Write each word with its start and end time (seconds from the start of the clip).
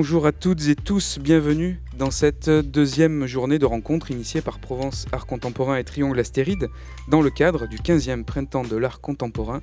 Bonjour 0.00 0.24
à 0.24 0.32
toutes 0.32 0.66
et 0.66 0.76
tous, 0.76 1.18
bienvenue 1.18 1.78
dans 1.98 2.10
cette 2.10 2.48
deuxième 2.48 3.26
journée 3.26 3.58
de 3.58 3.66
rencontre 3.66 4.10
initiée 4.10 4.40
par 4.40 4.58
Provence 4.58 5.04
Art 5.12 5.26
Contemporain 5.26 5.76
et 5.76 5.84
Triangle 5.84 6.18
Astéride 6.18 6.70
dans 7.08 7.20
le 7.20 7.28
cadre 7.28 7.66
du 7.66 7.76
15e 7.76 8.24
Printemps 8.24 8.64
de 8.64 8.76
l'Art 8.78 9.02
Contemporain, 9.02 9.60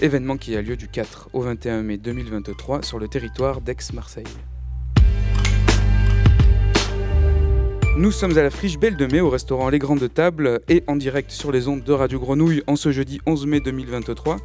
événement 0.00 0.36
qui 0.36 0.54
a 0.54 0.62
lieu 0.62 0.76
du 0.76 0.86
4 0.86 1.30
au 1.32 1.40
21 1.40 1.82
mai 1.82 1.96
2023 1.96 2.84
sur 2.84 3.00
le 3.00 3.08
territoire 3.08 3.60
d'Aix-Marseille. 3.62 4.22
Nous 7.96 8.12
sommes 8.12 8.38
à 8.38 8.42
la 8.42 8.50
Friche 8.50 8.78
Belle 8.78 8.96
de 8.96 9.06
Mai 9.06 9.20
au 9.20 9.28
restaurant 9.28 9.68
Les 9.68 9.80
Grandes 9.80 10.14
Tables 10.14 10.60
et 10.68 10.84
en 10.86 10.94
direct 10.94 11.32
sur 11.32 11.50
les 11.50 11.66
ondes 11.66 11.82
de 11.82 11.92
Radio 11.92 12.20
Grenouille 12.20 12.62
en 12.68 12.76
ce 12.76 12.92
jeudi 12.92 13.20
11 13.26 13.46
mai 13.46 13.60
2023. 13.60 14.36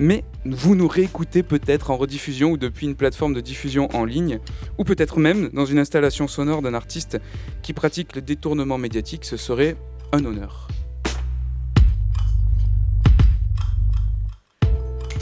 Mais 0.00 0.24
vous 0.46 0.74
nous 0.74 0.88
réécoutez 0.88 1.42
peut-être 1.42 1.90
en 1.90 1.96
rediffusion 1.96 2.52
ou 2.52 2.56
depuis 2.56 2.86
une 2.86 2.96
plateforme 2.96 3.34
de 3.34 3.40
diffusion 3.40 3.88
en 3.94 4.06
ligne 4.06 4.40
ou 4.78 4.84
peut-être 4.84 5.18
même 5.18 5.50
dans 5.50 5.66
une 5.66 5.78
installation 5.78 6.28
sonore 6.28 6.62
d'un 6.62 6.74
artiste 6.74 7.18
qui 7.62 7.74
pratique 7.74 8.16
le 8.16 8.22
détournement 8.22 8.78
médiatique. 8.78 9.26
Ce 9.26 9.36
serait 9.36 9.76
un 10.12 10.24
honneur. 10.24 10.63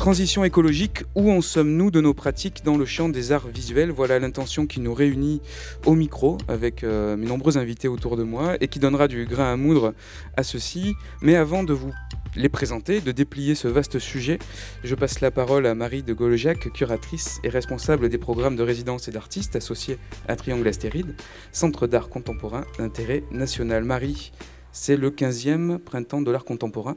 Transition 0.03 0.43
écologique, 0.43 1.05
où 1.15 1.31
en 1.31 1.41
sommes-nous 1.41 1.93
de 1.93 2.01
nos 2.01 2.13
pratiques 2.13 2.65
dans 2.65 2.77
le 2.77 2.85
champ 2.85 3.09
des 3.09 3.31
arts 3.31 3.47
visuels? 3.47 3.93
Voilà 3.93 4.19
l'intention 4.19 4.67
qui 4.67 4.81
nous 4.81 4.95
réunit 4.95 5.41
au 5.87 5.95
micro 5.95 6.39
avec 6.49 6.83
euh, 6.83 7.17
mes 7.17 7.27
nombreux 7.27 7.57
invités 7.57 7.87
autour 7.87 8.17
de 8.17 8.25
moi 8.25 8.57
et 8.61 8.67
qui 8.67 8.81
donnera 8.81 9.07
du 9.07 9.27
grain 9.27 9.53
à 9.53 9.57
moudre 9.57 9.95
à 10.37 10.43
ceci. 10.43 10.97
Mais 11.21 11.37
avant 11.37 11.63
de 11.63 11.73
vous 11.73 11.93
les 12.35 12.49
présenter, 12.49 13.01
de 13.01 13.13
déplier 13.13 13.55
ce 13.55 13.69
vaste 13.69 14.01
sujet, 14.01 14.41
je 14.83 14.97
passe 14.97 15.21
la 15.21 15.31
parole 15.31 15.67
à 15.67 15.77
Marie 15.77 16.03
de 16.03 16.15
Gaulejac, 16.15 16.73
curatrice 16.73 17.39
et 17.45 17.49
responsable 17.49 18.09
des 18.09 18.19
programmes 18.19 18.57
de 18.57 18.65
résidence 18.65 19.07
et 19.07 19.13
d'artistes 19.13 19.55
associés 19.55 19.99
à 20.27 20.35
Triangle 20.35 20.67
Astéride, 20.67 21.15
Centre 21.53 21.87
d'art 21.87 22.09
contemporain 22.09 22.65
d'intérêt 22.77 23.23
national. 23.31 23.85
Marie, 23.85 24.33
c'est 24.73 24.97
le 24.97 25.11
15e 25.11 25.79
printemps 25.79 26.23
de 26.23 26.33
l'art 26.33 26.45
contemporain 26.45 26.97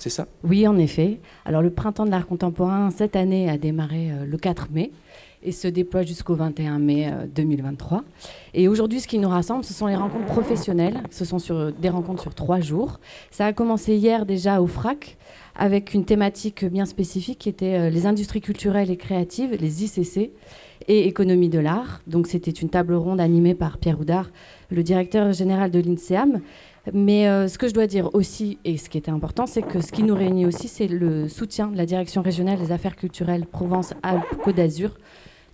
c'est 0.00 0.10
ça? 0.10 0.26
Oui, 0.44 0.66
en 0.66 0.78
effet. 0.78 1.20
Alors 1.44 1.62
le 1.62 1.70
printemps 1.70 2.06
de 2.06 2.10
l'art 2.10 2.26
contemporain, 2.26 2.90
cette 2.90 3.16
année, 3.16 3.48
a 3.50 3.58
démarré 3.58 4.10
euh, 4.10 4.24
le 4.24 4.36
4 4.38 4.68
mai 4.72 4.90
et 5.42 5.52
se 5.52 5.68
déploie 5.68 6.02
jusqu'au 6.02 6.34
21 6.34 6.78
mai 6.78 7.10
2023. 7.34 7.98
Euh, 7.98 8.00
et 8.52 8.68
aujourd'hui, 8.68 9.00
ce 9.00 9.08
qui 9.08 9.18
nous 9.18 9.28
rassemble, 9.28 9.64
ce 9.64 9.72
sont 9.72 9.86
les 9.86 9.96
rencontres 9.96 10.26
professionnelles. 10.26 11.02
Ce 11.10 11.24
sont 11.24 11.38
sur, 11.38 11.72
des 11.72 11.88
rencontres 11.88 12.22
sur 12.22 12.34
trois 12.34 12.60
jours. 12.60 13.00
Ça 13.30 13.46
a 13.46 13.52
commencé 13.52 13.94
hier 13.94 14.26
déjà 14.26 14.60
au 14.60 14.66
FRAC 14.66 15.16
avec 15.56 15.94
une 15.94 16.04
thématique 16.04 16.64
bien 16.64 16.86
spécifique 16.86 17.38
qui 17.38 17.48
était 17.48 17.74
euh, 17.74 17.90
les 17.90 18.06
industries 18.06 18.40
culturelles 18.40 18.90
et 18.90 18.96
créatives, 18.96 19.56
les 19.58 19.84
ICC, 19.84 20.30
et 20.88 21.06
économie 21.06 21.48
de 21.48 21.58
l'art. 21.58 22.00
Donc 22.06 22.26
c'était 22.26 22.50
une 22.50 22.68
table 22.68 22.94
ronde 22.94 23.20
animée 23.20 23.54
par 23.54 23.78
Pierre 23.78 24.00
Houdard, 24.00 24.30
le 24.70 24.82
directeur 24.82 25.32
général 25.32 25.70
de 25.70 25.78
l'INSEAM. 25.78 26.40
Mais 26.92 27.28
euh, 27.28 27.48
ce 27.48 27.58
que 27.58 27.68
je 27.68 27.74
dois 27.74 27.86
dire 27.86 28.14
aussi, 28.14 28.58
et 28.64 28.76
ce 28.78 28.88
qui 28.88 28.98
était 28.98 29.10
important, 29.10 29.46
c'est 29.46 29.62
que 29.62 29.80
ce 29.80 29.92
qui 29.92 30.02
nous 30.02 30.14
réunit 30.14 30.46
aussi, 30.46 30.68
c'est 30.68 30.88
le 30.88 31.28
soutien 31.28 31.68
de 31.68 31.76
la 31.76 31.86
Direction 31.86 32.22
régionale 32.22 32.58
des 32.58 32.72
affaires 32.72 32.96
culturelles 32.96 33.46
Provence-Alpes-Côte 33.46 34.56
d'Azur 34.56 34.96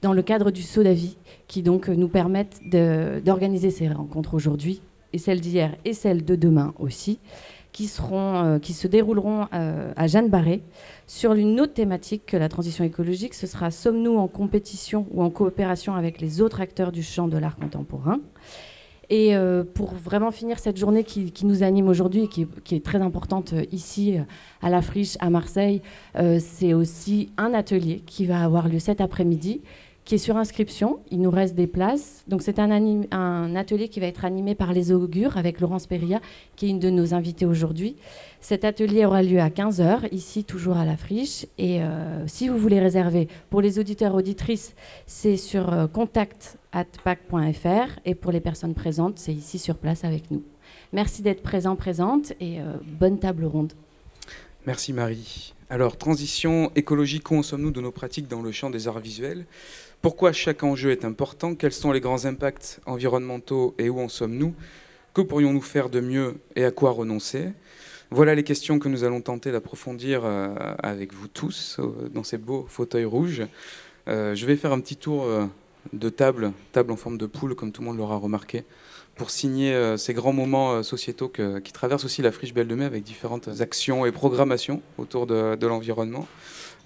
dans 0.03 0.13
le 0.13 0.23
cadre 0.23 0.51
du 0.51 0.63
SODAVI, 0.63 1.17
qui 1.49 1.63
donc 1.63 1.89
nous 1.89 2.09
permettent 2.09 2.61
d'organiser 3.25 3.71
ces 3.71 3.89
rencontres 3.89 4.35
aujourd'hui, 4.35 4.83
et 5.13 5.19
celles 5.19 5.41
d'hier 5.41 5.75
et 5.85 5.95
celles 5.95 6.25
de 6.25 6.37
demain 6.37 6.75
aussi, 6.79 7.19
qui, 7.73 7.89
seront, 7.89 8.37
euh, 8.37 8.59
qui 8.59 8.73
se 8.73 8.87
dérouleront 8.87 9.49
euh, 9.53 9.93
à 9.97 10.07
Jeanne 10.07 10.31
Barré 10.31 10.63
sur 11.07 11.35
une 11.35 11.61
autre 11.61 11.75
thématique 11.75 12.25
que 12.25 12.37
la 12.37 12.49
transition 12.49 12.85
écologique. 12.85 13.35
Ce 13.35 13.47
sera 13.47 13.71
Sommes-nous 13.71 14.17
en 14.17 14.29
compétition 14.29 15.07
ou 15.11 15.23
en 15.23 15.31
coopération 15.31 15.95
avec 15.95 16.21
les 16.21 16.41
autres 16.41 16.61
acteurs 16.61 16.93
du 16.93 17.03
champ 17.03 17.29
de 17.29 17.37
l'art 17.37 17.57
contemporain? 17.57 18.21
Et 19.09 19.37
euh, 19.37 19.63
pour 19.63 19.95
vraiment 19.95 20.31
finir 20.31 20.59
cette 20.59 20.77
journée 20.77 21.05
qui, 21.05 21.33
nous 21.45 21.63
anime 21.63 21.89
aujourd'hui 21.89 22.25
et 22.25 22.29
qui, 22.29 22.75
est 22.75 22.85
très 22.85 23.01
importante 23.01 23.53
euh, 23.53 23.65
ici 23.71 24.19
euh, 24.19 24.23
à 24.63 24.71
la 24.71 24.83
Friche, 24.83 25.17
à 25.21 25.31
Marseille, 25.31 25.81
c'est 26.39 26.75
aussi 26.75 27.31
un 27.37 27.55
atelier 27.55 28.03
qui 28.07 28.27
va 28.27 28.43
avoir 28.43 28.69
lieu 28.69 28.79
cet 28.79 29.01
après-midi 29.01 29.61
qui 30.07 30.15
est 30.15 30.19
sur 30.19 30.37
inscription. 30.37 31.01
Il 31.11 31.21
nous 31.21 31.31
reste 31.31 31.55
des 31.55 31.67
places. 31.67 32.25
Donc 32.29 32.41
c'est 32.41 32.59
un, 32.61 33.57
atelier 33.57 33.89
qui 33.89 34.01
va 34.01 34.07
être 34.07 34.25
animé 34.25 34.55
par 34.55 34.73
les 34.73 34.93
augures 34.93 35.37
avec 35.37 35.61
Laurence 35.61 35.87
Perria, 35.87 36.21
qui 36.55 36.67
est 36.67 36.71
une 36.71 36.79
de 36.79 36.91
nos 36.91 37.13
invités 37.13 37.45
aujourd'hui. 37.45 37.97
Cet 38.49 38.65
atelier 38.65 39.05
aura 39.05 39.25
lieu 39.25 39.41
à 39.41 39.49
15h, 39.49 40.07
ici 40.13 40.45
toujours 40.45 40.77
à 40.77 40.85
la 40.85 40.97
friche. 40.97 41.47
Et 41.59 41.83
euh, 41.83 42.29
si 42.29 42.49
vous 42.49 42.59
voulez 42.59 42.79
réserver, 42.79 43.27
pour 43.51 43.61
les 43.61 43.81
auditeurs 43.81 44.15
auditrices, 44.15 44.77
c'est 45.05 45.37
sur 45.37 45.73
euh, 45.73 45.89
contact.pac.fr 45.89 47.99
et 48.05 48.15
pour 48.15 48.31
les 48.31 48.39
personnes 48.39 48.75
présentes, 48.75 49.19
c'est 49.19 49.35
ici 49.35 49.59
sur 49.59 49.79
place 49.79 50.05
avec 50.05 50.31
nous. 50.31 50.45
Merci 50.93 51.23
d'être 51.23 51.43
présent, 51.43 51.75
présente 51.75 52.35
et 52.39 52.61
euh, 52.61 52.75
bonne 52.85 53.19
table 53.19 53.47
ronde. 53.47 53.73
Merci 54.65 54.93
Marie. 54.93 55.53
Alors, 55.69 55.97
transition 55.97 56.71
écologique, 56.77 57.29
où 57.33 57.35
en 57.35 57.43
sommes-nous 57.43 57.73
de 57.73 57.81
nos 57.81 57.91
pratiques 57.91 58.29
dans 58.29 58.43
le 58.43 58.53
champ 58.53 58.71
des 58.71 58.87
arts 58.87 59.01
visuels? 59.01 59.45
Pourquoi 60.03 60.33
chaque 60.33 60.63
enjeu 60.63 60.93
est 60.93 61.05
important? 61.05 61.57
Quels 61.57 61.73
sont 61.73 61.91
les 61.91 62.01
grands 62.01 62.27
impacts 62.27 62.79
environnementaux 62.87 63.75
et 63.79 63.91
où 63.91 63.99
en 63.99 64.09
sommes-nous? 64.09 64.55
Que 65.15 65.23
pourrions-nous 65.23 65.63
faire 65.63 65.91
de 65.91 65.99
mieux 65.99 66.37
et 66.55 66.65
à 66.65 66.71
quoi 66.71 66.93
renoncer? 66.93 67.49
Voilà 68.11 68.35
les 68.35 68.45
questions 68.45 68.79
que 68.79 68.89
nous 68.89 69.05
allons 69.05 69.21
tenter 69.21 69.51
d'approfondir 69.53 70.23
euh, 70.25 70.55
avec 70.83 71.13
vous 71.13 71.29
tous 71.29 71.77
euh, 71.79 72.09
dans 72.13 72.23
ces 72.23 72.39
beaux 72.39 72.67
fauteuils 72.69 73.05
rouges. 73.05 73.43
Euh, 74.09 74.35
je 74.35 74.47
vais 74.47 74.57
faire 74.57 74.73
un 74.73 74.81
petit 74.81 74.97
tour 74.97 75.27
de 75.93 76.09
table, 76.09 76.53
table 76.73 76.93
en 76.93 76.97
forme 76.97 77.19
de 77.19 77.27
poule, 77.27 77.55
comme 77.55 77.73
tout 77.73 77.83
le 77.83 77.89
monde 77.89 77.99
l'aura 77.99 78.17
remarqué, 78.17 78.65
pour 79.17 79.31
signer 79.31 79.97
ces 79.97 80.15
grands 80.15 80.33
moments 80.33 80.83
sociétaux 80.83 81.29
qui 81.29 81.73
traversent 81.73 82.05
aussi 82.05 82.23
la 82.23 82.31
friche 82.31 82.55
Belle 82.55 82.69
de 82.69 82.75
Mai 82.75 82.85
avec 82.85 83.03
différentes 83.03 83.49
actions 83.61 84.07
et 84.07 84.13
programmations 84.13 84.83
autour 84.99 85.27
de 85.27 85.67
l'environnement. 85.67 86.29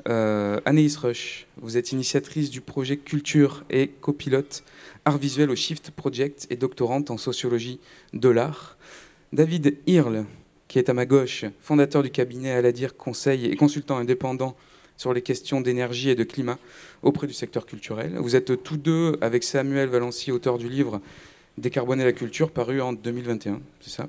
Euh, 0.08 0.60
Anaïs 0.64 0.96
Rush, 0.96 1.46
vous 1.56 1.76
êtes 1.76 1.92
initiatrice 1.92 2.50
du 2.50 2.60
projet 2.60 2.96
Culture 2.96 3.64
et 3.70 3.88
copilote 3.88 4.64
art 5.04 5.18
visuel 5.18 5.50
au 5.50 5.56
Shift 5.56 5.90
Project 5.90 6.46
et 6.50 6.56
doctorante 6.56 7.10
en 7.10 7.16
sociologie 7.16 7.80
de 8.12 8.28
l'art. 8.28 8.76
David 9.32 9.76
Hirle, 9.86 10.24
qui 10.70 10.78
est 10.78 10.88
à 10.88 10.94
ma 10.94 11.04
gauche, 11.04 11.44
fondateur 11.60 12.00
du 12.00 12.10
cabinet 12.10 12.52
Aladir 12.52 12.96
Conseil 12.96 13.46
et 13.46 13.56
consultant 13.56 13.96
indépendant 13.96 14.54
sur 14.96 15.12
les 15.12 15.20
questions 15.20 15.60
d'énergie 15.60 16.10
et 16.10 16.14
de 16.14 16.22
climat 16.22 16.58
auprès 17.02 17.26
du 17.26 17.32
secteur 17.32 17.66
culturel. 17.66 18.12
Vous 18.18 18.36
êtes 18.36 18.62
tous 18.62 18.76
deux 18.76 19.16
avec 19.20 19.42
Samuel 19.42 19.88
Valency, 19.88 20.30
auteur 20.30 20.58
du 20.58 20.68
livre 20.68 21.00
Décarboner 21.58 22.04
la 22.04 22.12
culture, 22.12 22.52
paru 22.52 22.80
en 22.80 22.92
2021, 22.92 23.60
c'est 23.80 23.90
ça? 23.90 24.08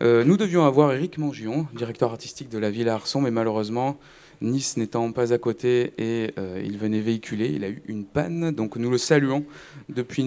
Euh, 0.00 0.22
Nous 0.22 0.36
devions 0.36 0.64
avoir 0.64 0.92
Éric 0.92 1.18
Mangion, 1.18 1.66
directeur 1.74 2.12
artistique 2.12 2.48
de 2.48 2.58
la 2.58 2.70
Villa 2.70 2.94
Arson, 2.94 3.20
mais 3.20 3.32
malheureusement, 3.32 3.98
Nice 4.42 4.76
n'étant 4.76 5.10
pas 5.10 5.32
à 5.32 5.38
côté 5.38 5.92
et 5.98 6.34
euh, 6.38 6.62
il 6.64 6.78
venait 6.78 7.00
véhiculer, 7.00 7.48
il 7.48 7.64
a 7.64 7.68
eu 7.68 7.82
une 7.88 8.04
panne, 8.04 8.52
donc 8.52 8.76
nous 8.76 8.90
le 8.90 8.98
saluons 8.98 9.44
depuis 9.88 10.24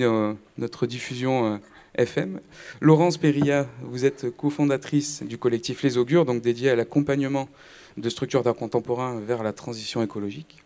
notre 0.57 0.87
diffusion 0.87 1.53
euh, 1.53 1.57
FM. 1.97 2.39
Laurence 2.81 3.17
Perria, 3.17 3.67
vous 3.81 4.05
êtes 4.05 4.29
cofondatrice 4.35 5.23
du 5.23 5.37
collectif 5.37 5.83
Les 5.83 5.97
Augures, 5.97 6.25
donc 6.25 6.41
dédié 6.41 6.69
à 6.69 6.75
l'accompagnement 6.75 7.49
de 7.97 8.09
structures 8.09 8.43
d'art 8.43 8.55
contemporain 8.55 9.19
vers 9.19 9.43
la 9.43 9.53
transition 9.53 10.03
écologique. 10.03 10.63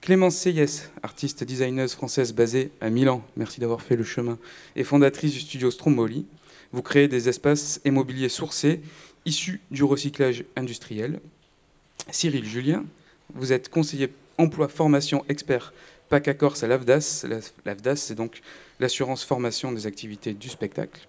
Clémence 0.00 0.36
Seyès, 0.36 0.90
artiste 1.02 1.44
designeuse 1.44 1.94
française 1.94 2.32
basée 2.32 2.70
à 2.80 2.88
Milan, 2.88 3.22
merci 3.36 3.60
d'avoir 3.60 3.82
fait 3.82 3.96
le 3.96 4.04
chemin, 4.04 4.38
et 4.76 4.84
fondatrice 4.84 5.32
du 5.32 5.40
studio 5.40 5.70
Stromboli. 5.70 6.26
Vous 6.72 6.82
créez 6.82 7.08
des 7.08 7.28
espaces 7.28 7.80
immobiliers 7.84 8.28
sourcés 8.28 8.80
issus 9.26 9.60
du 9.70 9.84
recyclage 9.84 10.44
industriel. 10.56 11.20
Cyril 12.10 12.46
Julien, 12.46 12.84
vous 13.34 13.52
êtes 13.52 13.68
conseiller 13.68 14.12
emploi 14.38 14.68
formation 14.68 15.24
expert 15.28 15.72
PACA 16.08 16.34
Corse 16.34 16.62
à 16.62 16.66
l'AFDAS. 16.66 17.26
L'AFDAS, 17.64 17.96
c'est 17.96 18.14
donc 18.14 18.40
l'assurance 18.80 19.24
formation 19.24 19.72
des 19.72 19.86
activités 19.86 20.34
du 20.34 20.48
spectacle. 20.48 21.06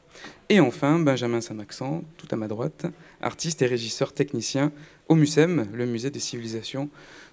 Et 0.49 0.59
enfin, 0.59 0.99
Benjamin 0.99 1.41
Saint-Maxent, 1.41 2.03
tout 2.17 2.27
à 2.29 2.35
ma 2.35 2.47
droite, 2.47 2.85
artiste 3.21 3.61
et 3.61 3.65
régisseur 3.65 4.13
technicien 4.13 4.71
au 5.07 5.15
MUSEM, 5.15 5.67
le 5.73 5.85
musée 5.85 6.11
des 6.11 6.19
civilisations 6.19 6.89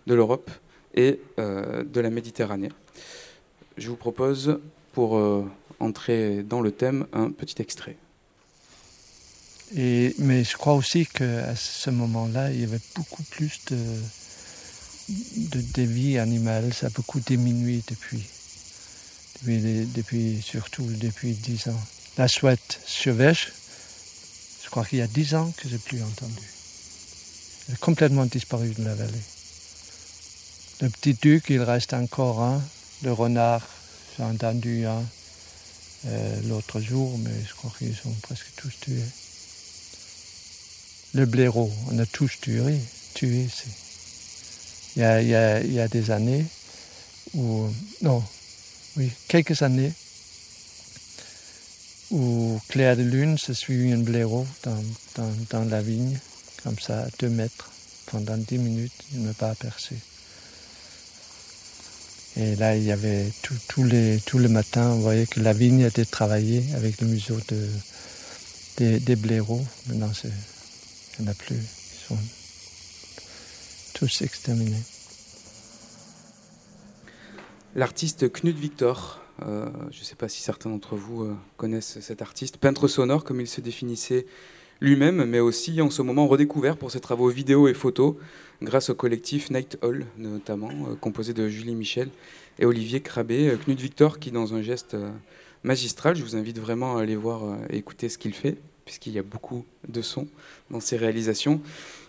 de 0.07 0.15
l'Europe 0.15 0.51
et 0.95 1.21
euh, 1.39 1.85
de 1.85 2.01
la 2.01 2.11
Méditerranée. 2.11 2.71
Je 3.77 3.89
vous 3.91 3.97
propose, 3.97 4.61
pour 4.93 5.17
euh, 5.17 5.45
entrer 5.81 6.43
dans 6.43 6.61
le 6.61 6.71
thème, 6.71 7.07
un 7.13 7.31
petit 7.31 7.61
extrait 7.61 7.97
mais 9.75 10.45
je 10.45 10.57
crois 10.57 10.75
aussi 10.75 11.07
qu'à 11.07 11.55
ce 11.57 11.91
moment-là, 11.91 12.51
il 12.53 12.61
y 12.61 12.65
avait 12.65 12.81
beaucoup 12.95 13.23
plus 13.25 13.61
de, 13.71 13.77
de, 15.75 15.83
vie 15.83 16.19
animale. 16.19 16.73
Ça 16.73 16.87
a 16.87 16.91
beaucoup 16.91 17.21
diminué 17.21 17.83
depuis, 17.89 18.25
depuis, 19.45 20.43
surtout 20.43 20.85
depuis 20.85 21.33
dix 21.33 21.69
ans. 21.69 21.81
La 22.17 22.29
chouette 22.29 22.81
sauvage, 22.87 23.53
je 24.65 24.71
crois 24.71 24.85
qu'il 24.85 24.99
y 24.99 25.03
a 25.03 25.07
dix 25.07 25.35
ans 25.35 25.53
que 25.57 25.69
je 25.69 25.75
n'ai 25.75 25.79
plus 25.79 26.03
entendu. 26.03 26.49
Elle 27.69 27.75
a 27.75 27.79
complètement 27.79 28.27
disparu 28.27 28.71
de 28.71 28.85
la 28.85 28.95
vallée. 28.95 29.13
Le 30.81 30.89
petit 30.91 31.15
duc, 31.15 31.47
il 31.49 31.61
reste 31.61 31.93
encore 31.93 32.41
un. 32.43 32.63
Le 33.03 33.13
renard, 33.13 33.67
J'ai 34.17 34.25
entendu 34.25 34.87
un 34.87 35.05
euh, 36.07 36.41
l'autre 36.49 36.81
jour, 36.81 37.17
mais 37.19 37.31
je 37.47 37.55
crois 37.55 37.73
qu'ils 37.79 37.95
sont 37.95 38.13
presque 38.23 38.53
tous 38.57 38.73
tués. 38.81 39.03
Le 41.15 41.27
blaireau, 41.27 41.73
on 41.91 41.99
a 41.99 42.07
tous 42.07 42.41
tué, 42.41 42.79
tué 43.15 43.45
ici. 43.45 43.69
Il 44.97 45.03
y 45.03 45.05
a, 45.05 45.23
il 45.23 45.29
y 45.29 45.35
a, 45.35 45.61
il 45.61 45.73
y 45.73 45.81
a 45.81 45.89
des 45.89 46.11
années 46.11 46.45
où, 47.35 47.69
non, 48.03 48.23
oui, 48.99 49.13
quelques 49.29 49.63
années, 49.63 49.93
où 52.11 52.61
clair 52.69 52.97
de 52.97 53.03
lune 53.03 53.39
se 53.39 53.55
suit 53.55 53.93
un 53.93 53.99
blaireau 53.99 54.45
dans, 54.65 55.33
dans, 55.51 55.65
la 55.65 55.81
vigne, 55.81 56.19
comme 56.65 56.79
ça, 56.79 57.03
à 57.03 57.09
deux 57.21 57.29
mètres, 57.29 57.71
pendant 58.07 58.37
dix 58.37 58.59
minutes, 58.59 58.93
il 59.13 59.23
ne 59.23 59.29
m'a 59.29 59.35
pas 59.35 59.51
aperçu. 59.51 59.95
Et 62.37 62.57
là, 62.57 62.77
il 62.77 62.83
y 62.83 62.93
avait 62.93 63.33
tous 63.69 63.85
les, 63.85 64.21
tout 64.21 64.39
le 64.39 64.49
matin, 64.49 64.91
on 64.91 65.01
voyait 65.01 65.27
que 65.27 65.41
la 65.41 65.53
vigne 65.53 65.81
était 65.81 66.05
travaillée 66.05 66.65
avec 66.75 67.01
le 67.01 67.07
museau 67.07 67.39
de, 67.49 67.69
des, 68.79 69.01
des 69.01 69.17
blaireaux. 69.17 69.65
Maintenant, 69.87 70.11
il 70.25 71.23
n'y 71.23 71.29
en 71.29 71.31
a 71.31 71.35
plus. 71.35 71.57
Ils 71.57 72.07
sont 72.09 72.19
tous 73.95 74.23
exterminés. 74.23 74.83
L'artiste 77.75 78.33
Knut 78.33 78.57
Victor, 78.57 79.21
euh, 79.47 79.67
je 79.91 80.01
ne 80.01 80.05
sais 80.05 80.15
pas 80.15 80.29
si 80.29 80.41
certains 80.41 80.71
d'entre 80.71 80.97
vous 80.97 81.25
euh, 81.25 81.37
connaissent 81.59 82.01
cet 82.01 82.23
artiste, 82.23 82.57
peintre 82.57 82.89
sonore 82.89 83.25
comme 83.25 83.43
il 83.43 83.47
se 83.47 83.61
définissait 83.61 84.27
lui-même, 84.81 85.27
mais 85.27 85.39
aussi 85.39 85.83
en 85.83 85.91
ce 85.91 86.01
moment 86.01 86.27
redécouvert 86.27 86.79
pour 86.79 86.91
ses 86.91 87.01
travaux 87.01 87.29
vidéo 87.29 87.69
et 87.69 87.75
photos, 87.75 88.15
grâce 88.63 88.89
au 88.89 88.95
collectif 88.95 89.51
Night 89.51 89.79
Hall 89.83 90.07
notamment, 90.17 90.71
euh, 90.71 90.95
composé 90.95 91.35
de 91.35 91.47
Julie 91.47 91.75
Michel 91.75 92.09
et 92.59 92.65
Olivier 92.65 93.01
Crabé. 93.01 93.55
Knut 93.67 93.79
Victor 93.79 94.19
qui, 94.19 94.31
dans 94.31 94.55
un 94.55 94.63
geste 94.63 94.97
magistral, 95.63 96.17
je 96.17 96.25
vous 96.25 96.37
invite 96.37 96.59
vraiment 96.59 96.97
à 96.97 97.03
aller 97.03 97.17
voir 97.17 97.59
et 97.69 97.77
écouter 97.77 98.09
ce 98.09 98.17
qu'il 98.17 98.33
fait, 98.33 98.57
puisqu'il 98.87 99.13
y 99.13 99.19
a 99.19 99.23
beaucoup 99.23 99.67
de 99.87 100.01
sons 100.01 100.27
dans 100.71 100.81
ses 100.81 100.97
réalisations, 100.97 101.61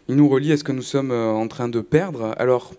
il 0.08 0.16
nous 0.16 0.30
relie 0.30 0.54
à 0.54 0.58
ce 0.58 0.64
que 0.64 0.72
nous 0.72 0.82
sommes 0.82 1.12
en 1.12 1.48
train 1.50 1.68
de 1.68 1.82
perdre. 1.82 2.34
Alors, 2.38 2.74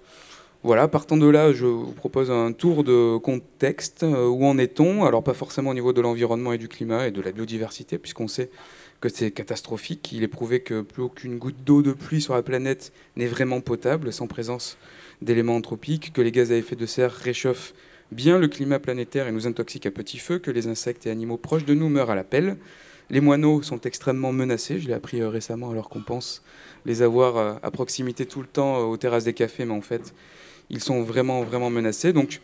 voilà, 0.62 0.88
partant 0.88 1.16
de 1.16 1.26
là, 1.26 1.52
je 1.52 1.64
vous 1.64 1.92
propose 1.92 2.30
un 2.30 2.52
tour 2.52 2.84
de 2.84 3.16
contexte. 3.16 4.04
Où 4.04 4.44
en 4.44 4.58
est-on? 4.58 5.04
Alors 5.04 5.22
pas 5.22 5.34
forcément 5.34 5.70
au 5.70 5.74
niveau 5.74 5.92
de 5.92 6.00
l'environnement 6.00 6.52
et 6.52 6.58
du 6.58 6.68
climat 6.68 7.06
et 7.06 7.10
de 7.10 7.22
la 7.22 7.32
biodiversité, 7.32 7.96
puisqu'on 7.96 8.28
sait 8.28 8.50
que 9.00 9.08
c'est 9.08 9.30
catastrophique. 9.30 10.12
Il 10.12 10.22
est 10.22 10.28
prouvé 10.28 10.60
que 10.60 10.82
plus 10.82 11.02
aucune 11.02 11.38
goutte 11.38 11.64
d'eau 11.64 11.80
de 11.80 11.92
pluie 11.92 12.20
sur 12.20 12.34
la 12.34 12.42
planète 12.42 12.92
n'est 13.16 13.26
vraiment 13.26 13.62
potable 13.62 14.12
sans 14.12 14.26
présence 14.26 14.76
d'éléments 15.22 15.56
anthropiques, 15.56 16.12
que 16.12 16.20
les 16.20 16.32
gaz 16.32 16.52
à 16.52 16.56
effet 16.56 16.76
de 16.76 16.84
serre 16.84 17.12
réchauffent 17.12 17.72
bien 18.12 18.38
le 18.38 18.48
climat 18.48 18.78
planétaire 18.78 19.28
et 19.28 19.32
nous 19.32 19.46
intoxiquent 19.46 19.86
à 19.86 19.90
petit 19.90 20.18
feu, 20.18 20.38
que 20.38 20.50
les 20.50 20.66
insectes 20.66 21.06
et 21.06 21.10
animaux 21.10 21.38
proches 21.38 21.64
de 21.64 21.72
nous 21.72 21.88
meurent 21.88 22.10
à 22.10 22.14
la 22.14 22.24
pelle. 22.24 22.58
Les 23.08 23.20
moineaux 23.20 23.62
sont 23.62 23.80
extrêmement 23.80 24.32
menacés, 24.32 24.78
je 24.78 24.88
l'ai 24.88 24.94
appris 24.94 25.22
récemment 25.22 25.70
alors 25.70 25.88
qu'on 25.88 26.02
pense 26.02 26.42
les 26.86 27.02
avoir 27.02 27.58
à 27.62 27.70
proximité 27.70 28.26
tout 28.26 28.40
le 28.40 28.46
temps 28.46 28.88
aux 28.88 28.96
terrasses 28.96 29.24
des 29.24 29.34
cafés, 29.34 29.64
mais 29.64 29.74
en 29.74 29.80
fait, 29.80 30.14
ils 30.70 30.82
sont 30.82 31.02
vraiment, 31.02 31.42
vraiment 31.42 31.70
menacés. 31.70 32.12
Donc, 32.12 32.40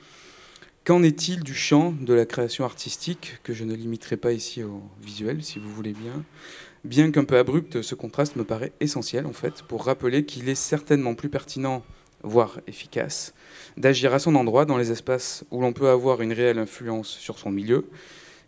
qu'en 0.84 1.02
est-il 1.02 1.43
du 1.43 1.55
champ 1.55 1.93
de 1.93 2.12
la 2.12 2.26
création 2.26 2.64
artistique, 2.64 3.38
que 3.43 3.55
je 3.55 3.64
ne 3.64 3.75
limiterai 3.75 4.17
pas 4.17 4.32
ici 4.32 4.62
au 4.62 4.82
visuel, 5.00 5.43
si 5.43 5.58
vous 5.58 5.73
voulez 5.73 5.93
bien? 5.93 6.25
Bien 6.84 7.11
qu'un 7.11 7.25
peu 7.25 7.38
abrupt, 7.38 7.82
ce 7.82 7.94
contraste 7.94 8.37
me 8.37 8.44
paraît 8.44 8.73
essentiel, 8.81 9.26
en 9.26 9.32
fait, 9.32 9.62
pour 9.62 9.84
rappeler 9.84 10.25
qu'il 10.25 10.49
est 10.49 10.55
certainement 10.55 11.14
plus 11.14 11.28
pertinent, 11.28 11.82
voire 12.23 12.61
efficace, 12.67 13.34
d'agir 13.76 14.14
à 14.14 14.19
son 14.19 14.34
endroit 14.34 14.64
dans 14.64 14.76
les 14.76 14.90
espaces 14.90 15.44
où 15.50 15.61
l'on 15.61 15.73
peut 15.73 15.88
avoir 15.88 16.23
une 16.23 16.32
réelle 16.32 16.58
influence 16.58 17.08
sur 17.08 17.38
son 17.38 17.50
milieu. 17.50 17.88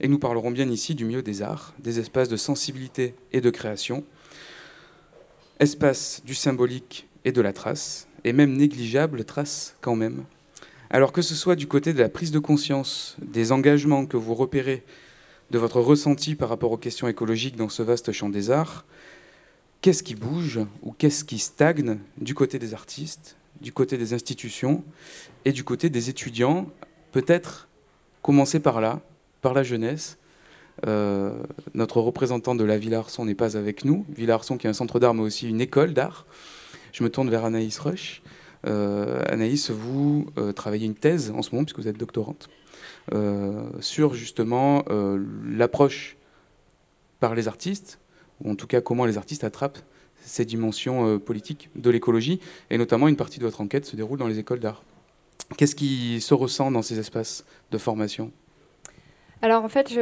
Et 0.01 0.09
nous 0.09 0.19
parlerons 0.19 0.51
bien 0.51 0.69
ici 0.69 0.95
du 0.95 1.05
milieu 1.05 1.23
des 1.23 1.43
arts, 1.43 1.75
des 1.79 1.99
espaces 1.99 2.29
de 2.29 2.37
sensibilité 2.37 3.15
et 3.33 3.41
de 3.41 3.51
création, 3.51 4.05
espace 5.59 6.23
du 6.25 6.35
symbolique 6.35 7.09
et 7.25 7.33
de 7.33 7.41
la 7.41 7.53
trace, 7.53 8.07
et 8.25 8.32
même 8.32 8.56
négligeable 8.56 9.25
trace 9.25 9.75
quand 9.81 9.97
même. 9.97 10.25
Alors 10.91 11.12
que 11.12 11.23
ce 11.23 11.35
soit 11.35 11.56
du 11.56 11.67
côté 11.67 11.93
de 11.93 11.99
la 11.99 12.09
prise 12.09 12.31
de 12.31 12.38
conscience, 12.38 13.17
des 13.20 13.53
engagements 13.53 14.06
que 14.06 14.17
vous 14.17 14.35
repérez, 14.35 14.85
de 15.50 15.59
votre 15.59 15.81
ressenti 15.81 16.35
par 16.35 16.49
rapport 16.49 16.73
aux 16.73 16.79
questions 16.79 17.09
écologiques 17.09 17.56
dans 17.56 17.69
ce 17.69 17.82
vaste 17.82 18.12
champ 18.12 18.29
des 18.29 18.50
arts, 18.50 18.85
qu'est-ce 19.81 20.03
qui 20.03 20.15
bouge 20.15 20.61
ou 20.82 20.93
qu'est-ce 20.93 21.25
qui 21.25 21.38
stagne 21.38 21.99
du 22.19 22.35
côté 22.35 22.59
des 22.59 22.75
artistes, 22.75 23.37
du 23.61 23.73
côté 23.73 23.99
des 23.99 24.12
institutions 24.15 24.85
et 25.44 25.53
du 25.53 25.65
côté 25.65 25.91
des 25.91 26.11
étudiants 26.11 26.69
Peut-être 27.12 27.69
commencer 28.23 28.61
par 28.61 28.81
là, 28.81 29.00
par 29.41 29.55
la 29.55 29.62
jeunesse. 29.62 30.19
Euh, 30.87 31.32
notre 31.75 32.00
représentant 32.00 32.55
de 32.55 32.65
la 32.65 32.79
Villa 32.79 32.99
Arson 32.99 33.25
n'est 33.25 33.35
pas 33.35 33.56
avec 33.56 33.85
nous. 33.85 34.05
Villa 34.15 34.35
Arson 34.35 34.59
qui 34.59 34.67
est 34.67 34.70
un 34.70 34.75
centre 34.75 35.00
d'art 35.00 35.15
mais 35.15 35.23
aussi 35.23 35.49
une 35.49 35.61
école 35.61 35.94
d'art. 35.94 36.26
Je 36.93 37.02
me 37.02 37.11
tourne 37.11 37.31
vers 37.31 37.44
Anaïs 37.44 37.79
Rush. 37.79 38.23
Euh, 38.67 39.23
Anaïs, 39.26 39.70
vous 39.70 40.26
euh, 40.37 40.52
travaillez 40.52 40.87
une 40.87 40.94
thèse 40.94 41.32
en 41.35 41.43
ce 41.43 41.50
moment, 41.52 41.64
puisque 41.64 41.79
vous 41.79 41.88
êtes 41.88 41.99
doctorante, 41.99 42.49
euh, 43.12 43.69
sur 43.81 44.14
justement 44.14 44.85
l'approche 45.44 46.17
par 47.20 47.35
les 47.35 47.49
artistes, 47.49 47.99
ou 48.43 48.50
en 48.50 48.55
tout 48.55 48.67
cas 48.67 48.81
comment 48.81 49.05
les 49.05 49.19
artistes 49.19 49.44
attrapent 49.44 49.79
ces 50.20 50.44
dimensions 50.44 51.19
politiques 51.19 51.70
de 51.75 51.90
l'écologie, 51.90 52.40
et 52.70 52.79
notamment 52.79 53.08
une 53.08 53.17
partie 53.17 53.38
de 53.38 53.44
votre 53.44 53.61
enquête 53.61 53.87
se 53.87 53.96
déroule 53.96 54.19
dans 54.19 54.26
les 54.26 54.38
écoles 54.38 54.61
d'art. 54.61 54.82
Qu'est-ce 55.56 55.75
qui 55.75 56.20
se 56.20 56.34
ressent 56.34 56.70
dans 56.70 56.82
ces 56.82 56.99
espaces 56.99 57.44
de 57.70 57.79
formation? 57.79 58.31
Alors 59.41 59.64
en 59.64 59.69
fait, 59.69 59.99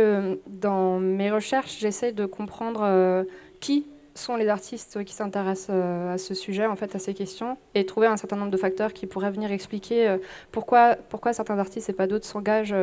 dans 0.47 0.99
mes 0.99 1.31
recherches, 1.31 1.79
j'essaie 1.79 2.13
de 2.13 2.27
comprendre 2.27 3.25
qui 3.61 3.87
sont 4.17 4.37
les 4.37 4.49
artistes 4.49 5.05
qui 5.05 5.15
s'intéressent 5.15 5.71
euh, 5.71 6.15
à 6.15 6.19
ce 6.19 6.35
sujet, 6.35 6.67
en 6.67 6.77
fait, 6.77 6.95
à 6.95 6.99
ces 6.99 7.15
questions, 7.15 7.57
et 7.75 7.87
trouver 7.87 8.07
un 8.07 8.17
certain 8.17 8.37
nombre 8.37 8.51
de 8.51 8.57
facteurs 8.57 8.93
qui 8.93 9.07
pourraient 9.07 9.31
venir 9.31 9.53
expliquer 9.53 10.09
euh, 10.09 10.19
pourquoi, 10.53 10.97
certains 11.33 11.59
artistes 11.59 11.89
et 11.89 11.93
pas 11.93 12.07
d'autres 12.07 12.27
s'engagent 12.27 12.75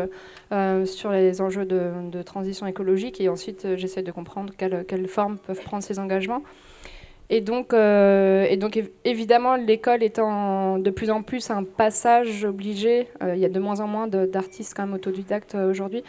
euh, 0.52 0.86
sur 0.86 1.12
les 1.12 1.42
enjeux 1.42 1.66
de, 1.66 2.22
transition 2.24 2.68
écologique. 2.68 3.20
Et 3.20 3.30
ensuite, 3.30 3.76
j'essaie 3.76 4.04
de 4.04 4.12
comprendre 4.12 4.54
quelles, 4.58 4.86
quelles 4.86 5.08
formes 5.08 5.38
peuvent 5.38 5.62
prendre 5.62 5.84
ces 5.84 6.00
engagements. 6.00 6.44
Et 7.30 7.42
donc, 7.42 7.74
euh, 7.74 8.46
et 8.50 8.58
donc 8.58 8.80
évidemment, 9.06 9.56
l'école 9.56 10.04
étant 10.04 10.78
de 10.78 10.90
plus 10.90 11.10
en 11.10 11.24
plus 11.24 11.50
un 11.50 11.64
passage 11.64 12.44
obligé, 12.44 13.08
euh, 13.24 13.36
il 13.36 13.42
y 13.42 13.46
a 13.46 13.50
de 13.50 13.60
moins 13.60 13.80
en 13.80 13.88
moins 13.88 14.08
d'artistes 14.08 14.74
quand 14.76 14.86
même 14.86 14.94
autodidactes 14.94 15.56
euh, 15.56 15.72
aujourd'hui. 15.72 16.04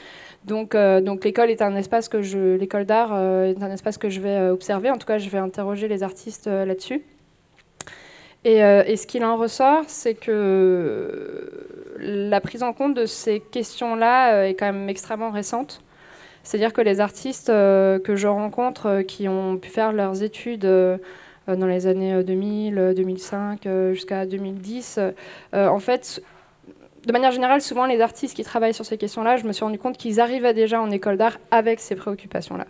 Donc, 0.45 0.77
donc 0.77 1.25
l'école 1.25 1.51
est 1.51 1.63
un 1.63 1.75
espace 1.77 2.09
que 2.09 2.21
je, 2.21 2.57
l'école 2.57 2.85
d'art 2.85 3.17
est 3.17 3.63
un 3.63 3.71
espace 3.71 3.97
que 3.97 4.11
je 4.11 4.21
vais 4.21 4.49
observer. 4.49 4.91
En 4.91 4.99
tout 4.99 5.07
cas, 5.07 5.17
je 5.17 5.31
vais 5.31 5.39
interroger 5.39 5.89
les 5.89 6.03
artistes 6.03 6.47
là-dessus. 6.47 7.03
Et, 8.45 8.59
et, 8.59 8.97
ce 8.97 9.07
qu'il 9.07 9.25
en 9.25 9.39
ressort, 9.39 9.85
c'est 9.87 10.13
que 10.13 11.97
la 11.99 12.43
prise 12.43 12.63
en 12.63 12.75
compte 12.75 12.93
de 12.93 13.07
ces 13.07 13.41
questions-là 13.41 14.47
est 14.47 14.55
quand 14.55 14.71
même 14.71 14.91
extrêmement 14.91 15.31
récente. 15.31 15.84
C'est-à-dire 16.45 16.75
que 16.75 16.83
les 16.83 17.01
artistes 17.01 17.49
euh, 17.49 17.99
que 17.99 18.17
je 18.17 18.29
rencontre 18.29 18.87
euh, 18.87 19.03
qui 19.03 19.29
ont 19.29 19.57
pu 19.57 19.71
faire 19.71 19.93
leurs 19.93 20.23
études 20.23 20.67
euh, 20.67 20.99
dans 21.49 21.67
les 21.67 21.87
années 21.87 22.23
2000, 22.23 22.93
2005 22.97 23.69
jusqu'à 23.93 24.25
2010, 24.25 24.99
en 25.53 25.79
fait, 25.79 26.23
de 27.07 27.13
manière 27.13 27.33
générale, 27.33 27.61
souvent 27.61 27.85
les 27.85 28.01
artistes 28.01 28.35
qui 28.35 28.45
travaillent 28.45 28.73
sur 28.73 28.87
ces 28.87 28.97
questions-là, 28.97 29.37
je 29.37 29.45
me 29.45 29.53
suis 29.53 29.63
rendu 29.63 29.79
compte 29.79 29.99
qu'ils 29.99 30.21
arrivaient 30.21 30.55
déjà 30.55 30.81
en 30.81 30.91
école 30.91 31.19
d'art 31.19 31.37
avec 31.51 31.81
ces 31.81 31.97
préoccupations-là. 31.97 32.65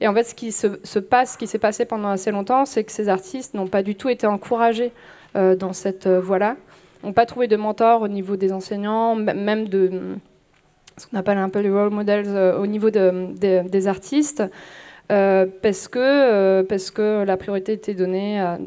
Et 0.00 0.08
en 0.08 0.14
fait, 0.14 0.22
ce 0.22 0.34
qui 0.34 0.52
se, 0.52 0.98
passe, 0.98 1.34
ce 1.34 1.38
qui 1.38 1.46
s'est 1.46 1.58
passé 1.58 1.84
pendant 1.84 2.08
assez 2.08 2.30
longtemps, 2.30 2.64
c'est 2.64 2.82
que 2.82 2.92
ces 2.92 3.10
artistes 3.10 3.52
n'ont 3.52 3.68
pas 3.68 3.82
du 3.82 3.94
tout 3.94 4.08
été 4.08 4.26
encouragés 4.26 4.90
dans 5.34 5.74
cette 5.74 6.08
voie-là, 6.08 6.56
n'ont 7.04 7.12
pas 7.12 7.26
trouvé 7.26 7.46
de 7.46 7.56
mentor 7.56 8.00
au 8.00 8.08
niveau 8.08 8.36
des 8.36 8.54
enseignants, 8.54 9.16
même 9.16 9.68
de 9.68 10.16
ce 10.98 11.06
qu'on 11.06 11.16
appelle 11.16 11.38
un 11.38 11.48
peu 11.48 11.60
les 11.60 11.70
role 11.70 11.90
models 11.90 12.24
euh, 12.28 12.58
au 12.58 12.66
niveau 12.66 12.90
des 12.90 13.86
artistes, 13.86 14.42
euh, 15.10 15.46
parce, 15.62 15.88
que, 15.88 15.98
euh, 15.98 16.62
parce 16.62 16.90
que 16.90 17.24
la 17.24 17.36
priorité 17.36 17.72
était 17.72 17.94
donnée 17.94 18.40
à 18.40 18.58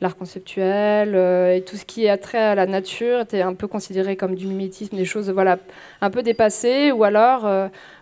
l'art 0.00 0.16
conceptuel 0.16 1.14
et 1.54 1.62
tout 1.62 1.76
ce 1.76 1.84
qui 1.84 2.06
est 2.06 2.16
trait 2.16 2.38
à 2.38 2.54
la 2.54 2.66
nature 2.66 3.20
était 3.20 3.42
un 3.42 3.54
peu 3.54 3.68
considéré 3.68 4.16
comme 4.16 4.34
du 4.34 4.46
mimétisme, 4.46 4.96
des 4.96 5.04
choses 5.04 5.30
voilà, 5.30 5.58
un 6.00 6.10
peu 6.10 6.22
dépassées, 6.22 6.90
ou 6.90 7.04
alors, 7.04 7.48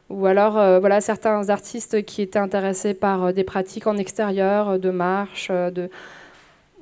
ou 0.08 0.24
alors 0.24 0.52
voilà, 0.80 1.02
certains 1.02 1.50
artistes 1.50 2.02
qui 2.04 2.22
étaient 2.22 2.38
intéressés 2.38 2.94
par 2.94 3.34
des 3.34 3.44
pratiques 3.44 3.86
en 3.86 3.98
extérieur, 3.98 4.78
de 4.78 4.90
marche, 4.90 5.50
de 5.50 5.90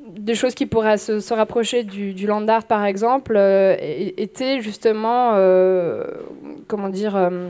des 0.08 0.34
choses 0.34 0.54
qui 0.54 0.66
pourraient 0.66 0.98
se, 0.98 1.32
rapprocher 1.32 1.84
du, 1.84 2.26
land 2.26 2.46
art, 2.48 2.64
par 2.64 2.84
exemple, 2.84 3.34
euh, 3.36 3.76
étaient 3.78 4.60
justement, 4.60 5.32
euh, 5.34 6.04
comment 6.66 6.88
dire, 6.88 7.16
euh, 7.16 7.48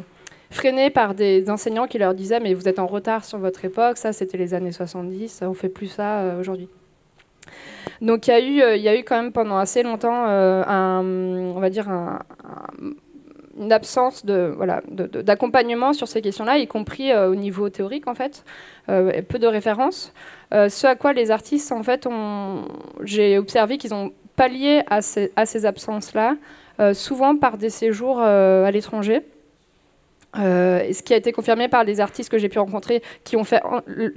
freinées 0.50 0.90
par 0.90 1.14
des 1.14 1.50
enseignants 1.50 1.86
qui 1.86 1.98
leur 1.98 2.14
disaient 2.14 2.40
mais 2.40 2.54
vous 2.54 2.68
êtes 2.68 2.78
en 2.78 2.86
retard 2.86 3.24
sur 3.24 3.38
votre 3.38 3.64
époque, 3.64 3.98
ça 3.98 4.12
c'était 4.12 4.38
les 4.38 4.54
années 4.54 4.72
70, 4.72 5.42
on 5.42 5.54
fait 5.54 5.68
plus 5.68 5.88
ça 5.88 6.36
aujourd'hui. 6.40 6.68
Donc 8.00 8.26
il 8.28 8.30
y, 8.30 8.34
a 8.34 8.40
eu, 8.40 8.78
y 8.78 8.88
a 8.88 8.96
eu 8.96 9.02
quand 9.02 9.20
même 9.20 9.32
pendant 9.32 9.58
assez 9.58 9.82
longtemps 9.82 10.24
un, 10.24 11.02
on 11.04 11.60
va 11.60 11.68
dire 11.68 11.88
un, 11.88 12.20
une 13.58 13.72
absence 13.72 14.24
de, 14.24 14.52
voilà, 14.56 14.82
d'accompagnement 14.88 15.92
sur 15.92 16.08
ces 16.08 16.22
questions-là, 16.22 16.58
y 16.58 16.66
compris 16.66 17.14
au 17.14 17.34
niveau 17.34 17.68
théorique 17.68 18.06
en 18.06 18.14
fait, 18.14 18.44
peu 18.86 19.38
de 19.38 19.46
références. 19.46 20.12
ce 20.52 20.86
à 20.86 20.94
quoi 20.94 21.12
les 21.12 21.30
artistes, 21.30 21.72
en 21.72 21.82
fait, 21.82 22.08
j'ai 23.02 23.38
observé 23.38 23.78
qu'ils 23.78 23.94
ont 23.94 24.12
pallié 24.36 24.82
à 24.88 25.02
ces 25.02 25.66
absences-là, 25.66 26.36
souvent 26.94 27.36
par 27.36 27.58
des 27.58 27.70
séjours 27.70 28.20
à 28.20 28.70
l'étranger. 28.70 29.22
Euh, 30.36 30.92
ce 30.92 31.02
qui 31.02 31.14
a 31.14 31.16
été 31.16 31.32
confirmé 31.32 31.68
par 31.68 31.86
des 31.86 32.00
artistes 32.00 32.30
que 32.30 32.36
j'ai 32.36 32.50
pu 32.50 32.58
rencontrer 32.58 33.02
qui 33.24 33.36
ont 33.36 33.44
fait 33.44 33.62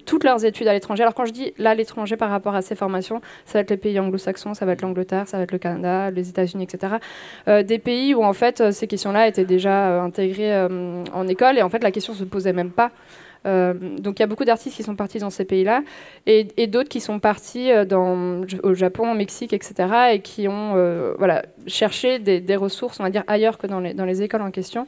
toutes 0.06 0.26
leurs 0.26 0.44
études 0.44 0.68
à 0.68 0.74
l'étranger. 0.74 1.04
Alors 1.04 1.14
quand 1.14 1.26
je 1.26 1.32
dis 1.32 1.54
là 1.58 1.74
l'étranger 1.74 2.18
par 2.18 2.30
rapport 2.30 2.54
à 2.54 2.62
ces 2.62 2.76
formations, 2.76 3.22
ça 3.46 3.54
va 3.54 3.60
être 3.62 3.70
les 3.70 3.78
pays 3.78 3.98
anglo-saxons, 4.00 4.54
ça 4.54 4.66
va 4.66 4.74
être 4.74 4.82
l'Angleterre, 4.82 5.28
ça 5.28 5.38
va 5.38 5.44
être 5.44 5.54
le 5.54 5.58
Canada, 5.58 6.12
les 6.12 6.28
États-Unis, 6.28 6.66
etc. 6.66 6.96
Euh, 7.48 7.64
des 7.64 7.80
pays 7.80 8.14
où 8.14 8.24
en 8.24 8.34
fait 8.34 8.72
ces 8.72 8.88
questions-là 8.88 9.28
étaient 9.28 9.46
déjà 9.46 9.90
euh, 9.90 10.02
intégrées 10.02 10.68
en 11.14 11.28
école 11.28 11.58
et 11.58 11.62
en 11.62 11.70
fait 11.70 11.82
la 11.82 11.92
question 11.92 12.14
se 12.14 12.24
posait 12.26 12.54
même 12.54 12.72
pas. 12.72 12.92
donc 13.46 14.20
il 14.20 14.20
y 14.20 14.24
a 14.24 14.28
beaucoup 14.28 14.46
d'artistes 14.46 14.76
qui 14.76 14.84
sont 14.84 14.96
partis 14.96 15.20
dans 15.20 15.30
ces 15.30 15.46
pays-là 15.46 15.82
et, 16.28 16.68
d'autres 16.68 16.90
qui 16.90 17.00
sont 17.00 17.20
partis 17.20 17.72
au 17.72 18.74
Japon, 18.74 19.12
au 19.12 19.16
Mexique, 19.16 19.54
etc. 19.54 19.74
et 20.14 20.20
qui 20.20 20.48
ont 20.48 20.74
voilà, 21.18 21.46
cherché 21.68 22.20
des, 22.20 22.56
ressources, 22.56 23.00
on 23.00 23.04
va 23.04 23.10
dire, 23.10 23.24
ailleurs 23.28 23.58
que 23.58 23.68
dans 23.68 24.06
les 24.06 24.22
écoles 24.22 24.42
en 24.42 24.52
question. 24.52 24.88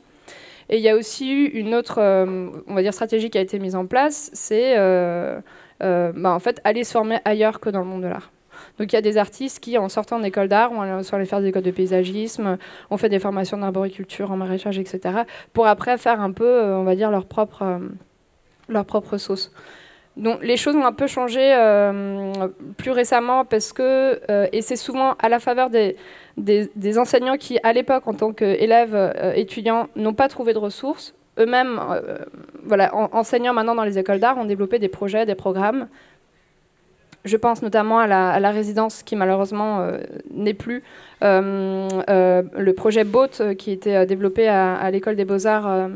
Et 0.69 0.77
il 0.77 0.83
y 0.83 0.89
a 0.89 0.95
aussi 0.95 1.31
eu 1.31 1.45
une 1.47 1.73
autre, 1.75 1.99
euh, 1.99 2.49
on 2.67 2.73
va 2.73 2.81
dire, 2.81 2.93
stratégie 2.93 3.29
qui 3.29 3.37
a 3.37 3.41
été 3.41 3.59
mise 3.59 3.75
en 3.75 3.85
place, 3.85 4.29
c'est 4.33 4.77
euh, 4.77 5.39
euh, 5.83 6.11
bah, 6.15 6.31
en 6.31 6.39
fait 6.39 6.61
aller 6.63 6.83
se 6.83 6.91
former 6.91 7.19
ailleurs 7.25 7.59
que 7.59 7.69
dans 7.69 7.79
le 7.79 7.85
monde 7.85 8.03
de 8.03 8.07
l'art. 8.07 8.31
Donc 8.77 8.91
il 8.91 8.95
y 8.95 8.99
a 8.99 9.01
des 9.01 9.17
artistes 9.17 9.59
qui, 9.59 9.77
en 9.77 9.89
sortant 9.89 10.17
en 10.17 10.23
école 10.23 10.47
d'art, 10.47 10.71
vont 10.71 11.03
soit 11.03 11.17
aller 11.17 11.25
faire 11.25 11.41
des 11.41 11.47
écoles 11.47 11.63
de 11.63 11.71
paysagisme, 11.71 12.57
ont 12.89 12.97
fait 12.97 13.09
des 13.09 13.19
formations 13.19 13.57
d'arboriculture, 13.57 14.31
en 14.31 14.37
maraîchage, 14.37 14.79
etc., 14.79 15.23
pour 15.53 15.67
après 15.67 15.97
faire 15.97 16.21
un 16.21 16.31
peu, 16.31 16.61
on 16.61 16.83
va 16.83 16.95
dire, 16.95 17.11
leur 17.11 17.25
propre, 17.25 17.79
leur 18.69 18.85
propre 18.85 19.17
sauce. 19.17 19.51
Donc 20.15 20.43
les 20.43 20.57
choses 20.57 20.75
ont 20.75 20.85
un 20.85 20.93
peu 20.93 21.07
changé 21.07 21.41
plus 22.77 22.91
récemment 22.91 23.45
parce 23.45 23.73
que, 23.73 24.19
et 24.53 24.61
c'est 24.61 24.75
souvent 24.75 25.15
à 25.19 25.27
la 25.27 25.39
faveur 25.39 25.69
des, 26.37 26.97
enseignants 26.97 27.37
qui, 27.37 27.59
à 27.63 27.73
l'époque, 27.73 28.07
en 28.07 28.13
tant 28.13 28.33
qu'élèves 28.33 28.95
euh, 28.95 29.33
étudiants, 29.33 29.87
n'ont 29.95 30.13
pas 30.13 30.27
trouvé 30.27 30.53
de 30.53 30.59
ressources. 30.59 31.13
Eux-mêmes, 31.39 31.79
euh, 31.79 32.17
voilà, 32.63 32.95
enseignants 32.95 33.53
maintenant 33.53 33.75
dans 33.75 33.83
les 33.83 33.97
écoles 33.97 34.19
d'art, 34.19 34.37
ont 34.37 34.45
développé 34.45 34.79
des 34.79 34.89
projets, 34.89 35.25
des 35.25 35.35
programmes. 35.35 35.87
Je 37.25 37.37
pense 37.37 37.61
notamment 37.61 37.99
à 37.99 38.07
la, 38.39 38.51
résidence 38.51 39.03
qui 39.03 39.15
malheureusement 39.15 39.79
euh, 39.79 39.97
n'est 40.31 40.53
plus. 40.53 40.83
le 41.21 42.71
projet 42.71 43.03
BOAT 43.03 43.55
qui 43.57 43.71
était 43.71 44.05
développé 44.05 44.47
à, 44.47 44.89
l'école 44.91 45.15
des 45.15 45.25
beaux-arts 45.25 45.89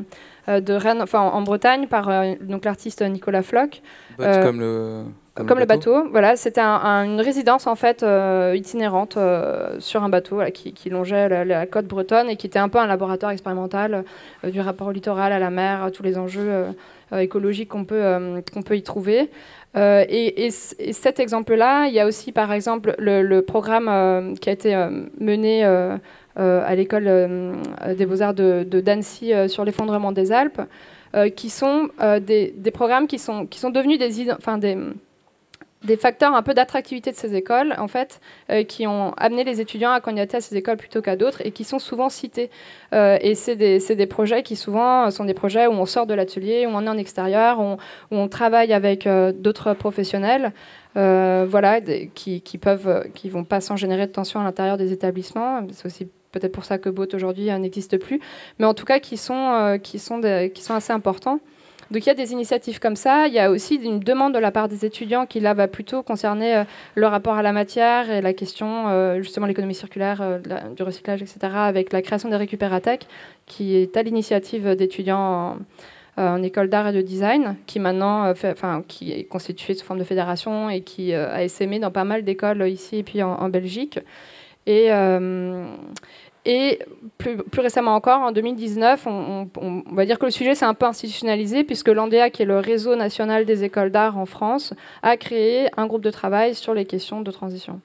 de 0.48 0.74
Rennes, 0.74 1.02
enfin 1.02 1.20
en, 1.20 1.42
Bretagne, 1.42 1.88
par 1.88 2.10
donc 2.42 2.66
l'artiste 2.66 3.02
Nicolas 3.02 3.44
Floch. 3.44 3.82
comme 4.18 4.60
le 4.60 5.04
comme, 5.46 5.60
le 5.60 5.66
bateau. 5.66 6.08
Voilà, 6.12 6.36
c'était 6.36 6.62
une 6.62 7.22
résidence 7.22 7.68
en 7.68 7.76
fait 7.76 8.04
euh, 8.04 8.54
itinérante 8.56 9.18
euh, 9.18 9.76
sur 9.80 10.04
un 10.04 10.10
bateau 10.10 10.42
qui, 10.54 10.90
longeait 10.90 11.46
la, 11.46 11.66
côte 11.66 11.86
bretonne 11.86 12.30
et 12.30 12.36
qui 12.36 12.48
était 12.48 12.60
un 12.60 12.70
peu 12.70 12.80
un 12.80 12.88
laboratoire 12.88 13.32
expérimental 13.32 14.04
euh, 14.44 14.50
du 14.50 14.60
rapport 14.62 14.88
au 14.88 14.92
littoral, 14.92 15.32
à 15.32 15.40
la 15.40 15.50
mer, 15.50 15.90
tous 15.94 16.04
les 16.04 16.18
enjeux 16.18 16.66
écologiques 17.12 17.70
qu'on 17.70 17.86
peut, 17.86 18.42
qu'on 18.54 18.62
peut 18.62 18.76
y 18.76 18.84
trouver. 18.84 19.30
Et, 19.76 20.50
cet 20.52 21.20
exemple-là, 21.20 21.88
il 21.88 21.94
y 21.94 22.00
a 22.00 22.06
aussi 22.06 22.32
par 22.32 22.52
exemple 22.52 22.96
le, 22.98 23.40
programme 23.42 24.36
qui 24.40 24.50
a 24.50 24.52
été 24.52 24.76
mené 25.20 25.64
à 25.64 26.76
l'école 26.76 27.60
des 27.96 28.06
beaux-arts 28.06 28.34
de, 28.34 28.66
de 28.70 28.82
d'Annecy 28.82 29.34
sur 29.48 29.64
l'effondrement 29.64 30.12
des 30.12 30.32
Alpes, 30.32 30.62
qui 31.36 31.50
sont 31.50 31.90
des, 32.22 32.54
des, 32.58 32.72
programmes 32.72 33.08
qui 33.08 33.20
sont, 33.20 33.46
qui 33.46 33.60
sont 33.60 33.70
devenus 33.70 34.00
des, 34.00 34.32
enfin, 34.32 34.58
des 34.58 34.78
des 35.88 35.98
facteurs 35.98 36.36
un 36.36 36.44
peu 36.44 36.54
d'attractivité 36.54 37.12
de 37.12 37.16
ces 37.16 37.34
écoles, 37.34 37.74
en 37.80 37.88
fait, 37.88 38.20
euh, 38.52 38.64
qui 38.64 38.86
ont 38.86 39.14
amené 39.18 39.44
les 39.44 39.62
étudiants 39.62 39.92
à 39.92 40.02
candidater 40.02 40.38
à 40.38 40.42
ces 40.42 40.56
écoles 40.56 40.78
plutôt 40.78 41.02
qu'à 41.02 41.16
d'autres 41.16 41.42
et 41.46 41.52
qui 41.52 41.64
sont 41.64 41.80
souvent 41.80 42.10
cités. 42.10 42.52
Euh, 42.94 43.18
et 43.22 43.34
c'est 43.34 43.56
des, 43.56 43.80
des, 43.80 44.06
projets 44.06 44.44
qui 44.44 44.56
souvent 44.56 45.10
sont 45.10 45.24
des 45.24 45.34
projets 45.34 45.66
où 45.66 45.72
on 45.72 45.86
sort 45.86 46.06
de 46.06 46.14
l'atelier, 46.14 46.68
où 46.68 46.72
on 46.74 46.86
est 46.86 46.90
en 46.90 46.98
extérieur, 46.98 47.60
où 47.60 47.78
on, 48.12 48.28
travaille 48.28 48.74
avec 48.74 49.08
euh, 49.08 49.32
d'autres 49.32 49.74
professionnels, 49.74 50.52
voilà, 50.96 51.80
qui, 52.14 52.42
peuvent, 52.60 53.08
qui 53.14 53.30
vont 53.30 53.46
pas 53.46 53.62
sans 53.62 53.76
générer 53.78 54.08
de 54.08 54.12
tension 54.12 54.40
à 54.42 54.44
l'intérieur 54.44 54.78
des 54.78 54.92
établissements. 54.92 55.62
C'est 55.72 55.86
aussi 55.86 56.08
peut-être 56.32 56.52
pour 56.52 56.66
ça 56.66 56.78
que 56.80 56.90
BOT 56.90 57.14
aujourd'hui 57.14 57.52
n'existe 57.60 57.98
plus, 57.98 58.20
mais 58.60 58.66
en 58.66 58.74
tout 58.74 58.86
cas 58.86 59.00
qui 59.00 59.16
sont, 59.16 59.80
qui 59.82 60.00
sont, 60.00 60.22
qui 60.54 60.64
sont 60.64 60.74
assez 60.74 60.92
importants. 60.92 61.40
Donc 61.92 62.06
il 62.06 62.08
y 62.08 62.12
a 62.12 62.16
des 62.16 62.32
initiatives 62.32 62.80
comme 62.80 62.96
ça. 62.96 63.28
Il 63.28 63.34
y 63.34 63.40
a 63.40 63.50
aussi 63.50 63.76
une 63.76 64.00
demande 64.00 64.34
de 64.34 64.40
la 64.40 64.52
part 64.52 64.68
des 64.68 64.86
étudiants 64.86 65.26
qui 65.26 65.40
là 65.40 65.54
va 65.54 65.68
plutôt 65.68 66.04
concerner 66.04 66.58
euh, 66.58 66.64
le 66.96 67.08
rapport 67.08 67.36
à 67.36 67.42
la 67.42 67.54
matière 67.54 68.10
et 68.10 68.22
la 68.22 68.34
question 68.34 68.90
euh, 68.90 69.22
justement 69.22 69.48
l'économie 69.48 69.76
circulaire, 69.76 70.22
euh, 70.22 70.40
du 70.76 70.84
recyclage, 70.84 71.22
etc. 71.22 71.38
Avec 71.54 71.94
la 71.94 72.02
création 72.02 72.30
des 72.30 72.36
récupératech 72.36 73.08
qui 73.46 73.76
est 73.76 73.96
à 73.96 74.04
l'initiative 74.04 74.76
d'étudiants 74.76 75.58
en, 76.18 76.42
école 76.42 76.70
d'art 76.70 76.88
et 76.88 76.94
de 76.94 77.02
design, 77.02 77.56
qui 77.68 77.80
maintenant 77.80 78.32
enfin, 78.32 78.84
qui 78.88 79.12
est 79.12 79.24
constituée 79.26 79.76
sous 79.76 79.86
forme 79.86 80.00
de 80.00 80.04
fédération 80.04 80.68
et 80.68 80.82
qui 80.82 81.14
a 81.14 81.44
essaimé 81.44 81.78
dans 81.78 81.92
pas 81.92 82.06
mal 82.06 82.24
d'écoles 82.24 82.68
ici 82.68 82.98
et 82.98 83.04
puis 83.04 83.22
en, 83.22 83.34
en 83.34 83.50
Belgique. 83.50 84.00
Et, 84.66 84.90
et 86.50 86.80
plus, 87.18 87.36
récemment 87.58 87.94
encore, 87.94 88.22
en 88.22 88.32
2019, 88.32 89.06
on, 89.06 89.84
va 89.92 90.06
dire 90.06 90.18
que 90.18 90.24
le 90.24 90.32
sujet 90.32 90.56
s'est 90.56 90.64
un 90.64 90.74
peu 90.74 90.86
institutionnalisé 90.86 91.66
puisque 91.66 91.90
l'ANDEA, 91.90 92.30
qui 92.30 92.44
est 92.44 92.46
le 92.46 92.60
réseau 92.60 92.96
national 92.96 93.44
des 93.44 93.66
écoles 93.66 93.92
d'art 93.92 94.18
en 94.18 94.26
France, 94.26 94.74
a 95.04 95.18
créé 95.18 95.68
un 95.76 95.88
groupe 95.88 96.04
de 96.04 96.10
travail 96.10 96.56
sur 96.56 96.74
les 96.74 96.86
questions 96.86 97.20
de 97.20 97.32
transition. 97.32 97.82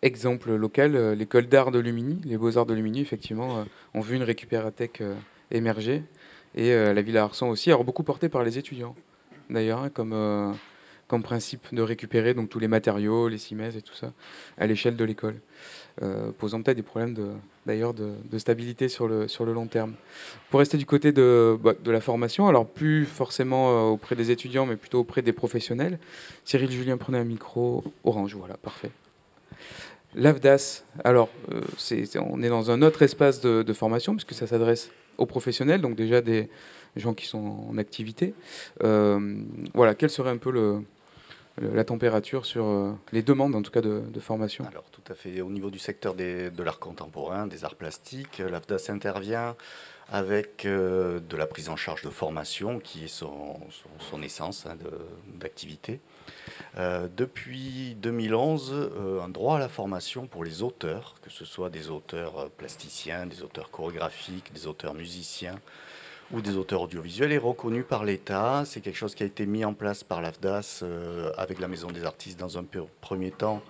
Exemple 0.00 0.54
local, 0.54 0.96
euh, 0.96 1.14
l'école 1.14 1.46
d'art 1.46 1.72
de 1.72 1.78
Lumini, 1.78 2.22
les 2.24 2.38
beaux-arts 2.38 2.64
de 2.64 2.72
Lumini, 2.72 3.02
effectivement, 3.02 3.58
euh, 3.58 3.64
ont 3.92 4.00
vu 4.00 4.16
une 4.16 4.22
récupérathèque 4.22 5.02
euh, 5.02 5.14
émerger. 5.50 6.04
Et 6.54 6.74
la 6.74 7.02
ville 7.02 7.18
à 7.18 7.24
Arsan 7.24 7.50
aussi, 7.50 7.68
alors 7.68 7.84
beaucoup 7.84 8.02
portée 8.02 8.30
par 8.30 8.42
les 8.42 8.56
étudiants, 8.56 8.96
d'ailleurs, 9.50 9.80
hein, 9.80 9.90
comme 9.90 10.56
comme 11.08 11.22
principe 11.22 11.74
de 11.74 11.82
récupérer 11.82 12.34
donc 12.34 12.50
tous 12.50 12.58
les 12.58 12.68
matériaux, 12.68 13.28
les 13.28 13.38
cimaises 13.38 13.76
et 13.76 13.82
tout 13.82 13.94
ça 13.94 14.12
à 14.58 14.66
l'échelle 14.66 14.94
de 14.94 15.04
l'école, 15.04 15.36
euh, 16.02 16.30
posant 16.38 16.62
peut-être 16.62 16.76
des 16.76 16.82
problèmes 16.82 17.16
d'ailleurs 17.64 17.94
de, 17.94 18.38
stabilité 18.38 18.88
sur 18.88 19.08
le, 19.08 19.26
long 19.52 19.66
terme. 19.66 19.94
Pour 20.50 20.60
rester 20.60 20.76
du 20.76 20.84
côté 20.84 21.10
de, 21.10 21.58
bah, 21.60 21.72
la 21.86 22.00
formation, 22.02 22.46
alors 22.46 22.66
plus 22.66 23.06
forcément 23.06 23.70
euh, 23.70 23.90
auprès 23.90 24.16
des 24.16 24.30
étudiants, 24.30 24.66
mais 24.66 24.76
plutôt 24.76 25.00
auprès 25.00 25.22
des 25.22 25.32
professionnels, 25.32 25.98
Cyril 26.44 26.70
Julien 26.70 26.98
prenait 26.98 27.18
un 27.18 27.24
micro 27.24 27.82
orange, 28.04 28.36
voilà, 28.36 28.58
parfait. 28.58 28.90
L'AFDAS, 30.14 30.84
alors 31.04 31.30
euh, 31.52 31.60
on 32.20 32.42
est 32.42 32.48
dans 32.48 32.70
un 32.70 32.82
autre 32.82 33.02
espace 33.02 33.40
de 33.40 33.72
formation 33.72 34.14
puisque 34.14 34.34
ça 34.34 34.46
s'adresse 34.46 34.90
aux 35.16 35.26
professionnels, 35.26 35.80
donc 35.80 35.96
déjà 35.96 36.20
des 36.20 36.48
gens 36.96 37.14
qui 37.14 37.26
sont 37.26 37.66
en 37.70 37.78
activité. 37.78 38.34
voilà, 38.80 39.94
quel 39.94 40.10
serait 40.10 40.30
un 40.30 40.36
peu 40.36 40.50
le, 40.50 40.82
la 41.60 41.84
température 41.84 42.46
sur 42.46 42.66
euh, 42.66 42.92
les 43.12 43.22
demandes, 43.22 43.54
en 43.54 43.62
tout 43.62 43.70
cas, 43.70 43.80
de, 43.80 44.20
formation 44.20 44.64
Alors, 44.66 44.84
tout 44.90 45.02
à 45.10 45.14
fait. 45.14 45.40
Au 45.40 45.50
niveau 45.50 45.70
du 45.70 45.78
secteur 45.78 46.14
de 46.14 46.62
l'art 46.62 46.78
contemporain, 46.78 47.46
des 47.46 47.64
arts 47.64 47.76
plastiques, 47.76 48.40
euh, 48.40 48.50
l'AFDAS 48.50 48.90
intervient 48.90 49.56
avec 50.10 50.64
euh, 50.64 51.20
de 51.20 51.36
la 51.36 51.46
prise 51.46 51.68
en 51.68 51.76
charge 51.76 52.02
de 52.02 52.10
formation, 52.10 52.78
qui 52.78 53.04
est 53.04 53.08
son, 53.08 53.60
essence 54.22 54.66
hein, 54.66 54.76
d'activité. 55.34 56.00
depuis 56.76 57.94
2011, 58.00 58.90
un 59.22 59.28
droit 59.28 59.56
à 59.56 59.58
la 59.58 59.68
formation 59.68 60.26
pour 60.26 60.44
les 60.44 60.62
auteurs, 60.62 61.14
que 61.22 61.30
ce 61.30 61.44
soit 61.44 61.68
des 61.70 61.90
auteurs 61.90 62.50
plasticiens, 62.50 63.26
des 63.26 63.42
auteurs 63.42 63.70
chorégraphiques, 63.70 64.52
des 64.52 64.66
auteurs 64.66 64.94
musiciens, 64.94 65.60
ou 66.32 66.40
des 66.40 66.56
auteurs 66.56 66.82
audiovisuels 66.82 67.32
est 67.32 67.38
reconnu 67.38 67.82
par 67.82 68.04
l'État. 68.04 68.64
C'est 68.66 68.80
quelque 68.80 68.96
chose 68.96 69.14
qui 69.14 69.22
a 69.22 69.26
été 69.26 69.46
mis 69.46 69.64
en 69.64 69.72
place 69.72 70.04
par 70.04 70.20
l'AFDAS 70.20 70.80
euh, 70.82 71.32
avec 71.38 71.58
la 71.58 71.68
Maison 71.68 71.90
des 71.90 72.04
artistes 72.04 72.38
dans 72.38 72.58
un 72.58 72.64
premier 73.00 73.30
temps 73.30 73.62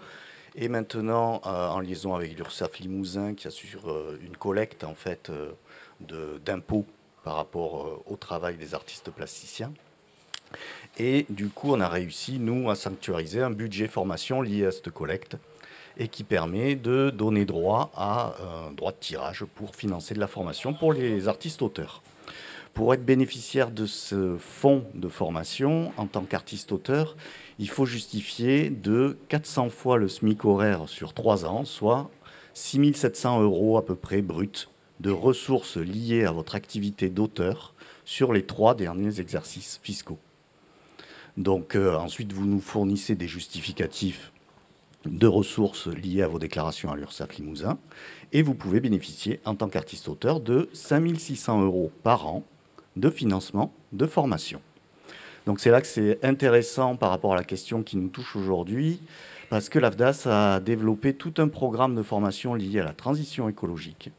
et 0.56 0.68
maintenant 0.68 1.40
euh, 1.46 1.68
en 1.68 1.80
liaison 1.80 2.14
avec 2.14 2.36
l'URSSAF 2.36 2.78
Limousin 2.80 3.34
qui 3.34 3.46
assure 3.46 3.90
euh, 3.90 4.18
une 4.22 4.36
collecte 4.36 4.82
en 4.84 4.94
fait 4.94 5.30
d'impôts 6.44 6.86
par 7.22 7.36
rapport 7.36 8.02
au 8.06 8.16
travail 8.16 8.56
des 8.56 8.74
artistes 8.74 9.10
plasticiens. 9.10 9.72
Et 10.96 11.26
du 11.28 11.48
coup, 11.48 11.72
on 11.74 11.80
a 11.80 11.88
réussi, 11.88 12.38
nous, 12.38 12.70
à 12.70 12.74
sanctuariser 12.74 13.42
un 13.42 13.50
budget 13.50 13.86
formation 13.86 14.40
lié 14.40 14.64
à 14.66 14.72
cette 14.72 14.90
collecte 14.90 15.36
et 15.98 16.08
qui 16.08 16.24
permet 16.24 16.76
de 16.76 17.10
donner 17.10 17.44
droit 17.44 17.90
à 17.96 18.34
un 18.68 18.70
droit 18.72 18.92
de 18.92 18.96
tirage 18.98 19.44
pour 19.56 19.74
financer 19.74 20.14
de 20.14 20.20
la 20.20 20.28
formation 20.28 20.72
pour 20.72 20.92
les 20.92 21.28
artistes 21.28 21.60
auteurs. 21.60 22.00
Pour 22.74 22.94
être 22.94 23.04
bénéficiaire 23.04 23.70
de 23.70 23.86
ce 23.86 24.36
fonds 24.38 24.84
de 24.94 25.08
formation 25.08 25.92
en 25.96 26.06
tant 26.06 26.22
qu'artiste-auteur, 26.22 27.16
il 27.58 27.68
faut 27.68 27.86
justifier 27.86 28.70
de 28.70 29.18
400 29.28 29.70
fois 29.70 29.98
le 29.98 30.08
SMIC 30.08 30.44
horaire 30.44 30.88
sur 30.88 31.12
3 31.12 31.44
ans, 31.44 31.64
soit 31.64 32.10
6700 32.54 33.42
euros 33.42 33.78
à 33.78 33.84
peu 33.84 33.94
près 33.94 34.22
bruts 34.22 34.68
de 35.00 35.10
ressources 35.10 35.76
liées 35.76 36.24
à 36.24 36.32
votre 36.32 36.54
activité 36.54 37.08
d'auteur 37.08 37.74
sur 38.04 38.32
les 38.32 38.44
trois 38.44 38.74
derniers 38.74 39.20
exercices 39.20 39.80
fiscaux. 39.82 40.18
Donc 41.36 41.76
euh, 41.76 41.96
ensuite, 41.96 42.32
vous 42.32 42.46
nous 42.46 42.60
fournissez 42.60 43.14
des 43.14 43.28
justificatifs 43.28 44.32
de 45.04 45.26
ressources 45.26 45.86
liées 45.86 46.22
à 46.22 46.28
vos 46.28 46.40
déclarations 46.40 46.90
à 46.90 46.96
l'URSSAF 46.96 47.36
Limousin 47.36 47.78
et 48.32 48.42
vous 48.42 48.54
pouvez 48.54 48.80
bénéficier 48.80 49.40
en 49.44 49.54
tant 49.54 49.68
qu'artiste-auteur 49.68 50.40
de 50.40 50.68
5600 50.72 51.62
euros 51.62 51.92
par 52.02 52.26
an 52.26 52.44
de 52.98 53.10
financement 53.10 53.72
de 53.92 54.06
formation. 54.06 54.60
Donc 55.46 55.60
c'est 55.60 55.70
là 55.70 55.80
que 55.80 55.86
c'est 55.86 56.22
intéressant 56.24 56.96
par 56.96 57.10
rapport 57.10 57.32
à 57.32 57.36
la 57.36 57.44
question 57.44 57.82
qui 57.82 57.96
nous 57.96 58.08
touche 58.08 58.36
aujourd'hui, 58.36 59.00
parce 59.48 59.70
que 59.70 59.78
l'AFDAS 59.78 60.26
a 60.26 60.60
développé 60.60 61.14
tout 61.14 61.32
un 61.38 61.48
programme 61.48 61.94
de 61.94 62.02
formation 62.02 62.54
lié 62.54 62.80
à 62.80 62.84
la 62.84 62.92
transition 62.92 63.48
écologique, 63.48 64.10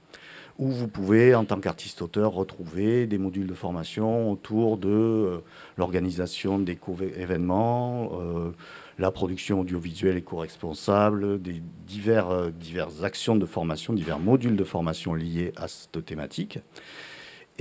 où 0.58 0.70
vous 0.70 0.88
pouvez, 0.88 1.36
en 1.36 1.46
tant 1.46 1.60
qu'artiste-auteur, 1.60 2.34
retrouver 2.34 3.06
des 3.06 3.18
modules 3.20 3.46
de 3.46 3.54
formation 3.54 4.32
autour 4.32 4.78
de 4.78 4.90
euh, 4.90 5.38
l'organisation 5.78 6.58
d'éco-événements, 6.58 8.12
euh, 8.20 8.52
la 8.98 9.12
production 9.12 9.62
audiovisuelle 9.62 10.18
éco-responsable, 10.18 11.42
des 11.42 11.62
divers, 11.86 12.30
euh, 12.30 12.50
diverses 12.50 13.04
actions 13.04 13.36
de 13.36 13.46
formation, 13.46 13.94
divers 13.94 14.20
modules 14.20 14.58
de 14.58 14.64
formation 14.64 15.14
liés 15.14 15.54
à 15.56 15.68
cette 15.68 16.04
thématique. 16.04 16.60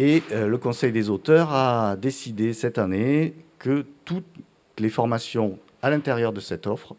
Et 0.00 0.22
euh, 0.30 0.46
le 0.46 0.58
Conseil 0.58 0.92
des 0.92 1.10
auteurs 1.10 1.52
a 1.52 1.96
décidé 1.96 2.52
cette 2.52 2.78
année 2.78 3.34
que 3.58 3.84
toutes 4.04 4.24
les 4.78 4.90
formations 4.90 5.58
à 5.82 5.90
l'intérieur 5.90 6.32
de 6.32 6.38
cette 6.38 6.68
offre 6.68 6.94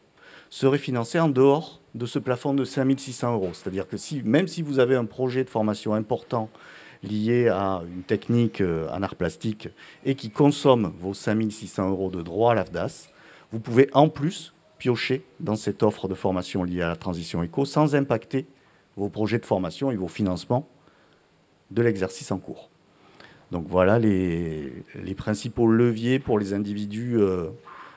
seraient 0.50 0.78
financées 0.78 1.20
en 1.20 1.30
dehors 1.30 1.80
de 1.96 2.06
ce 2.06 2.20
plafond 2.20 2.54
de 2.54 2.66
5600 2.66 3.34
euros. 3.34 3.52
C'est-à-dire 3.54 3.88
que 3.88 3.96
même 4.26 4.50
si 4.50 4.62
vous 4.62 4.80
avez 4.80 4.98
un 4.98 5.06
projet 5.06 5.46
de 5.46 5.50
formation 5.50 5.94
important 5.94 6.50
lié 7.02 7.48
à 7.48 7.82
une 7.90 8.04
technique 8.04 8.60
euh, 8.60 8.90
en 8.90 9.02
art 9.02 9.16
plastique 9.16 9.70
et 10.04 10.16
qui 10.16 10.30
consomme 10.30 10.92
vos 11.00 11.14
5600 11.14 11.90
euros 11.90 12.10
de 12.10 12.22
droit 12.22 12.52
à 12.52 12.56
l'AFDAS, 12.56 13.08
vous 13.54 13.62
pouvez 13.62 13.90
en 13.94 14.10
plus 14.10 14.54
piocher 14.78 15.24
dans 15.40 15.56
cette 15.56 15.84
offre 15.84 16.10
de 16.10 16.16
formation 16.16 16.66
liée 16.66 16.82
à 16.82 16.90
la 16.90 16.96
transition 16.98 17.44
éco 17.44 17.64
sans 17.64 17.96
impacter 17.96 18.46
vos 18.98 19.08
projets 19.08 19.40
de 19.40 19.46
formation 19.46 19.90
et 19.90 19.96
vos 19.96 20.10
financements 20.10 20.68
de 21.72 21.82
l'exercice 21.82 22.32
en 22.34 22.40
cours. 22.40 22.69
Donc 23.52 23.66
voilà 23.68 23.98
les, 23.98 24.72
les, 24.96 25.16
principaux 25.16 25.68
leviers 25.68 26.20
pour 26.20 26.38
les 26.38 26.54
individus 26.54 27.18
euh, 27.18 27.48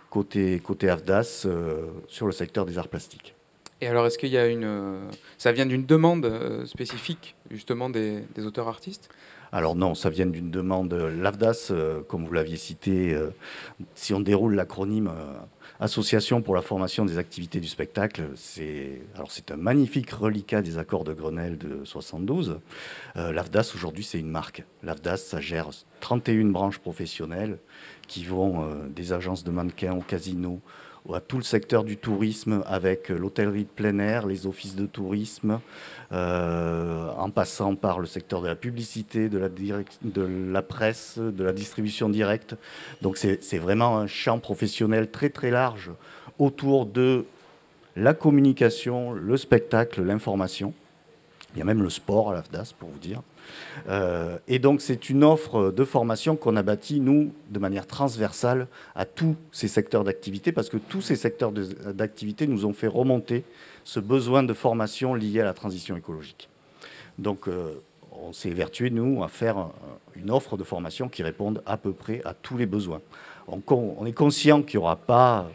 côté, 0.09 0.59
côté 0.61 0.89
AFDAS 0.89 1.45
euh, 1.45 1.87
sur 2.09 2.27
le 2.27 2.33
secteur 2.33 2.65
des 2.65 2.79
arts 2.79 2.89
plastiques. 2.89 3.35
Et 3.81 3.89
alors, 3.89 4.07
est-ce 4.07 4.17
qu'il 4.17 4.31
y 4.31 4.39
a 4.39 4.47
une. 4.47 4.65
Euh, 4.65 5.01
ça 5.39 5.53
vient 5.53 5.67
d'une 5.67 5.85
demande 5.85 6.65
spécifique, 6.67 7.35
justement, 7.51 7.91
des, 7.91 8.21
des 8.35 8.47
auteurs 8.47 8.69
artistes? 8.69 9.11
Alors 9.51 9.75
non, 9.75 9.95
ça 9.95 10.09
vient 10.09 10.27
d'une 10.27 10.51
demande. 10.51 10.95
L'AFDAS, 10.95 11.73
comme 12.09 12.25
vous 12.25 12.33
l'aviez 12.33 12.57
cité, 12.57 13.15
si 13.95 14.15
on 14.15 14.21
déroule 14.21 14.55
l'acronyme 14.55 15.11
Association 15.83 16.43
pour 16.43 16.55
la 16.55 16.63
formation 16.63 17.05
des 17.05 17.19
activités 17.19 17.59
du 17.59 17.67
spectacle, 17.67 18.29
c'est 18.37 19.03
un 19.51 19.57
magnifique 19.57 20.11
reliquat 20.11 20.63
des 20.63 20.79
accords 20.79 21.03
de 21.03 21.13
Grenelle 21.13 21.59
de 21.59 21.85
72. 21.85 22.61
L'AFDAS 23.17 23.73
aujourd'hui 23.75 24.05
c'est 24.05 24.21
une 24.21 24.31
marque. 24.31 24.63
L'AFDAS 24.85 25.17
ça 25.17 25.41
gère 25.41 25.71
31 25.99 26.51
branches 26.51 26.79
professionnelles 26.79 27.59
qui 28.07 28.23
vont 28.23 28.65
des 28.95 29.13
agences 29.13 29.43
de 29.43 29.51
mannequins 29.51 29.97
au 29.97 30.03
casino, 30.03 30.61
à 31.13 31.21
tout 31.21 31.37
le 31.37 31.43
secteur 31.43 31.85
du 31.85 31.97
tourisme 31.97 32.63
avec 32.67 33.09
l'hôtellerie 33.09 33.65
de 33.65 33.69
plein 33.69 33.99
air, 33.99 34.27
les 34.27 34.47
offices 34.47 34.77
de 34.77 34.87
tourisme, 34.87 35.53
euh, 35.53 35.61
en 36.13 37.31
passant 37.31 37.75
par 37.75 37.99
le 37.99 38.07
secteur 38.07 38.43
de 38.43 38.49
la 38.49 38.55
publicité, 38.55 39.29
de 39.29 39.39
la, 39.39 39.49
de 39.49 40.53
la 40.53 40.63
presse, 40.63 41.19
de 41.19 41.43
la 41.43 41.53
distribution 41.53 42.09
directe. 42.09 42.55
Donc 43.01 43.17
c'est 43.17 43.59
vraiment 43.59 43.99
un 43.99 44.07
champ 44.07 44.39
professionnel 44.39 45.11
très 45.11 45.31
très 45.31 45.51
large 45.51 45.91
autour 46.39 46.87
de 46.87 47.25
la 47.97 48.15
communication, 48.15 49.13
le 49.13 49.37
spectacle, 49.37 50.03
l'information. 50.03 50.73
Il 51.55 51.59
y 51.59 51.63
a 51.63 51.65
même 51.65 51.83
le 51.83 51.91
sport 51.91 52.31
à 52.31 52.35
l'AFDAS, 52.35 52.73
pour 52.79 52.89
vous 52.89 52.99
dire. 52.99 53.21
Euh, 53.89 54.39
et 54.49 54.59
donc, 54.59 54.81
c'est 54.81 55.11
une 55.11 55.23
offre 55.23 55.71
de 55.71 55.85
formation 55.85 56.37
qu'on 56.37 56.57
a 56.57 56.63
bâtie, 56.63 57.01
nous, 57.01 57.33
de 57.51 57.59
manière 57.59 57.87
transversale 57.87 58.69
à 58.95 59.05
tous 59.05 59.37
ces 59.51 59.69
secteurs 59.69 60.05
d'activité, 60.05 60.53
parce 60.53 60.71
que 60.71 60.79
tous 60.79 61.03
ces 61.03 61.17
secteurs 61.17 61.53
d'activité 61.53 62.47
nous 62.47 62.65
ont 62.65 62.73
fait 62.73 62.87
remonter 62.87 63.45
ce 63.85 64.01
besoin 64.01 64.43
de 64.43 64.53
formation 64.53 65.15
lié 65.15 65.41
à 65.41 65.45
la 65.45 65.55
transition 65.55 65.97
écologique. 65.97 66.49
Donc, 67.19 67.49
euh, 67.49 67.83
on 68.13 68.33
s'est 68.33 68.51
vertué, 68.51 68.91
nous, 68.91 69.23
à 69.23 69.29
faire 69.29 69.71
une 70.15 70.31
offre 70.31 70.57
de 70.57 70.65
formation 70.65 71.09
qui 71.09 71.23
réponde 71.23 71.63
à 71.67 71.77
peu 71.77 71.93
près 71.93 72.23
à 72.25 72.35
tous 72.35 72.57
les 72.57 72.67
besoins. 72.67 73.01
On, 73.49 74.07
est 74.07 74.13
conscient 74.13 74.63
qu'il 74.63 74.79
n'y 74.79 74.85
aura 74.85 74.97
pas 74.97 75.51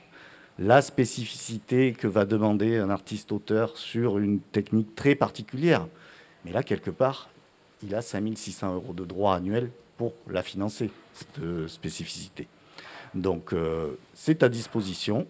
la 0.59 0.81
spécificité 0.81 1.93
que 1.93 2.07
va 2.07 2.25
demander 2.25 2.77
un 2.77 2.89
artiste-auteur 2.89 3.77
sur 3.77 4.17
une 4.17 4.39
technique 4.39 4.95
très 4.95 5.15
particulière. 5.15 5.87
Mais 6.45 6.51
là, 6.51 6.63
quelque 6.63 6.89
part, 6.89 7.29
il 7.83 7.93
a 7.95 8.01
5600 8.01 8.73
euros 8.73 8.93
de 8.93 9.05
droits 9.05 9.35
annuels 9.35 9.69
pour 9.97 10.13
la 10.29 10.43
financer, 10.43 10.89
cette 11.13 11.67
spécificité. 11.67 12.47
Donc, 13.13 13.53
euh, 13.53 13.97
c'est 14.13 14.43
à 14.43 14.49
disposition. 14.49 15.27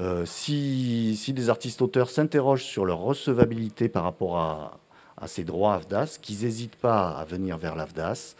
Euh, 0.00 0.24
si, 0.24 1.20
des 1.28 1.50
artistes-auteurs 1.50 2.10
s'interrogent 2.10 2.64
sur 2.64 2.86
leur 2.86 2.98
recevabilité 2.98 3.88
par 3.88 4.02
rapport 4.04 4.38
à, 4.38 4.78
ces 5.26 5.42
droits 5.44 5.74
AFDAS, 5.74 6.18
qu'ils 6.22 6.44
n'hésitent 6.44 6.76
pas 6.76 7.10
à 7.10 7.26
venir 7.26 7.58
vers 7.58 7.76
l'AFDAS, 7.76 8.36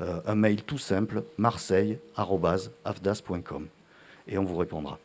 euh, 0.00 0.18
un 0.26 0.34
mail 0.34 0.62
tout 0.62 0.78
simple, 0.78 1.24
marseille.afdas.com, 1.36 3.68
et 4.28 4.38
on 4.38 4.44
vous 4.44 4.56
répondra. 4.56 4.98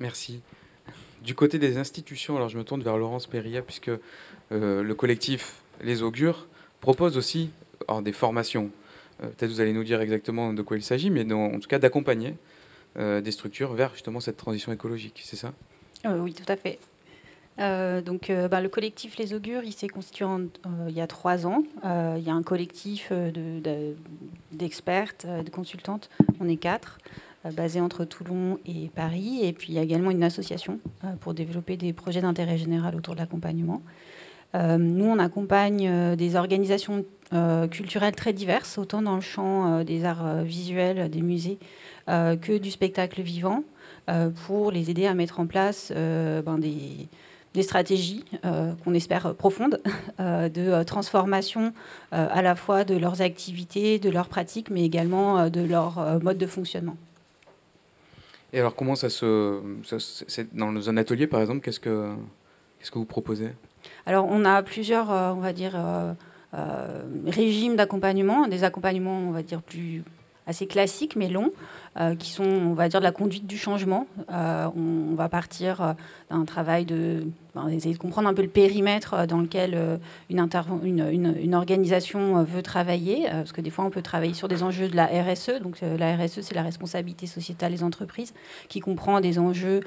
Merci. 0.00 0.42
Du 1.22 1.34
côté 1.34 1.58
des 1.58 1.78
institutions, 1.78 2.36
alors 2.36 2.50
je 2.50 2.58
me 2.58 2.64
tourne 2.64 2.82
vers 2.82 2.98
Laurence 2.98 3.26
Perria, 3.26 3.62
puisque 3.62 3.90
le 4.50 4.92
collectif 4.92 5.62
Les 5.80 6.02
Augures 6.02 6.46
propose 6.82 7.16
aussi 7.16 7.48
des 8.02 8.12
formations. 8.12 8.70
Euh, 9.22 9.28
peut-être 9.28 9.50
vous 9.50 9.60
allez 9.60 9.72
nous 9.72 9.84
dire 9.84 10.00
exactement 10.00 10.52
de 10.52 10.62
quoi 10.62 10.76
il 10.76 10.82
s'agit, 10.82 11.10
mais 11.10 11.30
en 11.32 11.58
tout 11.58 11.68
cas 11.68 11.78
d'accompagner 11.78 12.30
euh, 12.30 12.32
des 12.96 13.30
structures 13.30 13.72
vers 13.72 13.92
justement 13.92 14.20
cette 14.20 14.36
transition 14.36 14.72
écologique, 14.72 15.20
c'est 15.24 15.36
ça? 15.36 15.52
Euh, 16.06 16.18
Oui, 16.18 16.34
tout 16.34 16.50
à 16.50 16.56
fait. 16.56 16.78
donc, 18.02 18.30
bah, 18.50 18.60
le 18.60 18.68
collectif 18.68 19.16
Les 19.16 19.34
Augures, 19.34 19.62
il 19.64 19.72
s'est 19.72 19.88
constitué 19.88 20.26
il 20.88 20.94
y 20.94 21.00
a 21.00 21.06
trois 21.06 21.46
ans. 21.46 21.62
il 21.84 22.22
y 22.22 22.30
a 22.30 22.34
un 22.34 22.42
collectif 22.42 23.12
d'expertes, 24.52 25.26
de, 25.26 25.42
de, 25.42 25.50
consultantes. 25.50 26.10
On 26.40 26.48
est 26.48 26.56
quatre, 26.56 26.98
basés 27.52 27.80
entre 27.80 28.04
Toulon 28.04 28.58
et 28.66 28.90
Paris. 28.94 29.40
Et 29.42 29.52
puis, 29.52 29.68
il 29.70 29.74
y 29.74 29.78
a 29.78 29.82
également 29.82 30.10
une 30.10 30.24
association 30.24 30.78
pour 31.20 31.34
développer 31.34 31.76
des 31.76 31.92
projets 31.92 32.20
d'intérêt 32.20 32.58
général 32.58 32.94
autour 32.96 33.14
de 33.14 33.20
l'accompagnement. 33.20 33.82
Euh, 34.54 34.76
nous, 34.78 35.06
on 35.06 35.18
accompagne 35.18 35.88
euh, 35.88 36.16
des 36.16 36.36
organisations 36.36 37.04
euh, 37.32 37.66
culturelles 37.66 38.14
très 38.14 38.32
diverses, 38.32 38.78
autant 38.78 39.02
dans 39.02 39.16
le 39.16 39.20
champ 39.20 39.82
des 39.82 40.04
arts 40.04 40.44
visuels, 40.44 41.10
des 41.10 41.22
musées, 41.22 41.58
que 42.06 42.58
du 42.58 42.70
spectacle 42.70 43.22
vivant, 43.22 43.64
pour 44.46 44.70
les 44.70 44.90
aider 44.90 45.06
à 45.06 45.14
mettre 45.14 45.40
en 45.40 45.46
place 45.46 45.92
ben, 45.92 46.58
des, 46.58 47.62
stratégies 47.62 48.24
qu'on 48.84 48.94
espère 48.94 49.34
profondes 49.34 49.80
de 50.18 50.82
transformation 50.82 51.72
à 52.10 52.42
la 52.42 52.54
fois 52.54 52.84
de 52.84 52.96
leurs 52.96 53.22
activités, 53.22 53.98
de 53.98 54.10
leurs 54.10 54.28
pratiques, 54.28 54.70
mais 54.70 54.84
également 54.84 55.48
de 55.48 55.62
leur 55.62 56.20
mode 56.22 56.38
de 56.38 56.46
fonctionnement. 56.46 56.96
Et 58.52 58.60
alors 58.60 58.76
comment 58.76 58.94
ça 58.94 59.08
se... 59.08 59.60
dans 60.52 60.90
un 60.90 60.96
atelier 60.96 61.26
par 61.26 61.40
exemple, 61.40 61.60
qu'est-ce 61.60 61.80
que, 61.80 62.14
qu'est-ce 62.78 62.90
que 62.90 62.98
vous 62.98 63.04
proposez? 63.04 63.50
Alors, 64.06 64.26
on 64.28 64.44
a 64.44 64.62
plusieurs, 64.62 65.10
euh, 65.10 65.30
on 65.30 65.40
va 65.40 65.52
dire, 65.52 65.72
euh, 65.76 66.12
euh, 66.54 67.02
régimes 67.26 67.76
d'accompagnement, 67.76 68.46
des 68.46 68.64
accompagnements, 68.64 69.18
on 69.18 69.30
va 69.30 69.42
dire, 69.42 69.62
plus 69.62 70.02
assez 70.46 70.66
classiques 70.66 71.16
mais 71.16 71.28
longs, 71.28 71.50
qui 72.18 72.30
sont, 72.30 72.44
on 72.44 72.74
va 72.74 72.88
dire, 72.88 73.00
de 73.00 73.04
la 73.04 73.12
conduite 73.12 73.46
du 73.46 73.56
changement. 73.56 74.06
on, 74.28 75.14
va 75.14 75.28
partir 75.28 75.94
d'un 76.30 76.44
travail 76.44 76.84
de 76.84 77.24
essayer 77.70 77.94
de 77.94 77.98
comprendre 77.98 78.28
un 78.28 78.34
peu 78.34 78.42
le 78.42 78.48
périmètre 78.48 79.26
dans 79.26 79.40
lequel 79.40 80.00
une, 80.30 81.34
une, 81.40 81.54
organisation 81.54 82.42
veut 82.42 82.62
travailler, 82.62 83.26
parce 83.30 83.52
que 83.52 83.60
des 83.60 83.70
fois 83.70 83.84
on 83.84 83.90
peut 83.90 84.02
travailler 84.02 84.34
sur 84.34 84.48
des 84.48 84.62
enjeux 84.62 84.88
de 84.88 84.96
la 84.96 85.06
RSE. 85.06 85.60
Donc 85.62 85.78
la 85.80 86.16
RSE, 86.16 86.40
c'est 86.40 86.54
la 86.54 86.62
responsabilité 86.62 87.26
sociétale 87.26 87.72
des 87.72 87.82
entreprises, 87.82 88.34
qui 88.68 88.80
comprend 88.80 89.20
des 89.20 89.38
enjeux 89.38 89.80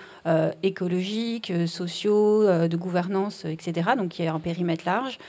écologiques, 0.63 1.51
sociaux, 1.67 2.45
de 2.45 2.77
gouvernance, 2.77 3.45
etc. 3.45 3.91
Donc 3.97 4.17
il 4.19 4.25
y 4.25 4.27
a 4.27 4.33
un 4.33 4.39
périmètre 4.39 4.85
large. 4.85 5.19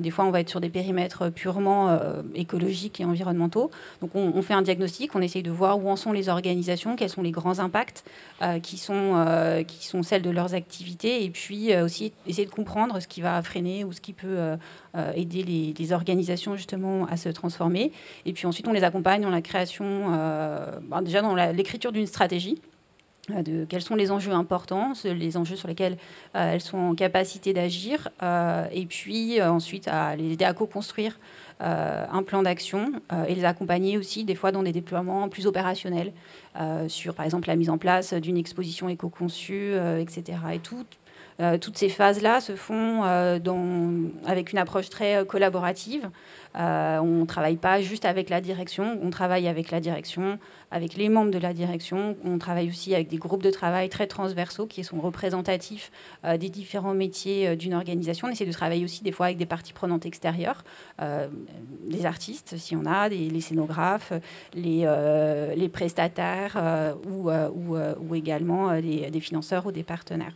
des 0.00 0.10
fois, 0.10 0.24
on 0.24 0.30
va 0.30 0.40
être 0.40 0.48
sur 0.48 0.60
des 0.60 0.70
périmètres 0.70 1.30
purement 1.30 1.98
écologiques 2.34 3.00
et 3.00 3.04
environnementaux. 3.04 3.70
Donc 4.00 4.14
on, 4.14 4.32
on 4.34 4.42
fait 4.42 4.54
un 4.54 4.62
diagnostic, 4.62 5.14
on 5.16 5.22
essaye 5.22 5.42
de 5.42 5.50
voir 5.50 5.82
où 5.82 5.90
en 5.90 5.96
sont 5.96 6.12
les 6.12 6.28
organisations, 6.28 6.94
quels 6.94 7.10
sont 7.10 7.22
les 7.22 7.32
grands 7.32 7.58
impacts 7.58 8.04
qui, 8.62 8.78
sont, 8.78 9.64
qui 9.66 9.86
sont 9.86 10.02
celles 10.02 10.22
de 10.22 10.30
leurs 10.30 10.54
activités, 10.54 11.24
et 11.24 11.30
puis 11.30 11.72
aussi 11.82 12.12
essayer 12.26 12.46
de 12.46 12.50
comprendre 12.50 13.00
ce 13.00 13.08
qui 13.08 13.20
va 13.20 13.42
freiner 13.42 13.84
ou 13.84 13.92
ce 13.92 14.00
qui 14.00 14.12
peut 14.12 14.56
aider 15.14 15.42
les, 15.42 15.92
organisations 15.92 16.56
justement 16.56 17.06
à 17.06 17.16
se 17.16 17.28
transformer. 17.28 17.92
Et 18.26 18.32
puis 18.32 18.46
ensuite, 18.46 18.68
on 18.68 18.72
les 18.72 18.84
accompagne 18.84 19.22
dans 19.22 19.30
la 19.30 19.42
création, 19.42 20.10
ben, 20.82 21.02
déjà 21.02 21.20
dans 21.22 21.34
l'écriture 21.34 21.92
d'une 21.92 22.06
stratégie 22.06 22.60
de 23.28 23.64
quels 23.64 23.82
sont 23.82 23.94
les 23.94 24.10
enjeux 24.10 24.32
importants, 24.32 24.92
les 25.04 25.36
enjeux 25.36 25.56
sur 25.56 25.68
lesquels 25.68 25.96
elles 26.34 26.60
sont 26.60 26.78
en 26.78 26.94
capacité 26.94 27.52
d'agir, 27.52 28.08
et 28.72 28.86
puis 28.86 29.42
ensuite 29.42 29.88
à 29.88 30.16
les 30.16 30.32
aider 30.32 30.44
à 30.44 30.52
co-construire 30.52 31.18
euh, 31.62 32.06
un 32.10 32.22
plan 32.22 32.42
d'action 32.42 32.90
euh, 33.12 33.24
et 33.26 33.34
les 33.34 33.44
accompagner 33.44 33.98
aussi 33.98 34.24
des 34.24 34.34
fois 34.34 34.50
dans 34.50 34.62
des 34.62 34.72
déploiements 34.72 35.28
plus 35.28 35.46
opérationnels 35.46 36.10
euh, 36.58 36.88
sur 36.88 37.14
par 37.14 37.26
exemple 37.26 37.48
la 37.48 37.56
mise 37.56 37.68
en 37.68 37.76
place 37.76 38.14
d'une 38.14 38.38
exposition 38.38 38.88
éco-conçue, 38.88 39.74
etc. 39.98 40.38
Et 40.54 40.58
tout, 40.58 40.86
toutes 41.60 41.78
ces 41.78 41.88
phases-là 41.88 42.40
se 42.40 42.54
font 42.54 43.00
dans, 43.38 43.90
avec 44.26 44.52
une 44.52 44.58
approche 44.58 44.90
très 44.90 45.24
collaborative 45.26 46.10
euh, 46.56 46.98
on 46.98 47.20
ne 47.20 47.24
travaille 47.26 47.56
pas 47.56 47.80
juste 47.80 48.04
avec 48.04 48.28
la 48.28 48.40
direction, 48.40 48.98
on 49.02 49.10
travaille 49.10 49.46
avec 49.46 49.70
la 49.70 49.80
direction, 49.80 50.38
avec 50.72 50.94
les 50.94 51.08
membres 51.08 51.30
de 51.30 51.38
la 51.38 51.52
direction. 51.52 52.16
On 52.24 52.38
travaille 52.38 52.68
aussi 52.68 52.94
avec 52.94 53.08
des 53.08 53.18
groupes 53.18 53.42
de 53.42 53.50
travail 53.50 53.88
très 53.88 54.06
transversaux 54.06 54.66
qui 54.66 54.82
sont 54.82 55.00
représentatifs 55.00 55.92
euh, 56.24 56.36
des 56.36 56.48
différents 56.48 56.94
métiers 56.94 57.48
euh, 57.48 57.56
d'une 57.56 57.74
organisation. 57.74 58.26
On 58.26 58.30
essaie 58.30 58.46
de 58.46 58.52
travailler 58.52 58.84
aussi 58.84 59.04
des 59.04 59.12
fois 59.12 59.26
avec 59.26 59.38
des 59.38 59.46
parties 59.46 59.72
prenantes 59.72 60.06
extérieures, 60.06 60.64
des 61.88 62.06
artistes, 62.06 62.56
si 62.56 62.76
on 62.76 62.84
a, 62.86 63.08
des, 63.08 63.28
les 63.28 63.40
scénographes, 63.40 64.12
les, 64.54 65.68
prestataires 65.72 66.94
ou, 67.06 68.14
également 68.14 68.80
des 68.80 69.20
financeurs 69.20 69.66
ou 69.66 69.72
des 69.72 69.82
partenaires. 69.82 70.34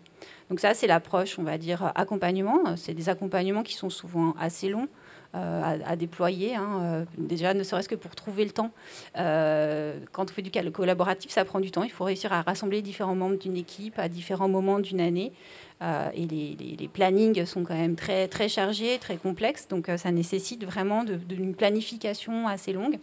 Donc 0.50 0.60
ça, 0.60 0.74
c'est 0.74 0.86
l'approche, 0.86 1.38
on 1.38 1.42
va 1.42 1.58
dire, 1.58 1.92
accompagnement. 1.94 2.76
C'est 2.76 2.94
des 2.94 3.08
accompagnements 3.08 3.62
qui 3.62 3.74
sont 3.74 3.90
souvent 3.90 4.34
assez 4.38 4.68
longs. 4.68 4.88
Euh, 5.34 5.78
à, 5.84 5.96
déployer. 5.96 6.54
Hein, 6.54 6.80
euh, 6.82 7.04
déjà, 7.18 7.54
ne 7.54 7.64
serait-ce 7.64 7.88
que 7.88 7.96
pour 7.96 8.14
trouver 8.14 8.44
le 8.44 8.52
temps. 8.52 8.70
Euh, 9.18 9.98
quand 10.12 10.30
on 10.30 10.32
fait 10.32 10.42
du 10.42 10.52
collaboratif, 10.70 11.32
ça 11.32 11.44
prend 11.44 11.58
du 11.58 11.72
temps. 11.72 11.82
Il 11.82 11.90
faut 11.90 12.04
réussir 12.04 12.32
à 12.32 12.42
rassembler 12.42 12.82
différents 12.82 13.16
membres 13.16 13.36
d'une 13.36 13.56
équipe 13.56 13.98
à 13.98 14.08
différents 14.08 14.48
moments 14.48 14.78
d'une 14.78 15.00
année. 15.00 15.32
et 15.82 16.26
les, 16.26 16.88
plannings 16.88 17.44
sont 17.46 17.64
quand 17.64 17.74
même 17.74 17.96
très, 17.96 18.28
très 18.28 18.48
chargés, 18.48 18.98
très 19.00 19.16
complexes. 19.16 19.66
Donc, 19.66 19.90
ça 19.96 20.12
nécessite 20.12 20.64
vraiment 20.64 21.02
de, 21.02 21.18
une 21.30 21.56
planification 21.56 22.46
assez 22.46 22.72
longue. 22.72 23.00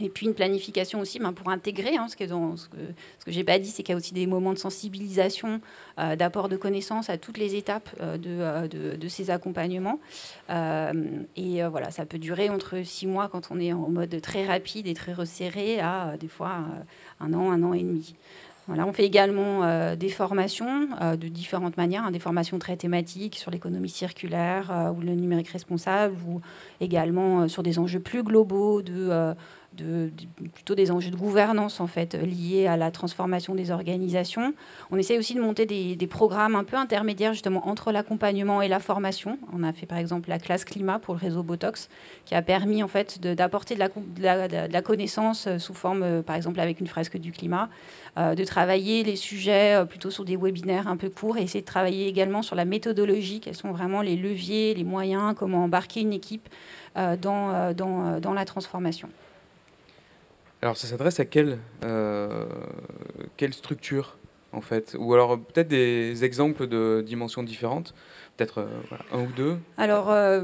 Et 0.00 0.08
puis 0.08 0.26
une 0.26 0.34
planification 0.34 1.00
aussi 1.00 1.18
ben, 1.18 1.32
pour 1.32 1.50
intégrer, 1.50 1.96
hein, 1.96 2.06
ce 2.08 2.16
que, 2.16 2.26
ce 2.26 3.24
que 3.24 3.30
j'ai 3.30 3.44
pas 3.44 3.58
dit, 3.58 3.68
c'est 3.68 3.82
qu'il 3.82 3.92
y 3.92 3.94
a 3.94 3.96
aussi 3.96 4.14
des 4.14 4.26
moments 4.26 4.52
de 4.52 4.58
sensibilisation, 4.58 5.60
euh, 5.98 6.16
d'apport 6.16 6.48
de 6.48 6.56
connaissances 6.56 7.10
à 7.10 7.18
toutes 7.18 7.38
les 7.38 7.54
étapes 7.54 7.90
euh, 8.00 8.16
euh, 8.26 8.68
de, 8.68 8.96
de, 8.96 9.08
ces 9.08 9.30
accompagnements. 9.30 9.98
et 10.48 11.62
voilà, 11.70 11.90
ça 11.90 12.06
peut 12.06 12.18
durer 12.18 12.48
entre 12.48 12.82
six 12.84 13.06
mois 13.06 13.28
quand 13.28 13.48
on 13.50 13.60
est 13.60 13.72
en 13.72 13.88
mode 13.88 14.20
très 14.20 14.46
rapide 14.46 14.86
et 14.86 14.94
très 14.94 15.12
resserré 15.12 15.80
à 15.80 16.16
des 16.18 16.28
fois 16.28 16.64
un 17.20 17.34
an, 17.34 17.50
un 17.50 17.62
an 17.62 17.74
et 17.74 17.82
demi. 17.82 18.14
Voilà, 18.66 18.86
on 18.86 18.92
fait 18.92 19.04
également 19.04 19.96
des 19.96 20.08
formations 20.10 20.88
de 21.16 21.28
différentes 21.28 21.76
manières, 21.76 22.04
hein, 22.04 22.10
des 22.12 22.20
formations 22.20 22.58
très 22.58 22.76
thématiques 22.76 23.36
sur 23.36 23.50
l'économie 23.50 23.88
circulaire 23.88 24.92
ou 24.96 25.00
le 25.00 25.14
numérique 25.14 25.48
responsable, 25.48 26.14
ou 26.28 26.40
également 26.80 27.48
sur 27.48 27.62
des 27.62 27.78
enjeux 27.78 28.00
plus 28.00 28.22
globaux 28.22 28.82
de 28.82 29.34
plutôt 29.76 30.74
des 30.74 30.90
enjeux 30.90 31.10
de 31.10 31.16
gouvernance 31.16 31.80
en 31.80 31.86
fait 31.86 32.14
liés 32.14 32.66
à 32.66 32.76
la 32.76 32.90
transformation 32.90 33.54
des 33.54 33.70
organisations. 33.70 34.52
On 34.90 34.96
essaie 34.96 35.16
aussi 35.16 35.34
de 35.34 35.40
monter 35.40 35.66
des, 35.66 36.06
programmes 36.06 36.56
un 36.56 36.64
peu 36.64 36.76
intermédiaires 36.76 37.32
justement 37.32 37.68
entre 37.68 37.92
l'accompagnement 37.92 38.62
et 38.62 38.68
la 38.68 38.80
formation. 38.80 39.38
On 39.52 39.62
a 39.62 39.72
fait 39.72 39.86
par 39.86 39.98
exemple 39.98 40.28
la 40.28 40.38
classe 40.38 40.64
climat 40.64 40.98
pour 40.98 41.14
le 41.14 41.20
réseau 41.20 41.42
Botox 41.42 41.88
qui 42.24 42.34
a 42.34 42.42
permis 42.42 42.82
en 42.82 42.88
fait 42.88 43.20
d'apporter 43.20 43.76
de, 43.76 43.80
la, 44.22 44.82
connaissance 44.82 45.46
euh, 45.46 45.58
sous 45.58 45.74
forme 45.74 46.02
euh, 46.02 46.22
par 46.22 46.34
exemple 46.34 46.58
avec 46.58 46.80
une 46.80 46.88
fresque 46.88 47.16
du 47.16 47.30
climat, 47.30 47.68
euh, 48.18 48.34
de 48.34 48.44
travailler 48.44 49.04
les 49.04 49.16
sujets 49.16 49.84
plutôt 49.88 50.10
sur 50.10 50.24
des 50.24 50.36
webinaires 50.36 50.88
un 50.88 50.96
peu 50.96 51.10
courts 51.10 51.38
et 51.38 51.42
essayer 51.42 51.60
de 51.60 51.66
travailler 51.66 52.08
également 52.08 52.42
sur 52.42 52.56
la 52.56 52.64
méthodologie, 52.64 53.40
quels 53.40 53.54
sont 53.54 53.70
vraiment 53.70 54.02
les 54.02 54.16
leviers, 54.16 54.74
les 54.74 54.84
moyens, 54.84 55.34
comment 55.36 55.64
embarquer 55.64 56.00
une 56.00 56.12
équipe 56.12 56.48
dans 56.96 57.74
la 58.34 58.44
transformation. 58.44 59.08
Alors 60.62 60.76
ça 60.76 60.86
s'adresse 60.86 61.20
à 61.20 61.24
quelle, 61.24 61.58
euh, 61.84 62.46
quelle 63.36 63.54
structure 63.54 64.18
en 64.52 64.60
fait? 64.60 64.94
Ou 64.98 65.14
alors 65.14 65.38
peut-être 65.38 65.68
des 65.68 66.24
exemples 66.24 66.66
de 66.66 67.02
dimensions 67.06 67.42
différentes? 67.42 67.94
Peut-être 68.36 68.58
euh, 68.58 68.66
un 69.12 69.22
ou 69.22 69.28
deux? 69.34 69.58
Alors 69.78 70.10
euh, 70.10 70.42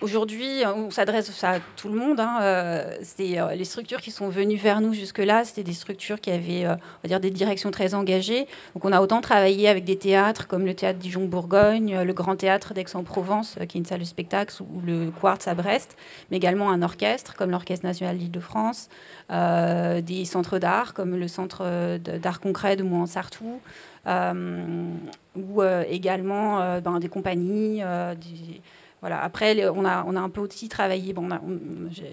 Aujourd'hui, 0.00 0.62
on 0.64 0.92
s'adresse 0.92 1.42
à 1.42 1.58
tout 1.74 1.88
le 1.88 1.98
monde. 1.98 2.20
Hein, 2.20 2.38
euh, 2.40 2.96
c'est 3.02 3.40
euh, 3.40 3.56
les 3.56 3.64
structures 3.64 4.00
qui 4.00 4.12
sont 4.12 4.28
venues 4.28 4.56
vers 4.56 4.80
nous 4.80 4.94
jusque-là, 4.94 5.44
c'était 5.44 5.64
des 5.64 5.72
structures 5.72 6.20
qui 6.20 6.30
avaient, 6.30 6.66
euh, 6.66 6.74
on 6.74 7.02
va 7.02 7.08
dire, 7.08 7.18
des 7.18 7.30
directions 7.30 7.72
très 7.72 7.94
engagées. 7.94 8.46
Donc, 8.74 8.84
on 8.84 8.92
a 8.92 9.00
autant 9.00 9.20
travaillé 9.20 9.68
avec 9.68 9.84
des 9.84 9.98
théâtres 9.98 10.46
comme 10.46 10.66
le 10.66 10.74
théâtre 10.74 11.00
Dijon-Bourgogne, 11.00 12.02
le 12.02 12.12
Grand 12.12 12.36
Théâtre 12.36 12.74
d'Aix-en-Provence, 12.74 13.56
qui 13.68 13.78
est 13.78 13.80
une 13.80 13.86
salle 13.86 13.98
de 13.98 14.04
spectacle, 14.04 14.54
ou 14.62 14.80
le 14.86 15.10
Quartz 15.10 15.48
à 15.48 15.54
Brest, 15.54 15.96
mais 16.30 16.36
également 16.36 16.70
un 16.70 16.82
orchestre 16.82 17.34
comme 17.34 17.50
l'Orchestre 17.50 17.84
national 17.84 18.18
d'Île-de-France, 18.18 18.88
des 19.30 20.24
centres 20.24 20.58
d'art 20.60 20.94
comme 20.94 21.16
le 21.16 21.26
Centre 21.26 21.98
d'art 21.98 22.38
concret 22.38 22.76
de 22.76 22.84
Mouansartou, 22.84 23.60
ou 24.06 25.62
également 25.88 26.80
ben, 26.80 27.00
des 27.00 27.08
compagnies, 27.08 27.82
des 28.20 28.60
voilà. 29.00 29.22
Après, 29.22 29.68
on 29.68 29.84
a, 29.84 30.04
un 30.04 30.28
peu 30.28 30.40
aussi 30.40 30.68
travaillé, 30.68 31.14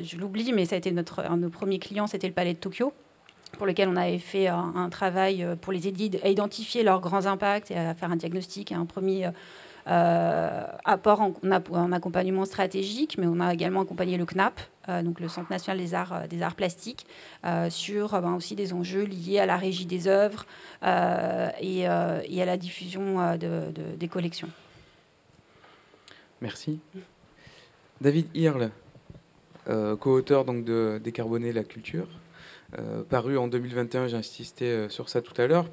je, 0.04 0.17
l'oublie, 0.17 0.54
mais 0.54 0.65
ça 0.65 0.76
a 0.76 0.78
été 0.78 0.91
notre, 0.91 1.21
un 1.21 1.38
de 1.38 1.43
nos 1.43 1.50
premiers 1.50 1.80
clients, 1.80 2.08
c'était 2.08 2.28
le 2.28 2.34
Palais 2.34 2.54
de 2.54 2.60
Tokyo, 2.60 2.93
pour 3.54 3.65
lequel 3.65 3.89
on 3.89 3.95
avait 3.95 4.19
fait 4.19 4.48
un, 4.48 4.89
travail 4.89 5.43
euh, 5.43 5.56
pour 5.56 5.74
les 5.74 5.88
aider 5.88 6.12
à 6.24 6.30
identifier 6.30 6.84
leurs 6.84 7.02
grands 7.02 7.26
impacts 7.26 7.71
et 7.71 7.78
à 7.78 7.95
faire 7.95 8.12
un 8.12 8.15
diagnostic 8.15 8.71
et 8.71 8.76
un 8.76 8.86
premier 8.86 9.30
euh, 9.88 10.63
apport 10.84 11.21
en, 11.21 11.91
accompagnement 11.91 12.45
stratégique, 12.45 13.17
mais 13.17 13.28
on 13.28 13.39
a 13.39 13.54
également 13.54 13.82
accompagné 13.82 14.17
le 14.17 14.26
CNAP, 14.26 14.60
euh, 14.89 15.02
donc 15.02 15.19
le 15.19 15.28
Centre 15.28 15.52
national 15.52 15.80
des 15.80 15.95
arts, 15.95 16.28
des 16.28 16.41
arts 16.43 16.56
plastiques, 16.56 17.08
sur 17.69 18.21
ben, 18.21 18.34
aussi 18.36 18.56
des 18.56 18.74
enjeux 18.74 19.06
liés 19.06 19.39
à 19.39 19.45
la 19.45 19.58
régie 19.58 19.86
des 19.86 20.08
œuvres 20.08 20.45
et, 20.84 21.88
à 21.88 22.45
la 22.45 22.58
diffusion 22.58 23.38
des 23.38 24.08
collections. 24.08 24.50
Merci. 26.45 26.77
David 28.01 28.27
Hirle, 28.36 28.69
euh, 29.67 29.95
co-auteur 29.95 30.45
donc 30.45 30.63
de 30.63 31.01
Décarboner 31.03 31.51
la 31.51 31.63
culture, 31.63 32.08
euh, 32.77 33.01
paru 33.01 33.36
en 33.39 33.47
2021, 33.47 34.10
j'ai 34.10 34.17
insisté 34.17 34.65
euh, 34.65 34.88
sur 34.88 35.10
ça 35.10 35.23
tout 35.23 35.34
à 35.41 35.47
l'heure, 35.47 35.65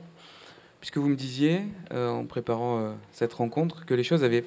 puisque 0.80 0.96
vous 0.96 1.10
me 1.10 1.14
disiez, 1.14 1.60
en 1.90 2.24
préparant 2.24 2.96
cette 3.12 3.34
rencontre, 3.34 3.84
que 3.84 3.92
les 3.92 4.02
choses 4.02 4.24
avaient 4.24 4.46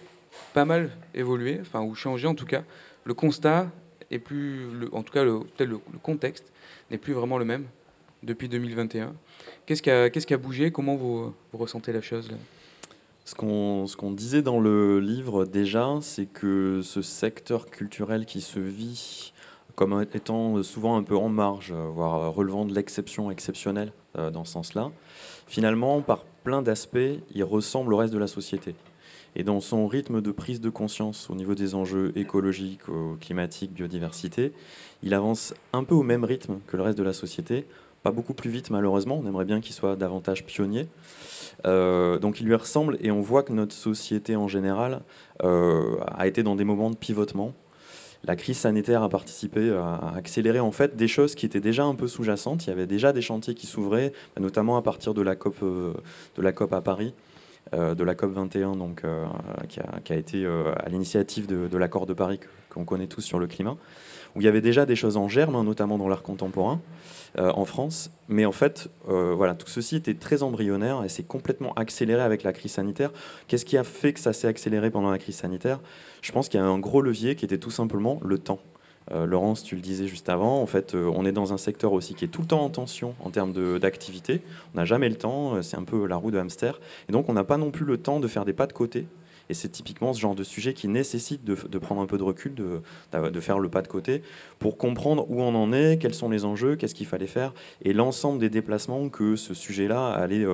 pas 0.55 0.65
mal 0.65 0.89
évolué, 1.13 1.59
enfin, 1.61 1.83
ou 1.83 1.93
changé 1.93 2.27
en 2.27 2.33
tout 2.33 2.47
cas. 2.47 2.63
Le 3.03 3.13
constat 3.13 3.69
est 4.09 4.17
plus, 4.17 4.67
en 4.93 5.03
tout 5.03 5.13
cas, 5.13 5.23
le, 5.23 5.41
le, 5.59 5.77
contexte 6.01 6.51
n'est 6.89 6.97
plus 6.97 7.13
vraiment 7.13 7.38
le 7.38 7.45
même 7.45 7.67
depuis 8.23 8.49
2021. 8.49 9.13
Qu'est-ce 9.67 9.83
qui 9.83 10.33
a, 10.33 10.38
bougé? 10.38 10.71
Comment 10.71 10.95
vous, 10.95 11.35
ressentez 11.53 11.93
la 11.93 12.01
chose 12.01 12.31
ce 13.25 13.33
qu'on 13.95 14.11
disait 14.11 14.43
dans 14.43 14.59
le 14.59 14.99
livre 14.99 15.45
déjà, 15.45 15.89
c'est 16.01 16.27
que 16.27 16.81
ce 16.83 17.01
secteur 17.01 17.65
culturel 17.65 18.25
qui 18.25 18.41
se 18.41 18.59
vit 18.59 19.33
comme 19.75 20.05
étant 20.13 20.63
souvent 20.63 20.95
un 20.95 21.03
peu 21.03 21.17
en 21.17 21.27
marge, 21.27 21.73
voire 21.73 22.33
relevant 22.33 22.65
de 22.65 22.73
l'exception 22.73 23.29
exceptionnelle 23.29 23.91
euh, 24.17 24.31
dans 24.31 24.45
ce 24.45 24.53
sens-là, 24.53 24.91
finalement, 25.47 26.01
par 26.01 26.23
plein 26.43 26.61
d'aspects, 26.61 27.19
il 27.33 27.43
ressemble 27.43 27.93
au 27.93 27.97
reste 27.97 28.13
de 28.13 28.19
la 28.19 28.27
société. 28.27 28.75
Et 29.35 29.43
dans 29.43 29.59
son 29.59 29.85
rythme 29.88 30.21
de 30.21 30.31
prise 30.31 30.61
de 30.61 30.69
conscience 30.69 31.29
au 31.29 31.35
niveau 31.35 31.55
des 31.55 31.75
enjeux 31.75 32.13
écologiques, 32.15 32.83
climatiques, 33.19 33.73
biodiversité, 33.73 34.53
il 35.03 35.13
avance 35.13 35.53
un 35.73 35.83
peu 35.83 35.93
au 35.93 36.03
même 36.03 36.23
rythme 36.23 36.59
que 36.67 36.77
le 36.77 36.83
reste 36.83 36.97
de 36.97 37.03
la 37.03 37.11
société, 37.11 37.65
pas 38.05 38.11
beaucoup 38.11 38.35
plus 38.35 38.51
vite 38.51 38.69
malheureusement, 38.69 39.19
on 39.19 39.27
aimerait 39.27 39.45
bien 39.45 39.61
qu'il 39.61 39.73
soit 39.73 39.95
davantage 39.95 40.45
pionnier. 40.45 40.87
Euh, 41.65 42.19
donc 42.19 42.39
il 42.39 42.45
lui 42.45 42.53
ressemble 42.53 42.97
et 43.01 43.09
on 43.09 43.19
voit 43.19 43.41
que 43.41 43.51
notre 43.51 43.73
société 43.73 44.35
en 44.35 44.47
général 44.47 45.01
euh, 45.43 45.97
a 46.15 46.27
été 46.27 46.43
dans 46.43 46.55
des 46.55 46.65
moments 46.65 46.91
de 46.91 46.95
pivotement. 46.95 47.53
La 48.23 48.35
crise 48.35 48.59
sanitaire 48.59 49.01
a 49.01 49.09
participé 49.09 49.71
à 49.71 50.13
accélérer 50.15 50.59
en 50.59 50.71
fait 50.71 50.95
des 50.95 51.07
choses 51.07 51.33
qui 51.33 51.47
étaient 51.47 51.59
déjà 51.59 51.83
un 51.83 51.95
peu 51.95 52.07
sous-jacentes. 52.07 52.67
Il 52.67 52.69
y 52.69 52.73
avait 52.73 52.85
déjà 52.85 53.11
des 53.11 53.23
chantiers 53.23 53.55
qui 53.55 53.65
s'ouvraient, 53.65 54.13
notamment 54.39 54.77
à 54.77 54.83
partir 54.83 55.15
de 55.15 55.23
la 55.23 55.35
COP, 55.35 55.55
euh, 55.63 55.93
de 56.35 56.41
la 56.43 56.51
COP 56.51 56.73
à 56.73 56.81
Paris, 56.81 57.15
de 57.73 58.03
la 58.03 58.13
COP 58.13 58.33
21, 58.33 58.75
donc, 58.75 59.01
qui 59.69 59.79
a, 60.13 60.15
été 60.15 60.45
à 60.45 60.87
l'initiative 60.87 61.47
de, 61.47 61.77
l'accord 61.77 62.05
de 62.05 62.13
Paris 62.13 62.39
qu'on 62.69 62.85
connaît 62.85 63.07
tous 63.07 63.21
sur 63.21 63.39
le 63.39 63.47
climat, 63.47 63.75
où 64.35 64.41
il 64.41 64.43
y 64.43 64.47
avait 64.47 64.61
déjà 64.61 64.85
des 64.85 64.95
choses 64.95 65.17
en 65.17 65.27
germe, 65.27 65.55
hein, 65.55 65.63
notamment 65.63 65.97
dans 65.97 66.07
l'art 66.07 66.21
contemporain 66.21 66.79
en 67.37 67.65
France. 67.65 68.11
Mais 68.27 68.45
en 68.45 68.51
fait, 68.51 68.89
voilà, 69.05 69.53
tout 69.53 69.67
ceci 69.67 69.97
était 69.97 70.13
très 70.13 70.43
embryonnaire 70.43 71.03
et 71.03 71.09
s'est 71.09 71.23
complètement 71.23 71.73
accéléré 71.73 72.21
avec 72.21 72.43
la 72.43 72.53
crise 72.53 72.71
sanitaire. 72.71 73.11
Qu'est-ce 73.47 73.65
qui 73.65 73.77
a 73.77 73.83
fait 73.83 74.13
que 74.13 74.19
ça 74.19 74.33
s'est 74.33 74.47
accéléré 74.47 74.89
pendant 74.89 75.11
la 75.11 75.17
crise 75.17 75.35
sanitaire? 75.35 75.79
Je 76.21 76.31
pense 76.31 76.49
qu'il 76.49 76.59
y 76.59 76.63
a 76.63 76.65
un 76.65 76.79
gros 76.79 77.01
levier 77.01 77.35
qui 77.35 77.45
était 77.45 77.57
tout 77.57 77.71
simplement 77.71 78.19
le 78.23 78.37
temps. 78.37 78.59
Euh, 79.11 79.25
Laurence, 79.25 79.63
tu 79.63 79.75
le 79.75 79.81
disais 79.81 80.07
juste 80.07 80.29
avant, 80.29 80.61
en 80.61 80.65
fait, 80.65 80.95
euh, 80.95 81.11
on 81.15 81.25
est 81.25 81.31
dans 81.31 81.53
un 81.53 81.57
secteur 81.57 81.93
aussi 81.93 82.15
qui 82.15 82.25
est 82.25 82.29
tout 82.29 82.41
le 82.41 82.47
temps 82.47 82.61
en 82.61 82.69
tension 82.69 83.13
en 83.19 83.29
termes 83.29 83.53
d'activité. 83.79 84.41
On 84.73 84.77
n'a 84.77 84.85
jamais 84.85 85.09
le 85.09 85.15
temps, 85.15 85.55
euh, 85.55 85.61
c'est 85.61 85.77
un 85.77 85.83
peu 85.83 86.07
la 86.07 86.15
roue 86.15 86.31
de 86.31 86.39
hamster. 86.39 86.79
Et 87.07 87.11
donc, 87.11 87.29
on 87.29 87.33
n'a 87.33 87.43
pas 87.43 87.57
non 87.57 87.71
plus 87.71 87.85
le 87.85 87.97
temps 87.97 88.19
de 88.19 88.27
faire 88.27 88.45
des 88.45 88.53
pas 88.53 88.67
de 88.67 88.73
côté. 88.73 89.07
Et 89.49 89.53
c'est 89.53 89.69
typiquement 89.69 90.13
ce 90.13 90.19
genre 90.19 90.36
de 90.36 90.43
sujet 90.43 90.73
qui 90.73 90.88
nécessite 90.88 91.43
de, 91.43 91.77
prendre 91.77 92.01
un 92.01 92.05
peu 92.05 92.17
de 92.17 92.23
recul, 92.23 92.53
de, 92.55 93.39
faire 93.39 93.60
le 93.60 93.69
pas 93.69 93.81
de 93.81 93.88
côté, 93.88 94.23
pour 94.60 94.77
comprendre 94.77 95.25
où 95.29 95.41
on 95.41 95.53
en 95.55 95.71
est, 95.73 95.97
quels 96.01 96.13
sont 96.13 96.29
les 96.29 96.45
enjeux, 96.45 96.75
qu'est-ce 96.75 96.95
qu'il 96.95 97.05
fallait 97.05 97.27
faire, 97.27 97.53
et 97.84 97.93
l'ensemble 97.93 98.39
des 98.39 98.49
déplacements 98.49 99.10
que 99.10 99.36
ce 99.36 99.53
sujet-là 99.53 100.10
allait, 100.10 100.45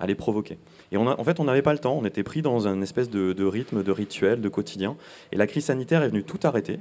allait 0.00 0.14
provoquer. 0.14 0.58
Et 0.92 0.96
en 0.96 1.24
fait, 1.24 1.40
on 1.40 1.44
n'avait 1.44 1.62
pas 1.62 1.72
le 1.72 1.78
temps, 1.78 1.98
on 2.00 2.04
était 2.04 2.22
pris 2.22 2.42
dans 2.42 2.66
un 2.66 2.80
espèce 2.80 3.10
de, 3.10 3.32
de 3.32 3.44
rythme, 3.44 3.82
de 3.82 3.92
rituel, 3.92 4.40
de 4.40 4.48
quotidien. 4.48 4.96
Et 5.32 5.36
la 5.36 5.46
crise 5.46 5.66
sanitaire 5.66 6.02
est 6.02 6.08
venue 6.08 6.24
tout 6.24 6.40
arrêter 6.44 6.80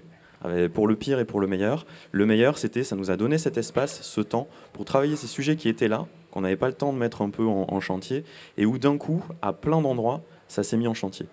pour 0.74 0.88
le 0.88 0.96
pire 0.96 1.20
et 1.20 1.26
pour 1.26 1.40
le 1.40 1.48
meilleur. 1.48 1.86
Le 2.12 2.26
meilleur, 2.26 2.58
c'était, 2.58 2.84
ça 2.84 2.96
nous 2.96 3.12
a 3.12 3.18
donné 3.18 3.38
cet 3.38 3.58
espace, 3.58 4.02
ce 4.02 4.22
temps, 4.22 4.48
pour 4.74 4.86
travailler 4.86 5.16
ces 5.16 5.28
sujets 5.28 5.56
qui 5.56 5.70
étaient 5.70 5.88
là, 5.88 6.06
qu'on 6.32 6.42
n'avait 6.42 6.56
pas 6.56 6.68
le 6.68 6.74
temps 6.74 6.94
de 6.94 6.98
mettre 6.98 7.22
un 7.22 7.30
peu 7.30 7.46
en, 7.46 7.80
chantier, 7.80 8.24
et 8.58 8.66
où 8.66 8.78
d'un 8.78 8.98
coup, 8.98 9.24
à 9.42 9.54
plein 9.54 9.82
d'endroits, 9.82 10.22
ça 10.48 10.64
s'est 10.64 10.78
mis 10.78 10.88
en 10.88 10.94
chantier. 10.94 11.28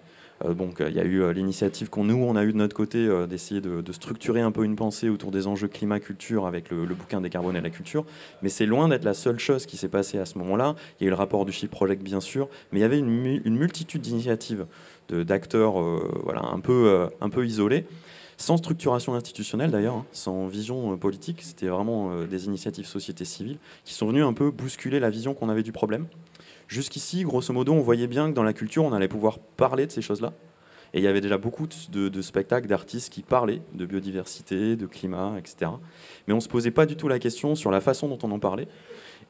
Euh, 0.44 0.54
donc 0.54 0.82
il 0.86 0.94
y 0.94 1.00
a 1.00 1.04
eu 1.04 1.22
euh, 1.22 1.32
l'initiative 1.32 1.90
qu'on 1.90 2.04
nous, 2.04 2.16
on 2.16 2.36
a 2.36 2.44
eu 2.44 2.52
de 2.52 2.58
notre 2.58 2.74
côté 2.74 2.98
euh, 2.98 3.26
d'essayer 3.26 3.60
de, 3.60 3.92
structurer 3.92 4.40
un 4.40 4.50
peu 4.50 4.64
une 4.64 4.76
pensée 4.76 5.08
autour 5.08 5.30
des 5.30 5.46
enjeux 5.46 5.68
climat-culture 5.68 6.46
avec 6.46 6.70
le, 6.70 6.86
bouquin 6.86 7.20
Décarboner 7.20 7.60
la 7.60 7.70
culture, 7.70 8.04
mais 8.42 8.48
c'est 8.48 8.66
loin 8.66 8.88
d'être 8.88 9.04
la 9.04 9.14
seule 9.14 9.38
chose 9.38 9.66
qui 9.66 9.76
s'est 9.76 9.88
passée 9.88 10.18
à 10.18 10.26
ce 10.26 10.36
moment-là. 10.38 10.74
Il 10.98 11.04
y 11.04 11.06
a 11.06 11.08
eu 11.08 11.10
le 11.10 11.16
rapport 11.16 11.44
du 11.44 11.52
Chip 11.52 11.70
Project 11.70 12.02
bien 12.02 12.20
sûr, 12.20 12.48
mais 12.72 12.80
il 12.80 12.82
y 12.82 12.84
avait 12.84 12.98
une, 12.98 13.56
multitude 13.56 14.00
d'initiatives 14.02 14.66
d'acteurs 15.08 15.74
voilà, 16.24 16.42
un, 16.42 16.60
peu, 16.60 17.08
un 17.20 17.30
peu 17.30 17.46
isolés 17.46 17.86
sans 18.36 18.56
structuration 18.56 19.14
institutionnelle 19.14 19.70
d'ailleurs, 19.70 19.96
hein, 19.96 20.06
sans 20.12 20.46
vision 20.46 20.92
euh, 20.92 20.96
politique. 20.96 21.42
C'était 21.42 21.68
vraiment 21.68 22.10
euh, 22.10 22.26
des 22.26 22.46
initiatives 22.46 22.86
société 22.86 23.24
civile 23.24 23.58
qui 23.84 23.94
sont 23.94 24.06
venues 24.08 24.24
un 24.24 24.32
peu 24.32 24.50
bousculer 24.50 25.00
la 25.00 25.10
vision 25.10 25.34
qu'on 25.34 25.48
avait 25.48 25.62
du 25.62 25.72
problème. 25.72 26.06
Jusqu'ici, 26.68 27.24
grosso 27.24 27.52
modo, 27.52 27.72
on 27.72 27.80
voyait 27.80 28.06
bien 28.06 28.28
que 28.28 28.34
dans 28.34 28.42
la 28.42 28.52
culture, 28.52 28.84
on 28.84 28.92
allait 28.92 29.08
pouvoir 29.08 29.38
parler 29.38 29.86
de 29.86 29.92
ces 29.92 30.02
choses-là. 30.02 30.32
Et 30.92 30.98
il 30.98 31.04
y 31.04 31.08
avait 31.08 31.20
déjà 31.20 31.38
beaucoup 31.38 31.66
de, 31.66 32.22
spectacles, 32.22 32.68
d'artistes 32.68 33.12
qui 33.12 33.22
parlaient 33.22 33.62
de 33.74 33.84
biodiversité, 33.84 34.76
de 34.76 34.86
climat, 34.86 35.34
etc. 35.38 35.72
Mais 36.26 36.32
on 36.32 36.36
ne 36.36 36.42
se 36.42 36.48
posait 36.48 36.70
pas 36.70 36.86
du 36.86 36.96
tout 36.96 37.08
la 37.08 37.18
question 37.18 37.56
sur 37.56 37.72
la 37.72 37.80
façon 37.80 38.06
dont 38.06 38.18
on 38.22 38.30
en 38.30 38.38
parlait. 38.38 38.68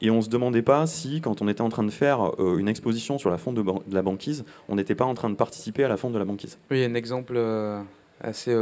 Et 0.01 0.11
on 0.11 0.17
ne 0.17 0.21
se 0.21 0.29
demandait 0.29 0.61
pas 0.61 0.85
si, 0.85 1.21
quand 1.21 1.41
on 1.41 1.47
était 1.47 1.61
en 1.61 1.69
train 1.69 1.83
de 1.83 1.89
faire 1.89 2.39
euh, 2.39 2.57
une 2.57 2.67
exposition 2.67 3.17
sur 3.17 3.31
la 3.31 3.37
fonte 3.37 3.55
de, 3.55 3.63
la 3.91 4.01
banquise, 4.03 4.45
on 4.69 4.75
n'était 4.75 4.93
pas 4.93 5.05
en 5.05 5.15
train 5.15 5.29
de 5.29 5.35
participer 5.35 5.83
à 5.83 5.87
la 5.87 5.97
fonte 5.97 6.13
de 6.13 6.19
la 6.19 6.25
banquise. 6.25 6.59
Oui, 6.69 6.83
un 6.83 6.93
exemple 6.93 7.39
assez 8.21 8.55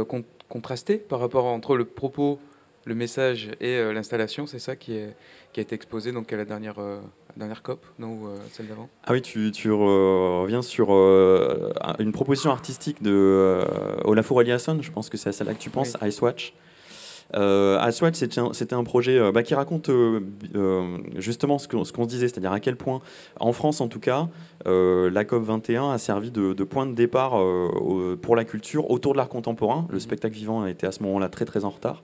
contrasté 0.48 0.96
par 0.96 1.20
rapport 1.20 1.46
entre 1.46 1.76
le 1.76 1.84
propos, 1.84 2.38
le 2.84 2.94
message 2.94 3.50
et 3.60 3.76
euh, 3.76 3.92
l'installation. 3.92 4.46
C'est 4.46 4.58
ça 4.58 4.76
qui, 4.76 4.94
est, 4.94 5.14
qui 5.52 5.60
a 5.60 5.62
été 5.62 5.74
exposé 5.74 6.12
donc 6.12 6.32
à 6.32 6.36
la 6.36 6.44
dernière, 6.44 6.78
euh, 6.78 7.00
dernière 7.36 7.62
COP, 7.62 7.84
non 7.98 8.08
ou 8.08 8.28
euh, 8.28 8.36
celle 8.52 8.68
d'avant? 8.68 8.88
Ah 9.04 9.12
oui, 9.12 9.22
tu, 9.22 9.50
tu 9.50 9.70
reviens 9.70 10.62
sur 10.62 10.90
une 10.90 12.12
proposition 12.12 12.50
artistique 12.50 13.02
de 13.02 13.64
Olafur 14.04 14.40
Eliasson. 14.40 14.78
Je 14.80 14.90
pense 14.90 15.08
que 15.08 15.16
c'est 15.16 15.30
à 15.30 15.32
celle-là 15.32 15.54
que 15.54 15.62
tu 15.62 15.70
penses, 15.70 15.96
Ice 16.02 16.20
Watch. 16.20 16.54
Euh, 17.34 17.78
Aswad, 17.80 18.14
c'était 18.14 18.74
un, 18.74 18.84
projet 18.84 19.32
bah, 19.32 19.42
qui 19.42 19.54
raconte 19.54 19.90
justement 21.16 21.58
ce 21.58 21.66
qu'on 21.66 21.82
ce 21.82 21.92
se 21.92 22.02
disait, 22.02 22.28
c'est-à-dire 22.28 22.52
à 22.52 22.60
quel 22.60 22.76
point, 22.76 23.00
en 23.40 23.52
France 23.52 23.80
en 23.80 23.88
tout 23.88 23.98
cas, 23.98 24.28
la 24.66 25.24
COP 25.24 25.42
21 25.42 25.90
a 25.90 25.98
servi 25.98 26.30
de, 26.30 26.52
point 26.64 26.86
de 26.86 26.92
départ 26.92 27.42
pour 28.20 28.36
la 28.36 28.44
culture 28.44 28.90
autour 28.90 29.14
de 29.14 29.18
l'art 29.18 29.30
contemporain. 29.30 29.88
Le 29.90 29.98
spectacle 29.98 30.34
vivant 30.34 30.66
était 30.66 30.86
à 30.86 30.92
ce 30.92 31.02
moment-là 31.02 31.28
très 31.28 31.46
très 31.46 31.64
en 31.64 31.70
retard. 31.70 32.02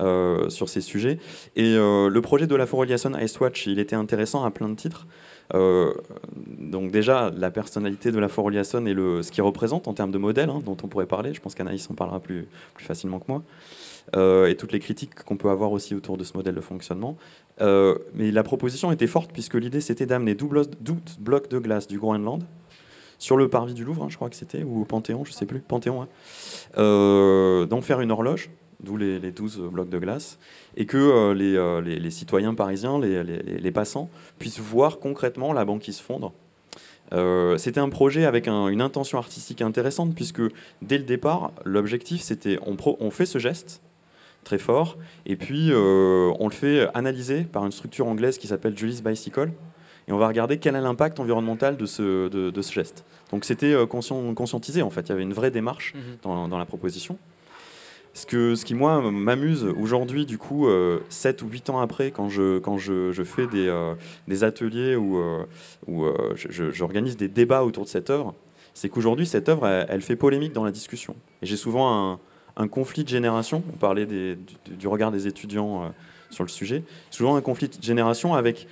Sur 0.00 0.68
ces 0.68 0.80
sujets. 0.80 1.18
Et 1.56 1.74
le 1.76 2.20
projet 2.20 2.46
de 2.46 2.54
la 2.54 2.66
Foreliason 2.66 3.12
Ice 3.18 3.38
Watch, 3.40 3.66
il 3.66 3.78
était 3.78 3.96
intéressant 3.96 4.44
à 4.44 4.50
plein 4.50 4.68
de 4.68 4.74
titres. 4.74 5.06
donc 5.52 6.90
déjà, 6.90 7.30
la 7.36 7.50
personnalité 7.50 8.12
de 8.12 8.18
la 8.18 8.28
Foreliason 8.28 8.86
et 8.86 8.94
le, 8.94 9.22
ce 9.22 9.30
qu'il 9.30 9.42
représente 9.42 9.88
en 9.88 9.94
termes 9.94 10.10
de 10.10 10.18
modèle, 10.18 10.50
hein, 10.50 10.60
dont 10.64 10.76
on 10.82 10.88
pourrait 10.88 11.06
parler. 11.06 11.34
Je 11.34 11.40
pense 11.40 11.54
qu'Anaïs 11.54 11.90
en 11.90 11.94
parlera 11.94 12.20
plus, 12.20 12.48
plus 12.74 12.84
facilement 12.84 13.18
que 13.18 13.26
moi. 13.28 13.42
Euh, 14.14 14.46
et 14.46 14.56
toutes 14.56 14.72
les 14.72 14.78
critiques 14.78 15.14
qu'on 15.24 15.36
peut 15.36 15.50
avoir 15.50 15.72
aussi 15.72 15.94
autour 15.94 16.16
de 16.16 16.22
ce 16.22 16.36
modèle 16.36 16.54
de 16.54 16.60
fonctionnement. 16.60 17.16
Euh, 17.60 17.96
mais 18.14 18.30
la 18.30 18.44
proposition 18.44 18.92
était 18.92 19.08
forte 19.08 19.32
puisque 19.32 19.54
l'idée 19.54 19.80
c'était 19.80 20.06
d'amener 20.06 20.34
12 20.34 20.70
blocs 21.18 21.48
de 21.48 21.58
glace 21.58 21.88
du 21.88 21.98
Groenland 21.98 22.44
sur 23.18 23.36
le 23.36 23.48
parvis 23.48 23.74
du 23.74 23.84
Louvre, 23.84 24.04
hein, 24.04 24.08
je 24.10 24.16
crois 24.16 24.28
que 24.28 24.36
c'était, 24.36 24.62
ou 24.62 24.82
au 24.82 24.84
Panthéon, 24.84 25.24
je 25.24 25.32
sais 25.32 25.46
plus, 25.46 25.60
Panthéon, 25.60 26.02
hein. 26.02 26.08
euh, 26.76 27.64
d'en 27.64 27.80
faire 27.80 28.02
une 28.02 28.10
horloge, 28.10 28.50
d'où 28.80 28.96
les, 28.96 29.18
12 29.18 29.60
blocs 29.72 29.88
de 29.88 29.98
glace, 29.98 30.38
et 30.76 30.86
que 30.86 31.32
les, 31.32 32.10
citoyens 32.10 32.54
parisiens, 32.54 33.00
les, 33.00 33.72
passants, 33.72 34.10
puissent 34.38 34.60
voir 34.60 34.98
concrètement 34.98 35.52
la 35.52 35.64
banquise 35.64 36.00
fondre. 36.00 36.32
c'était 37.58 37.80
un 37.80 37.88
projet 37.88 38.24
avec 38.24 38.48
une 38.48 38.80
intention 38.80 39.18
artistique 39.18 39.62
intéressante, 39.62 40.14
puisque 40.14 40.42
dès 40.82 40.98
le 40.98 41.04
départ, 41.04 41.52
l'objectif 41.64 42.20
c'était 42.20 42.58
on, 42.66 42.76
on 43.00 43.10
fait 43.10 43.26
ce 43.26 43.38
geste, 43.38 43.80
très 44.46 44.58
fort. 44.58 44.96
Et 45.26 45.36
puis, 45.36 45.70
euh, 45.70 46.32
on 46.38 46.48
le 46.48 46.54
fait 46.54 46.88
analyser 46.94 47.42
par 47.42 47.66
une 47.66 47.72
structure 47.72 48.06
anglaise 48.06 48.38
qui 48.38 48.46
s'appelle 48.46 48.78
Julie's 48.78 49.02
Bicycle. 49.02 49.50
Et 50.08 50.12
on 50.12 50.18
va 50.18 50.28
regarder 50.28 50.58
quel 50.58 50.76
est 50.76 50.80
l'impact 50.80 51.18
environnemental 51.18 51.76
de 51.76 51.84
ce, 51.84 52.28
de, 52.28 52.62
ce 52.62 52.72
geste. 52.72 53.04
Donc 53.32 53.44
c'était 53.44 53.72
euh, 53.72 53.86
conscient, 53.86 54.32
conscientisé, 54.34 54.82
en 54.82 54.90
fait. 54.90 55.00
Il 55.02 55.08
y 55.08 55.12
avait 55.12 55.24
une 55.24 55.34
vraie 55.34 55.50
démarche 55.50 55.94
mhm. 55.94 56.00
dans, 56.22 56.48
dans, 56.48 56.58
la 56.58 56.64
proposition. 56.64 57.18
Ce, 58.16 58.26
que, 58.26 58.54
ce 58.54 58.64
qui, 58.64 58.74
moi, 58.74 59.00
m'amuse 59.10 59.64
aujourd'hui, 59.78 60.26
du 60.26 60.38
coup, 60.38 60.66
euh, 60.66 61.00
7 61.10 61.42
ou 61.42 61.48
8 61.48 61.70
ans 61.70 61.80
après, 61.80 62.10
quand 62.10 62.28
je, 62.28 62.58
quand 62.58 62.78
je, 62.78 63.12
fais 63.24 63.46
des, 63.46 63.68
euh, 63.68 63.94
des, 64.26 64.42
ateliers 64.42 64.96
où, 64.96 65.22
où 65.86 66.04
j'organise 66.48 67.16
des 67.16 67.28
débats 67.28 67.62
autour 67.62 67.84
de 67.84 67.88
cette 67.88 68.10
œuvre, 68.10 68.34
c'est 68.74 68.88
qu'aujourd'hui, 68.88 69.26
cette 69.26 69.48
œuvre, 69.48 69.66
elle, 69.66 70.02
fait 70.02 70.16
polémique 70.16 70.52
dans 70.52 70.64
la 70.64 70.72
discussion. 70.72 71.14
Et 71.42 71.46
j'ai 71.46 71.56
souvent 71.56 72.12
un, 72.12 72.18
un 72.56 72.68
conflit 72.68 73.04
de 73.04 73.08
génération. 73.08 73.62
On 73.72 73.76
parlait 73.76 74.06
du, 74.06 74.88
regard 74.88 75.12
des 75.12 75.26
étudiants 75.26 75.84
euh, 75.84 75.88
sur 76.30 76.44
le 76.44 76.48
sujet. 76.48 76.82
Souvent 77.10 77.36
un 77.36 77.40
conflit 77.40 77.68
de 77.68 77.82
génération 77.82 78.34
avec 78.34 78.66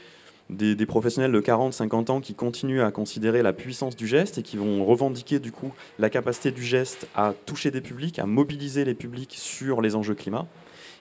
des, 0.50 0.86
professionnels 0.86 1.32
de 1.32 1.40
40, 1.40 1.72
50 1.72 2.10
ans 2.10 2.20
qui 2.20 2.34
continuent 2.34 2.82
à 2.82 2.90
considérer 2.90 3.42
la 3.42 3.52
puissance 3.52 3.96
du 3.96 4.06
geste 4.06 4.38
et 4.38 4.42
qui 4.42 4.56
vont 4.56 4.84
revendiquer 4.84 5.38
du 5.38 5.52
coup 5.52 5.72
la 5.98 6.10
capacité 6.10 6.50
du 6.50 6.62
geste 6.62 7.08
à 7.14 7.32
toucher 7.46 7.70
des 7.70 7.80
publics, 7.80 8.18
à 8.18 8.26
mobiliser 8.26 8.84
les 8.84 8.94
publics 8.94 9.34
sur 9.36 9.80
les 9.80 9.94
enjeux 9.94 10.14
climat. 10.14 10.46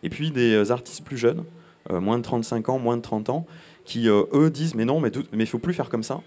Et 0.01 0.09
puis 0.09 0.31
des 0.31 0.53
euh, 0.53 0.71
artistes 0.71 1.03
plus 1.03 1.17
jeunes, 1.17 1.43
euh, 1.91 1.99
moins 1.99 2.17
de 2.17 2.23
35 2.23 2.69
ans, 2.69 2.79
moins 2.79 2.97
de 2.97 3.01
30 3.01 3.29
ans, 3.29 3.45
qui 3.85 4.07
eux 4.07 4.49
disent 4.49 4.75
mais 4.75 4.85
non, 4.85 5.01
mais 5.01 5.09
il 5.09 5.37
ne 5.37 5.45
faut 5.45 5.59
plus 5.59 5.73
faire 5.73 5.89
comme 5.89 6.03
ça. 6.03 6.21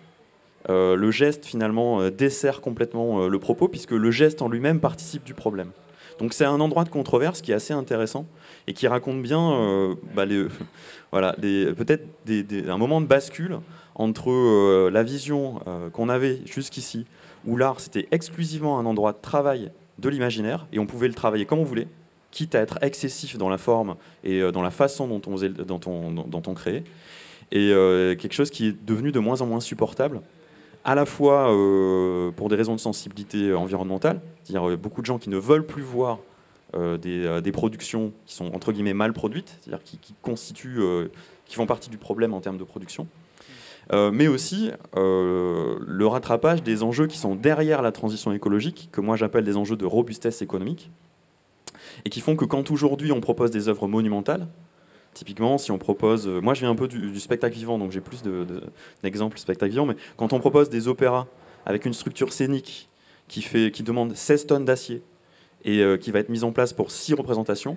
le 0.68 1.11
geste 1.11 1.46
finalement 1.46 2.11
dessert 2.11 2.61
complètement 2.61 3.29
le 3.29 3.38
propos 3.38 3.66
puisque 3.66 3.92
le 3.92 4.11
geste 4.11 4.42
en 4.42 4.48
lui-même 4.50 4.79
participe 4.79 5.24
du 5.24 5.33
problème. 5.33 5.70
Donc 6.18 6.35
c'est 6.35 6.44
un 6.44 6.61
endroit 6.61 6.85
de 6.85 6.90
controverse 6.90 7.40
qui 7.40 7.52
est 7.52 7.55
assez 7.55 7.72
intéressant 7.72 8.26
et 8.66 8.72
qui 8.72 8.88
raconte 8.88 9.22
bien 9.22 9.52
euh, 9.52 9.94
bah, 10.14 10.24
voilà, 11.12 11.35
peut-être 11.35 12.07
un 12.68 12.79
moment 12.79 13.00
de 13.00 13.07
bascule 13.07 13.59
entre 13.94 14.31
euh, 14.31 14.90
la 14.90 15.02
vision 15.02 15.61
euh, 15.66 15.88
qu'on 15.90 16.09
avait 16.09 16.40
jusqu'ici, 16.44 17.07
où 17.46 17.57
l'art 17.57 17.81
c'était 17.81 18.09
exclusivement 18.11 18.79
un 18.79 18.87
endroit 18.87 19.12
de 19.12 19.20
travail 19.20 19.70
de 19.98 20.09
l'imaginaire 20.09 20.66
et 20.72 20.79
on 20.79 20.87
pouvait 20.87 21.09
le 21.09 21.14
travailler 21.14 21.46
comme 21.46 21.61
on 21.61 21.64
voulait, 21.64 21.88
quitte 22.31 22.55
à 22.55 22.61
être 22.61 22.79
excessif 22.83 23.38
dans 23.38 23.48
la 23.48 23.59
forme 23.59 23.96
et 24.24 24.52
dans 24.52 24.61
la 24.61 24.70
façon 24.70 25.09
dont 25.09 25.22
on, 25.87 26.40
on 26.46 26.55
créait, 26.55 26.85
et 27.50 27.68
quelque 28.18 28.35
chose 28.35 28.50
qui 28.50 28.66
est 28.66 28.85
devenu 28.85 29.11
de 29.11 29.20
moins 29.20 29.40
en 29.40 29.46
moins 29.46 29.61
supportable 29.61 30.20
à 30.85 30.94
la 30.94 31.07
fois 31.07 31.46
pour 32.37 32.50
des 32.50 32.57
raisons 32.57 32.74
de 32.74 32.81
sensibilité 32.81 33.55
environnementale, 33.55 34.20
c'est-à-dire 34.44 34.76
beaucoup 34.76 35.00
de 35.00 35.07
gens 35.07 35.16
qui 35.18 35.31
ne 35.31 35.38
veulent 35.38 35.64
plus 35.64 35.83
voir 35.83 36.18
euh, 36.74 36.98
des, 36.98 37.52
productions 37.52 38.12
qui 38.26 38.35
sont 38.35 38.55
entre 38.55 38.72
guillemets 38.72 38.94
mal 38.94 39.12
produites, 39.12 39.59
c'est-à-dire 39.61 39.85
qui, 39.85 39.98
constituent, 40.22 40.81
qui 41.46 41.55
font 41.55 41.66
partie 41.66 41.90
du 41.90 41.98
problème 41.98 42.35
en 42.35 42.40
termes 42.40 42.59
de 42.59 42.64
production, 42.64 43.07
mais 43.92 44.26
aussi 44.26 44.70
le 44.94 46.07
rattrapage 46.07 46.62
des 46.62 46.83
enjeux 46.83 47.07
qui 47.07 47.18
sont 47.18 47.35
derrière 47.35 47.83
la 47.83 47.92
transition 47.92 48.33
écologique, 48.33 48.88
que 48.92 49.00
moi 49.00 49.16
j'appelle 49.16 49.44
des 49.44 49.57
enjeux 49.57 49.76
de 49.76 49.87
robustesse 49.87 50.42
économique, 50.42 50.90
et 52.05 52.11
qui 52.11 52.20
font 52.20 52.37
que 52.37 52.44
quand 52.44 52.70
aujourd'hui 52.70 53.12
on 53.12 53.20
propose 53.20 53.50
des 53.50 53.68
œuvres 53.68 53.87
monumentales, 53.87 54.46
Typiquement, 55.16 55.57
si 55.57 55.70
on 55.70 55.79
propose, 55.79 56.29
euh, 56.29 56.42
moi 56.42 56.52
je 56.52 56.61
viens 56.61 56.68
un 56.68 56.74
peu 56.74 56.88
du, 56.88 57.18
spectacle 57.20 57.57
vivant, 57.57 57.79
donc 57.79 57.90
j'ai 57.90 58.02
plus 58.02 58.22
d'exemples 59.02 59.37
de, 59.37 59.40
spectacle 59.40 59.70
vivant, 59.70 59.87
mais 59.87 59.96
quand 60.18 60.35
on 60.35 60.40
propose 60.40 60.68
des 60.68 60.88
opéras 60.88 61.26
avec 61.64 61.87
une 61.87 61.94
structure 61.94 62.35
scénique 62.35 62.90
qui, 63.26 63.40
fait, 63.40 63.70
qui 63.70 63.83
demande 63.83 64.14
16 64.14 64.46
tonnes 64.46 64.66
d'acier 64.66 65.02
et 65.66 65.81
euh, 65.83 65.98
qui 65.98 66.11
va 66.11 66.20
être 66.20 66.31
mise 66.31 66.44
en 66.44 66.52
place 66.52 66.72
pour 66.72 66.90
6 66.90 67.12
représentations, 67.14 67.76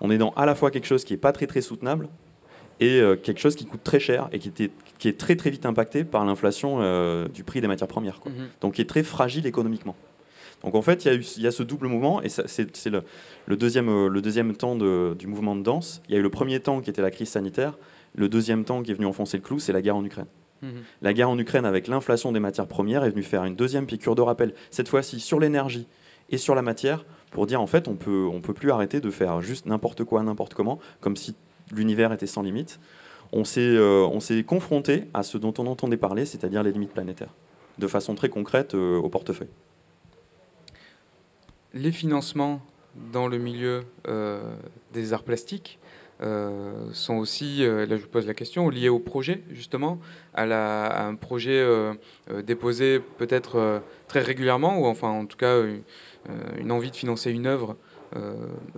on 0.00 0.10
est 0.10 0.18
dans 0.18 0.30
à 0.36 0.46
la 0.46 0.54
fois 0.54 0.70
quelque 0.70 0.86
chose 0.86 1.04
qui 1.04 1.12
n'est 1.14 1.18
pas 1.18 1.32
très 1.32 1.46
très 1.48 1.60
soutenable 1.60 2.08
et 2.80 3.00
euh, 3.00 3.16
quelque 3.16 3.40
chose 3.40 3.56
qui 3.56 3.66
coûte 3.66 3.82
très 3.82 3.98
cher 3.98 4.28
et 4.30 4.38
qui, 4.38 4.48
était, 4.48 4.70
qui 4.98 5.08
est 5.08 5.18
très 5.18 5.34
très 5.34 5.50
vite 5.50 5.66
impacté 5.66 6.04
par 6.04 6.24
l'inflation 6.24 6.78
euh, 6.80 7.26
du 7.26 7.42
prix 7.42 7.60
des 7.60 7.66
matières 7.66 7.88
premières. 7.88 8.20
Quoi. 8.20 8.30
Mhm. 8.30 8.48
Donc 8.60 8.74
qui 8.74 8.82
est 8.82 8.88
très 8.88 9.02
fragile 9.02 9.46
économiquement. 9.46 9.96
Donc 10.62 10.74
en 10.76 10.82
fait, 10.82 11.04
il 11.04 11.08
y, 11.08 11.10
a 11.10 11.14
eu- 11.14 11.24
il 11.36 11.42
y 11.42 11.46
a 11.46 11.50
ce 11.52 11.62
double 11.62 11.86
mouvement, 11.88 12.20
et 12.22 12.28
c'est 12.28 12.86
le, 12.90 13.02
le 13.46 13.56
deuxième, 13.56 14.06
le 14.08 14.20
deuxième 14.20 14.54
temps 14.56 14.76
de- 14.76 15.14
du 15.18 15.26
mouvement 15.28 15.54
de 15.56 15.62
danse. 15.62 16.02
Il 16.08 16.12
y 16.14 16.16
a 16.16 16.20
eu 16.20 16.22
le 16.22 16.30
premier 16.30 16.58
temps 16.60 16.80
qui 16.80 16.90
était 16.90 17.02
la 17.02 17.10
crise 17.12 17.28
sanitaire, 17.28 17.78
le 18.16 18.28
deuxième 18.28 18.64
temps 18.64 18.82
qui 18.82 18.90
est 18.90 18.94
venu 18.94 19.06
enfoncer 19.06 19.36
le 19.36 19.42
clou, 19.44 19.58
c'est 19.60 19.72
la 19.72 19.82
guerre 19.82 19.96
en 19.96 20.04
Ukraine. 20.04 20.26
Mhm. 20.62 20.70
La 21.02 21.12
guerre 21.12 21.30
en 21.30 21.38
Ukraine, 21.38 21.64
avec 21.64 21.86
l'inflation 21.86 22.32
des 22.32 22.40
matières 22.40 22.66
premières, 22.66 23.04
est 23.04 23.10
venue 23.10 23.22
faire 23.22 23.44
une 23.44 23.54
deuxième 23.54 23.86
piqûre 23.86 24.16
de 24.16 24.22
rappel, 24.22 24.52
cette 24.72 24.88
fois-ci 24.88 25.20
sur 25.20 25.38
l'énergie 25.38 25.86
et 26.30 26.38
sur 26.38 26.54
la 26.54 26.62
matière, 26.62 27.04
pour 27.30 27.46
dire 27.46 27.60
en 27.60 27.66
fait, 27.66 27.88
on 27.88 27.94
peut, 27.94 28.26
on 28.30 28.40
peut 28.40 28.54
plus 28.54 28.70
arrêter 28.70 29.00
de 29.00 29.10
faire 29.10 29.40
juste 29.40 29.66
n'importe 29.66 30.04
quoi, 30.04 30.22
n'importe 30.22 30.54
comment, 30.54 30.78
comme 31.00 31.16
si 31.16 31.34
l'univers 31.72 32.12
était 32.12 32.26
sans 32.26 32.42
limite. 32.42 32.80
On 33.32 33.44
s'est 33.44 33.60
euh, 33.60 34.06
on 34.10 34.20
s'est 34.20 34.42
confronté 34.42 35.04
à 35.12 35.22
ce 35.22 35.36
dont 35.36 35.52
on 35.58 35.66
entendait 35.66 35.98
parler, 35.98 36.24
c'est-à-dire 36.24 36.62
les 36.62 36.72
limites 36.72 36.92
planétaires, 36.92 37.34
de 37.78 37.86
façon 37.86 38.14
très 38.14 38.30
concrète 38.30 38.74
euh, 38.74 38.96
au 38.96 39.08
portefeuille. 39.10 39.50
Les 41.74 41.92
financements 41.92 42.62
dans 43.12 43.28
le 43.28 43.36
milieu 43.36 43.82
euh, 44.08 44.54
des 44.94 45.12
arts 45.12 45.22
plastiques 45.22 45.78
euh, 46.20 46.72
sont 46.92 47.16
aussi, 47.16 47.64
euh, 47.64 47.86
là 47.86 47.96
je 47.96 48.02
vous 48.02 48.08
pose 48.08 48.26
la 48.26 48.34
question, 48.34 48.68
liés 48.68 48.88
au 48.88 48.98
projet 48.98 49.42
justement, 49.50 50.00
à, 50.34 50.46
la- 50.46 50.86
à 50.86 51.06
un 51.06 51.14
projet 51.14 51.58
euh, 51.60 51.94
déposé 52.44 53.00
peut-être 53.18 53.82
très 54.08 54.20
régulièrement, 54.20 54.80
ou 54.80 54.86
enfin 54.86 55.08
en 55.08 55.26
tout 55.26 55.36
cas 55.36 55.62
une, 56.58 56.72
envie 56.72 56.90
de 56.90 56.96
financer 56.96 57.30
une 57.30 57.46
œuvre 57.46 57.76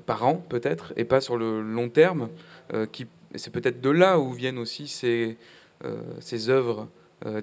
par 0.07 0.26
an 0.26 0.37
peut-être, 0.48 0.92
et 0.96 1.05
pas 1.05 1.20
sur 1.20 1.37
le 1.37 1.62
long 1.62 1.88
terme. 1.88 2.29
qui, 2.92 3.07
c'est 3.37 3.53
peut-être 3.53 3.81
de 3.81 3.90
là 3.90 4.18
où 4.18 4.33
viennent 4.33 4.59
aussi 4.59 4.88
ces, 4.88 5.37
ces 6.18 6.48
œuvres 6.48 6.88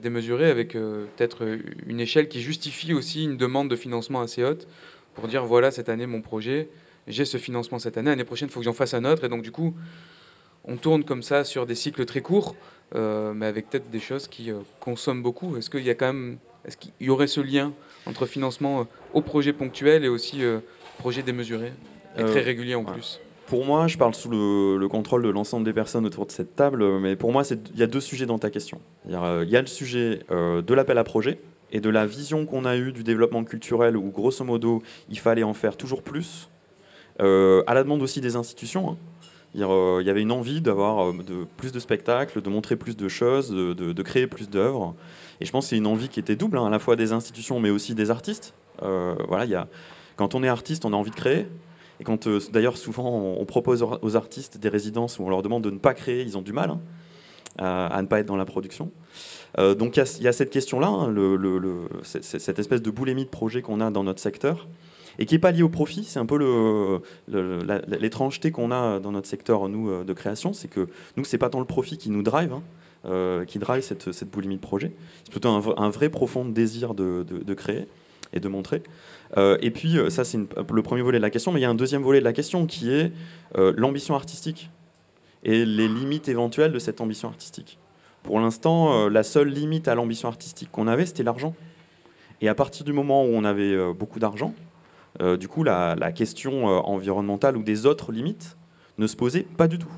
démesurées, 0.01 0.49
avec 0.49 0.73
peut-être 0.73 1.45
une 1.85 1.99
échelle 1.99 2.27
qui 2.27 2.41
justifie 2.41 2.93
aussi 2.93 3.23
une 3.23 3.37
demande 3.37 3.69
de 3.69 3.75
financement 3.75 4.21
assez 4.21 4.43
haute 4.43 4.67
pour 5.15 5.27
dire 5.27 5.45
voilà 5.45 5.71
cette 5.71 5.89
année 5.89 6.07
mon 6.07 6.21
projet, 6.21 6.69
j'ai 7.07 7.25
ce 7.25 7.37
financement 7.37 7.79
cette 7.79 7.97
année, 7.97 8.09
l'année 8.09 8.23
prochaine 8.23 8.49
il 8.49 8.51
faut 8.51 8.59
que 8.59 8.65
j'en 8.65 8.73
fasse 8.73 8.93
un 8.93 9.05
autre 9.05 9.23
et 9.23 9.29
donc 9.29 9.41
du 9.41 9.51
coup 9.51 9.73
on 10.67 10.75
tourne 10.75 11.03
comme 11.03 11.23
ça 11.23 11.43
sur 11.43 11.65
des 11.65 11.75
cycles 11.75 12.05
très 12.05 12.21
courts, 12.21 12.55
euh, 12.95 13.33
mais 13.33 13.45
avec 13.45 13.69
peut-être 13.69 13.89
des 13.89 13.99
choses 13.99 14.27
qui 14.27 14.51
euh, 14.51 14.59
consomment 14.79 15.23
beaucoup. 15.23 15.55
Est-ce 15.57 15.69
qu'il 15.69 15.83
y 15.83 15.89
a 15.89 15.95
quand 15.95 16.07
même, 16.07 16.37
est-ce 16.65 16.77
qu'il 16.77 16.91
y 16.99 17.09
aurait 17.09 17.27
ce 17.27 17.39
lien 17.39 17.73
entre 18.05 18.25
financement 18.25 18.81
euh, 18.81 18.83
au 19.13 19.21
projet 19.21 19.53
ponctuel 19.53 20.03
et 20.03 20.09
aussi 20.09 20.41
projet 20.99 21.23
démesuré 21.23 21.71
et 22.17 22.23
très 22.23 22.41
régulier 22.41 22.75
en 22.75 22.83
ouais. 22.83 22.91
plus? 22.91 23.21
Pour 23.47 23.63
moi, 23.63 23.87
je 23.87 23.97
parle 23.97 24.13
sous 24.13 24.29
le, 24.29 24.77
le 24.77 24.87
contrôle 24.89 25.23
de 25.23 25.29
l'ensemble 25.29 25.63
des 25.63 25.71
personnes 25.71 26.05
autour 26.05 26.25
de 26.25 26.31
cette 26.31 26.53
table, 26.57 26.99
mais 26.99 27.15
pour 27.15 27.31
moi, 27.31 27.43
il 27.49 27.79
y 27.79 27.83
a 27.83 27.87
deux 27.87 28.01
sujets 28.01 28.25
dans 28.25 28.39
ta 28.39 28.49
question. 28.49 28.81
Il 29.05 29.13
y 29.13 29.55
a 29.55 29.61
le 29.61 29.67
sujet 29.67 30.19
de 30.29 30.73
l'appel 30.73 30.97
à 30.97 31.05
projet 31.05 31.39
et 31.71 31.79
de 31.79 31.89
la 31.89 32.05
vision 32.05 32.45
qu'on 32.45 32.65
a 32.65 32.75
eue 32.75 32.91
du 32.91 33.03
développement 33.03 33.45
culturel, 33.45 33.95
où 33.95 34.09
grosso 34.11 34.43
modo, 34.43 34.83
il 35.09 35.17
fallait 35.17 35.43
en 35.43 35.53
faire 35.53 35.77
toujours 35.77 36.01
plus, 36.01 36.49
à 37.19 37.73
la 37.73 37.83
demande 37.83 38.01
aussi 38.01 38.21
des 38.21 38.35
institutions. 38.35 38.91
hein. 38.91 38.97
Euh, 39.55 39.99
Il 40.01 40.07
y 40.07 40.09
avait 40.09 40.21
une 40.21 40.31
envie 40.31 40.61
d'avoir 40.61 41.09
euh, 41.09 41.13
de, 41.13 41.45
plus 41.57 41.71
de 41.71 41.79
spectacles, 41.79 42.41
de 42.41 42.49
montrer 42.49 42.75
plus 42.75 42.95
de 42.95 43.07
choses, 43.07 43.49
de, 43.49 44.01
créer 44.03 44.27
plus 44.27 44.49
d'œuvres. 44.49 44.95
Et 45.41 45.45
je 45.45 45.51
pense 45.51 45.65
que 45.65 45.69
c'est 45.69 45.77
une 45.77 45.87
envie 45.87 46.09
qui 46.09 46.19
était 46.19 46.35
double, 46.35 46.57
hein, 46.57 46.67
à 46.67 46.69
la 46.69 46.79
fois 46.79 46.95
des 46.95 47.11
institutions, 47.13 47.59
mais 47.59 47.69
aussi 47.69 47.95
des 47.95 48.11
artistes. 48.11 48.53
Euh, 48.83 49.15
voilà, 49.27 49.67
quand 50.15 50.35
on 50.35 50.43
est 50.43 50.47
artiste, 50.47 50.85
on 50.85 50.93
a 50.93 50.95
envie 50.95 51.11
de 51.11 51.15
créer. 51.15 51.47
Et 51.99 52.03
quand, 52.03 52.27
euh, 52.27 52.39
d'ailleurs, 52.51 52.77
souvent, 52.77 53.09
on, 53.09 53.45
propose 53.45 53.81
aux- 53.81 54.15
artistes 54.15 54.57
des 54.57 54.69
résidences 54.69 55.17
où 55.17 55.23
on 55.23 55.29
leur 55.29 55.41
demande 55.41 55.63
de 55.63 55.71
ne 55.71 55.79
pas 55.79 55.93
créer, 55.95 56.21
ils 56.21 56.37
ont 56.37 56.43
du 56.43 56.53
mal 56.53 56.69
hein, 56.69 56.79
à, 57.57 58.01
ne 58.01 58.07
pas 58.07 58.19
être 58.19 58.27
dans 58.27 58.35
la 58.35 58.45
production. 58.45 58.91
Euh, 59.57 59.73
donc 59.73 59.97
il 59.97 60.23
y 60.23 60.27
a- 60.27 60.31
cette 60.33 60.51
question-là, 60.51 61.09
cette 62.03 62.59
espèce 62.59 62.81
de 62.83 62.91
boulémie 62.91 63.25
de 63.25 63.29
projet 63.29 63.63
qu'on 63.63 63.81
a 63.81 63.89
dans 63.89 64.03
notre 64.03 64.19
secteur, 64.21 64.67
et 65.19 65.25
qui 65.25 65.35
n'est 65.35 65.39
pas 65.39 65.51
liée 65.51 65.63
au 65.63 65.69
profit. 65.69 66.03
C'est 66.03 66.19
un 66.19 66.25
peu 66.25 67.01
l'étrangeté 67.27 68.51
qu'on 68.51 68.71
a 68.71 68.99
dans 68.99 69.11
notre 69.11 69.27
secteur, 69.27 69.67
nous, 69.69 69.89
euh, 69.89 70.03
de 70.03 70.13
création, 70.13 70.53
c'est 70.53 70.67
que 70.67 70.87
nous, 71.15 71.23
c'est 71.23 71.37
pas 71.37 71.49
tant 71.49 71.59
le 71.59 71.65
profit 71.65 71.97
qui 71.97 72.09
nous 72.09 72.23
drive, 72.23 72.53
hein, 72.53 72.63
euh, 73.05 73.45
qui 73.45 73.59
drive 73.59 73.83
cette, 73.83 74.29
boulimie 74.29 74.55
de 74.55 74.61
projet. 74.61 74.91
C'est 75.23 75.31
plutôt 75.31 75.49
un, 75.49 75.89
vrai 75.89 76.09
profond 76.09 76.45
désir 76.45 76.93
de, 76.93 77.53
créer 77.53 77.87
et 78.33 78.39
de 78.39 78.47
montrer. 78.47 78.83
Euh, 79.37 79.57
et 79.61 79.71
puis, 79.71 79.97
ça, 80.09 80.23
c'est 80.23 80.37
le 80.37 80.81
premier 80.81 81.01
volet 81.01 81.17
de 81.17 81.23
la 81.23 81.29
question, 81.29 81.51
mais 81.51 81.59
il 81.59 81.63
y 81.63 81.65
a 81.65 81.69
un 81.69 81.75
deuxième 81.75 82.03
volet 82.03 82.19
de 82.19 82.25
la 82.25 82.33
question 82.33 82.65
qui 82.65 82.91
est 82.91 83.11
l'ambition 83.55 84.15
artistique 84.15 84.69
et 85.43 85.65
les 85.65 85.87
limites 85.87 86.27
éventuelles 86.27 86.71
de 86.71 86.79
cette 86.79 87.01
ambition 87.01 87.29
artistique. 87.29 87.79
Pour 88.23 88.39
l'instant, 88.39 89.07
la 89.07 89.23
seule 89.23 89.47
limite 89.47 89.87
à 89.87 89.95
l'ambition 89.95 90.27
artistique 90.27 90.69
qu'on 90.71 90.87
avait, 90.87 91.05
c'était 91.05 91.23
l'argent. 91.23 91.55
Et 92.41 92.49
à 92.49 92.55
partir 92.55 92.85
du 92.85 92.93
moment 92.93 93.23
où 93.23 93.29
on 93.29 93.45
avait 93.45 93.93
beaucoup 93.93 94.19
d'argent, 94.19 94.53
euh, 95.21 95.37
du 95.37 95.47
coup, 95.47 95.63
la, 95.63 95.95
la 95.95 96.11
question 96.11 96.69
euh, 96.69 96.79
environnementale 96.79 97.57
ou 97.57 97.63
des 97.63 97.85
autres 97.85 98.11
limites 98.11 98.57
ne 98.97 99.07
se 99.07 99.15
posait 99.15 99.43
pas 99.43 99.67
du 99.67 99.79
tout. 99.79 99.91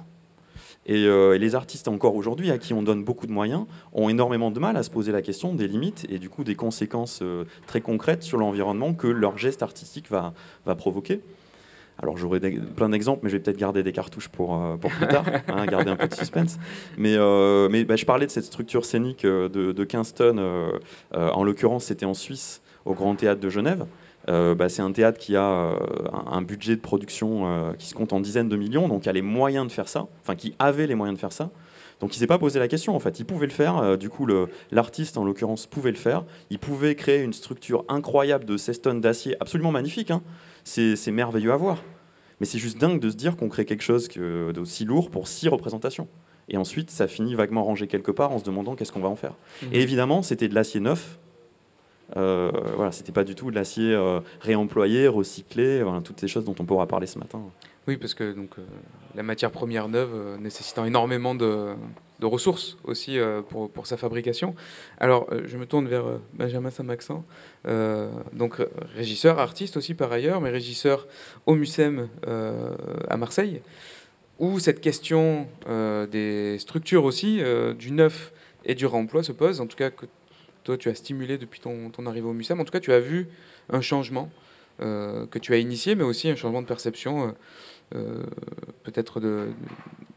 Et, 0.85 1.05
euh, 1.05 1.35
et 1.35 1.39
les 1.39 1.55
artistes 1.55 1.87
encore 1.87 2.15
aujourd'hui, 2.15 2.51
à 2.51 2.57
qui 2.57 2.73
on 2.73 2.81
donne 2.81 3.03
beaucoup 3.03 3.27
de 3.27 3.31
moyens, 3.31 3.65
ont 3.93 4.09
énormément 4.09 4.49
de 4.49 4.59
mal 4.59 4.75
à 4.77 4.83
se 4.83 4.89
poser 4.89 5.11
la 5.11 5.21
question 5.21 5.53
des 5.53 5.67
limites 5.67 6.05
et 6.09 6.17
du 6.17 6.29
coup 6.29 6.43
des 6.43 6.55
conséquences 6.55 7.21
très 7.67 7.81
concrètes 7.81 8.23
sur 8.23 8.37
l'environnement 8.37 8.93
que 8.93 9.07
leur 9.07 9.37
geste 9.37 9.61
artistique 9.61 10.09
va, 10.09 10.33
va 10.65 10.75
provoquer. 10.75 11.21
Alors 12.01 12.17
j'aurais 12.17 12.39
plein 12.39 12.89
d'exemples, 12.89 13.21
mais 13.23 13.29
je 13.29 13.35
vais 13.35 13.43
peut-être 13.43 13.57
garder 13.57 13.83
des 13.83 13.91
cartouches 13.91 14.29
pour, 14.29 14.55
euh, 14.55 14.77
pour 14.77 14.89
plus 14.91 15.07
tard, 15.07 15.25
hein, 15.49 15.65
garder 15.65 15.91
un 15.91 15.97
peu 15.97 16.07
de 16.07 16.13
suspense. 16.13 16.57
Mais, 16.97 17.15
euh, 17.17 17.67
mais 17.69 17.83
bah, 17.83 17.97
je 17.97 18.05
parlais 18.05 18.25
de 18.25 18.31
cette 18.31 18.45
structure 18.45 18.85
scénique 18.85 19.25
de, 19.25 19.47
de 19.47 19.83
15 19.83 20.13
tonnes, 20.13 20.39
euh, 20.39 20.71
en 21.11 21.43
l'occurrence 21.43 21.85
c'était 21.85 22.05
en 22.05 22.13
Suisse, 22.13 22.61
au 22.85 22.93
Grand 22.93 23.15
Théâtre 23.15 23.41
de 23.41 23.49
Genève. 23.49 23.85
Euh, 24.29 24.53
bah, 24.53 24.69
c'est 24.69 24.81
un 24.81 24.91
théâtre 24.91 25.17
qui 25.17 25.35
a 25.35 25.43
euh, 25.43 25.77
un, 26.27 26.41
budget 26.41 26.75
de 26.75 26.81
production 26.81 27.47
euh, 27.47 27.73
qui 27.73 27.87
se 27.87 27.95
compte 27.95 28.13
en 28.13 28.19
dizaines 28.19 28.49
de 28.49 28.55
millions, 28.55 28.87
donc 28.87 29.03
qui 29.03 29.09
a 29.09 29.11
les 29.11 29.23
moyens 29.23 29.65
de 29.65 29.71
faire 29.71 29.87
ça, 29.87 30.07
enfin 30.21 30.35
qui 30.35 30.53
avait 30.59 30.87
les 30.87 30.95
moyens 30.95 31.17
de 31.17 31.19
faire 31.19 31.31
ça. 31.31 31.49
Donc 31.99 32.15
il 32.15 32.19
s'est 32.19 32.27
pas 32.27 32.37
posé 32.37 32.59
la 32.59 32.69
question 32.69 32.95
en 32.95 32.99
fait, 32.99 33.19
il 33.19 33.25
pouvait 33.25 33.47
le 33.47 33.51
faire, 33.51 33.97
du 33.97 34.09
coup 34.09 34.25
l'artiste 34.71 35.17
en 35.17 35.25
l'occurrence 35.25 35.65
pouvait 35.65 35.91
le 35.91 35.97
faire, 35.97 36.23
il 36.49 36.57
pouvait 36.57 36.95
créer 36.95 37.21
une 37.23 37.33
structure 37.33 37.83
incroyable 37.89 38.45
de 38.45 38.55
16 38.55 38.81
tonnes 38.81 39.01
d'acier, 39.01 39.35
absolument 39.41 39.71
magnifique, 39.71 40.09
hein. 40.09 40.21
c'est 40.63 41.11
merveilleux 41.11 41.51
à 41.51 41.57
voir. 41.57 41.83
Mais 42.39 42.45
c'est 42.45 42.57
juste 42.59 42.77
dingue 42.77 43.01
de 43.01 43.09
se 43.09 43.17
dire 43.17 43.35
qu'on 43.35 43.49
crée 43.49 43.65
quelque 43.65 43.83
chose 43.83 44.07
que- 44.07 44.53
d'aussi 44.53 44.85
lourd 44.85 45.11
pour 45.11 45.27
six 45.27 45.49
représentations. 45.49 46.07
Et 46.47 46.55
ensuite 46.55 46.89
ça 46.89 47.09
finit 47.09 47.35
vaguement 47.35 47.65
rangé 47.65 47.87
quelque 47.87 48.11
part 48.11 48.31
en 48.31 48.39
se 48.39 48.45
demandant 48.45 48.75
qu'est-ce 48.75 48.93
qu'on 48.93 49.01
va 49.01 49.09
en 49.09 49.17
faire. 49.17 49.33
Mhm. 49.63 49.69
Et 49.73 49.81
évidemment 49.81 50.21
c'était 50.21 50.47
de 50.47 50.55
l'acier 50.55 50.79
neuf, 50.79 51.19
euh, 52.17 52.51
voilà, 52.75 52.91
c'était 52.91 53.11
pas 53.11 53.23
du 53.23 53.35
tout 53.35 53.51
de 53.51 53.55
l'acier 53.55 53.93
euh, 53.93 54.19
réemployé, 54.41 55.07
recyclé, 55.07 55.83
toutes 56.03 56.19
ces 56.19 56.27
choses 56.27 56.45
dont 56.45 56.55
on 56.59 56.65
pourra 56.65 56.87
parler 56.87 57.07
ce 57.07 57.19
matin. 57.19 57.41
Oui, 57.87 57.97
parce 57.97 58.13
que 58.13 58.33
donc, 58.33 58.51
euh, 58.57 58.63
la 59.15 59.23
matière 59.23 59.51
première 59.51 59.87
neuve 59.87 60.11
euh, 60.13 60.37
nécessitant 60.37 60.85
énormément 60.85 61.35
de, 61.35 61.75
ressources 62.21 62.77
aussi 62.83 63.17
pour, 63.47 63.87
sa 63.87 63.95
fabrication. 63.95 64.53
Alors, 64.99 65.29
je 65.45 65.57
me 65.57 65.65
tourne 65.65 65.87
vers 65.87 66.03
Benjamin 66.33 66.69
Saint-Maxent, 66.69 67.13
donc 68.33 68.57
régisseur, 68.93 69.39
artiste 69.39 69.77
aussi 69.77 69.93
par 69.93 70.11
ailleurs, 70.11 70.41
mais 70.41 70.49
régisseur 70.49 71.07
au 71.45 71.55
MUSEM 71.55 72.09
à 73.07 73.15
Marseille, 73.15 73.61
où 74.37 74.59
cette 74.59 74.81
question 74.81 75.47
des 76.11 76.57
structures 76.59 77.05
aussi, 77.05 77.41
du 77.77 77.91
neuf 77.91 78.33
et 78.65 78.75
du 78.75 78.85
réemploi 78.85 79.23
se 79.23 79.31
pose, 79.31 79.61
en 79.61 79.67
tout 79.67 79.77
cas 79.77 79.89
que 79.89 80.05
tu 80.75 80.89
as 80.89 80.95
stimulé 80.95 81.37
depuis 81.37 81.59
ton, 81.59 81.91
arrivée 82.05 82.27
au 82.27 82.33
MUSEM, 82.33 82.59
en 82.59 82.65
tout 82.65 82.71
cas 82.71 82.79
tu 82.79 82.93
as 82.93 82.99
vu 82.99 83.27
un 83.69 83.81
changement 83.81 84.29
euh, 84.81 85.25
que 85.27 85.39
tu 85.39 85.53
as 85.53 85.57
initié, 85.57 85.95
mais 85.95 86.03
aussi 86.03 86.29
un 86.29 86.35
changement 86.35 86.61
de 86.61 86.67
perception 86.67 87.27
euh, 87.27 87.31
euh, 87.95 88.23
peut-être 88.83 89.19
de, 89.19 89.49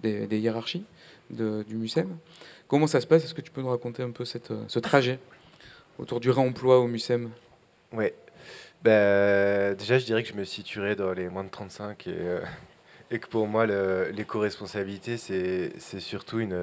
des, 0.02 0.38
hiérarchies 0.38 0.84
du 1.30 1.74
MUSEM. 1.74 2.08
Comment 2.68 2.86
ça 2.86 3.00
se 3.00 3.06
passe? 3.06 3.24
Est-ce 3.24 3.34
que 3.34 3.40
tu 3.40 3.50
peux 3.50 3.60
nous 3.60 3.70
raconter 3.70 4.02
un 4.02 4.10
peu 4.10 4.24
cette, 4.24 4.52
ce 4.68 4.78
trajet 4.78 5.18
autour 5.98 6.20
du 6.20 6.30
réemploi 6.30 6.78
au 6.78 6.86
MUSEM 6.86 7.30
Ouais. 7.92 8.14
Bah, 8.82 9.74
déjà, 9.74 9.98
je 9.98 10.04
dirais 10.04 10.22
que 10.22 10.28
je 10.28 10.34
me 10.34 10.44
situerais 10.44 10.96
dans 10.96 11.12
les 11.12 11.28
moins 11.28 11.44
de 11.44 11.50
35 11.50 12.06
et, 12.08 12.12
et 13.10 13.18
que 13.18 13.28
pour 13.28 13.46
moi, 13.46 13.66
l'éco-responsabilité, 13.66 15.16
c'est 15.16 16.00
surtout 16.00 16.40
une, 16.40 16.56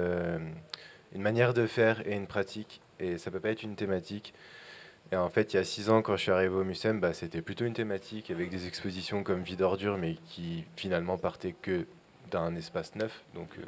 une 1.14 1.22
manière 1.22 1.54
de 1.54 1.66
faire 1.66 2.06
et 2.06 2.14
une 2.14 2.26
pratique. 2.26 2.80
Et 3.00 3.18
ça 3.18 3.30
peut 3.30 3.40
pas 3.40 3.50
être 3.50 3.62
une 3.62 3.76
thématique. 3.76 4.34
Et 5.12 5.16
en 5.16 5.28
fait, 5.28 5.52
il 5.52 5.56
y 5.56 5.58
a 5.58 5.64
six 5.64 5.90
ans, 5.90 6.02
quand 6.02 6.16
je 6.16 6.22
suis 6.22 6.30
arrivé 6.30 6.54
au 6.54 6.62
MUSEM, 6.62 7.00
bah, 7.00 7.12
c'était 7.12 7.42
plutôt 7.42 7.64
une 7.64 7.72
thématique 7.72 8.30
avec 8.30 8.48
des 8.50 8.66
expositions 8.68 9.24
comme 9.24 9.42
Vie 9.42 9.56
d'ordure, 9.56 9.98
mais 9.98 10.14
qui 10.26 10.64
finalement 10.76 11.18
partaient 11.18 11.54
que 11.60 11.86
d'un 12.30 12.54
espace 12.54 12.94
neuf. 12.94 13.24
Donc, 13.34 13.48
euh, 13.58 13.62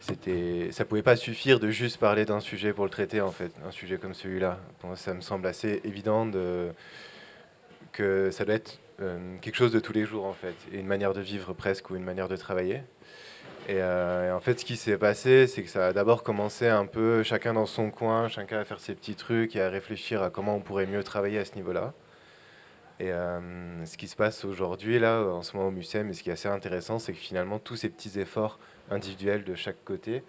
c'était, 0.00 0.70
ça 0.72 0.84
pouvait 0.84 1.02
pas 1.02 1.14
suffire 1.14 1.60
de 1.60 1.70
juste 1.70 1.98
parler 1.98 2.24
d'un 2.24 2.40
sujet 2.40 2.72
pour 2.72 2.84
le 2.84 2.90
traiter 2.90 3.20
en 3.20 3.30
fait, 3.30 3.52
un 3.64 3.70
sujet 3.70 3.98
comme 3.98 4.14
celui-là. 4.14 4.58
Ça 4.96 5.14
me 5.14 5.20
semble 5.20 5.46
assez 5.46 5.80
évident 5.84 6.26
de, 6.26 6.70
que 7.92 8.32
ça 8.32 8.44
doit 8.44 8.56
être 8.56 8.80
euh, 9.00 9.36
quelque 9.40 9.54
chose 9.54 9.70
de 9.70 9.78
tous 9.78 9.92
les 9.92 10.04
jours 10.04 10.24
en 10.24 10.32
fait, 10.32 10.56
et 10.72 10.80
une 10.80 10.88
manière 10.88 11.14
de 11.14 11.20
vivre 11.20 11.52
presque 11.52 11.90
ou 11.90 11.94
une 11.94 12.02
manière 12.02 12.26
de 12.26 12.36
travailler. 12.36 12.82
Euh, 13.70 14.28
et, 14.28 14.32
en 14.32 14.40
fait, 14.40 14.60
ce 14.60 14.64
qui 14.64 14.76
s'est 14.76 14.98
passé, 14.98 15.46
c'est 15.46 15.62
que 15.62 15.68
ça 15.68 15.88
a 15.88 15.92
d'abord 15.92 16.22
commencé 16.22 16.68
un 16.68 16.86
peu 16.86 17.22
chacun 17.22 17.54
dans 17.54 17.66
son 17.66 17.90
coin, 17.90 18.28
chacun 18.28 18.58
à 18.58 18.64
faire 18.64 18.80
ses 18.80 18.94
petits 18.94 19.14
trucs 19.14 19.56
et 19.56 19.62
à 19.62 19.68
réfléchir 19.68 20.22
à 20.22 20.30
comment 20.30 20.56
on 20.56 20.60
pourrait 20.60 20.86
mieux 20.86 21.02
travailler 21.04 21.38
à 21.38 21.44
ce 21.44 21.54
niveau-là. 21.54 21.94
Et 23.00 23.12
euh, 23.12 23.84
ce 23.86 23.96
qui 23.96 24.08
se 24.08 24.16
passe 24.16 24.44
aujourd'hui, 24.44 24.98
là, 24.98 25.22
en 25.22 25.42
ce 25.42 25.56
moment 25.56 25.68
au 25.68 25.72
MUSEM, 25.72 26.10
et 26.10 26.12
ce 26.12 26.22
qui 26.22 26.30
est 26.30 26.34
assez 26.34 26.48
intéressant, 26.48 26.98
c'est 26.98 27.12
que 27.12 27.18
finalement, 27.18 27.58
tous 27.58 27.76
ces 27.76 27.88
petits 27.88 28.18
efforts 28.20 28.58
individuels 28.90 29.44
de 29.44 29.54
chaque 29.54 29.82
côté, 29.84 30.22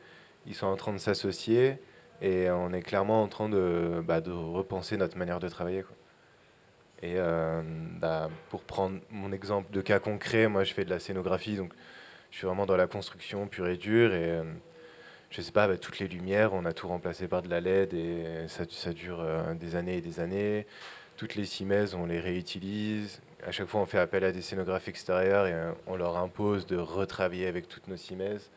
ils 0.47 0.55
sont 0.55 0.67
en 0.67 0.75
train 0.75 0.93
de 0.93 0.97
s'associer 0.97 1.77
et 2.21 2.49
on 2.49 2.71
est 2.73 2.81
clairement 2.81 3.21
en 3.21 3.27
train 3.27 3.49
de, 3.49 4.01
bah, 4.05 4.21
de 4.21 4.31
repenser 4.31 4.97
notre 4.97 5.17
manière 5.17 5.39
de 5.39 5.49
travailler. 5.49 5.83
Et 7.01 7.15
euh, 7.17 7.61
bah, 7.99 8.29
pour 8.49 8.63
prendre 8.63 8.99
mon 9.11 9.31
exemple 9.31 9.71
de 9.73 9.81
cas 9.81 9.99
concret, 9.99 10.47
moi 10.47 10.63
je 10.63 10.73
fais 10.73 10.85
de 10.85 10.89
la 10.89 10.99
scénographie, 10.99 11.57
donc 11.57 11.73
je 12.33 12.39
suis 12.39 12.47
vraiment 12.47 12.65
dans 12.65 12.75
la 12.75 12.87
construction 12.87 13.47
pure 13.47 13.67
et 13.67 13.77
dure. 13.77 14.11
Et 14.11 14.31
euh, 14.31 14.43
je 15.29 15.39
sais 15.39 15.51
pas, 15.51 15.67
bah, 15.67 15.77
toutes 15.77 15.99
les 15.99 16.07
lumières, 16.07 16.53
on 16.53 16.65
a 16.65 16.73
tout 16.73 16.87
remplacé 16.87 17.27
par 17.27 17.43
de 17.43 17.49
la 17.49 17.61
LED 17.61 17.93
et 17.93 18.25
ça, 18.47 18.91
dure 18.91 19.21
euh, 19.21 19.53
des 19.53 19.75
années 19.75 19.97
et 19.97 20.01
des 20.01 20.19
années. 20.19 20.65
Toutes 21.15 21.35
les 21.35 21.45
cimaises, 21.45 21.93
on 21.93 22.07
les 22.07 22.19
réutilise. 22.19 23.21
À 23.45 23.51
chaque 23.51 23.67
fois, 23.67 23.81
on 23.81 23.85
fait 23.85 23.99
appel 23.99 24.23
à 24.23 24.31
des 24.31 24.41
scénographes 24.41 24.87
extérieurs 24.87 25.45
et 25.45 25.53
on 25.85 25.95
leur 25.95 26.17
impose 26.17 26.65
de 26.65 26.75
retravailler 26.75 27.45
avec 27.45 27.67
toutes 27.67 27.87
nos 27.87 27.97
cimaises. 27.97 28.49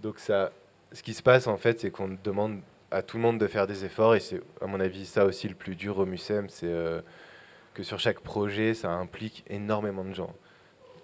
Donc 0.00 0.20
ça, 0.20 0.52
ce 0.92 1.02
qui 1.02 1.14
se 1.14 1.22
passe 1.22 1.48
en 1.48 1.56
fait, 1.56 1.80
c'est 1.80 1.90
qu'on 1.90 2.16
demande 2.22 2.60
à 2.92 3.02
tout 3.02 3.16
le 3.16 3.24
monde 3.24 3.38
de 3.40 3.48
faire 3.48 3.66
des 3.66 3.84
efforts 3.84 4.14
et 4.14 4.20
c'est 4.20 4.40
à 4.60 4.66
mon 4.68 4.78
avis 4.78 5.04
ça 5.04 5.24
aussi 5.24 5.48
le 5.48 5.56
plus 5.56 5.74
dur 5.74 5.98
au 5.98 6.06
MUSEM, 6.06 6.48
c'est 6.48 6.72
que 7.72 7.82
sur 7.82 7.98
chaque 7.98 8.20
projet, 8.20 8.72
ça 8.74 8.90
implique 8.90 9.42
énormément 9.48 10.04
de 10.04 10.14
gens. 10.14 10.32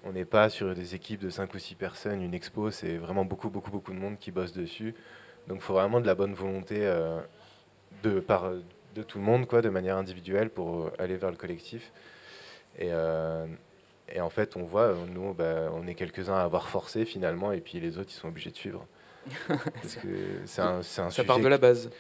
On 0.05 0.13
n'est 0.13 0.25
pas 0.25 0.49
sur 0.49 0.75
des 0.75 0.95
équipes 0.95 1.21
de 1.21 1.31
5 1.31 1.53
ou 1.55 1.59
6 1.59 1.75
personnes, 1.75 2.23
une 2.23 2.35
expo, 2.35 2.71
c'est 2.71 2.97
vraiment 2.97 3.25
beaucoup, 3.25 3.51
beaucoup, 3.51 3.71
beaucoup 3.71 3.93
de 3.93 3.99
monde 3.99 4.19
qui 4.19 4.31
bosse 4.31 4.53
dessus. 4.53 4.95
Donc 5.47 5.59
il 5.59 5.63
faut 5.63 5.75
vraiment 5.75 6.01
de 6.01 6.07
la 6.07 6.15
bonne 6.15 6.33
volonté 6.33 6.79
euh, 6.81 7.21
de, 8.03 8.21
par, 8.21 8.51
de 8.95 9.03
tout 9.03 9.19
le 9.19 9.25
monde, 9.25 9.47
quoi, 9.47 9.61
de 9.63 9.69
manière 9.69 9.97
individuelle 9.97 10.51
pour 10.51 10.91
aller 10.99 11.17
vers 11.17 11.31
le 11.31 11.37
collectif. 11.37 11.93
Et, 12.79 12.89
euh, 12.91 13.47
et 14.09 14.21
en 14.21 14.31
fait, 14.31 14.57
on 14.57 14.63
voit, 14.63 14.95
nous, 15.13 15.35
bah, 15.35 15.71
on 15.75 15.87
est 15.87 15.95
quelques-uns 15.95 16.37
à 16.37 16.43
avoir 16.43 16.69
forcé 16.69 17.05
finalement, 17.05 17.53
et 17.53 17.61
puis 17.61 17.79
les 17.79 17.99
autres, 17.99 18.11
ils 18.11 18.19
sont 18.19 18.29
obligés 18.29 18.51
de 18.51 18.57
suivre. 18.57 18.87
Parce 19.49 19.97
que 19.97 20.09
c'est 20.47 20.63
un, 20.63 20.79
un 20.79 21.11
Ça 21.11 21.25
part 21.25 21.41
de 21.41 21.49
la 21.49 21.59
base. 21.59 21.91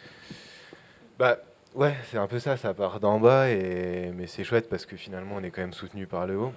Bah, 1.18 1.38
Ouais, 1.74 1.94
c'est 2.10 2.18
un 2.18 2.26
peu 2.26 2.40
ça, 2.40 2.56
ça 2.56 2.74
part 2.74 2.98
d'en 2.98 3.20
bas, 3.20 3.48
et... 3.48 4.10
mais 4.12 4.26
c'est 4.26 4.42
chouette 4.42 4.68
parce 4.68 4.86
que 4.86 4.96
finalement 4.96 5.36
on 5.36 5.42
est 5.44 5.50
quand 5.50 5.60
même 5.60 5.72
soutenu 5.72 6.04
par 6.06 6.26
le 6.26 6.36
haut. 6.36 6.52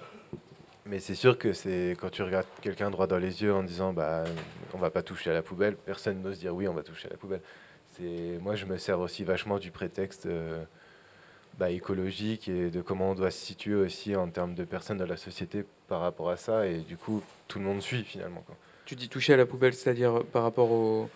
Mais 0.86 0.98
c'est 0.98 1.14
sûr 1.14 1.38
que 1.38 1.52
c'est 1.52 1.96
quand 1.98 2.10
tu 2.10 2.22
regardes 2.22 2.46
quelqu'un 2.60 2.90
droit 2.90 3.06
dans 3.06 3.18
les 3.18 3.42
yeux 3.42 3.54
en 3.54 3.62
disant 3.62 3.92
bah 3.92 4.24
on 4.74 4.78
va 4.78 4.90
pas 4.90 5.02
toucher 5.02 5.30
à 5.30 5.32
la 5.32 5.42
poubelle, 5.42 5.76
personne 5.76 6.20
n'ose 6.20 6.38
dire 6.38 6.54
oui 6.54 6.68
on 6.68 6.74
va 6.74 6.82
toucher 6.82 7.08
à 7.08 7.10
la 7.10 7.16
poubelle. 7.16 7.40
C'est 7.96 8.38
moi 8.42 8.54
je 8.54 8.66
me 8.66 8.76
sers 8.76 9.00
aussi 9.00 9.24
vachement 9.24 9.58
du 9.58 9.70
prétexte 9.70 10.26
euh, 10.26 10.62
bah, 11.58 11.70
écologique 11.70 12.48
et 12.48 12.70
de 12.70 12.82
comment 12.82 13.12
on 13.12 13.14
doit 13.14 13.30
se 13.30 13.44
situer 13.44 13.74
aussi 13.74 14.14
en 14.14 14.28
termes 14.28 14.54
de 14.54 14.64
personnes 14.64 14.98
de 14.98 15.04
la 15.04 15.16
société 15.16 15.64
par 15.88 16.00
rapport 16.00 16.28
à 16.28 16.36
ça 16.36 16.66
et 16.66 16.78
du 16.78 16.96
coup 16.96 17.22
tout 17.48 17.58
le 17.58 17.64
monde 17.64 17.80
suit 17.80 18.04
finalement. 18.04 18.42
Quoi. 18.42 18.56
Tu 18.84 18.94
dis 18.94 19.08
toucher 19.08 19.32
à 19.32 19.36
la 19.38 19.46
poubelle, 19.46 19.72
c'est-à-dire 19.72 20.22
par 20.24 20.42
rapport 20.42 20.70
au 20.70 21.08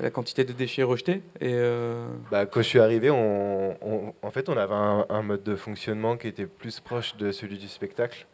la 0.00 0.10
quantité 0.10 0.44
de 0.44 0.52
déchets 0.52 0.82
rejetés 0.82 1.22
et 1.40 1.52
euh, 1.52 2.08
bah, 2.30 2.46
Quand 2.46 2.62
je 2.62 2.66
suis 2.66 2.80
arrivé, 2.80 3.10
on, 3.10 4.14
en 4.22 4.30
fait, 4.30 4.48
on 4.48 4.56
avait 4.56 4.74
un, 4.74 5.22
mode 5.22 5.42
de 5.42 5.56
fonctionnement 5.56 6.16
qui 6.16 6.28
était 6.28 6.46
plus 6.46 6.80
proche 6.80 7.16
de 7.16 7.32
celui 7.32 7.58
du 7.58 7.68
spectacle. 7.68 8.26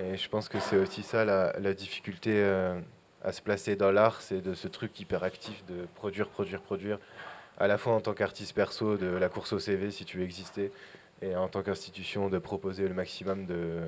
Et 0.00 0.16
je 0.16 0.28
pense 0.28 0.48
que 0.48 0.58
c'est 0.58 0.76
aussi 0.76 1.02
ça 1.02 1.24
la, 1.24 1.74
difficulté 1.74 2.32
euh, 2.34 2.80
à 3.22 3.32
se 3.32 3.40
placer 3.40 3.76
dans 3.76 3.92
l'art, 3.92 4.22
c'est 4.22 4.40
de 4.40 4.54
ce 4.54 4.66
truc 4.66 4.98
hyper 4.98 5.22
actif 5.22 5.64
de 5.66 5.86
produire, 5.94 6.28
produire, 6.28 6.60
produire, 6.60 6.98
à 7.58 7.68
la 7.68 7.78
fois 7.78 7.94
en 7.94 8.00
tant 8.00 8.12
qu'artiste 8.12 8.54
perso 8.54 8.96
de 8.96 9.06
la 9.06 9.28
course 9.28 9.52
au 9.52 9.58
CV 9.58 9.90
si 9.90 10.04
tu 10.04 10.18
veux 10.18 10.24
exister, 10.24 10.72
et 11.22 11.36
en 11.36 11.48
tant 11.48 11.62
qu'institution 11.62 12.28
de 12.28 12.38
proposer 12.38 12.88
le 12.88 12.94
maximum 12.94 13.46
de 13.46 13.82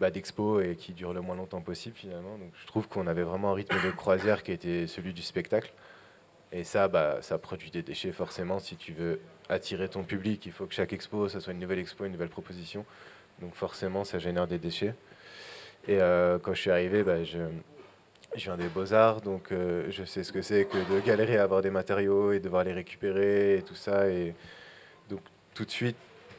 bah, 0.00 0.10
d'expos 0.10 0.64
et 0.64 0.76
qui 0.76 0.92
dure 0.92 1.12
le 1.12 1.20
moins 1.20 1.36
longtemps 1.36 1.60
possible 1.60 1.96
finalement. 1.96 2.36
Donc 2.36 2.52
je 2.60 2.66
trouve 2.66 2.88
qu'on 2.88 3.06
avait 3.06 3.22
vraiment 3.22 3.52
un 3.52 3.54
rythme 3.54 3.76
de 3.82 3.90
croisière 3.90 4.42
qui 4.42 4.52
était 4.52 4.86
celui 4.86 5.12
du 5.14 5.22
spectacle. 5.22 5.72
Et 6.50 6.64
ça, 6.64 6.88
bah, 6.88 7.18
ça 7.22 7.38
produit 7.38 7.70
des 7.70 7.82
déchets 7.82 8.12
forcément. 8.12 8.58
Si 8.58 8.76
tu 8.76 8.92
veux 8.92 9.20
attirer 9.48 9.88
ton 9.88 10.04
public, 10.04 10.44
il 10.44 10.52
faut 10.52 10.66
que 10.66 10.74
chaque 10.74 10.92
expo, 10.92 11.28
ça 11.28 11.40
soit 11.40 11.54
une 11.54 11.60
nouvelle 11.60 11.78
expo, 11.78 12.04
une 12.04 12.12
nouvelle 12.12 12.28
proposition. 12.28 12.84
Donc 13.40 13.54
forcément, 13.54 14.04
ça 14.04 14.18
génère 14.18 14.46
des 14.46 14.58
déchets. 14.58 14.94
Et 15.88 16.00
euh, 16.00 16.38
quand 16.38 16.54
je 16.54 16.60
suis 16.60 16.70
arrivé, 16.70 17.02
bah, 17.02 17.24
je, 17.24 17.38
je, 18.36 18.44
viens 18.44 18.56
des 18.56 18.68
beaux-arts, 18.68 19.20
donc 19.20 19.50
euh, 19.50 19.86
je 19.90 20.04
sais 20.04 20.22
ce 20.22 20.32
que 20.32 20.42
c'est 20.42 20.64
que 20.64 20.76
de 20.76 21.00
galérer 21.04 21.38
à 21.38 21.42
avoir 21.42 21.62
des 21.62 21.70
matériaux 21.70 22.32
et 22.32 22.40
devoir 22.40 22.64
les 22.64 22.72
récupérer 22.72 23.58
et 23.58 23.62
tout 23.62 23.74
ça. 23.74 24.08
Et 24.08 24.34
donc 25.10 25.20
tout 25.54 25.64
de 25.64 25.70
suite, 25.70 25.96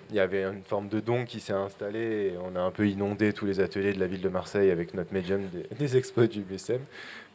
il 0.09 0.15
y 0.15 0.19
avait 0.19 0.43
une 0.43 0.63
forme 0.63 0.87
de 0.87 0.99
don 0.99 1.25
qui 1.25 1.39
s'est 1.39 1.53
installé 1.53 2.33
et 2.33 2.37
on 2.37 2.55
a 2.55 2.61
un 2.61 2.71
peu 2.71 2.87
inondé 2.87 3.33
tous 3.33 3.45
les 3.45 3.59
ateliers 3.59 3.93
de 3.93 3.99
la 3.99 4.07
ville 4.07 4.21
de 4.21 4.29
Marseille 4.29 4.69
avec 4.71 4.93
notre 4.93 5.13
médium 5.13 5.41
des, 5.77 5.97
expos 5.97 6.29
du 6.29 6.41
BSM. 6.41 6.81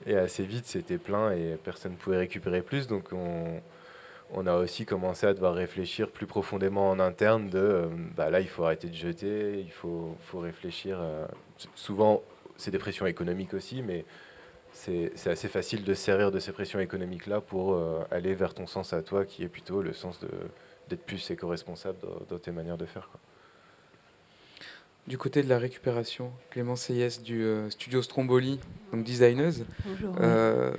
Et 0.07 0.17
assez 0.17 0.45
vite, 0.45 0.67
c'était 0.67 0.99
plein 0.99 1.33
et 1.33 1.57
personne 1.63 1.93
ne 1.93 1.97
pouvait 1.97 2.19
récupérer 2.19 2.63
plus. 2.63 2.87
Donc 2.87 3.13
on, 3.13 3.61
on, 4.33 4.47
a 4.47 4.55
aussi 4.57 4.85
commencé 4.85 5.27
à 5.27 5.35
devoir 5.35 5.55
réfléchir 5.55 6.11
plus 6.11 6.27
profondément 6.27 6.91
en 6.91 7.01
interne 7.01 7.49
de 7.49 7.59
euh, 7.59 7.87
bah 8.17 8.31
là, 8.31 8.41
il 8.41 8.49
faut 8.49 8.65
arrêter 8.65 8.89
de 8.89 8.95
jeter, 8.95 9.61
il 9.61 9.71
faut, 9.71 10.17
faut 10.21 10.41
réfléchir. 10.41 10.99
souvent, 11.75 12.23
c'est 12.57 12.71
des 12.71 12.79
pressions 12.79 13.07
économiques 13.07 13.55
aussi, 13.55 13.83
mais 13.83 14.05
c'est 14.73 15.31
assez 15.31 15.49
facile 15.49 15.85
de 15.85 15.95
servir 15.95 16.31
de 16.31 16.39
ces 16.39 16.53
pressions 16.53 16.79
économiques-là 16.79 17.41
pour 17.41 17.75
euh, 17.75 18.01
aller 18.11 18.35
vers 18.35 18.55
ton 18.55 18.67
sens 18.67 18.93
à 18.93 19.03
toi, 19.03 19.25
qui 19.25 19.43
est 19.43 19.49
plutôt 19.49 19.83
le 19.83 19.93
sens 19.93 20.21
de 20.21 20.29
d'être 20.89 21.05
plus 21.05 21.31
éco-responsable 21.31 21.99
dans, 22.31 22.39
tes 22.39 22.51
manières 22.51 22.79
de 22.79 22.87
faire. 22.87 23.11
Du 25.07 25.19
côté 25.19 25.43
de 25.43 25.49
la 25.51 25.59
récupération, 25.59 26.33
Clément 26.49 26.77
Seyès 26.77 27.21
du 27.21 27.45
euh, 27.45 27.69
studio 27.69 28.01
Stromboli, 28.01 28.59
donc 28.91 29.05
designeuse. 29.05 29.67
Euh, 30.19 30.73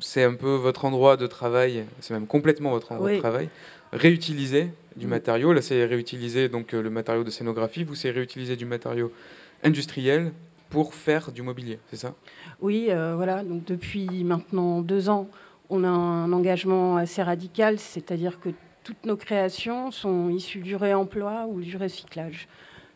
c'est 0.00 0.24
un 0.24 0.34
peu 0.34 0.54
votre 0.54 0.84
endroit 0.84 1.16
de 1.16 1.26
travail, 1.26 1.84
c'est 2.00 2.14
même 2.14 2.26
complètement 2.26 2.70
votre 2.70 2.92
endroit 2.92 3.12
de 3.12 3.18
travail. 3.18 3.48
Réutiliser 3.92 4.70
du 4.96 5.06
mm. 5.06 5.10
matériau, 5.10 5.52
là 5.52 5.62
c'est 5.62 5.84
réutiliser 5.84 6.48
donc 6.48 6.74
euh, 6.74 6.82
le 6.82 6.90
matériau 6.90 7.24
de 7.24 7.30
scénographie, 7.30 7.84
vous 7.84 7.94
c'est 7.94 8.10
réutiliser 8.10 8.56
du 8.56 8.66
matériau 8.66 9.12
industriel 9.62 10.32
pour 10.68 10.94
faire 10.94 11.30
du 11.32 11.42
mobilier, 11.42 11.78
c'est 11.90 11.96
ça? 11.96 12.14
Oui, 12.60 12.88
voilà. 12.90 13.44
Donc 13.44 13.64
depuis 13.64 14.24
maintenant 14.24 14.80
deux 14.80 15.08
ans, 15.08 15.28
on 15.70 15.84
a 15.84 15.88
un 15.88 16.32
engagement 16.32 16.96
assez 16.96 17.22
radical, 17.22 17.78
c'est-à-dire 17.78 18.40
que 18.40 18.50
toutes 18.86 19.04
nos 19.04 19.16
créations 19.16 19.90
sont 19.90 20.30
issues 20.30 20.60
du 20.60 20.76
réemploi 20.76 21.46
ou 21.48 21.60
du 21.60 21.76
recyclage. 21.76 22.46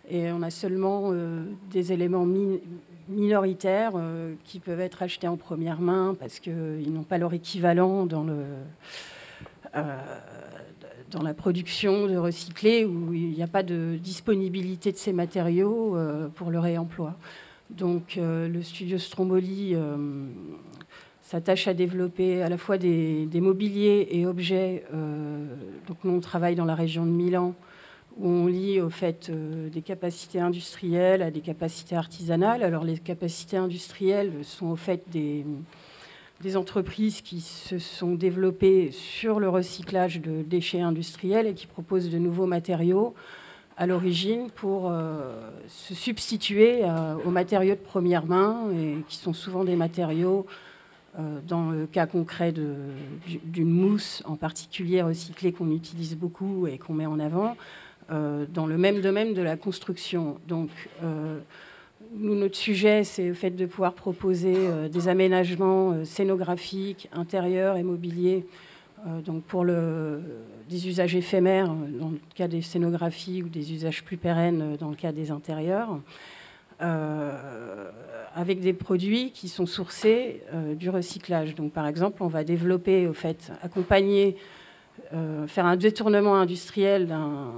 Et 0.09 0.31
on 0.31 0.43
a 0.43 0.51
seulement 0.51 1.11
euh, 1.13 1.43
des 1.71 1.93
éléments 1.93 2.27
minoritaires 3.11 3.93
euh, 3.97 4.35
qui 4.45 4.61
peuvent 4.61 4.81
être 4.81 5.03
achetés 5.03 5.29
en 5.29 5.37
première 5.37 5.81
main 5.81 6.17
parce 6.19 6.41
qu'ils 6.41 6.93
n'ont 6.93 7.03
pas 7.03 7.19
leur 7.19 7.35
équivalent 7.35 8.09
euh, 8.13 9.97
dans 11.11 11.23
la 11.23 11.35
production 11.35 12.07
de 12.07 12.17
recyclés 12.17 12.85
où 12.85 13.13
il 13.13 13.33
n'y 13.33 13.43
a 13.43 13.49
pas 13.49 13.63
de 13.63 13.99
disponibilité 14.01 14.93
de 14.93 14.97
ces 14.97 15.13
matériaux 15.13 15.97
pour 16.35 16.51
le 16.51 16.59
réemploi. 16.59 17.17
Donc 17.71 18.17
le 18.17 18.63
studio 18.63 18.99
Stromboli 18.99 19.77
s'attache 21.31 21.69
à 21.69 21.75
développer 21.75 22.43
à 22.43 22.49
la 22.49 22.59
fois 22.59 22.77
des, 22.77 23.29
mobiliers 23.35 24.09
et 24.11 24.27
objets. 24.27 24.85
Euh, 24.93 25.47
donc 25.87 25.99
nous, 26.03 26.13
on 26.13 26.19
travaille 26.19 26.57
dans 26.57 26.65
la 26.65 26.75
région 26.75 27.07
de 27.07 27.11
Milan, 27.13 27.55
où 28.21 28.29
on 28.29 28.47
lie 28.47 28.81
au 28.81 28.91
fait 28.91 29.31
euh, 29.31 29.69
des 29.71 29.81
capacités 29.83 30.41
industrielles 30.41 31.23
à 31.23 31.31
des 31.31 31.41
capacités 31.41 31.97
artisanales. 31.97 32.63
Alors 32.63 32.85
les 32.85 32.99
capacités 32.99 33.57
industrielles 33.57 34.33
sont 34.43 34.67
au 34.67 34.77
fait 34.77 35.03
des, 35.11 35.45
entreprises 36.57 37.21
qui 37.21 37.41
se 37.41 37.79
sont 37.79 38.15
développées 38.15 38.91
sur 38.93 39.41
le 39.41 39.49
recyclage 39.49 40.21
de 40.21 40.43
déchets 40.43 40.81
industriels 40.81 41.47
et 41.47 41.55
qui 41.55 41.67
proposent 41.67 42.11
de 42.11 42.19
nouveaux 42.19 42.47
matériaux 42.47 43.15
à 43.77 43.87
l'origine 43.87 44.51
pour 44.51 44.91
euh, 44.91 45.51
se 45.69 45.95
substituer 45.95 46.83
aux 47.25 47.31
matériaux 47.31 47.75
de 47.75 47.81
première 47.81 48.27
main, 48.27 48.65
qui 49.09 49.17
sont 49.17 49.33
souvent 49.33 49.65
des 49.65 49.77
matériaux 49.77 50.47
euh, 51.19 51.41
dans 51.45 51.71
le 51.71 51.87
cas 51.87 52.07
concret 52.07 52.53
d'une 52.53 53.69
mousse 53.69 54.23
en 54.27 54.37
particulier 54.37 55.03
recyclée 55.03 55.51
qu'on 55.51 55.73
utilise 55.73 56.17
beaucoup 56.17 56.69
et 56.69 56.79
qu'on 56.79 56.95
met 56.95 57.07
en 57.07 57.19
avant, 57.19 57.49
euh, 57.49 57.90
dans 58.11 58.67
le 58.67 58.77
même 58.77 59.01
domaine 59.01 59.35
de 59.35 59.43
la 59.43 59.57
construction. 59.57 60.39
Donc, 60.49 60.71
euh, 61.03 61.39
nous, 62.15 62.35
notre 62.35 62.57
sujet, 62.57 63.05
c'est 63.05 63.29
le 63.29 63.35
fait 63.35 63.51
de 63.51 63.67
pouvoir 63.67 63.93
proposer 63.93 64.57
des 64.91 65.09
aménagements 65.09 66.05
scénographiques, 66.05 67.09
intérieurs 67.13 67.77
et 67.77 67.83
mobiliers 67.83 68.47
donc 69.25 69.45
pour 69.45 69.65
des 69.65 70.89
usages 70.89 71.15
éphémères 71.15 71.69
dans 71.69 72.11
le 72.11 72.19
cas 72.35 72.49
des 72.49 72.63
scénographies 72.63 73.43
ou 73.43 73.49
des 73.49 73.73
usages 73.73 74.03
plus 74.05 74.17
pérennes 74.17 74.77
dans 74.79 74.91
le 74.91 74.97
cas 74.97 75.13
des 75.13 75.31
intérieurs. 75.31 76.01
Euh, 76.83 77.91
avec 78.35 78.61
des 78.61 78.73
produits 78.73 79.33
qui 79.33 79.49
sont 79.49 79.67
sourcés 79.67 80.41
euh, 80.55 80.75
du 80.75 80.89
recyclage. 80.89 81.57
Donc, 81.57 81.73
par 81.73 81.87
exemple, 81.87 82.23
on 82.23 82.29
va 82.29 82.45
développer, 82.45 83.09
au 83.09 83.13
fait, 83.13 83.53
accompagner, 83.61 84.37
euh, 85.13 85.49
faire 85.49 85.67
un 85.67 85.77
détournement 85.77 86.37
industriel 86.37 87.09
d'un 87.09 87.53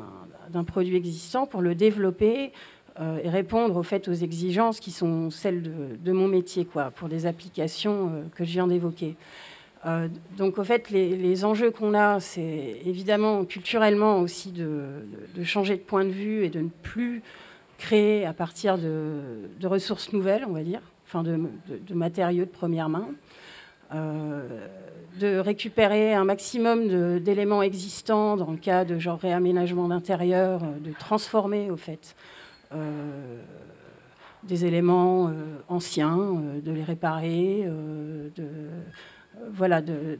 produit 0.64 0.96
existant 0.96 1.46
pour 1.46 1.62
le 1.62 1.74
développer 1.74 2.52
et 3.00 3.28
répondre 3.30 3.76
au 3.76 3.82
fait 3.82 4.06
aux 4.06 4.12
exigences 4.12 4.78
qui 4.78 4.90
sont 4.90 5.30
celles 5.30 5.62
de, 5.62 6.12
mon 6.12 6.28
métier, 6.28 6.66
quoi, 6.66 6.90
pour 6.90 7.08
des 7.08 7.24
applications 7.24 8.24
que 8.34 8.44
je 8.44 8.50
viens 8.50 8.66
d'évoquer. 8.66 9.16
donc, 10.36 10.58
au 10.58 10.64
fait, 10.64 10.90
les, 10.90 11.44
enjeux 11.46 11.70
qu'on 11.70 11.94
a, 11.94 12.20
c'est 12.20 12.82
évidemment 12.84 13.46
culturellement 13.46 14.18
aussi 14.20 14.52
de, 14.52 15.06
de, 15.34 15.42
changer 15.42 15.76
de 15.76 15.80
point 15.80 16.04
de 16.04 16.10
vue 16.10 16.44
et 16.44 16.50
de 16.50 16.60
ne 16.60 16.68
plus 16.68 17.22
créer 17.82 18.24
à 18.24 18.32
partir 18.32 18.78
de, 18.78 19.48
ressources 19.64 20.12
nouvelles, 20.12 20.44
on 20.46 20.52
va 20.52 20.62
dire, 20.62 20.80
enfin 21.04 21.22
de, 21.24 21.36
matériaux 21.92 22.44
de 22.44 22.50
première 22.50 22.88
main, 22.88 23.08
euh, 23.92 24.68
de 25.18 25.38
récupérer 25.38 26.14
un 26.14 26.24
maximum 26.24 27.20
d'éléments 27.20 27.62
existants 27.62 28.36
dans 28.36 28.50
le 28.50 28.56
cas 28.56 28.84
de 28.84 28.98
genre 28.98 29.18
réaménagement 29.18 29.88
d'intérieur, 29.88 30.62
euh, 30.62 30.78
de 30.78 30.92
transformer 30.98 31.70
au 31.70 31.76
fait 31.76 32.14
euh, 32.74 33.38
des 34.44 34.64
éléments 34.64 35.30
anciens, 35.68 36.42
de 36.64 36.72
les 36.72 36.82
réparer, 36.82 37.64
de, 38.34 38.44
voilà, 39.52 39.80
de, 39.80 40.18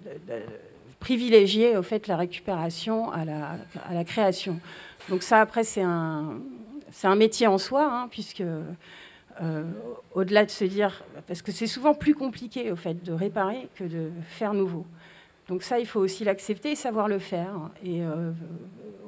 privilégier 1.00 1.76
au 1.76 1.82
fait 1.82 2.06
la 2.06 2.16
récupération 2.16 3.10
à 3.10 3.24
la, 3.24 3.56
à 3.88 3.94
la 3.94 4.04
création. 4.04 4.60
Donc 5.08 5.24
ça 5.24 5.40
après 5.40 5.64
c'est 5.64 5.82
un 5.82 6.34
un 7.04 7.16
métier 7.16 7.46
en 7.46 7.58
soi, 7.58 7.88
hein, 7.90 8.08
puisque 8.10 8.42
euh, 9.42 9.64
au-delà 10.14 10.44
de 10.44 10.50
se 10.50 10.64
dire, 10.64 11.02
parce 11.26 11.42
que 11.42 11.50
c'est 11.52 11.66
souvent 11.66 11.94
plus 11.94 12.14
compliqué 12.14 12.70
au 12.70 12.76
fait 12.76 13.02
de 13.02 13.12
réparer 13.12 13.68
que 13.74 13.84
de 13.84 14.10
faire 14.28 14.54
nouveau. 14.54 14.86
Donc 15.48 15.62
ça, 15.62 15.80
il 15.80 15.86
faut 15.86 16.00
aussi 16.00 16.24
l'accepter 16.24 16.72
et 16.72 16.76
savoir 16.76 17.08
le 17.08 17.18
faire. 17.18 17.70
Et 17.84 18.02
euh, 18.02 18.30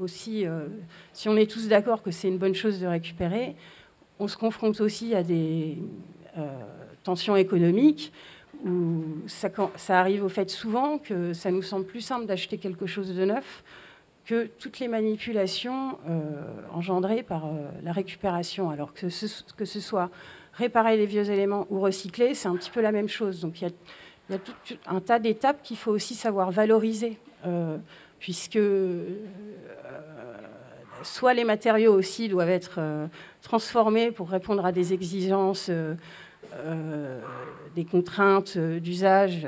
aussi, 0.00 0.46
euh, 0.46 0.66
si 1.12 1.28
on 1.28 1.36
est 1.36 1.48
tous 1.48 1.68
d'accord 1.68 2.02
que 2.02 2.10
c'est 2.10 2.28
une 2.28 2.38
bonne 2.38 2.54
chose 2.54 2.80
de 2.80 2.86
récupérer, 2.86 3.54
on 4.18 4.26
se 4.26 4.36
confronte 4.36 4.80
aussi 4.80 5.14
à 5.14 5.22
des 5.22 5.78
tensions 7.04 7.36
économiques 7.36 8.12
où 8.64 9.04
ça, 9.26 9.50
ça, 9.76 10.00
arrive 10.00 10.24
au 10.24 10.28
fait 10.28 10.50
souvent 10.50 10.98
que 10.98 11.32
ça 11.32 11.52
nous 11.52 11.62
semble 11.62 11.84
plus 11.84 12.00
simple 12.00 12.26
d'acheter 12.26 12.58
quelque 12.58 12.86
chose 12.86 13.14
de 13.14 13.24
neuf 13.24 13.62
que 14.24 14.46
toutes 14.58 14.78
les 14.78 14.88
manipulations 14.88 15.98
euh, 16.08 16.20
engendrées 16.72 17.22
par 17.22 17.46
euh, 17.46 17.50
la 17.82 17.92
récupération, 17.92 18.70
alors 18.70 18.94
que 18.94 19.08
ce, 19.08 19.26
soit 19.80 20.10
réparer 20.54 20.96
les 20.96 21.06
vieux 21.06 21.30
éléments 21.30 21.66
ou 21.70 21.80
recycler, 21.80 22.34
c'est 22.34 22.48
un 22.48 22.56
petit 22.56 22.70
peu 22.70 22.80
la 22.80 22.92
même 22.92 23.08
chose. 23.08 23.40
Donc 23.40 23.60
il 23.60 23.68
y 24.30 24.34
a, 24.34 24.38
tout 24.38 24.76
un 24.86 25.00
tas 25.00 25.18
d'étapes 25.18 25.62
qu'il 25.62 25.76
faut 25.76 25.90
aussi 25.90 26.14
savoir 26.14 26.50
valoriser, 26.50 27.18
euh, 27.46 27.76
puisque 28.18 28.58
soit 31.02 31.34
les 31.34 31.44
matériaux 31.44 31.92
aussi 31.92 32.28
doivent 32.28 32.48
être 32.48 32.80
transformés 33.42 34.10
pour 34.10 34.30
répondre 34.30 34.64
à 34.64 34.72
des 34.72 34.94
exigences. 34.94 35.70
des 37.74 37.84
contraintes 37.84 38.56
d'usage, 38.56 39.46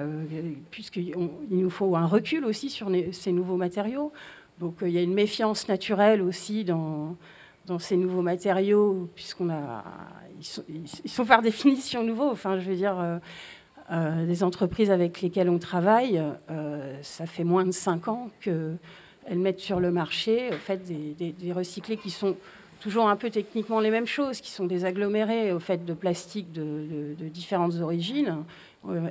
puisqu'il 0.71 1.15
nous 1.49 1.71
faut 1.71 1.97
un 1.97 2.07
recul 2.07 2.45
aussi 2.45 2.69
sur 2.69 2.91
ces 3.13 3.33
nouveaux 3.33 3.57
matériaux. 3.57 4.13
Donc 4.61 4.83
euh, 4.83 4.89
il 4.89 4.95
y 4.95 4.99
a 4.99 5.03
une 5.03 5.15
méfiance 5.15 5.69
naturelle 5.69 6.23
aussi 6.23 6.65
dans, 6.65 7.17
ces 7.79 7.97
nouveaux 7.97 8.23
matériaux, 8.23 9.09
puisqu'on 9.15 9.51
a, 9.51 9.85
sont, 10.41 11.25
par 11.25 11.43
définition 11.43 12.05
nouveaux. 12.05 12.31
Enfin, 12.31 12.59
je 12.59 12.69
veux 12.69 12.77
dire, 12.77 12.99
euh, 12.99 13.19
euh, 13.91 14.25
les 14.25 14.45
entreprises 14.45 14.91
avec 14.91 15.21
lesquelles 15.21 15.51
on 15.51 15.59
travaille, 15.59 16.23
ça 17.03 17.27
fait 17.27 17.45
moins 17.45 17.65
de 17.65 17.73
5 17.73 18.09
ans 18.09 18.31
qu'elles 18.41 18.79
mettent 19.31 19.61
sur 19.61 19.81
le 19.81 19.91
marché 19.91 20.51
fait, 20.53 20.81
des, 20.85 21.53
recyclés 21.53 21.97
qui 21.97 22.11
sont 22.11 22.37
toujours 22.81 23.09
un 23.09 23.17
peu 23.17 23.31
techniquement 23.31 23.81
les 23.81 23.91
mêmes 23.91 24.07
choses, 24.07 24.41
qui 24.41 24.51
sont 24.51 24.67
des 24.67 24.85
agglomérés 24.85 25.53
au 25.53 25.59
fait 25.59 25.85
de 25.85 25.95
plastique 25.95 26.53
de, 26.53 27.15
de 27.19 27.29
différentes 27.29 27.75
origines. 27.81 28.45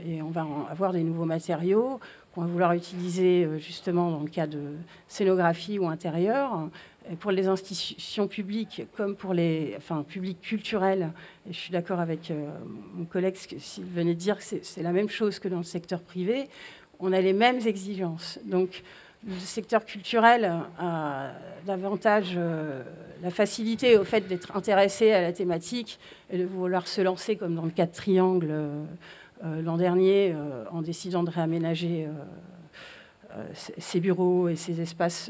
Et 0.06 0.22
on 0.22 0.30
va 0.30 0.46
avoir 0.70 0.93
des 0.93 1.04
nouveaux 1.04 1.26
matériaux 1.26 2.00
qu'on 2.36 2.41
va 2.41 2.47
vouloir 2.47 2.73
utiliser 2.73 3.45
euh, 3.45 3.57
justement 3.57 4.11
dans 4.11 4.19
le 4.19 4.29
cas 4.29 4.45
de 4.45 4.59
scénographie 5.07 5.79
ou 5.79 5.88
intérieur. 5.88 6.69
Et 7.09 7.15
pour 7.15 7.31
les 7.31 7.47
institutions 7.47 8.27
publiques 8.27 8.83
comme 8.97 9.15
pour 9.15 9.33
les 9.33 9.73
enfin, 9.77 10.03
publics 10.03 10.41
culturels, 10.41 11.11
et 11.47 11.53
je 11.53 11.57
suis 11.57 11.71
d'accord 11.71 11.99
avec 11.99 12.29
euh, 12.29 12.49
mon 12.93 13.05
collègue 13.05 13.36
s'il 13.36 13.86
venait 13.86 14.15
de 14.15 14.19
dire 14.19 14.38
que 14.38 14.43
c'est 14.43 14.83
la 14.83 14.91
même 14.91 15.09
chose 15.09 15.39
que 15.39 15.47
dans 15.47 15.59
le 15.59 15.63
secteur 15.63 16.01
privé, 16.01 16.49
on 16.99 17.13
a 17.13 17.21
les 17.21 17.33
mêmes 17.33 17.59
exigences. 17.65 18.39
Donc 18.43 18.83
le 19.25 19.39
secteur 19.39 19.86
culturel 19.86 20.51
a 20.77 21.31
davantage 21.65 22.33
euh, 22.36 22.83
la 23.23 23.31
facilité 23.31 23.97
au 23.97 24.03
fait 24.03 24.27
d'être 24.27 24.55
intéressé 24.55 25.11
à 25.11 25.21
la 25.21 25.31
thématique 25.31 25.99
et 26.31 26.38
de 26.38 26.45
vouloir 26.45 26.88
se 26.88 27.01
lancer 27.01 27.36
comme 27.36 27.55
dans 27.55 27.65
le 27.65 27.71
cas 27.71 27.86
de 27.86 27.93
Triangle. 27.93 28.51
Euh, 29.43 29.61
l'an 29.61 29.77
dernier 29.77 30.31
euh, 30.33 30.63
en 30.71 30.81
décidant 30.81 31.23
de 31.23 31.29
réaménager 31.29 32.07
ses 33.53 33.97
euh, 33.97 34.01
bureaux 34.01 34.47
et 34.47 34.55
ses 34.55 34.79
espaces 34.79 35.29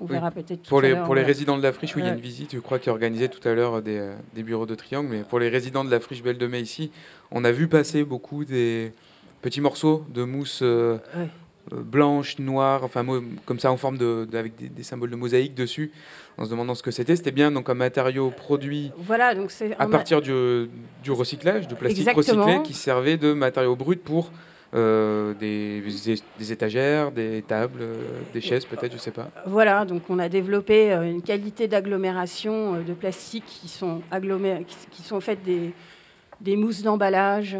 on 0.00 0.06
verra 0.06 0.32
peut-être 0.32 0.62
pour 0.62 0.80
les, 0.80 0.96
Pour 0.96 1.14
les 1.14 1.22
résidents 1.22 1.56
de 1.56 1.62
la 1.62 1.72
friche, 1.72 1.94
oui, 1.94 2.02
il 2.02 2.06
y 2.06 2.08
a 2.08 2.14
une 2.14 2.18
visite, 2.18 2.54
je 2.54 2.58
crois, 2.58 2.80
qui 2.80 2.88
est 2.88 2.92
organisée 2.92 3.28
tout 3.28 3.46
à 3.46 3.52
l'heure 3.52 3.82
des, 3.82 4.10
des, 4.34 4.42
bureaux 4.42 4.66
de 4.66 4.74
Triangle. 4.74 5.08
Mais 5.08 5.20
pour 5.20 5.38
les 5.38 5.48
résidents 5.48 5.84
de 5.84 5.90
la 5.92 6.00
friche 6.00 6.24
Belle 6.24 6.38
de 6.38 6.46
Mai 6.48 6.60
ici, 6.60 6.90
on 7.30 7.44
a 7.44 7.52
vu 7.52 7.68
passer 7.68 8.02
beaucoup 8.02 8.44
des 8.44 8.92
petits 9.42 9.60
morceaux 9.60 10.04
de 10.08 10.24
mousse 10.24 10.64
blanche, 11.70 12.38
noire, 12.38 12.84
enfin 12.84 13.04
comme 13.44 13.58
ça 13.58 13.70
en 13.70 13.76
forme 13.76 13.96
de, 13.96 14.28
avec 14.34 14.54
des, 14.56 14.82
symboles 14.82 15.10
de 15.10 15.16
mosaïque 15.16 15.54
dessus 15.54 15.92
en 16.38 16.44
se 16.44 16.50
demandant 16.50 16.74
ce 16.74 16.82
que 16.82 16.90
c'était. 16.90 17.14
C'était 17.16 17.30
bien 17.30 17.50
donc 17.52 17.68
un 17.70 17.74
matériau 17.74 18.30
produit 18.30 18.90
voilà, 18.96 19.34
donc 19.34 19.52
à 19.78 19.86
partir 19.86 20.20
du, 20.20 20.68
du, 21.02 21.10
recyclage, 21.10 21.68
de 21.68 21.74
plastique 21.74 22.10
recyclé 22.10 22.62
qui 22.64 22.74
servait 22.74 23.16
de 23.16 23.32
matériau 23.32 23.76
brut 23.76 24.02
pour 24.02 24.30
euh, 24.74 25.34
des, 25.34 25.82
des, 26.38 26.52
étagères, 26.52 27.12
des 27.12 27.44
tables, 27.46 27.80
euh, 27.82 28.20
des 28.32 28.40
chaises 28.40 28.64
peut-être, 28.64 28.94
je 28.94 28.96
sais 28.96 29.10
pas. 29.10 29.28
Voilà, 29.44 29.84
donc 29.84 30.04
on 30.08 30.18
a 30.18 30.30
développé 30.30 30.90
euh, 30.90 31.02
une 31.02 31.20
qualité 31.20 31.68
d'agglomération 31.68 32.80
de 32.80 32.94
plastique 32.94 33.44
qui 33.44 33.68
sont, 33.68 34.00
qui, 34.90 35.02
sont 35.02 35.20
faites 35.20 35.42
des, 35.42 35.74
des 36.42 36.56
mousses 36.56 36.82
d'emballage, 36.82 37.56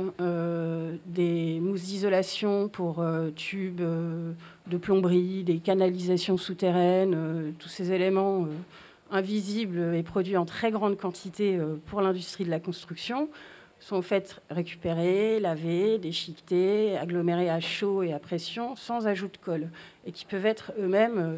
des 1.07 1.61
mousses 1.61 1.85
d'isolation 1.85 2.69
pour 2.69 3.05
tubes 3.37 3.81
de 3.81 4.77
plomberie, 4.77 5.45
des 5.45 5.59
canalisations 5.59 6.37
souterraines, 6.37 7.55
tous 7.59 7.69
ces 7.69 7.93
éléments 7.93 8.47
invisibles 9.11 9.95
et 9.95 10.03
produits 10.03 10.37
en 10.37 10.45
très 10.45 10.71
grande 10.71 10.99
quantité 10.99 11.59
pour 11.87 12.01
l'industrie 12.01 12.45
de 12.45 12.51
la 12.51 12.61
construction 12.61 13.29
sont 13.83 13.97
en 13.97 14.03
fait 14.03 14.41
récupérés, 14.49 15.41
lavés, 15.41 15.99
déchiquetés, 15.99 16.97
agglomérés 16.97 17.51
à 17.51 17.61
chaud 17.61 18.03
et 18.03 18.13
à 18.13 18.21
pression 18.21 18.77
sans 18.77 19.09
ajout 19.09 19.27
de 19.27 19.37
colle 19.37 19.71
et 20.07 20.13
qui 20.13 20.25
peuvent 20.25 20.47
être 20.47 20.73
eux-mêmes 20.79 21.19
euh, 21.19 21.37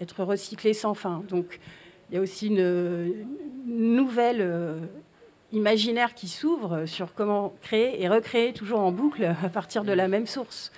être 0.00 0.22
recyclés 0.22 0.74
sans 0.74 0.94
fin. 0.94 1.24
Donc 1.28 1.58
il 2.10 2.14
y 2.14 2.18
a 2.18 2.20
aussi 2.20 2.48
une, 2.48 3.26
nouvelle 3.66 4.40
euh, 4.40 4.80
imaginaire 5.52 6.14
qui 6.14 6.28
s'ouvre 6.28 6.86
sur 6.86 7.14
comment 7.14 7.54
créer 7.62 8.02
et 8.02 8.08
recréer 8.08 8.52
toujours 8.52 8.80
en 8.80 8.92
boucle 8.92 9.24
à 9.42 9.48
partir 9.48 9.84
de 9.84 9.92
la 9.92 10.08
même 10.08 10.26
source. 10.26 10.72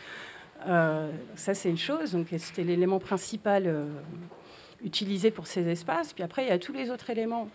Euh, 0.67 1.11
ça 1.37 1.55
c'est 1.55 1.71
une 1.71 1.79
chose, 1.79 2.13
donc 2.13 2.29
c'était 2.39 2.65
l'élément 2.65 2.99
principal 2.99 3.87
utilisé 4.85 5.31
pour 5.31 5.47
ces 5.47 5.69
espaces. 5.69 6.13
Puis 6.13 6.23
après 6.23 6.45
il 6.45 6.49
y 6.49 6.53
a 6.53 6.59
tous 6.59 6.73
les 6.73 6.91
autres 6.91 7.11
éléments 7.11 7.49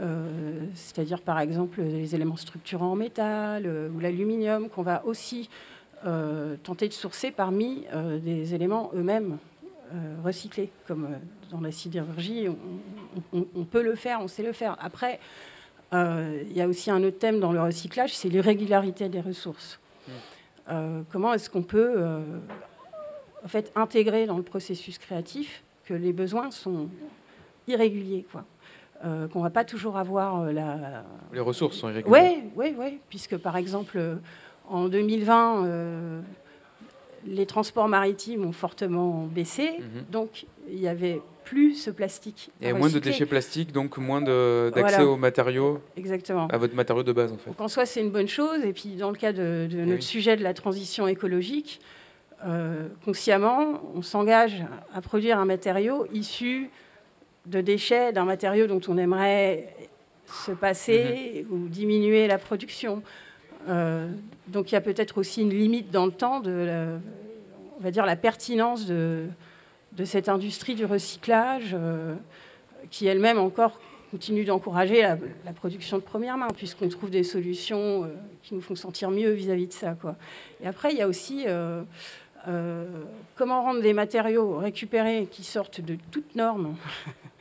euh, 0.00 0.66
c'est-à-dire 0.74 1.20
par 1.20 1.38
exemple 1.38 1.80
les 1.80 2.14
éléments 2.14 2.36
structurants 2.36 2.92
en 2.92 2.96
métal 2.96 3.64
euh, 3.66 3.88
ou 3.90 4.00
l'aluminium 4.00 4.68
qu'on 4.68 4.82
va 4.82 5.04
aussi 5.06 5.48
euh, 6.04 6.56
tenter 6.62 6.88
de 6.88 6.92
sourcer 6.92 7.30
parmi 7.30 7.86
des 8.22 8.54
éléments 8.54 8.90
eux-mêmes 8.94 9.38
recyclés, 10.24 10.70
comme 10.88 11.16
dans 11.50 11.60
la 11.60 11.70
sidérurgie, 11.70 12.48
on, 13.32 13.64
peut 13.64 13.82
le 13.82 13.94
faire, 13.94 14.20
on 14.20 14.26
sait 14.26 14.42
le 14.42 14.52
faire. 14.52 14.76
Après, 14.80 15.20
il 15.92 16.52
y 16.52 16.60
a 16.60 16.68
aussi 16.68 16.90
un 16.90 17.02
autre 17.02 17.18
thème 17.18 17.40
dans 17.40 17.52
le 17.52 17.60
recyclage, 17.60 18.14
c'est 18.14 18.28
l'irrégularité 18.28 19.08
des 19.08 19.20
ressources. 19.20 19.78
comment 21.10 21.32
est-ce 21.32 21.48
qu'on 21.48 21.62
peut 21.62 21.96
en 23.44 23.48
fait, 23.48 23.70
intégrer 23.76 24.26
dans 24.26 24.36
le 24.36 24.42
processus 24.42 24.98
créatif 24.98 25.62
que 25.84 25.94
les 25.94 26.12
besoins 26.12 26.50
sont 26.50 26.88
irréguliers 27.68 28.26
quoi. 28.30 28.44
euh, 29.04 29.28
qu'on 29.28 29.40
va 29.40 29.50
pas 29.50 29.64
toujours 29.64 29.96
avoir 29.96 30.52
la... 30.52 31.04
Les 31.32 31.40
ressources 31.40 31.76
sont 31.76 31.88
irrégulières. 31.88 32.22
Oui, 32.22 32.50
oui, 32.56 32.74
oui, 32.78 32.98
puisque 33.08 33.36
par 33.36 33.56
exemple, 33.56 34.18
en 34.68 34.88
2020, 34.88 36.22
les 37.26 37.46
transports 37.46 37.88
maritimes 37.88 38.44
ont 38.44 38.52
fortement 38.52 39.26
baissé, 39.26 39.78
mhm. 39.78 40.04
donc 40.10 40.46
il 40.68 40.80
y 40.80 40.88
avait 40.88 41.20
plus 41.46 41.74
ce 41.74 41.90
plastique. 41.90 42.50
A 42.62 42.72
moins 42.74 42.90
de 42.90 42.98
déchets 42.98 43.24
plastiques, 43.24 43.72
donc 43.72 43.96
moins 43.96 44.20
d'accès 44.20 45.02
aux 45.02 45.16
matériaux. 45.16 45.80
Exactement. 45.96 46.48
À 46.48 46.58
votre 46.58 46.74
matériau 46.74 47.04
de 47.04 47.12
base, 47.12 47.32
en 47.32 47.38
fait. 47.38 47.50
Donc 47.50 47.60
en 47.60 47.68
soi, 47.68 47.86
c'est 47.86 48.00
une 48.00 48.10
bonne 48.10 48.28
chose. 48.28 48.64
Et 48.64 48.72
puis, 48.72 48.96
dans 48.96 49.10
le 49.10 49.16
cas 49.16 49.32
de, 49.32 49.68
notre 49.72 50.02
sujet 50.02 50.36
de 50.36 50.42
la 50.42 50.52
transition 50.52 51.06
écologique, 51.06 51.80
euh, 52.44 52.88
consciemment, 53.04 53.80
on 53.94 54.02
s'engage 54.02 54.64
à 54.92 55.00
produire 55.00 55.38
un 55.38 55.46
matériau 55.46 56.06
issu 56.12 56.68
de 57.46 57.60
déchets 57.60 58.12
d'un 58.12 58.24
matériau 58.24 58.66
dont 58.66 58.80
on 58.88 58.98
aimerait 58.98 59.72
se 60.26 60.50
passer 60.50 61.46
mhm. 61.48 61.54
ou 61.54 61.68
diminuer 61.68 62.26
la 62.26 62.38
production. 62.38 63.02
Euh, 63.68 64.10
donc 64.48 64.70
il 64.70 64.74
y 64.74 64.78
a 64.78 64.80
peut-être 64.80 65.18
aussi 65.18 65.42
une 65.42 65.50
limite 65.50 65.90
dans 65.90 66.06
le 66.06 66.12
temps 66.12 66.40
de, 66.40 66.50
la, 66.50 66.86
on 67.78 67.82
va 67.82 67.90
dire, 67.92 68.04
la 68.04 68.16
pertinence 68.16 68.86
de, 68.86 69.26
de 69.96 70.04
cette 70.04 70.28
industrie 70.28 70.74
du 70.74 70.84
recyclage 70.84 71.70
euh, 71.74 72.14
qui 72.90 73.06
elle-même 73.06 73.38
encore 73.38 73.80
continue 74.10 74.44
d'encourager 74.44 75.02
la, 75.02 75.52
production 75.52 75.98
de 75.98 76.02
première 76.02 76.36
main, 76.36 76.48
puisqu'on 76.54 76.88
trouve 76.88 77.10
des 77.10 77.24
solutions 77.24 78.04
euh, 78.04 78.08
qui 78.42 78.54
nous 78.54 78.60
font 78.60 78.76
sentir 78.76 79.10
mieux 79.10 79.30
vis-à-vis 79.30 79.66
de 79.66 79.72
ça. 79.72 79.94
Quoi. 79.94 80.16
Et 80.62 80.66
après, 80.66 80.92
il 80.92 80.98
y 80.98 81.02
a 81.02 81.08
aussi 81.08 81.44
euh, 81.46 81.82
comment 83.34 83.62
rendre 83.62 83.80
des 83.80 83.92
matériaux 83.92 84.58
récupérés 84.58 85.28
qui 85.30 85.42
sortent 85.42 85.80
de 85.80 85.96
toutes 86.10 86.36
normes 86.36 86.76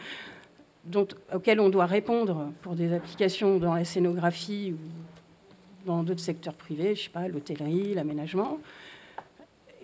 dont, 0.86 1.08
on 1.32 1.70
doit 1.70 1.86
répondre 1.86 2.52
pour 2.62 2.76
des 2.76 2.94
applications 2.94 3.58
dans 3.58 3.76
la 3.76 3.86
scénographie 3.86 4.74
ou 4.74 5.88
dans 5.88 6.02
d'autres 6.02 6.22
secteurs 6.22 6.56
privés, 6.56 6.96
je 6.96 7.04
sais 7.04 7.10
pas, 7.10 7.28
l'hôtellerie, 7.28 7.94
l'aménagement, 7.94 8.60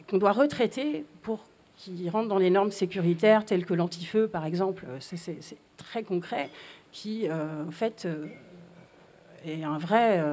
qu'on 0.09 0.17
doit 0.17 0.31
retraiter 0.31 1.05
pour 1.21 1.45
qui 1.81 2.09
rentrent 2.09 2.27
dans 2.27 2.37
les 2.37 2.49
normes 2.49 2.71
sécuritaires 2.71 3.43
telles 3.43 3.65
que 3.65 3.73
l'antifeu, 3.73 4.27
par 4.27 4.45
exemple, 4.45 4.85
euh, 4.87 4.97
c'est 4.99 5.57
très 5.77 6.03
concret, 6.03 6.49
qui 6.91 7.27
euh, 7.27 7.65
en 7.67 7.71
fait 7.71 8.05
euh, 8.05 8.27
est 9.45 9.63
un 9.63 9.79
vrai, 9.79 10.23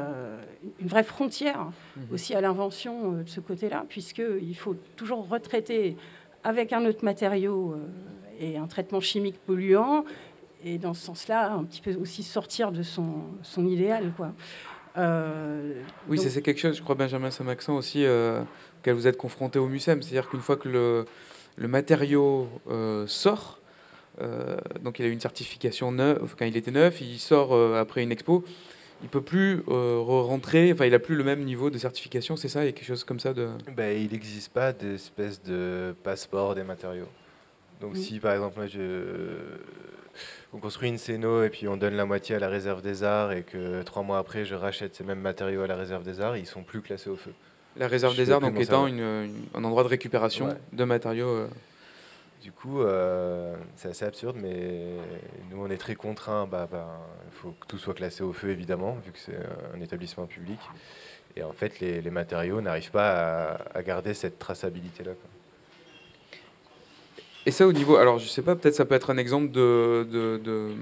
une 0.80 0.88
vraie 0.88 1.04
frontière 1.04 1.70
mhm. 1.96 2.04
aussi 2.12 2.34
à 2.34 2.42
l'invention 2.42 3.12
de 3.12 3.28
ce 3.28 3.40
côté-là, 3.40 3.86
puisqu'il 3.88 4.56
faut 4.56 4.76
toujours 4.96 5.26
retraiter 5.28 5.96
avec 6.44 6.74
un 6.74 6.84
autre 6.84 7.04
matériau 7.04 7.76
et 8.38 8.58
un 8.58 8.66
traitement 8.66 9.00
chimique 9.00 9.38
polluant, 9.46 10.04
et 10.64 10.76
dans 10.76 10.92
ce 10.92 11.06
sens-là, 11.06 11.52
un 11.52 11.64
petit 11.64 11.80
peu 11.80 11.94
aussi 11.94 12.22
sortir 12.22 12.70
de 12.70 12.82
son, 12.82 13.22
son 13.42 13.66
idéal. 13.66 14.12
Quoi. 14.14 14.32
oui, 16.08 16.18
c'est 16.18 16.42
quelque 16.42 16.60
chose, 16.60 16.76
je 16.76 16.82
crois, 16.82 16.94
Benjamin 16.94 17.30
Samaxan 17.30 17.76
aussi, 17.76 18.04
auquel 18.04 18.94
vous 18.94 19.06
êtes 19.06 19.16
confronté 19.16 19.58
au 19.58 19.68
MUSEM. 19.68 20.02
C'est-à-dire 20.02 20.28
qu'une 20.28 20.40
fois 20.40 20.56
que 20.56 20.68
le, 20.68 21.06
le 21.58 21.68
matériau 21.68 22.48
euh, 22.70 23.06
sort, 23.06 23.60
euh, 24.20 24.56
donc 24.82 24.98
il 24.98 25.04
a 25.04 25.08
eu 25.08 25.12
une 25.12 25.20
certification 25.20 25.92
neuve, 25.92 26.34
quand 26.38 26.44
il 26.44 26.56
était 26.56 26.70
neuf, 26.70 27.00
il 27.00 27.18
sort 27.18 27.52
euh, 27.52 27.80
après 27.80 28.02
une 28.02 28.12
expo, 28.12 28.44
il 29.02 29.08
peut 29.08 29.22
plus 29.22 29.62
rentrer, 29.66 30.72
enfin 30.72 30.86
il 30.86 30.94
a 30.94 30.98
plus 30.98 31.14
le 31.14 31.22
même 31.22 31.44
niveau 31.44 31.70
de 31.70 31.78
certification, 31.78 32.36
c'est 32.36 32.48
ça, 32.48 32.62
il 32.62 32.66
y 32.66 32.68
a 32.68 32.72
quelque 32.72 32.86
chose 32.86 33.04
comme 33.04 33.20
ça 33.20 33.32
de... 33.32 33.48
Ben, 33.76 33.96
il 33.96 34.10
n'existe 34.10 34.52
pas 34.52 34.72
d'espèce 34.72 35.40
de 35.42 35.94
passeport 36.02 36.56
des 36.56 36.64
matériaux. 36.64 37.08
Donc 37.80 37.96
si 37.96 38.18
par 38.18 38.32
exemple 38.32 38.66
je... 38.66 39.04
on 40.52 40.58
construit 40.58 40.88
une 40.88 40.98
scéno 40.98 41.44
et 41.44 41.48
puis 41.48 41.68
on 41.68 41.76
donne 41.76 41.94
la 41.94 42.06
moitié 42.06 42.34
à 42.34 42.40
la 42.40 42.48
réserve 42.48 42.82
des 42.82 43.04
arts 43.04 43.30
et 43.30 43.44
que 43.44 43.82
trois 43.84 44.02
mois 44.02 44.18
après 44.18 44.44
je 44.44 44.56
rachète 44.56 44.96
ces 44.96 45.04
mêmes 45.04 45.20
matériaux 45.20 45.62
à 45.62 45.68
la 45.68 45.76
réserve 45.76 46.02
des 46.02 46.20
arts, 46.20 46.36
ils 46.36 46.46
sont 46.46 46.64
plus 46.64 46.82
classés 46.82 47.10
au 47.10 47.16
feu. 47.16 47.32
La 47.78 47.86
réserve 47.86 48.16
des 48.16 48.30
arts, 48.30 48.40
donc 48.40 48.58
étant 48.58 48.86
un 48.86 49.64
endroit 49.64 49.84
de 49.84 49.88
récupération 49.88 50.48
de 50.72 50.84
matériaux. 50.84 51.28
Euh. 51.28 51.48
Du 52.42 52.52
coup, 52.52 52.80
euh, 52.80 53.54
c'est 53.76 53.88
assez 53.88 54.04
absurde, 54.04 54.36
mais 54.40 54.94
nous, 55.50 55.62
on 55.62 55.70
est 55.70 55.76
très 55.76 55.94
contraints. 55.94 56.46
Bah, 56.46 56.68
bah, 56.70 56.88
il 57.26 57.36
faut 57.36 57.50
que 57.50 57.66
tout 57.66 57.78
soit 57.78 57.94
classé 57.94 58.22
au 58.22 58.32
feu, 58.32 58.50
évidemment, 58.50 58.96
vu 59.04 59.12
que 59.12 59.18
c'est 59.18 59.38
un 59.74 59.80
établissement 59.80 60.26
public. 60.26 60.58
Et 61.36 61.42
en 61.42 61.52
fait, 61.52 61.78
les, 61.80 62.10
matériaux 62.10 62.60
n'arrivent 62.60 62.90
pas 62.90 63.58
à, 63.74 63.82
garder 63.82 64.14
cette 64.14 64.38
traçabilité-là. 64.38 65.12
Et 67.46 67.50
ça, 67.50 67.66
au 67.66 67.72
niveau. 67.72 67.96
Alors, 67.96 68.18
je 68.18 68.26
sais 68.26 68.42
pas, 68.42 68.56
peut-être 68.56 68.74
ça 68.74 68.84
peut 68.84 68.94
être 68.94 69.10
un 69.10 69.18
exemple 69.18 69.50
de, 69.50 70.74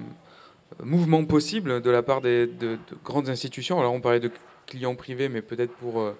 mouvement 0.82 1.24
possible 1.24 1.80
de 1.82 1.90
la 1.90 2.02
part 2.02 2.20
des, 2.20 2.46
de, 2.46 2.78
grandes 3.04 3.28
institutions. 3.28 3.78
Alors, 3.80 3.92
on 3.92 4.00
parlait 4.00 4.20
de 4.20 4.30
clients 4.66 4.94
privés, 4.94 5.28
mais 5.28 5.42
peut-être 5.42 5.72
pour. 5.72 6.00
Euh, 6.00 6.16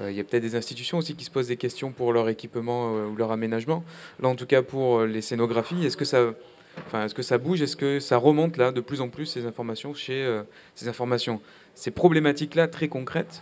il 0.00 0.14
y 0.14 0.20
a 0.20 0.24
peut-être 0.24 0.42
des 0.42 0.56
institutions 0.56 0.98
aussi 0.98 1.14
qui 1.14 1.24
se 1.24 1.30
posent 1.30 1.48
des 1.48 1.56
questions 1.56 1.92
pour 1.92 2.12
leur 2.12 2.28
équipement 2.28 2.96
euh, 2.96 3.06
ou 3.06 3.16
leur 3.16 3.32
aménagement. 3.32 3.84
Là, 4.20 4.28
en 4.28 4.34
tout 4.34 4.46
cas, 4.46 4.62
pour 4.62 5.02
les 5.02 5.22
scénographies, 5.22 5.84
est-ce 5.84 5.96
que 5.96 6.04
ça. 6.04 6.32
Enfin, 6.86 7.04
est-ce 7.06 7.14
que 7.14 7.22
ça 7.22 7.38
bouge? 7.38 7.62
Est-ce 7.62 7.76
que 7.76 8.00
ça 8.00 8.18
remonte 8.18 8.58
là 8.58 8.70
de 8.70 8.80
plus 8.80 9.00
en 9.00 9.08
plus 9.08 9.26
ces 9.26 9.46
informations 9.46 9.94
chez 9.94 10.42
ces 10.74 10.88
informations, 10.88 11.40
ces 11.74 11.90
problématiques-là 11.90 12.68
très 12.68 12.88
concrètes 12.88 13.40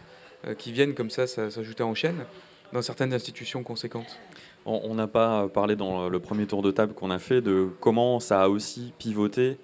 qui 0.56 0.70
viennent 0.70 0.94
comme 0.94 1.10
ça 1.10 1.26
s'ajouter 1.26 1.82
en 1.82 1.94
chaîne 1.94 2.26
dans 2.72 2.80
certaines 2.80 3.12
institutions 3.12 3.64
conséquentes 3.64 4.20
On 4.66 4.94
n'a 4.94 5.08
pas 5.08 5.48
parlé 5.48 5.74
dans 5.74 6.08
le 6.08 6.20
premier 6.20 6.46
tour 6.46 6.62
de 6.62 6.70
table 6.70 6.94
qu'on 6.94 7.10
a 7.10 7.18
fait 7.18 7.40
de 7.40 7.70
comment 7.80 8.20
ça 8.20 8.44
a 8.44 8.48
aussi 8.48 8.92
pivoté 8.98 9.58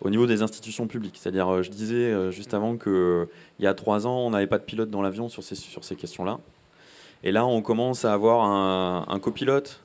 au 0.00 0.10
niveau 0.10 0.26
des 0.26 0.42
institutions 0.42 0.86
publiques. 0.86 1.18
C'est-à-dire, 1.20 1.48
euh, 1.48 1.62
je 1.62 1.70
disais 1.70 1.94
euh, 1.94 2.30
juste 2.30 2.54
avant 2.54 2.76
qu'il 2.76 2.92
euh, 2.92 3.26
y 3.58 3.66
a 3.66 3.74
trois 3.74 4.06
ans, 4.06 4.18
on 4.18 4.30
n'avait 4.30 4.46
pas 4.46 4.58
de 4.58 4.64
pilote 4.64 4.90
dans 4.90 5.02
l'avion 5.02 5.28
sur 5.28 5.42
ces, 5.42 5.54
sur 5.54 5.84
ces 5.84 5.96
questions-là. 5.96 6.38
Et 7.22 7.32
là, 7.32 7.46
on 7.46 7.62
commence 7.62 8.04
à 8.04 8.12
avoir 8.12 8.44
un, 8.44 9.18
copilote, 9.18 9.82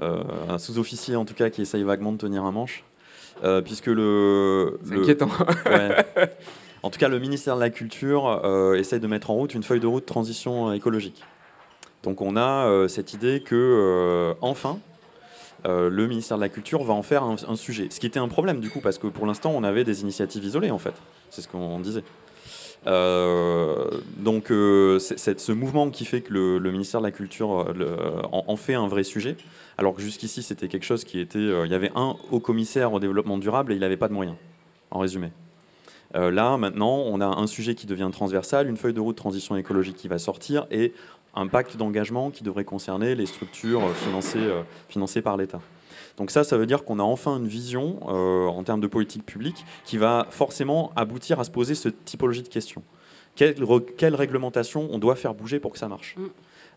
un 0.00 0.58
sous-officier 0.58 1.16
en 1.16 1.24
tout 1.24 1.34
cas, 1.34 1.50
qui 1.50 1.62
essaye 1.62 1.82
vaguement 1.82 2.12
de 2.12 2.16
tenir 2.16 2.44
un 2.44 2.50
manche. 2.50 2.82
puisque 3.64 3.86
le. 3.86 4.80
C'est 4.84 4.96
inquiétant. 4.96 5.28
En 6.84 6.90
tout 6.90 6.98
cas, 6.98 7.08
le 7.08 7.20
ministère 7.20 7.54
de 7.54 7.60
la 7.60 7.70
Culture 7.70 8.42
essaye 8.74 8.98
de 8.98 9.06
mettre 9.06 9.30
en 9.30 9.34
route 9.34 9.54
une 9.54 9.62
feuille 9.62 9.78
de 9.78 9.86
route 9.86 10.04
transition 10.04 10.72
écologique. 10.72 11.22
Donc 12.02 12.20
on 12.20 12.36
a 12.36 12.88
cette 12.88 13.12
idée 13.12 13.40
que, 13.40 14.34
enfin, 14.40 14.80
euh, 15.64 15.88
le 15.88 16.06
ministère 16.06 16.38
de 16.38 16.42
la 16.42 16.48
Culture 16.48 16.82
va 16.82 16.94
en 16.94 17.02
faire 17.02 17.22
un, 17.22 17.56
sujet. 17.56 17.88
Ce 17.90 18.00
qui 18.00 18.06
était 18.06 18.18
un 18.18 18.28
problème 18.28 18.60
du 18.60 18.70
coup, 18.70 18.80
parce 18.80 18.98
que 18.98 19.06
pour 19.06 19.26
l'instant, 19.26 19.52
on 19.54 19.62
avait 19.62 19.84
des 19.84 20.02
initiatives 20.02 20.44
isolées 20.44 20.70
en 20.70 20.78
fait. 20.78 20.94
C'est 21.30 21.42
ce 21.42 21.48
qu'on 21.48 21.78
disait. 21.80 22.02
Euh, 22.88 23.88
donc 24.16 24.50
euh, 24.50 24.98
ce 24.98 25.52
mouvement 25.52 25.88
qui 25.90 26.04
fait 26.04 26.20
que 26.20 26.32
le, 26.32 26.72
ministère 26.72 27.00
de 27.00 27.06
la 27.06 27.12
Culture 27.12 27.72
en, 28.32 28.56
fait 28.56 28.74
un 28.74 28.88
vrai 28.88 29.04
sujet, 29.04 29.36
alors 29.78 29.94
que 29.94 30.02
jusqu'ici 30.02 30.42
c'était 30.42 30.66
quelque 30.66 30.84
chose 30.84 31.04
qui 31.04 31.20
était, 31.20 31.38
il 31.38 31.70
y 31.70 31.74
avait 31.74 31.92
un 31.94 32.16
haut 32.32 32.40
commissaire 32.40 32.92
au 32.92 32.98
développement 32.98 33.38
durable 33.38 33.72
et 33.72 33.76
il 33.76 33.80
n'avait 33.80 33.96
pas 33.96 34.08
de 34.08 34.14
moyens, 34.14 34.36
en 34.90 34.98
résumé. 34.98 35.30
là 36.12 36.56
maintenant 36.56 37.04
on 37.06 37.20
a 37.20 37.26
un 37.26 37.46
sujet 37.46 37.76
qui 37.76 37.86
devient 37.86 38.08
transversal, 38.10 38.68
une 38.68 38.76
feuille 38.76 38.94
de 38.94 39.00
route 39.00 39.16
transition 39.16 39.54
écologique 39.54 39.94
qui 39.94 40.08
va 40.08 40.18
sortir 40.18 40.66
et 40.72 40.92
un 41.34 41.46
pacte 41.46 41.76
d'engagement 41.76 42.30
qui 42.30 42.42
devrait 42.42 42.64
concerner 42.64 43.14
les 43.14 43.26
structures 43.26 43.82
financées, 43.96 44.38
euh, 44.38 44.62
financées 44.88 45.22
par 45.22 45.36
l'État. 45.36 45.60
Donc 46.18 46.30
ça, 46.30 46.44
ça 46.44 46.58
veut 46.58 46.66
dire 46.66 46.84
qu'on 46.84 46.98
a 46.98 47.02
enfin 47.02 47.38
une 47.38 47.46
vision 47.46 48.00
euh, 48.08 48.46
en 48.46 48.62
termes 48.64 48.80
de 48.80 48.86
politique 48.86 49.24
publique 49.24 49.64
qui 49.84 49.96
va 49.96 50.26
forcément 50.30 50.92
aboutir 50.94 51.40
à 51.40 51.44
se 51.44 51.50
poser 51.50 51.74
ce 51.74 51.88
typologie 51.88 52.42
de 52.42 52.48
questions. 52.48 52.82
Quelle, 53.34 53.54
quelle 53.96 54.14
réglementation 54.14 54.88
on 54.90 54.98
doit 54.98 55.16
faire 55.16 55.32
bouger 55.32 55.58
pour 55.58 55.72
que 55.72 55.78
ça 55.78 55.88
marche? 55.88 56.16
Mm. 56.18 56.22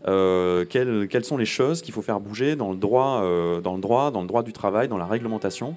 euh, 0.07 0.65
quelles, 0.65 1.09
quelles, 1.09 1.25
sont 1.25 1.35
les 1.35 1.45
choses 1.45 1.81
qu'il 1.81 1.93
faut 1.93 2.01
faire 2.01 2.21
bouger 2.21 2.55
dans 2.55 2.71
le, 2.71 2.77
droit, 2.77 3.19
dans 3.61 3.75
le 3.75 3.81
droit, 3.81 4.11
dans 4.11 4.21
le 4.21 4.27
droit 4.27 4.41
du 4.41 4.53
travail, 4.53 4.87
dans 4.87 4.97
la 4.97 5.05
réglementation, 5.05 5.75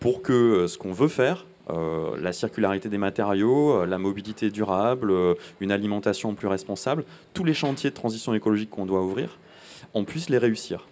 pour 0.00 0.22
que 0.22 0.66
ce 0.66 0.76
qu'on 0.78 0.92
veut 0.92 1.08
faire 1.08 1.46
euh, 1.68 2.16
la 2.20 2.32
circularité 2.32 2.88
des 2.88 2.98
matériaux, 2.98 3.82
euh, 3.82 3.86
la 3.86 3.98
mobilité 3.98 4.50
durable, 4.50 5.10
euh, 5.10 5.34
une 5.60 5.72
alimentation 5.72 6.34
plus 6.34 6.46
responsable, 6.46 7.04
tous 7.34 7.42
les 7.42 7.54
chantiers 7.54 7.90
de 7.90 7.94
transition 7.94 8.34
écologique 8.34 8.70
qu'on 8.70 8.86
doit 8.86 9.02
ouvrir, 9.02 9.38
on 9.92 10.04
puisse 10.04 10.28
les 10.28 10.38
réussir. 10.38 10.86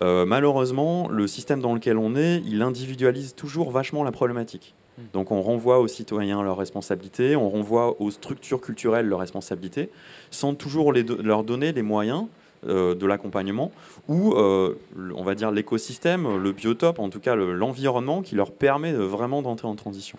malheureusement, 0.00 1.08
le 1.08 1.26
système 1.26 1.60
dans 1.60 1.72
lequel 1.72 1.96
on 1.96 2.16
est, 2.16 2.42
il 2.44 2.60
individualise 2.60 3.34
toujours 3.34 3.70
vachement 3.70 4.04
la 4.04 4.12
problématique. 4.12 4.74
Hmm. 4.98 5.02
Donc 5.14 5.30
on 5.30 5.40
renvoie 5.40 5.78
aux 5.78 5.88
citoyens 5.88 6.42
leurs 6.42 6.58
responsabilités, 6.58 7.36
on 7.36 7.48
renvoie 7.48 7.98
aux 8.00 8.10
structures 8.10 8.60
culturelles 8.60 9.06
leurs 9.06 9.20
responsabilités, 9.20 9.88
sans 10.30 10.54
toujours 10.54 10.92
leur 10.92 11.44
donner 11.44 11.72
les 11.72 11.82
moyens 11.82 12.26
de 12.66 13.06
l'accompagnement 13.06 13.72
ou, 14.08 14.34
euh, 14.34 14.74
on 15.14 15.22
va 15.22 15.34
dire, 15.34 15.50
l'écosystème, 15.50 16.36
le 16.36 16.52
biotope, 16.52 16.98
en 16.98 17.08
tout 17.08 17.20
cas 17.20 17.34
l'environnement 17.34 18.22
qui 18.22 18.34
leur 18.34 18.52
permet 18.52 18.92
vraiment 18.92 19.42
d'entrer 19.42 19.68
en 19.68 19.74
transition. 19.74 20.18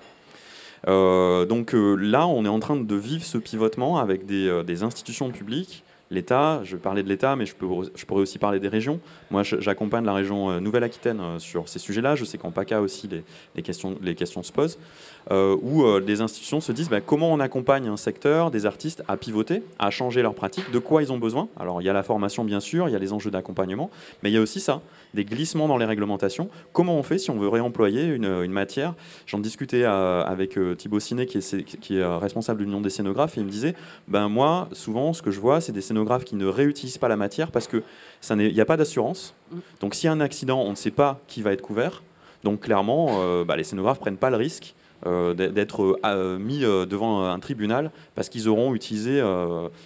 Euh, 0.88 1.46
donc 1.46 1.72
là, 1.74 2.28
on 2.28 2.46
est 2.46 2.50
en 2.50 2.60
train 2.60 2.76
de 2.76 2.96
vivre 2.96 3.24
ce 3.24 3.38
pivotement 3.38 3.98
avec 3.98 4.26
des, 4.26 4.84
institutions 4.84 5.32
publiques, 5.32 5.84
l'État, 6.12 6.62
je 6.64 6.78
parlais 6.78 7.04
de 7.04 7.10
l'État, 7.10 7.36
mais 7.36 7.46
je, 7.46 7.56
peux, 7.56 7.68
je, 7.96 8.06
pourrais 8.06 8.22
aussi 8.22 8.38
parler 8.38 8.60
des 8.60 8.68
régions. 8.68 9.00
Moi, 9.32 9.44
j'accompagne 9.44 10.06
la 10.06 10.14
région 10.14 10.50
euh, 10.50 10.60
Nouvelle-Aquitaine 10.60 11.20
euh, 11.20 11.40
sur 11.40 11.68
ces 11.68 11.80
sujets-là. 11.80 12.16
Je 12.16 12.26
sais 12.26 12.38
qu'en 12.38 12.52
PACA 12.52 12.82
aussi, 12.82 13.10
les, 13.56 13.62
questions, 13.62 13.98
les 14.02 14.16
questions 14.16 14.44
se 14.44 14.52
posent, 14.52 14.78
euh, 14.78 15.15
où 15.32 16.00
des 16.02 16.22
institutions 16.22 16.62
se 16.62 16.72
disent 16.72 16.90
bah, 16.90 17.02
comment 17.02 17.32
on 17.32 17.40
accompagne 17.40 17.88
un 17.88 17.98
secteur, 17.98 18.52
des 18.52 18.66
artistes 18.66 19.04
à 19.08 19.18
pivoter, 19.18 19.64
à 19.80 19.90
changer 19.90 20.22
leurs 20.22 20.36
pratiques, 20.36 20.72
de 20.72 20.80
quoi 20.80 21.02
ils 21.02 21.12
ont 21.12 21.18
besoin. 21.18 21.48
Alors, 21.60 21.82
il 21.82 21.86
y 21.86 21.90
a 21.90 21.94
la 21.94 22.04
formation, 22.04 22.44
bien 22.44 22.60
sûr, 22.60 22.88
il 22.88 22.92
y 22.92 22.96
a 22.96 23.00
les 23.00 23.14
enjeux 23.14 23.32
d'accompagnement, 23.32 23.90
mais 24.22 24.30
il 24.30 24.34
y 24.34 24.38
a 24.38 24.42
aussi 24.42 24.60
ça, 24.60 24.82
des 25.14 25.26
glissements 25.26 25.68
dans 25.68 25.78
les 25.78 25.86
réglementations. 25.86 26.50
Comment 26.74 26.96
on 26.96 27.04
fait 27.04 27.18
si 27.18 27.32
on 27.32 27.38
veut 27.38 27.48
réemployer 27.48 28.06
une, 28.06 28.52
matière? 28.52 28.94
J'en 29.26 29.40
discutais 29.40 29.84
avec 29.84 30.60
Thibaut 30.78 31.00
Ciné, 31.00 31.26
qui 31.26 31.40
est, 31.40 31.64
qui 31.64 31.98
est 31.98 32.06
responsable 32.18 32.60
de 32.60 32.66
l'Union 32.66 32.82
des 32.82 32.90
scénographes, 32.90 33.38
et 33.38 33.42
il 33.42 33.46
me 33.46 33.52
disait 33.52 33.76
ben, 34.08 34.30
moi, 34.30 34.70
souvent, 34.72 35.14
ce 35.14 35.22
que 35.22 35.32
je 35.32 35.40
vois, 35.40 35.62
c'est 35.62 35.72
des 35.72 35.82
scénographes 35.82 36.26
qui 36.26 36.36
ne 36.36 36.46
réutilisent 36.46 36.98
pas 36.98 37.08
la 37.08 37.18
matière 37.18 37.52
parce 37.52 37.68
qu'il 37.68 37.82
n'y 38.38 38.62
a 38.62 38.66
pas 38.66 38.78
d'assurance. 38.78 39.34
Mm. 39.52 39.58
Donc 39.80 39.96
s'il 39.96 40.08
y 40.08 40.10
a 40.10 40.14
un 40.14 40.22
accident, 40.22 40.62
on 40.62 40.72
ne 40.72 40.76
sait 40.76 40.92
pas 40.92 41.20
qui 41.28 41.42
va 41.42 41.52
être 41.52 41.62
couvert. 41.62 42.04
Donc 42.44 42.62
clairement, 42.62 43.22
euh, 43.22 43.44
bah, 43.44 43.56
les 43.56 43.64
scénographes 43.64 43.98
ne 43.98 44.02
prennent 44.02 44.18
pas 44.18 44.30
le 44.30 44.38
risque 44.38 44.76
euh, 44.76 44.85
d'être 45.04 46.00
euh, 46.06 46.38
mis 46.40 46.60
devant 46.62 47.26
un 47.26 47.40
tribunal 47.40 47.92
parce 48.16 48.30
qu'ils 48.30 48.48
auront 48.48 48.74
utilisé 48.74 49.22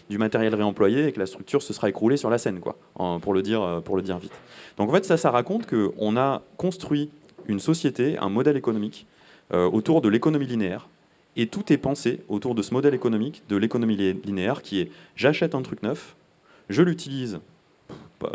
du 0.09 0.17
matériel 0.17 0.55
réemployé 0.55 1.07
et 1.07 1.11
que 1.11 1.19
la 1.19 1.25
structure 1.25 1.61
se 1.61 1.73
sera 1.73 1.89
écroulée 1.89 2.17
sur 2.17 2.29
la 2.29 2.37
scène, 2.37 2.59
quoi, 2.59 2.77
pour, 3.21 3.33
le 3.33 3.41
dire, 3.41 3.81
pour 3.83 3.95
le 3.95 4.01
dire 4.01 4.17
vite. 4.17 4.33
Donc 4.77 4.89
en 4.89 4.93
fait, 4.93 5.05
ça, 5.05 5.17
ça 5.17 5.31
raconte 5.31 5.67
qu'on 5.67 6.17
a 6.17 6.41
construit 6.57 7.09
une 7.47 7.59
société, 7.59 8.17
un 8.17 8.29
modèle 8.29 8.57
économique 8.57 9.07
autour 9.51 10.01
de 10.01 10.09
l'économie 10.09 10.45
linéaire, 10.45 10.87
et 11.35 11.47
tout 11.47 11.71
est 11.71 11.77
pensé 11.77 12.21
autour 12.27 12.55
de 12.55 12.61
ce 12.61 12.73
modèle 12.73 12.93
économique, 12.93 13.43
de 13.49 13.55
l'économie 13.55 13.95
linéaire, 13.95 14.61
qui 14.61 14.81
est 14.81 14.91
j'achète 15.15 15.55
un 15.55 15.61
truc 15.61 15.83
neuf, 15.83 16.15
je 16.69 16.81
l'utilise, 16.81 17.39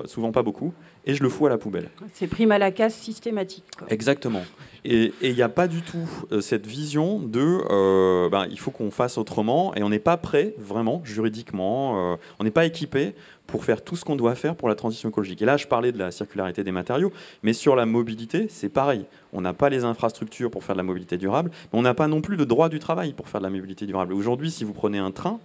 souvent 0.07 0.33
pas 0.33 0.43
beaucoup, 0.43 0.73
et 1.07 1.15
je 1.15 1.23
le 1.23 1.29
fous 1.29 1.47
à 1.47 1.51
la 1.51 1.59
poubelle. 1.59 1.91
C'est 2.13 2.27
prime 2.27 2.53
à 2.53 2.59
la 2.59 2.71
casse 2.71 2.95
systématique. 2.95 3.65
Exactement. 3.89 4.43
Et 4.85 5.13
il 5.23 5.35
n'y 5.35 5.43
a 5.43 5.49
pas 5.49 5.67
du 5.67 5.81
tout 5.81 6.09
euh, 6.31 6.41
cette 6.43 6.67
vision 6.67 7.19
de 7.19 7.41
euh, 7.71 8.29
ben, 8.29 8.47
il 8.51 8.59
faut 8.59 8.71
qu'on 8.71 8.91
fasse 8.91 9.17
autrement, 9.17 9.75
et 9.75 9.83
on 9.83 9.89
n'est 9.89 9.99
pas 9.99 10.19
prêt, 10.19 10.55
vraiment, 10.59 11.01
juridiquement, 11.05 12.13
euh, 12.13 12.17
on 12.39 12.45
n'est 12.45 12.51
pas 12.51 12.67
équipé 12.67 13.15
pour 13.47 13.65
faire 13.65 13.83
tout 13.83 13.97
ce 13.97 14.05
qu'on 14.05 14.17
doit 14.17 14.35
faire 14.35 14.57
pour 14.57 14.69
la 14.69 14.75
transition 14.75 15.09
écologique. 15.09 15.41
Et 15.41 15.47
là, 15.47 15.57
je 15.57 15.67
parlais 15.67 15.91
de 15.93 15.99
la 15.99 16.11
circularité 16.11 16.65
des 16.65 16.73
matériaux, 16.73 17.13
mais 17.43 17.55
sur 17.55 17.77
la 17.77 17.87
mobilité, 17.87 18.47
c'est 18.51 18.69
pareil. 18.69 19.07
On 19.33 19.41
n'a 19.41 19.55
pas 19.55 19.71
les 19.71 19.85
infrastructures 19.85 20.51
pour 20.51 20.65
faire 20.65 20.75
de 20.75 20.81
la 20.81 20.85
mobilité 20.85 21.17
durable, 21.17 21.51
mais 21.73 21.79
on 21.79 21.83
n'a 21.83 21.95
pas 21.95 22.09
non 22.09 22.21
plus 22.21 22.37
de 22.37 22.45
droit 22.45 22.69
du 22.69 22.79
travail 22.79 23.15
pour 23.15 23.29
faire 23.29 23.41
de 23.41 23.47
la 23.47 23.51
mobilité 23.51 23.87
durable. 23.87 24.13
Aujourd'hui, 24.13 24.51
si 24.51 24.65
vous 24.65 24.75
prenez 24.75 24.99
un 24.99 25.11
train, 25.11 25.41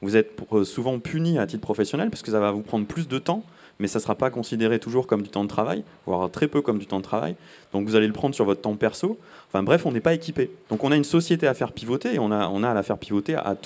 vous 0.00 0.16
êtes 0.16 0.40
souvent 0.64 0.98
puni 0.98 1.38
à 1.38 1.46
titre 1.46 1.60
professionnel 1.60 2.08
parce 2.08 2.22
que 2.22 2.30
ça 2.30 2.40
va 2.40 2.52
vous 2.52 2.62
prendre 2.62 2.86
plus 2.86 3.08
de 3.08 3.18
temps 3.18 3.42
mais 3.78 3.86
ça 3.86 3.98
ne 3.98 4.02
sera 4.02 4.14
pas 4.14 4.30
considéré 4.30 4.78
toujours 4.78 5.06
comme 5.06 5.22
du 5.22 5.28
temps 5.28 5.44
de 5.44 5.48
travail, 5.48 5.84
voire 6.06 6.30
très 6.30 6.48
peu 6.48 6.62
comme 6.62 6.78
du 6.78 6.86
temps 6.86 6.98
de 6.98 7.04
travail. 7.04 7.36
Donc 7.72 7.86
vous 7.86 7.96
allez 7.96 8.06
le 8.06 8.12
prendre 8.12 8.34
sur 8.34 8.44
votre 8.44 8.60
temps 8.60 8.74
perso. 8.74 9.18
Enfin 9.48 9.62
bref, 9.62 9.86
on 9.86 9.92
n'est 9.92 10.00
pas 10.00 10.14
équipé. 10.14 10.50
Donc 10.68 10.84
on 10.84 10.90
a 10.90 10.96
une 10.96 11.04
société 11.04 11.46
à 11.46 11.54
faire 11.54 11.72
pivoter 11.72 12.14
et 12.14 12.18
on 12.18 12.32
a, 12.32 12.70
à 12.70 12.74
la 12.74 12.82
faire 12.82 12.98
pivoter 12.98 13.34
à, 13.34 13.56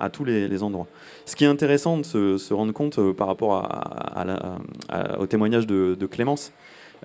à 0.00 0.10
tous 0.10 0.24
les, 0.24 0.62
endroits. 0.62 0.86
Ce 1.24 1.36
qui 1.36 1.44
est 1.44 1.48
intéressant 1.48 1.98
de 1.98 2.04
se, 2.36 2.52
rendre 2.52 2.72
compte 2.72 2.98
euh, 2.98 3.12
par 3.12 3.26
rapport 3.26 3.54
à, 3.54 5.18
au 5.18 5.26
témoignage 5.26 5.66
de, 5.66 6.06
Clémence, 6.06 6.52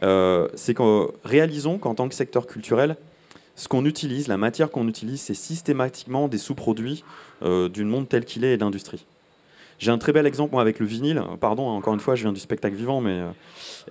euh, 0.04 0.48
c'est 0.56 0.74
que 0.74 1.08
réalisons 1.24 1.78
qu'en 1.78 1.96
tant 1.96 2.10
que 2.10 2.16
secteur 2.16 2.48
culturel, 2.48 2.96
ce 3.56 3.68
qu'on 3.68 3.86
utilise, 3.86 4.28
la 4.28 4.38
matière 4.38 4.72
qu'on 4.72 4.88
utilise, 4.88 5.22
c'est 5.22 5.34
systématiquement 5.34 6.28
des 6.28 6.38
sous-produits 6.38 7.04
euh, 7.44 7.70
monde 7.84 8.08
tel 8.08 8.26
qu'il 8.26 8.46
est 8.46 8.54
et 8.54 8.58
d'industrie. 8.58 9.06
J'ai 9.80 9.92
un 9.92 9.98
très 9.98 10.12
bel 10.12 10.28
exemple 10.28 10.52
moi, 10.52 10.62
avec 10.62 10.80
le 10.80 10.86
vinyle. 10.86 11.22
Pardon, 11.40 11.68
encore 11.68 11.94
une 11.94 12.02
fois, 12.02 12.16
je 12.16 12.24
viens 12.24 12.34
du 12.34 12.40
spectacle 12.40 12.76
vivant, 12.76 13.00
mais 13.00 13.12
euh, 13.12 13.30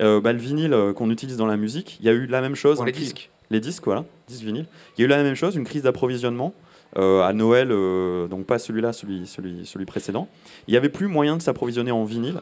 euh, 0.02 0.20
bah, 0.20 0.32
le 0.32 0.38
vinyle 0.38 0.74
euh, 0.74 0.92
qu'on 0.92 1.10
utilise 1.10 1.38
dans 1.38 1.46
la 1.46 1.56
musique, 1.56 1.96
il 2.00 2.06
y 2.06 2.10
a 2.10 2.12
eu 2.12 2.26
la 2.26 2.42
même 2.42 2.54
chose. 2.54 2.80
les 2.84 2.92
disques. 2.92 3.30
Les 3.50 3.60
disques, 3.60 3.84
voilà, 3.86 4.04
disques 4.28 4.44
vinyles. 4.44 4.66
Il 4.96 5.00
y 5.00 5.04
a 5.04 5.06
eu 5.06 5.08
la 5.08 5.22
même 5.22 5.34
chose, 5.34 5.56
une 5.56 5.64
crise 5.64 5.82
d'approvisionnement. 5.82 6.52
à 6.96 7.32
Noël, 7.32 7.68
donc 8.28 8.44
pas 8.44 8.58
celui-là, 8.58 8.92
celui, 8.92 9.26
celui, 9.26 9.64
celui 9.64 9.86
précédent. 9.86 10.28
Il 10.66 10.72
n'y 10.72 10.76
avait 10.76 10.90
plus 10.90 11.06
moyen 11.06 11.36
de 11.36 11.42
s'approvisionner 11.42 11.90
en 11.90 12.04
vinyle, 12.04 12.40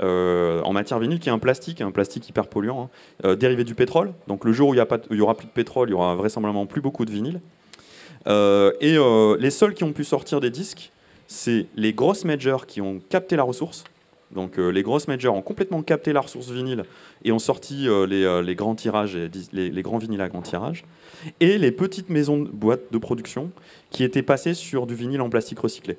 en 0.00 0.72
matière 0.72 0.98
vinyle, 0.98 1.20
qui 1.20 1.28
est 1.28 1.32
un 1.32 1.38
plastique, 1.38 1.80
un 1.80 1.92
plastique 1.92 2.28
hyper 2.28 2.48
polluant, 2.48 2.90
hein, 3.22 3.36
dérivé 3.36 3.62
du 3.62 3.76
pétrole. 3.76 4.12
Donc 4.26 4.44
le 4.44 4.52
jour 4.52 4.70
où 4.70 4.74
il 4.74 4.82
n'y 5.12 5.20
aura 5.20 5.36
plus 5.36 5.46
de 5.46 5.52
pétrole, 5.52 5.88
il 5.88 5.92
y 5.92 5.94
aura 5.94 6.16
vraisemblablement 6.16 6.66
plus 6.66 6.80
beaucoup 6.80 7.04
de 7.04 7.12
vinyle. 7.12 7.40
et 8.26 8.96
les 9.38 9.50
seuls 9.50 9.74
qui 9.74 9.84
ont 9.84 9.92
pu 9.92 10.02
sortir 10.02 10.40
des 10.40 10.50
disques, 10.50 10.90
c'est 11.30 11.66
les 11.76 11.92
grosses 11.92 12.24
majors 12.24 12.66
qui 12.66 12.80
ont 12.80 13.00
capté 13.08 13.36
la 13.36 13.44
ressource. 13.44 13.84
Donc 14.32 14.58
euh, 14.58 14.70
les 14.70 14.82
grosses 14.82 15.06
majors 15.06 15.34
ont 15.34 15.42
complètement 15.42 15.80
capté 15.82 16.12
la 16.12 16.20
ressource 16.20 16.50
vinyle 16.50 16.84
et 17.24 17.30
ont 17.30 17.38
sorti 17.38 17.88
euh, 17.88 18.06
euh, 18.10 18.42
les, 18.42 18.54
grands 18.56 18.74
tirages, 18.74 19.16
les, 19.52 19.82
grands 19.82 19.98
vinyles 19.98 20.20
à 20.20 20.28
grand 20.28 20.42
tirage. 20.42 20.84
Et 21.38 21.56
les 21.56 21.70
petites 21.70 22.10
maisons 22.10 22.38
de 22.42 22.48
boîtes 22.48 22.92
de 22.92 22.98
production 22.98 23.52
qui 23.90 24.02
étaient 24.02 24.22
passées 24.22 24.54
sur 24.54 24.88
du 24.88 24.96
vinyle 24.96 25.20
en 25.20 25.30
plastique 25.30 25.60
recyclé. 25.60 25.98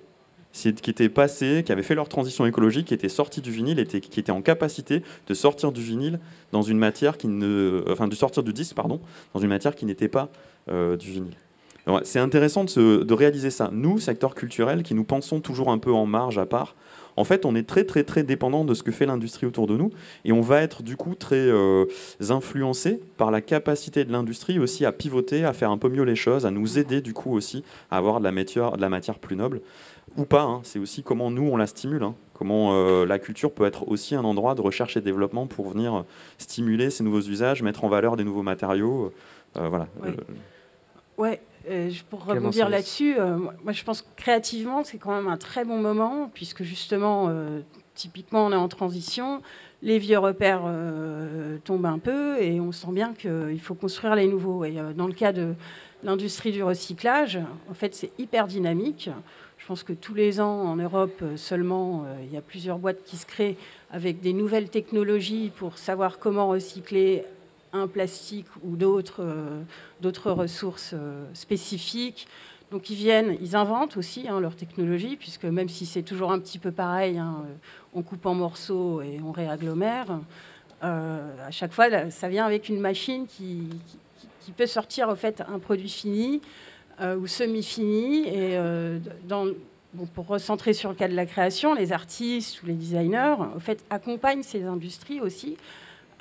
Qui 0.51 0.67
étaient 0.67 1.07
passées, 1.07 1.63
qui 1.65 1.71
avaient 1.71 1.82
fait 1.82 1.95
leur 1.95 2.09
transition 2.09 2.45
écologique, 2.45 2.88
qui 2.88 2.93
étaient 2.93 3.07
sortis 3.07 3.39
du 3.39 3.51
vinyle, 3.51 3.88
qui 3.88 4.19
étaient 4.19 4.34
en 4.34 4.41
capacité 4.41 5.01
de 5.27 5.34
sortir 5.34 5.71
du 5.71 5.82
vinyle 5.82 6.19
dans 6.51 6.61
une 6.61 6.77
matière 6.77 7.17
qui 7.17 7.29
ne, 7.29 7.86
enfin 7.88 8.09
de 8.09 8.15
sortir 8.15 8.43
du 8.43 8.51
disque 8.51 8.75
pardon, 8.75 8.99
dans 9.34 9.39
une 9.39 9.47
matière 9.47 9.75
qui 9.75 9.86
n'était 9.86 10.09
pas 10.09 10.29
du 10.67 11.09
vinyle. 11.09 11.38
C'est 12.03 12.19
intéressant 12.19 12.63
de, 12.63 13.13
réaliser 13.13 13.49
ça. 13.49 13.69
Nous, 13.71 13.99
secteur 13.99 14.36
culturel, 14.36 14.84
qui 14.84 14.93
nous 14.93 15.03
pensons 15.03 15.39
toujours 15.39 15.71
un 15.71 15.77
peu 15.77 15.91
en 15.91 16.05
marge 16.05 16.38
à 16.38 16.45
part, 16.45 16.75
en 17.17 17.23
fait, 17.23 17.45
on 17.45 17.55
est 17.55 17.67
très 17.67 17.84
très 17.84 18.03
très 18.03 18.23
dépendant 18.23 18.63
de 18.63 18.73
ce 18.73 18.84
que 18.84 18.91
fait 18.91 19.05
l'industrie 19.05 19.45
autour 19.45 19.67
de 19.67 19.75
nous 19.75 19.91
et 20.23 20.32
on 20.32 20.39
va 20.39 20.61
être 20.61 20.82
du 20.82 20.95
coup 20.95 21.13
très 21.13 21.36
euh, 21.36 21.86
influencé 22.29 23.01
par 23.17 23.32
la 23.32 23.41
capacité 23.41 24.05
de 24.05 24.13
l'industrie 24.13 24.59
aussi 24.59 24.86
à 24.86 24.93
pivoter, 24.93 25.43
à 25.43 25.51
faire 25.51 25.71
un 25.71 25.77
peu 25.77 25.89
mieux 25.89 26.03
les 26.03 26.15
choses, 26.15 26.45
à 26.45 26.51
nous 26.51 26.79
aider 26.79 27.01
du 27.01 27.13
coup 27.13 27.34
aussi 27.34 27.65
à 27.89 27.97
avoir 27.97 28.19
de 28.19 28.23
la 28.23 28.32
matière, 28.32 28.77
de 28.77 28.82
la 28.82 28.88
matière 28.88 29.19
plus 29.19 29.36
noble 29.36 29.61
ou 30.17 30.25
pas. 30.25 30.43
Hein. 30.43 30.61
C'est 30.63 30.79
aussi 30.79 31.03
comment 31.03 31.32
nous 31.32 31.49
on 31.49 31.57
la 31.57 31.67
stimule, 31.67 32.03
hein. 32.03 32.15
comment 32.34 32.71
euh, 32.73 33.05
la 33.05 33.19
culture 33.19 33.51
peut 33.51 33.65
être 33.65 33.88
aussi 33.89 34.15
un 34.15 34.23
endroit 34.23 34.55
de 34.55 34.61
recherche 34.61 34.95
et 34.95 35.01
développement 35.01 35.47
pour 35.47 35.69
venir 35.69 36.05
stimuler 36.38 36.89
ces 36.89 37.03
nouveaux 37.03 37.21
usages, 37.21 37.61
mettre 37.61 37.84
en 37.84 37.89
valeur 37.89 38.15
des 38.15 38.23
nouveaux 38.23 38.43
matériaux. 38.43 39.11
Euh, 39.57 39.67
voilà. 39.67 39.88
Ouais. 41.17 41.41
Euh, 41.70 41.91
pour 42.09 42.26
rebondir 42.26 42.70
là-dessus, 42.70 43.20
euh, 43.20 43.38
moi 43.64 43.72
je 43.72 43.84
pense 43.84 44.01
que 44.01 44.07
créativement 44.16 44.84
c'est 44.84 44.97
quand 44.97 45.16
même 45.16 45.28
un 45.28 45.38
très 45.38 45.64
bon 45.64 45.78
moment 45.78 46.30
puisque 46.34 46.64
justement, 46.64 47.28
euh, 47.30 47.62
typiquement 47.93 48.47
on 48.47 48.51
est 48.51 48.55
en 48.55 48.68
transition, 48.68 49.41
les 49.84 49.99
vieux 49.99 50.18
repères 50.20 50.64
tombent 51.64 51.88
un 51.88 51.99
peu 51.99 52.41
et 52.41 52.59
on 52.59 52.72
sent 52.72 52.91
bien 52.91 53.14
qu'il 53.14 53.59
faut 53.59 53.74
construire 53.74 54.16
les 54.16 54.28
nouveaux. 54.28 54.64
Et 54.64 54.78
dans 54.95 55.07
le 55.07 55.14
cas 55.14 55.34
de 55.34 55.55
l'industrie 56.03 56.51
du 56.51 56.62
recyclage, 56.64 57.39
en 57.70 57.74
fait 57.74 57.95
c'est 57.95 58.12
hyper 58.20 58.45
dynamique. 58.45 59.09
Je 59.57 59.66
pense 59.66 59.84
que 59.84 59.93
tous 59.93 60.14
les 60.14 60.39
ans 60.39 60.66
en 60.66 60.76
Europe 60.76 61.24
seulement, 61.36 62.05
il 62.24 62.32
y 62.32 62.38
a 62.38 62.41
plusieurs 62.41 62.78
boîtes 62.78 63.03
qui 63.03 63.18
se 63.18 63.26
créent 63.26 63.57
avec 63.91 64.22
des 64.22 64.34
nouvelles 64.34 64.70
technologies 64.70 65.51
pour 65.55 65.80
savoir 65.80 66.20
comment 66.20 66.47
recycler 66.47 67.24
un 67.74 67.88
plastique 67.88 68.47
ou 68.63 68.76
d'autres 68.76 69.22
euh, 69.22 70.34
ressources 70.34 70.91
euh, 70.93 71.26
spécifiques. 71.34 72.28
Donc 72.72 72.89
ils 72.89 72.95
viennent, 72.95 73.38
ils 73.41 73.55
inventent 73.55 73.97
aussi 73.97 74.28
hein, 74.28 74.39
leur 74.39 74.55
technologie, 74.55 75.17
puisque 75.17 75.43
même 75.43 75.69
si 75.69 75.86
c'est 75.86 76.03
toujours 76.03 76.32
un 76.32 76.39
petit 76.39 76.59
peu 76.59 76.72
pareil, 76.72 77.17
hein, 77.17 77.43
euh, 77.45 77.53
on 77.93 78.01
coupe 78.01 78.26
en 78.26 78.34
morceaux 78.34 79.01
et 79.01 79.19
on 79.24 79.32
réagglomère, 79.32 80.19
à 80.84 81.51
chaque 81.51 81.74
fois, 81.74 82.09
ça 82.09 82.28
vient 82.28 82.43
avec 82.43 82.67
une 82.67 82.80
machine 82.80 83.28
qui, 83.28 83.69
peut 84.57 84.65
sortir 84.65 85.09
au 85.09 85.15
fait 85.15 85.43
un 85.47 85.59
produit 85.59 85.89
fini 85.89 86.41
ou 86.99 87.28
semi-fini. 87.28 88.28
Et 88.28 88.57
pour 90.15 90.26
recentrer 90.26 90.74
sur 90.74 90.89
le 90.89 90.95
cas 90.95 91.07
de 91.07 91.13
la 91.13 91.28
création, 91.28 91.76
les 91.76 91.91
artistes 91.91 92.63
ou 92.63 92.65
les 92.65 92.74
designers, 92.74 93.36
accompagnent 93.91 94.41
ces 94.41 94.63
industries 94.63 95.22
aussi 95.22 95.55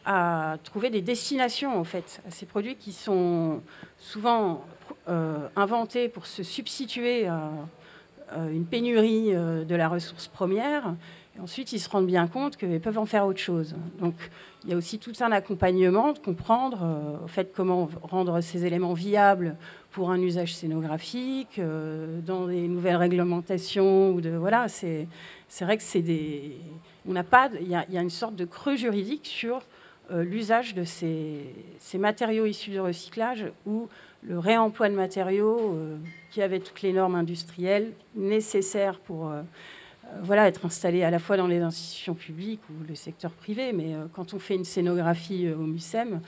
à 0.05 0.57
trouver 0.65 0.91
des 0.91 1.03
destinations 1.03 1.79
en 1.79 1.85
fait 1.85 2.21
à 2.27 2.31
ces 2.31 2.47
produits 2.47 2.77
qui 2.77 2.93
sont 2.93 3.61
souvent 3.99 4.65
euh, 5.09 5.49
inventés 5.57 6.09
pour 6.09 6.27
se 6.27 6.43
substituer 6.43 7.27
à, 7.27 7.51
une 8.53 8.65
pénurie 8.65 9.35
euh, 9.35 9.65
de 9.65 9.75
la 9.75 9.89
ressource 9.89 10.29
première. 10.29 10.95
Et 11.37 11.41
ensuite, 11.41 11.73
ils 11.73 11.81
se 11.81 11.89
rendent 11.89 12.07
bien 12.07 12.29
compte 12.29 12.57
qu'ils 12.57 12.81
peuvent 12.81 12.99
en 12.99 13.07
faire 13.07 13.27
autre 13.27 13.41
chose. 13.41 13.75
Donc, 13.99 14.15
il 14.63 14.71
y 14.71 14.73
a 14.73 14.77
aussi 14.77 15.01
tout 15.01 15.13
un 15.21 15.33
accompagnement 15.33 16.13
de 16.13 16.19
comprendre 16.21 16.79
euh, 16.83 17.27
fait 17.27 17.53
comment 17.53 17.89
rendre 18.03 18.41
ces 18.41 18.67
éléments 18.67 18.95
viables 18.95 19.57
pour 19.91 20.13
un 20.13 20.21
usage 20.21 20.55
scénographique, 20.55 21.61
dans 22.25 22.47
des 22.47 22.69
nouvelles 22.69 22.97
réglementations 22.97 24.13
ou 24.13 24.21
de 24.21 24.31
voilà. 24.31 24.69
C'est 24.69 25.09
vrai 25.61 25.77
que 25.77 25.83
c'est 25.83 26.03
des 26.03 26.57
on 27.09 27.13
n'a 27.13 27.25
pas 27.25 27.51
il 27.61 27.67
y, 27.67 27.71
y, 27.71 27.99
a 27.99 28.03
une 28.03 28.11
sorte 28.11 28.37
de 28.37 28.45
creux 28.45 28.77
juridique 28.77 29.27
sur 29.27 29.57
euh, 29.57 29.61
l'usage 30.13 30.75
de 30.75 30.85
ces, 30.85 31.55
matériaux 31.95 32.47
issus 32.47 32.71
de 32.71 32.81
recyclage 32.81 33.47
ou 33.67 33.89
le 34.23 34.39
réemploi 34.39 34.89
de 34.89 34.95
matériaux 34.95 35.75
euh, 35.75 35.97
qui 36.31 36.43
avaient 36.43 36.61
toutes 36.61 36.83
les 36.83 36.93
normes 36.93 37.15
industrielles 37.15 37.93
nécessaires 38.15 38.99
pour, 38.99 39.33
voilà, 40.23 40.47
être 40.49 40.67
installé 40.67 41.03
à 41.03 41.11
la 41.11 41.19
fois 41.19 41.37
dans 41.37 41.47
les 41.47 41.61
institutions 41.61 42.15
publiques 42.15 42.61
ou 42.71 42.85
le 42.89 42.95
secteur 42.95 43.31
privé. 43.31 43.73
Mais 43.73 43.95
quand 44.13 44.35
on 44.35 44.39
fait 44.39 44.55
une 44.55 44.65
scénographie 44.65 45.49
au 45.51 45.63
MUSEM, 45.63 46.21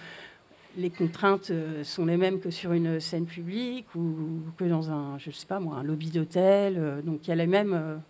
les 0.77 0.91
contraintes 0.91 1.53
sont 1.83 2.07
les 2.07 2.17
mêmes 2.17 2.41
que 2.41 2.51
sur 2.51 2.73
une 2.73 2.99
scène 2.99 3.27
publique 3.27 3.95
ou 3.95 4.41
que 4.57 4.65
dans 4.65 4.91
un, 4.91 5.19
je 5.19 5.31
sais 5.31 5.47
pas 5.47 5.61
moi, 5.61 5.77
un 5.77 5.83
lobby 5.83 6.11
d'hôtel. 6.11 7.03
Donc 7.05 7.27
il 7.27 7.29
y 7.29 7.33
a 7.33 7.37
les 7.37 7.47
mêmes, 7.47 8.01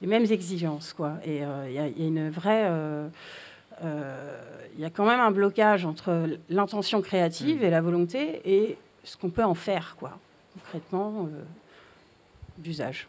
les 0.00 0.06
mêmes 0.06 0.26
exigences, 0.30 0.92
quoi. 0.92 1.14
Et 1.24 1.38
il 1.38 1.72
y, 1.72 1.78
a 1.78 1.88
une 2.06 2.28
vraie 2.28 2.68
il 3.82 4.80
y 4.80 4.84
a 4.84 4.90
quand 4.90 5.06
même 5.06 5.20
un 5.20 5.30
blocage 5.30 5.84
entre 5.84 6.28
l'intention 6.48 7.00
créative 7.02 7.60
mmh. 7.60 7.64
et 7.64 7.70
la 7.70 7.80
volonté 7.80 8.40
et 8.44 8.78
ce 9.04 9.16
qu'on 9.16 9.30
peut 9.30 9.44
en 9.44 9.54
faire, 9.54 9.96
quoi, 9.98 10.18
concrètement, 10.54 11.28
d'usage. 12.58 13.08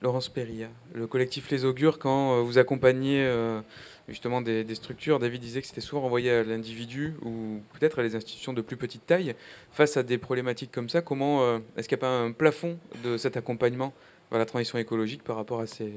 Laurence 0.00 0.28
Perria, 0.28 0.68
le 0.94 1.06
collectif 1.08 1.50
Les 1.50 1.64
Augures, 1.64 1.98
quand 1.98 2.38
euh, 2.38 2.42
vous 2.42 2.58
accompagnez 2.58 3.24
euh, 3.24 3.60
justement 4.08 4.40
des, 4.40 4.74
structures, 4.76 5.18
David 5.18 5.40
disait 5.40 5.60
que 5.60 5.66
c'était 5.66 5.80
souvent 5.80 6.04
envoyé 6.04 6.30
à 6.30 6.44
l'individu 6.44 7.14
ou 7.22 7.60
peut-être 7.72 7.98
à 7.98 8.02
les 8.02 8.14
institutions 8.14 8.52
de 8.52 8.62
plus 8.62 8.76
petite 8.76 9.06
taille. 9.06 9.34
Face 9.72 9.96
à 9.96 10.04
des 10.04 10.18
problématiques 10.18 10.70
comme 10.70 10.88
ça, 10.88 11.02
comment 11.02 11.42
euh, 11.42 11.58
est-ce 11.76 11.88
qu'il 11.88 11.96
n'y 11.96 12.00
a 12.00 12.06
pas 12.06 12.16
un 12.16 12.30
plafond 12.30 12.78
de 13.02 13.16
cet 13.16 13.36
accompagnement 13.36 13.92
vers 14.30 14.38
la 14.38 14.46
transition 14.46 14.78
écologique 14.78 15.24
par 15.24 15.34
rapport 15.34 15.60
à 15.60 15.66
ces, 15.66 15.92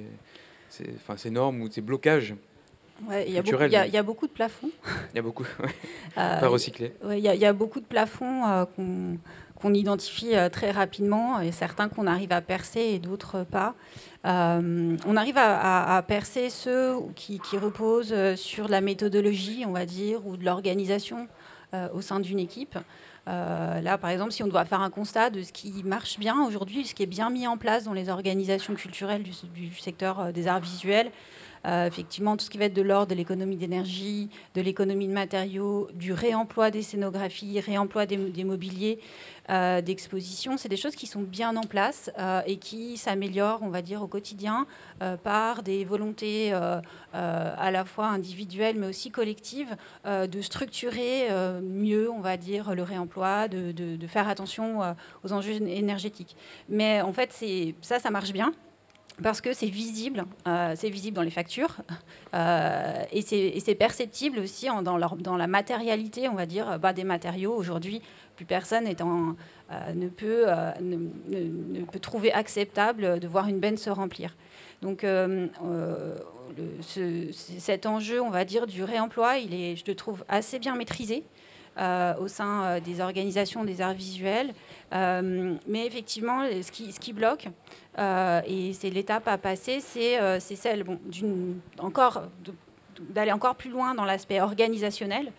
enfin, 0.96 1.18
ces 1.18 1.30
normes 1.30 1.62
ou 1.62 1.70
ces 1.70 1.82
blocages 1.82 2.34
il 3.28 3.34
y, 3.34 3.38
a 3.98 4.04
beaucoup 4.04 4.28
de 4.28 4.32
plafonds. 4.32 4.70
Il 5.14 5.18
y 5.18 5.20
a 5.20 5.22
beaucoup, 5.22 5.46
pas 6.16 6.48
recyclés. 6.48 6.94
Il 7.10 7.20
y, 7.20 7.46
a 7.46 7.54
beaucoup 7.54 7.80
de 7.80 7.86
plafonds 7.86 8.68
qu'on 8.76 9.18
qu'on 9.62 9.74
identifie 9.74 10.36
euh, 10.36 10.50
très 10.50 10.72
rapidement, 10.72 11.40
et 11.40 11.52
certains 11.52 11.88
qu'on 11.88 12.08
arrive 12.08 12.32
à 12.32 12.42
percer 12.42 12.80
et 12.80 13.00
d'autres 13.00 13.44
pas. 13.44 13.76
Euh, 14.26 14.98
on 15.06 15.18
arrive 15.18 15.38
à, 15.38 16.04
percer 16.08 16.50
ceux 16.50 16.96
qui, 17.16 17.40
reposent 17.54 18.14
euh, 18.14 18.36
sur 18.36 18.68
la 18.68 18.82
méthodologie, 18.82 19.64
on 19.68 19.72
va 19.72 19.86
dire, 19.86 20.26
ou 20.26 20.38
de 20.38 20.46
l'organisation 20.46 21.28
au 21.94 22.02
sein 22.02 22.20
d'une 22.20 22.40
équipe. 22.40 22.78
là, 23.26 23.98
par 23.98 24.10
exemple, 24.10 24.34
si 24.34 24.44
on 24.44 24.48
doit 24.48 24.66
faire 24.66 24.82
un 24.82 24.90
constat 24.90 25.30
de 25.30 25.42
ce 25.42 25.54
qui 25.54 25.84
marche 25.86 26.20
bien 26.20 26.44
aujourd'hui, 26.46 26.86
ce 26.86 26.94
qui 26.94 27.04
est 27.04 27.06
bien 27.06 27.30
mis 27.30 27.48
en 27.48 27.56
place 27.56 27.86
dans 27.86 27.94
les 27.94 28.10
organisations 28.10 28.76
culturelles 28.76 29.24
du 29.24 29.74
secteur 29.76 30.34
des 30.34 30.48
arts 30.50 30.60
visuels, 30.60 31.12
euh, 31.66 31.86
effectivement, 31.86 32.38
tout 32.38 32.46
ce 32.46 32.50
qui 32.50 32.58
va 32.58 32.66
être 32.66 32.74
de 32.74 32.82
l'ordre 32.82 33.08
de 33.08 33.16
l'économie 33.16 33.56
d'énergie, 33.56 34.30
de 34.56 34.62
l'économie 34.62 35.08
de 35.08 35.14
matériaux, 35.14 35.90
du 35.94 36.14
réemploi 36.14 36.72
des 36.72 36.82
scénographies, 36.82 37.60
réemploi 37.60 38.06
des, 38.06 38.44
mobiliers, 38.44 39.00
euh, 39.50 39.82
d'exposition, 39.82 40.58
c'est 40.58 40.70
des 40.70 40.78
choses 40.78 40.96
qui 40.96 41.08
sont 41.08 41.22
bien 41.22 41.56
en 41.56 41.64
place 41.64 42.12
euh, 42.18 42.42
et 42.48 42.58
qui 42.58 42.98
s'améliorent, 42.98 43.62
on 43.62 43.70
va 43.70 43.82
dire, 43.82 44.02
au 44.02 44.08
quotidien 44.08 44.66
par 45.24 45.64
des 45.64 45.84
volontés 45.84 46.54
à 46.54 47.72
la 47.72 47.86
fois 47.86 48.08
individuelles 48.08 48.76
mais 48.78 48.88
aussi 48.88 49.10
collectives 49.10 49.76
de 50.06 50.42
structurer 50.42 51.28
mieux, 51.62 52.10
on 52.12 52.20
va 52.20 52.38
dire, 52.38 52.76
le 52.76 52.84
réemploi, 52.84 53.48
de, 53.48 53.72
de 53.72 54.08
faire 54.08 54.28
attention 54.28 54.82
aux 55.24 55.34
enjeux 55.34 55.54
énergétiques. 55.54 56.36
Mais 56.70 57.02
en 57.02 57.14
fait, 57.14 57.34
ça, 57.82 58.00
ça 58.00 58.12
marche 58.12 58.32
bien 58.32 58.54
parce 59.22 59.42
que 59.42 59.54
c'est 59.54 59.68
visible, 59.68 60.26
euh, 60.48 60.74
c'est 60.76 60.90
visible 60.90 61.16
dans 61.16 61.22
les 61.22 61.32
factures 61.32 61.78
euh, 62.34 63.04
et 63.12 63.22
c'est 63.22 63.76
perceptible 63.76 64.40
aussi 64.40 64.68
dans, 64.84 65.38
la 65.38 65.48
matérialité, 65.48 66.28
on 66.30 66.36
va 66.36 66.46
dire, 66.46 66.80
bah, 66.80 66.94
des 66.94 67.04
matériaux. 67.04 67.54
Aujourd'hui, 67.54 68.02
plus 68.36 68.46
personne 68.46 68.88
euh, 68.88 69.94
ne, 69.94 70.08
peut, 70.10 70.46
ne, 70.82 71.84
peut 71.86 72.00
trouver 72.00 72.32
acceptable 72.32 73.20
de 73.20 73.28
voir 73.28 73.48
une 73.48 73.60
benne 73.60 73.78
se 73.78 73.90
remplir. 73.90 74.36
Donc 74.82 75.06
cet 76.82 77.86
enjeu, 77.86 78.22
on 78.22 78.30
va 78.30 78.46
dire, 78.46 78.68
du 78.68 78.84
réemploi, 78.84 79.38
il 79.38 79.54
est, 79.54 79.76
je 79.76 79.84
le 79.88 79.96
trouve 79.96 80.24
assez 80.28 80.60
bien 80.60 80.76
maîtrisé. 80.76 81.24
Au 81.78 82.28
sein 82.28 82.80
des 82.80 83.02
organisations 83.02 83.64
des 83.64 83.82
arts 83.82 83.94
visuels. 83.94 84.54
mais 84.92 85.86
effectivement, 85.86 86.44
ce 86.62 86.72
qui, 86.72 86.92
ce 86.92 87.00
qui 87.00 87.14
bloque, 87.14 87.48
euh, 88.00 88.42
et 88.46 88.74
c'est 88.74 88.90
l'étape 88.90 89.28
à 89.28 89.38
passer, 89.38 89.80
c'est 89.82 90.20
euh, 90.20 90.40
celle 90.40 90.84
bon, 90.84 91.00
d'aller 93.00 93.32
encore 93.32 93.56
plus 93.56 93.70
loin 93.70 93.94
dans 93.96 94.06
l'aspect 94.06 94.40
organisationnel, 94.40 95.32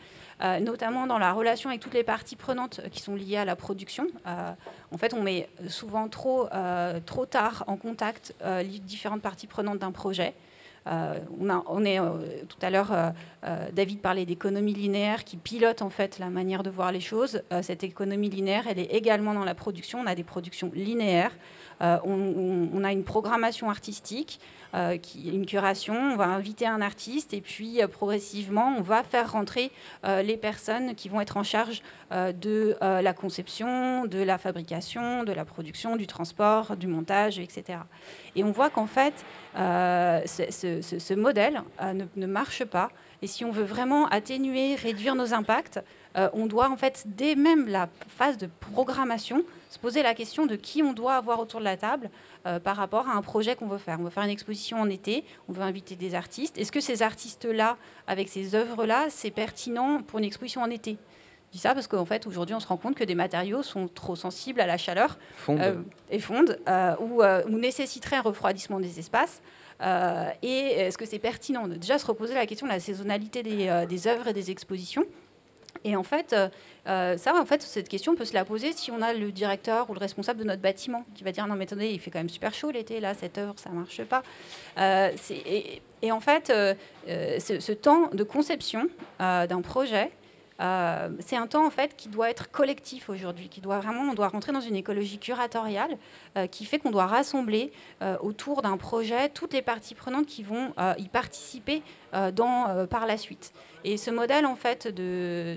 euh, 0.43 0.61
notamment 0.61 1.07
dans 1.07 1.19
la 1.19 1.33
relation 1.33 1.71
avec 1.71 1.81
toutes 1.81 1.95
les 1.95 2.05
parties 2.05 2.37
prenantes 2.37 2.81
qui 2.91 3.01
sont 3.01 3.15
liées 3.15 3.39
à 3.39 3.45
la 3.45 3.57
production. 3.57 4.07
en 4.27 4.99
fait, 4.99 5.15
on 5.15 5.23
met 5.23 5.49
souvent 5.69 6.09
trop, 6.09 6.49
trop 7.07 7.27
tard 7.27 7.65
en 7.67 7.77
contact 7.77 8.35
les 8.45 8.79
différentes 8.81 9.23
parties 9.23 9.47
prenantes 9.47 9.79
d'un 9.79 9.93
projet. 9.93 10.35
On, 10.87 11.51
a, 11.51 11.65
on, 11.69 11.85
est 11.85 11.99
tout 12.49 12.59
à 12.61 12.71
l'heure, 12.71 13.13
David 13.73 14.01
parlait 14.01 14.27
d'économie 14.27 14.75
linéaire 14.75 15.25
qui 15.25 15.37
pilote 15.37 15.83
en 15.83 15.91
fait 15.91 16.19
la 16.19 16.29
manière 16.29 16.63
de 16.63 16.71
voir 16.71 16.91
les 16.93 17.01
choses. 17.01 17.43
cette 17.63 17.85
économie 17.85 18.31
linéaire, 18.31 18.65
elle 18.69 18.79
est 18.79 18.93
également 18.93 19.35
dans 19.35 19.45
la 19.45 19.55
production. 19.55 20.01
On 20.01 20.07
a 20.07 20.15
des 20.15 20.25
productions 20.25 20.71
linéaires 20.75 21.33
euh, 21.83 21.99
on, 22.05 22.85
a 22.85 22.93
une 22.93 23.03
programmation 23.03 23.69
artistique, 23.69 24.41
euh, 24.75 24.97
une 25.25 25.47
curation, 25.47 25.95
on 25.95 26.17
va 26.17 26.27
inviter 26.27 26.67
un 26.67 26.81
artiste 26.81 27.35
et 27.35 27.41
puis 27.41 27.83
euh, 27.83 27.89
progressivement, 27.89 28.75
on 28.79 28.83
va 28.83 29.03
faire 29.03 29.33
rentrer 29.33 29.71
les 30.05 30.37
personnes 30.37 30.95
qui 30.95 31.09
vont 31.09 31.21
être 31.21 31.37
en 31.37 31.43
charge 31.43 31.83
de 32.11 32.77
la 32.81 33.13
conception, 33.13 34.05
de 34.07 34.23
la 34.23 34.39
fabrication, 34.39 35.25
de 35.25 35.33
la 35.33 35.45
production, 35.45 35.97
du 35.97 36.07
transport, 36.07 36.77
du 36.77 36.87
montage, 36.87 37.39
etc. 37.39 37.79
Et 38.37 38.45
on 38.45 38.51
voit 38.51 38.71
qu'en 38.71 38.87
fait, 38.87 39.15
ce, 39.55 41.15
modèle 41.15 41.63
ne, 42.17 42.27
marche 42.27 42.65
pas. 42.65 42.91
Et 43.23 43.27
si 43.27 43.45
on 43.45 43.53
veut 43.53 43.65
vraiment 43.65 44.07
atténuer, 44.09 44.75
réduire 44.75 45.15
nos 45.15 45.33
impacts, 45.35 45.81
on 46.15 46.47
doit 46.47 46.71
en 46.71 46.77
fait, 46.77 47.05
dès 47.07 47.35
même 47.35 47.69
la 47.69 47.89
phase 48.09 48.37
de 48.39 48.49
programmation, 48.73 49.45
se 49.73 49.79
poser 49.79 50.03
la 50.03 50.15
question 50.15 50.45
de 50.45 50.55
qui 50.55 50.83
on 50.83 50.93
doit 50.93 51.15
avoir 51.15 51.41
autour 51.41 51.61
de 51.61 51.65
la 51.65 51.79
table 51.79 52.11
euh, 52.47 52.61
par 52.61 52.77
rapport 52.77 53.09
à 53.09 53.13
un 53.13 53.23
projet 53.23 53.57
qu'on 53.57 53.69
veut 53.69 53.79
faire. 53.79 53.99
On 54.01 54.05
veut 54.05 54.11
faire 54.11 54.25
une 54.25 54.31
exposition 54.31 54.79
en 54.79 54.91
été, 54.91 55.25
on 55.49 55.53
veut 55.53 55.63
inviter 55.63 55.97
des 55.97 56.15
artistes. 56.15 56.59
Est-ce 56.59 56.71
que 56.71 56.81
ces 56.81 57.03
artistes-là, 57.03 57.79
avec 58.07 58.29
ces 58.29 58.55
œuvres-là, 58.55 59.07
c'est 59.09 59.31
pertinent 59.31 60.03
pour 60.03 60.19
une 60.19 60.27
exposition 60.27 60.61
en 60.61 60.69
été? 60.69 60.99
Je 61.49 61.53
dis 61.53 61.59
ça 61.59 61.75
parce 61.75 61.87
qu'en 61.87 62.05
fait, 62.05 62.27
aujourd'hui, 62.27 62.55
on 62.55 62.61
se 62.61 62.67
rend 62.67 62.77
compte 62.77 62.97
que 62.97 63.05
des 63.05 63.15
matériaux 63.15 63.63
sont 63.63 63.89
trop 63.89 64.15
sensibles 64.15 64.61
à 64.61 64.67
la 64.67 64.77
chaleur 64.77 65.19
euh, 65.49 65.77
et 66.11 66.19
fondent 66.19 66.59
euh, 66.69 66.95
ou, 67.01 67.23
ou, 67.23 67.59
nécessiteraient 67.59 68.17
un 68.17 68.23
refroidissement 68.23 68.79
des 68.79 68.99
espaces. 68.99 69.41
et 70.43 70.47
est-ce 70.47 70.99
que 70.99 71.07
c'est 71.07 71.19
pertinent? 71.19 71.67
De 71.67 71.77
déjà 71.77 71.99
se 71.99 72.05
reposer 72.05 72.35
la 72.35 72.45
question 72.47 72.67
de 72.67 72.73
la 72.73 72.81
saisonnalité 72.81 73.43
des, 73.43 73.87
des 73.89 74.07
œuvres 74.07 74.29
et 74.29 74.33
des 74.35 74.51
expositions 74.51 75.05
et 75.85 75.97
en 75.97 76.03
fait, 76.03 76.33
euh, 76.33 76.49
euh, 76.87 77.17
ça, 77.17 77.35
en 77.35 77.45
fait, 77.45 77.63
cette 77.63 77.89
question 77.89 78.15
peut 78.15 78.25
se 78.25 78.35
la 78.35 78.45
poser 78.45 78.73
si 78.73 78.91
on 78.91 79.03
a 79.03 79.13
le 79.13 79.33
directeur 79.33 79.91
ou 79.91 79.95
le 79.95 79.99
responsable 79.99 80.39
de 80.41 80.45
notre 80.45 80.63
bâtiment 80.63 81.05
qui 81.15 81.25
va 81.25 81.33
dire 81.33 81.47
non 81.47 81.55
mais 81.55 81.65
attendez, 81.65 81.91
il 81.91 82.01
fait 82.01 82.11
quand 82.11 82.21
même 82.21 82.29
super 82.29 82.55
chaud 82.55 82.71
l'été, 82.71 83.01
là, 83.01 83.15
cette 83.15 83.39
œuvre, 83.39 83.55
ça 83.57 83.71
marche 83.71 84.03
pas. 84.05 84.23
Euh, 84.79 85.11
et, 86.03 86.13
en 86.13 86.21
fait, 86.21 86.53
ce, 87.07 87.73
temps 87.73 88.11
de 88.13 88.25
conception 88.25 88.89
d'un 89.19 89.63
projet, 89.63 90.11
euh, 90.61 91.09
c'est 91.21 91.37
un 91.37 91.47
temps 91.47 91.67
en 91.67 91.71
fait 91.71 91.97
qui 91.97 92.09
doit 92.09 92.31
être 92.31 92.51
collectif 92.51 93.09
aujourd'hui, 93.09 93.49
qui 93.49 93.61
doit 93.61 93.79
vraiment, 93.81 94.03
on 94.03 94.15
doit 94.15 94.29
rentrer 94.29 94.53
dans 94.53 94.61
une 94.61 94.77
écologie 94.77 95.19
curatoriale 95.19 95.97
euh, 96.37 96.47
qui 96.47 96.65
fait 96.65 96.79
qu'on 96.79 96.91
doit 96.91 97.07
rassembler 97.07 97.73
euh, 98.03 98.17
autour 98.21 98.63
d'un 98.63 98.77
projet 98.77 99.29
toutes 99.29 99.53
les 99.53 99.63
parties 99.63 99.95
prenantes 99.95 100.27
qui 100.27 100.43
vont 100.43 100.73
y 100.99 101.09
participer 101.09 101.83
par 102.11 103.07
la 103.07 103.17
suite. 103.17 103.53
Et 103.85 103.97
ce 103.97 104.11
modèle 104.11 104.47
en 104.47 104.57
fait 104.57 104.89
de, 104.89 105.57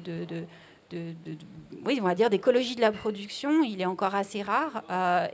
oui, 1.85 1.99
on 2.01 2.05
va 2.05 2.15
dire 2.15 2.29
d'écologie 2.29 2.75
de 2.75 2.81
la 2.81 2.91
production, 2.91 3.63
il 3.63 3.81
est 3.81 3.85
encore 3.85 4.15
assez 4.15 4.41
rare, 4.41 4.83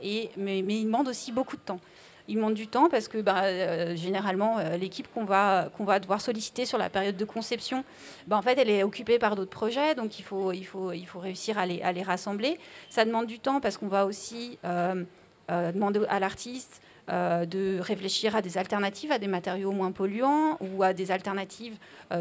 et, 0.02 0.30
mais, 0.36 0.58
il 0.60 0.84
demande 0.84 1.08
aussi 1.08 1.32
beaucoup 1.32 1.56
de 1.56 1.62
temps 1.62 1.80
il 2.28 2.36
demande 2.36 2.54
du 2.54 2.66
temps 2.66 2.88
parce 2.88 3.08
que 3.08 3.18
bah, 3.18 3.44
euh, 3.44 3.96
généralement, 3.96 4.58
euh, 4.58 4.76
l'équipe 4.76 5.08
qu'on 5.12 5.24
va, 5.24 5.70
qu'on 5.76 5.84
va 5.84 5.98
devoir 5.98 6.20
solliciter 6.20 6.66
sur 6.66 6.78
la 6.78 6.88
période 6.88 7.16
de 7.16 7.24
conception, 7.24 7.84
bah, 8.26 8.36
en 8.36 8.42
fait, 8.42 8.58
elle 8.58 8.70
est 8.70 8.82
occupée 8.82 9.18
par 9.18 9.36
d'autres 9.36 9.50
projets, 9.50 9.94
donc 9.94 10.18
il 10.18 10.22
faut, 10.22 10.52
il 10.52 10.64
faut, 10.64 10.92
il 10.92 11.06
faut 11.06 11.18
réussir 11.18 11.58
à 11.58 11.66
les, 11.66 11.82
à 11.82 11.92
les 11.92 12.02
rassembler. 12.02 12.58
Ça 12.90 13.04
demande 13.04 13.26
du 13.26 13.38
temps 13.38 13.60
parce 13.60 13.76
qu'on 13.76 13.88
va 13.88 14.06
aussi 14.06 14.58
euh, 14.64 15.04
demander 15.48 16.00
à 16.08 16.20
l'artiste 16.20 16.80
de 17.08 17.80
réfléchir 17.80 18.36
à 18.36 18.42
des 18.42 18.56
alternatives, 18.56 19.10
à 19.10 19.18
des 19.18 19.26
matériaux 19.26 19.72
moins 19.72 19.90
polluants 19.90 20.56
ou 20.60 20.82
à 20.84 20.94
des 20.94 21.10
alternatives 21.10 21.76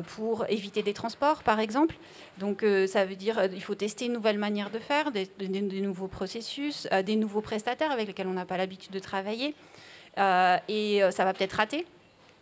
pour 0.08 0.44
éviter 0.50 0.82
des 0.82 0.92
transports, 0.92 1.44
par 1.44 1.60
exemple. 1.60 1.96
Donc 2.40 2.66
ça 2.88 3.06
veut 3.06 3.16
dire 3.16 3.48
qu'il 3.50 3.62
faut 3.62 3.76
tester 3.76 4.08
une 4.08 4.14
nouvelle 4.14 4.40
manière 4.40 4.70
de 4.72 4.80
faire, 4.80 5.12
des, 5.12 5.30
des 5.38 5.82
nouveaux 5.82 6.08
processus, 6.08 6.88
des 7.06 7.16
nouveaux 7.16 7.42
prestataires 7.42 7.92
avec 7.92 8.08
lesquels 8.08 8.28
on 8.28 8.34
n'a 8.34 8.46
pas 8.46 8.58
l'habitude 8.58 8.92
de 8.92 9.00
travailler. 9.00 9.56
Euh, 10.18 10.58
et 10.68 11.04
euh, 11.04 11.12
ça 11.12 11.26
va 11.26 11.34
peut-être 11.34 11.54
rater. 11.54 11.86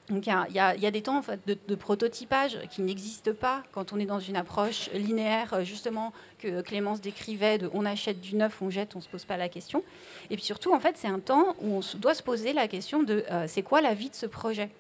Donc 0.09 0.25
il 0.25 0.55
y, 0.55 0.59
a 0.59 0.91
des 0.91 1.03
temps 1.03 1.21
de, 1.45 1.75
prototypage 1.75 2.57
qui 2.71 2.81
n'existent 2.81 3.33
pas 3.39 3.61
quand 3.71 3.93
on 3.93 3.99
est 3.99 4.07
dans 4.07 4.19
une 4.19 4.37
approche 4.37 4.89
linéaire, 4.91 5.53
euh, 5.53 5.63
justement, 5.63 6.13
que 6.39 6.61
Clémence 6.61 6.99
décrivait 6.99 7.59
on 7.73 7.85
achète 7.85 8.19
du 8.19 8.35
neuf, 8.35 8.59
on 8.63 8.71
jette, 8.71 8.95
on 8.95 8.99
ne 8.99 9.03
se 9.03 9.07
pose 9.07 9.25
pas 9.25 9.37
la 9.37 9.49
question. 9.49 9.83
Et 10.31 10.35
puis 10.35 10.43
surtout, 10.43 10.73
en 10.73 10.79
fait, 10.79 10.97
c'est 10.97 11.07
un 11.07 11.19
temps 11.19 11.55
où 11.61 11.77
on 11.77 11.97
doit 11.99 12.15
se 12.15 12.23
poser 12.23 12.53
la 12.53 12.67
question 12.67 13.03
de 13.03 13.23
c'est 13.45 13.61
quoi 13.61 13.81
la 13.81 13.93
vie 13.93 14.09
de 14.09 14.15
ce 14.15 14.25
projet? 14.25 14.71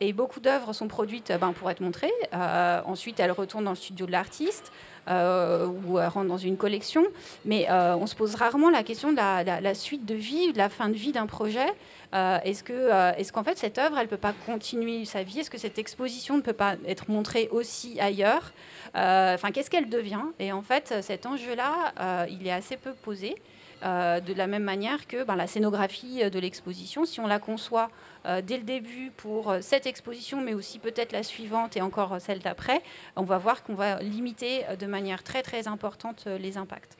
Et 0.00 0.14
beaucoup 0.14 0.40
d'œuvres 0.40 0.72
sont 0.72 0.88
produites 0.88 1.30
ben, 1.38 1.52
pour 1.52 1.70
être 1.70 1.80
montrées. 1.80 2.12
Ensuite, 2.32 3.20
elles 3.20 3.32
retournent 3.32 3.64
dans 3.64 3.70
le 3.70 3.76
studio 3.76 4.06
de 4.06 4.12
l'artiste 4.12 4.72
ou 5.06 5.96
rentrent 5.96 6.24
dans 6.24 6.38
une 6.38 6.56
collection. 6.56 7.04
Mais 7.44 7.70
on 7.70 8.06
se 8.06 8.14
pose 8.14 8.34
rarement 8.34 8.70
la 8.70 8.82
question 8.82 9.12
de 9.12 9.16
la, 9.16 9.74
suite 9.74 10.06
de 10.06 10.14
vie, 10.14 10.52
de 10.54 10.58
la 10.58 10.70
fin 10.70 10.88
de 10.88 10.94
vie 10.94 11.12
d'un 11.12 11.26
projet. 11.26 11.66
Est-ce, 12.14 12.62
que, 12.62 13.18
est-ce 13.18 13.32
qu'en 13.32 13.42
fait, 13.42 13.58
cette 13.58 13.78
œuvre, 13.78 13.98
elle 13.98 14.08
peut 14.08 14.16
pas 14.16 14.34
continuer 14.46 15.04
sa 15.04 15.22
vie? 15.22 15.40
Est-ce 15.40 15.50
que 15.50 15.58
cette 15.58 15.78
exposition 15.78 16.36
ne 16.36 16.42
peut 16.42 16.52
pas 16.52 16.76
être 16.86 17.10
montrée 17.10 17.48
aussi 17.50 18.00
ailleurs? 18.00 18.52
Enfin, 18.94 19.50
qu'est-ce 19.52 19.70
qu'elle 19.70 19.88
devient? 19.88 20.24
Et 20.38 20.52
en 20.52 20.62
fait, 20.62 20.94
cet 21.02 21.26
enjeu-là, 21.26 22.26
il 22.30 22.46
est 22.46 22.52
assez 22.52 22.76
peu 22.76 22.92
posé. 22.92 23.34
de 23.82 24.34
la 24.34 24.46
même 24.46 24.62
manière 24.62 25.06
que 25.06 25.24
ben, 25.24 25.36
la 25.36 25.46
scénographie 25.46 26.30
de 26.30 26.38
l'exposition, 26.38 27.04
si 27.04 27.20
on 27.20 27.26
la 27.26 27.38
conçoit 27.38 27.90
euh, 28.26 28.40
dès 28.40 28.56
le 28.56 28.62
début 28.62 29.12
pour 29.14 29.50
euh, 29.50 29.58
cette 29.60 29.86
exposition, 29.86 30.40
mais 30.40 30.54
aussi 30.54 30.78
peut-être 30.78 31.12
la 31.12 31.22
suivante 31.22 31.76
et 31.76 31.82
encore 31.82 32.16
celle 32.20 32.38
d'après, 32.38 32.80
on 33.16 33.22
va 33.22 33.36
voir 33.36 33.62
qu'on 33.62 33.74
va 33.74 34.00
limiter 34.00 34.64
euh, 34.66 34.76
de 34.76 34.86
manière 34.86 35.22
très 35.22 35.42
très 35.42 35.68
importante 35.68 36.26
les 36.26 36.56
impacts. 36.56 36.96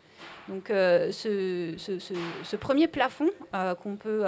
Donc 0.49 0.67
ce, 0.69 2.57
premier 2.57 2.89
plafond 2.89 3.31
qu'on 3.83 3.97
peut 3.97 4.25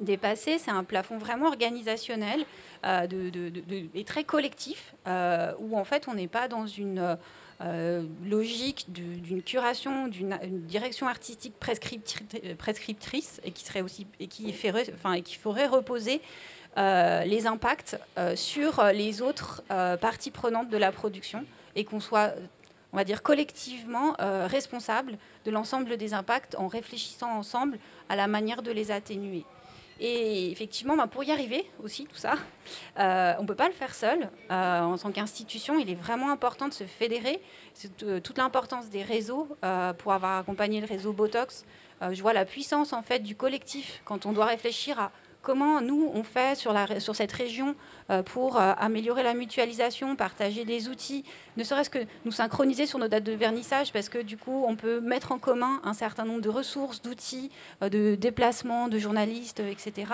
dépasser, 0.00 0.58
c'est 0.58 0.70
un 0.70 0.84
plafond 0.84 1.18
vraiment 1.18 1.46
organisationnel 1.46 2.44
de, 2.84 3.52
et 3.94 4.04
très 4.04 4.24
collectif, 4.24 4.94
où 5.06 5.78
en 5.78 5.84
fait 5.84 6.08
on 6.08 6.14
n'est 6.14 6.28
pas 6.28 6.48
dans 6.48 6.66
une 6.66 7.16
euh, 7.60 8.04
logique 8.26 8.86
d'une 8.88 9.42
curation, 9.42 10.08
d'une 10.08 10.36
direction 10.66 11.06
artistique 11.06 11.54
prescriptrice 11.58 13.40
et 13.44 13.52
qui 13.52 13.64
serait 13.64 13.80
aussi 13.80 14.08
et 14.18 14.26
qui 14.26 14.52
ferait, 14.52 14.86
enfin, 14.92 15.12
et 15.12 15.22
qui 15.22 15.36
ferait 15.36 15.66
reposer 15.66 16.20
euh, 16.78 17.22
les 17.22 17.46
impacts 17.46 17.96
euh, 18.18 18.34
sur 18.34 18.82
les 18.92 19.22
autres 19.22 19.62
parties 20.00 20.32
prenantes 20.32 20.68
de 20.68 20.76
la 20.76 20.90
production 20.90 21.44
et 21.76 21.84
qu'on 21.84 22.00
soit 22.00 22.34
on 22.92 22.96
va 22.96 23.04
dire 23.04 23.22
collectivement 23.22 24.14
responsable 24.18 25.16
de 25.44 25.50
l'ensemble 25.50 25.96
des 25.96 26.12
impacts 26.12 26.56
en 26.56 26.66
réfléchissant 26.66 27.30
ensemble 27.36 27.78
à 28.08 28.16
la 28.16 28.26
manière 28.26 28.62
de 28.62 28.72
les 28.72 28.90
atténuer. 28.90 29.44
Et 30.00 30.50
effectivement, 30.50 30.96
bah, 30.96 31.06
pour 31.06 31.22
y 31.24 31.30
arriver 31.30 31.64
aussi, 31.82 32.04
tout 32.06 32.16
ça, 32.16 32.34
euh, 32.98 33.34
on 33.38 33.42
ne 33.42 33.46
peut 33.46 33.54
pas 33.54 33.68
le 33.68 33.74
faire 33.74 33.94
seul. 33.94 34.28
Euh, 34.50 34.80
en 34.80 34.98
tant 34.98 35.12
qu'institution, 35.12 35.78
il 35.78 35.88
est 35.88 35.94
vraiment 35.94 36.30
important 36.30 36.68
de 36.68 36.72
se 36.72 36.84
fédérer. 36.84 37.40
C'est 37.74 38.02
euh, 38.02 38.20
toute 38.20 38.38
l'importance 38.38 38.88
des 38.90 39.02
réseaux 39.02 39.48
pour 39.98 40.12
avoir 40.12 40.38
accompagné 40.38 40.80
le 40.80 40.86
réseau 40.86 41.12
Botox. 41.12 41.64
je 42.10 42.20
vois 42.20 42.32
la 42.32 42.44
puissance 42.44 42.92
en 42.92 43.02
fait 43.02 43.20
du 43.20 43.34
collectif 43.36 44.02
quand 44.04 44.26
on 44.26 44.32
doit 44.32 44.46
réfléchir 44.46 44.98
à 44.98 45.12
comment 45.44 45.80
nous, 45.80 46.10
on 46.12 46.24
fait 46.24 46.56
sur, 46.56 46.74
cette 47.14 47.32
région 47.32 47.76
euh, 48.10 48.22
pour 48.22 48.56
euh, 48.56 48.72
améliorer 48.78 49.22
la 49.22 49.34
mutualisation, 49.34 50.16
partager 50.16 50.64
des 50.64 50.88
outils, 50.88 51.24
ne 51.56 51.62
serait-ce 51.62 51.90
que 51.90 52.00
nous 52.24 52.32
synchroniser 52.32 52.86
sur 52.86 52.98
nos 52.98 53.06
dates 53.06 53.22
de 53.22 53.32
vernissage, 53.32 53.92
parce 53.92 54.08
que 54.08 54.18
du 54.18 54.36
coup, 54.36 54.64
on 54.66 54.74
peut 54.74 55.00
mettre 55.00 55.30
en 55.30 55.38
commun 55.38 55.80
un 55.84 55.92
certain 55.92 56.24
nombre 56.24 56.40
de 56.40 56.48
ressources, 56.48 57.02
d'outils, 57.02 57.50
euh, 57.82 57.88
de 57.88 58.16
déplacements, 58.16 58.88
de 58.88 58.98
journalistes, 58.98 59.60
etc. 59.60 60.12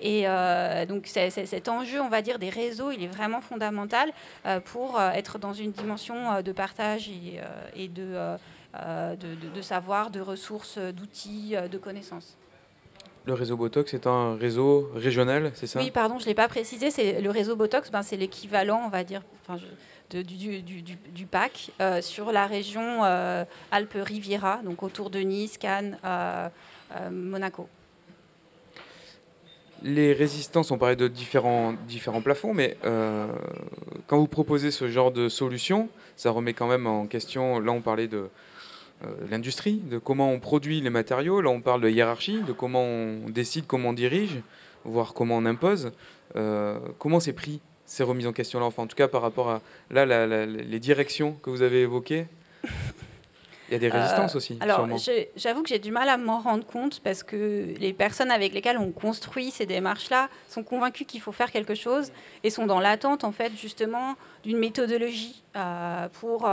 Et 0.00 0.24
donc, 0.88 1.06
cet 1.06 1.68
enjeu, 1.68 2.00
on 2.00 2.08
va 2.08 2.22
dire, 2.22 2.40
des 2.40 2.50
réseaux, 2.50 2.90
il 2.90 3.04
est 3.04 3.06
vraiment 3.06 3.40
fondamental 3.40 4.10
pour 4.64 5.00
être 5.00 5.38
dans 5.38 5.52
une 5.52 5.70
dimension 5.70 6.42
de 6.42 6.52
partage 6.52 7.08
et, 7.76 7.86
de 7.86 9.62
savoir, 9.62 10.10
de 10.10 10.20
ressources, 10.20 10.78
d'outils, 10.78 11.54
de 11.70 11.78
connaissances. 11.78 12.36
Le 13.24 13.34
réseau 13.34 13.56
Botox 13.56 13.94
est 13.94 14.06
un 14.06 14.36
réseau 14.36 14.90
régional, 14.94 15.52
c'est 15.54 15.68
ça? 15.68 15.78
Oui, 15.78 15.90
pardon, 15.92 16.18
je 16.18 16.24
ne 16.24 16.28
l'ai 16.28 16.34
pas 16.34 16.48
précisé. 16.48 16.90
C'est 16.90 17.20
le 17.20 17.30
réseau 17.30 17.54
Botox, 17.54 17.90
ben, 17.90 18.02
c'est 18.02 18.16
l'équivalent, 18.16 18.82
on 18.84 18.88
va 18.88 19.04
dire, 19.04 19.22
du, 20.10 20.62
du, 20.62 21.26
PAC 21.26 21.70
euh, 21.80 22.02
sur 22.02 22.32
la 22.32 22.46
région 22.46 23.04
euh, 23.04 23.44
Alpes-Riviera, 23.70 24.60
donc 24.64 24.82
autour 24.82 25.10
de 25.10 25.20
Nice, 25.20 25.56
Cannes, 25.56 25.98
euh, 26.04 26.48
Monaco. 27.10 27.68
Les 29.84 30.12
résistances, 30.12 30.70
on 30.70 30.78
parlait 30.78 30.96
de 30.96 31.08
différents, 31.08 31.74
différents 31.88 32.20
plafonds, 32.20 32.54
mais 32.54 32.76
quand 34.06 34.18
vous 34.18 34.28
proposez 34.28 34.70
ce 34.70 34.88
genre 34.88 35.10
de 35.10 35.28
solution, 35.28 35.88
ça 36.16 36.30
remet 36.30 36.52
quand 36.52 36.68
même 36.68 36.86
en 36.86 37.06
question, 37.06 37.58
là 37.58 37.72
on 37.72 37.80
parlait 37.80 38.06
de, 38.06 38.28
l'industrie, 39.30 39.82
de 39.90 39.98
comment 39.98 40.30
on 40.30 40.40
produit 40.40 40.80
les 40.80 40.90
matériaux. 40.90 41.40
Là, 41.40 41.50
on 41.50 41.60
parle 41.60 41.80
de 41.80 41.88
hiérarchie, 41.88 42.42
de 42.42 42.52
comment 42.52 42.84
on 42.84 43.28
décide, 43.28 43.66
comment 43.66 43.90
on 43.90 43.92
dirige, 43.92 44.40
voire 44.84 45.14
comment 45.14 45.36
on 45.36 45.46
impose. 45.46 45.92
Euh, 46.36 46.78
comment 46.98 47.20
c'est 47.20 47.32
pris 47.32 47.60
ces 47.84 48.02
remises 48.02 48.26
en 48.26 48.32
question-là 48.32 48.64
enfin, 48.64 48.84
En 48.84 48.86
tout 48.86 48.96
cas, 48.96 49.08
par 49.08 49.22
rapport 49.22 49.50
à 49.50 49.60
là, 49.90 50.26
les 50.46 50.80
directions 50.80 51.32
que 51.42 51.50
vous 51.50 51.62
avez 51.62 51.82
évoquées? 51.82 52.26
Il 53.72 53.82
y 53.82 53.86
a 53.86 53.90
des 53.90 53.96
résistances 53.96 54.34
aussi. 54.34 54.54
Euh, 54.54 54.56
alors, 54.60 54.86
j'avoue 55.36 55.62
que 55.62 55.68
j'ai 55.68 55.78
du 55.78 55.90
mal 55.90 56.08
à 56.08 56.16
m'en 56.16 56.40
rendre 56.40 56.66
compte 56.66 57.00
parce 57.00 57.22
que 57.22 57.74
les 57.78 57.92
personnes 57.92 58.30
avec 58.30 58.52
lesquelles 58.52 58.78
on 58.78 58.90
construit 58.90 59.50
ces 59.50 59.66
démarches-là 59.66 60.28
sont 60.48 60.62
convaincues 60.62 61.04
qu'il 61.04 61.20
faut 61.20 61.32
faire 61.32 61.50
quelque 61.50 61.74
chose 61.74 62.12
et 62.44 62.50
sont 62.50 62.66
dans 62.66 62.80
l'attente, 62.80 63.24
en 63.24 63.32
fait, 63.32 63.52
justement, 63.56 64.14
d'une 64.44 64.58
méthodologie 64.58 65.42
pour, 66.20 66.50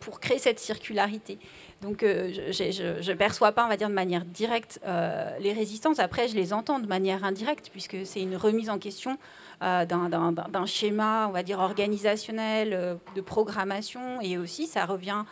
pour 0.00 0.20
créer 0.20 0.38
cette 0.38 0.58
circularité. 0.58 1.38
Donc 1.82 2.04
euh, 2.04 2.32
je 2.32 3.10
ne 3.10 3.16
perçois 3.16 3.52
pas, 3.52 3.64
on 3.64 3.68
va 3.68 3.76
dire, 3.76 3.88
de 3.88 3.94
manière 3.94 4.24
directe 4.24 4.80
euh, 4.86 5.36
les 5.40 5.52
résistances. 5.52 5.98
Après, 5.98 6.28
je 6.28 6.36
les 6.36 6.52
entends 6.52 6.78
de 6.78 6.86
manière 6.86 7.24
indirecte, 7.24 7.70
puisque 7.70 8.06
c'est 8.06 8.22
une 8.22 8.36
remise 8.36 8.70
en 8.70 8.78
question 8.78 9.18
euh, 9.62 9.84
d'un 9.84 10.66
schéma, 10.66 11.26
on 11.28 11.32
va 11.32 11.42
dire, 11.42 11.58
organisationnel, 11.58 12.98
de 13.14 13.20
programmation. 13.20 14.20
Et 14.20 14.38
aussi, 14.38 14.68
ça 14.68 14.86
revient 14.86 15.24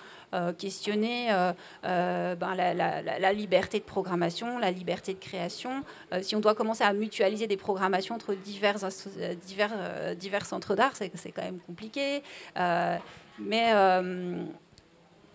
questionner 0.58 1.28
ben, 1.82 2.54
la, 2.54 3.32
liberté 3.32 3.78
de 3.78 3.84
programmation, 3.84 4.58
la 4.58 4.70
liberté 4.70 5.14
de 5.14 5.18
création. 5.18 5.82
si 6.22 6.36
on 6.36 6.40
doit 6.40 6.54
commencer 6.54 6.84
à 6.84 6.92
mutualiser 6.92 7.46
des 7.46 7.56
programmations 7.56 8.14
entre 8.14 8.34
divers, 8.34 8.78
divers, 9.46 10.16
divers 10.16 10.46
centres 10.46 10.74
d'art, 10.74 10.92
c'est 10.94 11.32
quand 11.32 11.42
même 11.42 11.60
compliqué. 11.60 12.22
mais 13.38 13.72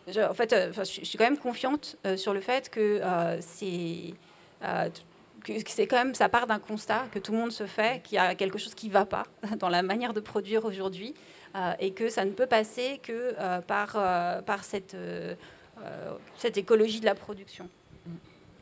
en 0.07 0.33
fait, 0.33 0.53
euh, 0.53 0.71
je 0.77 0.83
suis 0.83 1.17
quand 1.17 1.23
même 1.23 1.37
confiante 1.37 1.97
euh, 2.05 2.17
sur 2.17 2.33
le 2.33 2.41
fait 2.41 2.69
que 2.69 3.01
euh, 3.03 3.37
c'est 3.41 4.13
c'est 5.67 5.85
quand 5.85 5.97
même, 5.97 6.15
ça 6.15 6.27
part 6.27 6.47
d'un 6.47 6.57
constat 6.57 7.03
que 7.11 7.19
tout 7.19 7.31
le 7.31 7.37
monde 7.37 7.51
se 7.51 7.67
fait, 7.67 8.01
qu'il 8.01 8.15
y 8.15 8.17
a 8.17 8.33
quelque 8.33 8.57
chose 8.57 8.73
qui 8.73 8.87
ne 8.87 8.93
va 8.93 9.05
pas 9.05 9.25
dans 9.59 9.69
la 9.69 9.83
manière 9.83 10.11
de 10.11 10.19
produire 10.19 10.65
aujourd'hui, 10.65 11.13
et 11.79 11.91
que 11.91 12.09
ça 12.09 12.25
ne 12.25 12.31
peut 12.31 12.47
passer 12.47 12.99
que 13.01 13.33
par, 13.61 13.93
par 14.43 14.63
cette, 14.63 14.95
cette 16.37 16.57
écologie 16.57 16.99
de 16.99 17.05
la 17.05 17.15
production. 17.15 17.69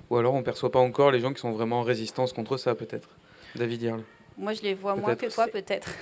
Ou 0.10 0.18
alors 0.18 0.34
on 0.34 0.40
ne 0.40 0.44
perçoit 0.44 0.72
pas 0.72 0.80
encore 0.80 1.12
les 1.12 1.20
gens 1.20 1.34
qui 1.34 1.40
sont 1.40 1.52
vraiment 1.52 1.80
en 1.80 1.84
résistance 1.84 2.34
contre 2.34 2.58
ça, 2.58 2.76
peut-être 2.76 3.10
David 3.56 3.82
Hirle 3.82 4.04
Moi, 4.38 4.54
je 4.54 4.62
les 4.62 4.74
vois 4.74 4.96
moins 4.96 5.16
que 5.16 5.34
toi, 5.34 5.48
peut-être. 5.48 5.90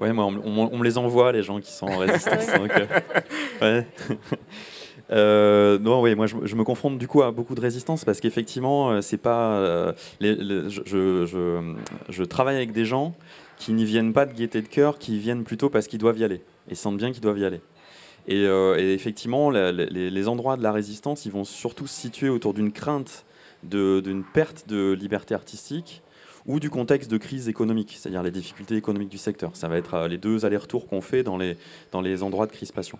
Ouais, 0.00 0.14
moi, 0.14 0.24
on, 0.24 0.78
me 0.78 0.82
les 0.82 0.96
envoie, 0.96 1.30
les 1.30 1.42
gens 1.42 1.60
qui 1.60 1.70
sont 1.70 1.86
en 1.86 1.98
résistance. 1.98 2.46
Euh, 3.62 3.82
euh, 5.10 5.78
non, 5.78 6.00
oui, 6.00 6.14
moi 6.14 6.26
je, 6.26 6.54
me 6.54 6.64
confronte 6.64 6.96
du 6.96 7.06
coup 7.06 7.20
à 7.20 7.30
beaucoup 7.30 7.54
de 7.54 7.60
résistance 7.60 8.06
parce 8.06 8.18
qu'effectivement, 8.20 8.92
euh, 8.92 9.00
c'est 9.02 9.18
pas. 9.18 9.92
je, 10.18 10.74
je, 12.08 12.22
travaille 12.24 12.56
avec 12.56 12.72
des 12.72 12.86
gens 12.86 13.14
qui 13.60 13.72
n'y 13.72 13.84
viennent 13.84 14.12
pas 14.12 14.26
de 14.26 14.32
gaieté 14.32 14.62
de 14.62 14.66
cœur, 14.66 14.98
qui 14.98 15.18
viennent 15.18 15.44
plutôt 15.44 15.70
parce 15.70 15.86
qu'ils 15.86 16.00
doivent 16.00 16.18
y 16.18 16.24
aller 16.24 16.42
et 16.68 16.74
sentent 16.74 16.96
bien 16.96 17.12
qu'ils 17.12 17.20
doivent 17.20 17.38
y 17.38 17.44
aller. 17.44 17.60
Et, 18.26 18.44
effectivement, 18.92 19.50
les, 19.50 20.28
endroits 20.28 20.56
de 20.56 20.62
la 20.62 20.72
résistance, 20.72 21.24
ils 21.26 21.32
vont 21.32 21.44
surtout 21.44 21.86
se 21.86 22.00
situer 22.00 22.28
autour 22.28 22.54
d'une 22.54 22.70
crainte 22.70 23.24
d'une 23.62 24.24
perte 24.24 24.68
de 24.68 24.92
liberté 24.92 25.34
artistique 25.34 26.02
ou 26.46 26.60
du 26.60 26.70
contexte 26.70 27.10
de 27.10 27.18
crise 27.18 27.48
économique, 27.48 27.96
c'est-à-dire 27.98 28.22
les 28.22 28.30
difficultés 28.30 28.76
économiques 28.76 29.10
du 29.10 29.18
secteur. 29.18 29.50
Ça 29.54 29.68
va 29.68 29.76
être 29.76 29.94
euh, 29.94 30.08
les 30.08 30.18
deux 30.18 30.44
allers-retours 30.44 30.86
qu'on 30.88 31.00
fait 31.00 31.22
dans 31.22 31.36
les, 31.36 31.56
dans 31.92 32.00
les 32.00 32.22
endroits 32.22 32.46
de 32.46 32.52
crispation. 32.52 32.98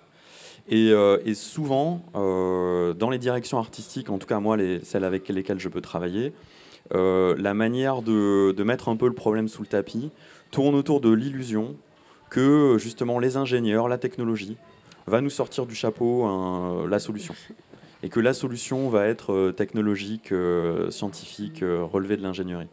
Et, 0.68 0.90
euh, 0.92 1.18
et 1.24 1.34
souvent, 1.34 2.04
euh, 2.14 2.92
dans 2.92 3.10
les 3.10 3.18
directions 3.18 3.58
artistiques, 3.58 4.10
en 4.10 4.18
tout 4.18 4.26
cas 4.26 4.40
moi, 4.40 4.56
les, 4.56 4.84
celles 4.84 5.04
avec 5.04 5.28
lesquelles 5.28 5.58
je 5.58 5.68
peux 5.68 5.80
travailler, 5.80 6.32
la 6.92 7.54
manière 7.54 8.02
de, 8.02 8.62
mettre 8.64 8.88
un 8.88 8.96
peu 8.96 9.06
le 9.06 9.14
problème 9.14 9.46
sous 9.46 9.62
le 9.62 9.68
tapis 9.68 10.10
tourne 10.50 10.74
autour 10.74 11.00
de 11.00 11.10
l'illusion 11.10 11.76
que 12.28 12.76
justement 12.78 13.18
les 13.18 13.36
ingénieurs, 13.36 13.88
la 13.88 13.98
technologie, 13.98 14.56
va 15.06 15.20
nous 15.20 15.30
sortir 15.30 15.66
du 15.66 15.74
chapeau 15.74 16.86
la 16.86 16.98
solution. 16.98 17.34
et 18.02 18.08
que 18.08 18.20
la 18.20 18.32
solution 18.32 18.88
va 18.88 19.06
être 19.06 19.32
euh, 19.34 19.52
technologique, 19.52 20.32
euh, 20.32 20.90
scientifique, 20.90 21.62
euh, 21.62 21.84
relevée 21.84 22.16
de 22.16 22.22
l'ingénierie. 22.22 22.68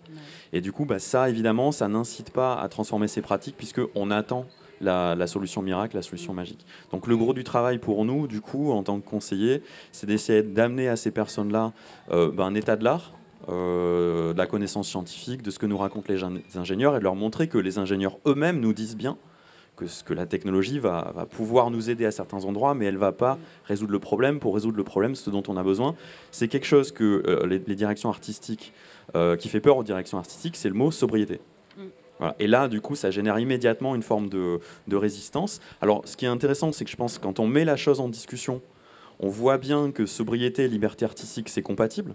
Et 0.53 0.61
du 0.61 0.71
coup, 0.71 0.85
bah, 0.85 0.99
ça, 0.99 1.29
évidemment, 1.29 1.73
ça 1.73 1.89
n'incite 1.89 2.31
pas 2.31 2.55
à 2.55 2.69
transformer 2.69 3.09
ces 3.09 3.21
pratiques, 3.21 3.57
puisqu'on 3.57 4.09
attend 4.09 4.45
la, 4.81 5.15
la, 5.15 5.27
solution 5.27 5.61
miracle, 5.61 5.95
la 5.95 6.01
solution 6.01 6.33
magique. 6.33 6.65
Donc 6.91 7.07
le 7.07 7.17
gros 7.17 7.33
du 7.33 7.43
travail 7.43 7.77
pour 7.77 8.05
nous, 8.05 8.27
du 8.27 8.41
coup, 8.41 8.71
en 8.71 8.83
tant 8.83 8.99
que 8.99 9.07
conseiller, 9.07 9.61
c'est 9.91 10.07
d'essayer 10.07 10.43
d'amener 10.43 10.87
à 10.87 10.95
ces 10.95 11.11
personnes-là 11.11 11.73
euh, 12.11 12.31
bah, 12.31 12.45
un 12.45 12.55
état 12.55 12.75
de 12.75 12.83
l'art, 12.83 13.13
de 13.47 14.37
la 14.37 14.45
connaissance 14.47 14.87
scientifique, 14.87 15.41
de 15.41 15.51
ce 15.51 15.59
que 15.59 15.65
nous 15.65 15.77
racontent 15.77 16.11
les 16.11 16.57
ingénieurs, 16.57 16.95
et 16.95 16.99
de 16.99 17.03
leur 17.03 17.15
montrer 17.15 17.47
que 17.47 17.57
les 17.57 17.77
ingénieurs 17.77 18.17
eux-mêmes 18.25 18.59
nous 18.59 18.73
disent 18.73 18.97
bien 18.97 19.17
que, 19.77 19.85
que 20.03 20.13
la 20.13 20.25
technologie 20.25 20.79
va, 20.79 21.13
va, 21.15 21.25
pouvoir 21.25 21.71
nous 21.71 21.89
aider 21.89 22.05
à 22.05 22.11
certains 22.11 22.43
endroits, 22.43 22.73
mais 22.73 22.85
elle 22.85 22.95
ne 22.95 22.99
va 22.99 23.13
pas 23.13 23.37
résoudre 23.63 23.93
le 23.93 23.99
problème. 23.99 24.39
Pour 24.39 24.55
résoudre 24.55 24.75
le 24.75 24.83
problème, 24.83 25.15
ce 25.15 25.29
dont 25.29 25.43
on 25.47 25.55
a 25.55 25.63
besoin, 25.63 25.95
c'est 26.31 26.49
quelque 26.49 26.65
chose 26.65 26.91
que 26.91 27.23
euh, 27.25 27.45
les, 27.45 27.59
les, 27.65 27.75
directions 27.75 28.09
artistiques, 28.09 28.73
euh, 29.15 29.37
qui 29.37 29.47
fait 29.47 29.61
peur 29.61 29.77
aux 29.77 29.83
directions 29.83 30.17
artistiques, 30.17 30.57
c'est 30.57 30.67
le 30.67 30.75
mot 30.75 30.91
sobriété. 30.91 31.39
Mm. 31.77 31.81
Voilà. 32.19 32.35
Et 32.39 32.47
là, 32.47 32.67
du 32.67 32.81
coup, 32.81 32.95
ça 32.95 33.11
génère 33.11 33.39
immédiatement 33.39 33.95
une 33.95 34.03
forme 34.03 34.27
de, 34.27 34.59
de 34.87 34.95
résistance. 34.97 35.61
Alors, 35.79 36.01
ce 36.05 36.17
qui 36.17 36.25
est 36.25 36.29
intéressant, 36.29 36.73
c'est 36.73 36.83
que 36.83 36.91
je 36.91 36.97
pense 36.97 37.17
que 37.17 37.23
quand 37.23 37.39
on 37.39 37.47
met 37.47 37.63
la 37.63 37.77
chose 37.77 38.01
en 38.01 38.09
discussion, 38.09 38.61
on 39.19 39.29
voit 39.29 39.57
bien 39.57 39.91
que 39.91 40.05
sobriété 40.05 40.65
et 40.65 40.67
liberté 40.67 41.05
artistique, 41.05 41.49
c'est 41.49 41.61
compatible. 41.61 42.13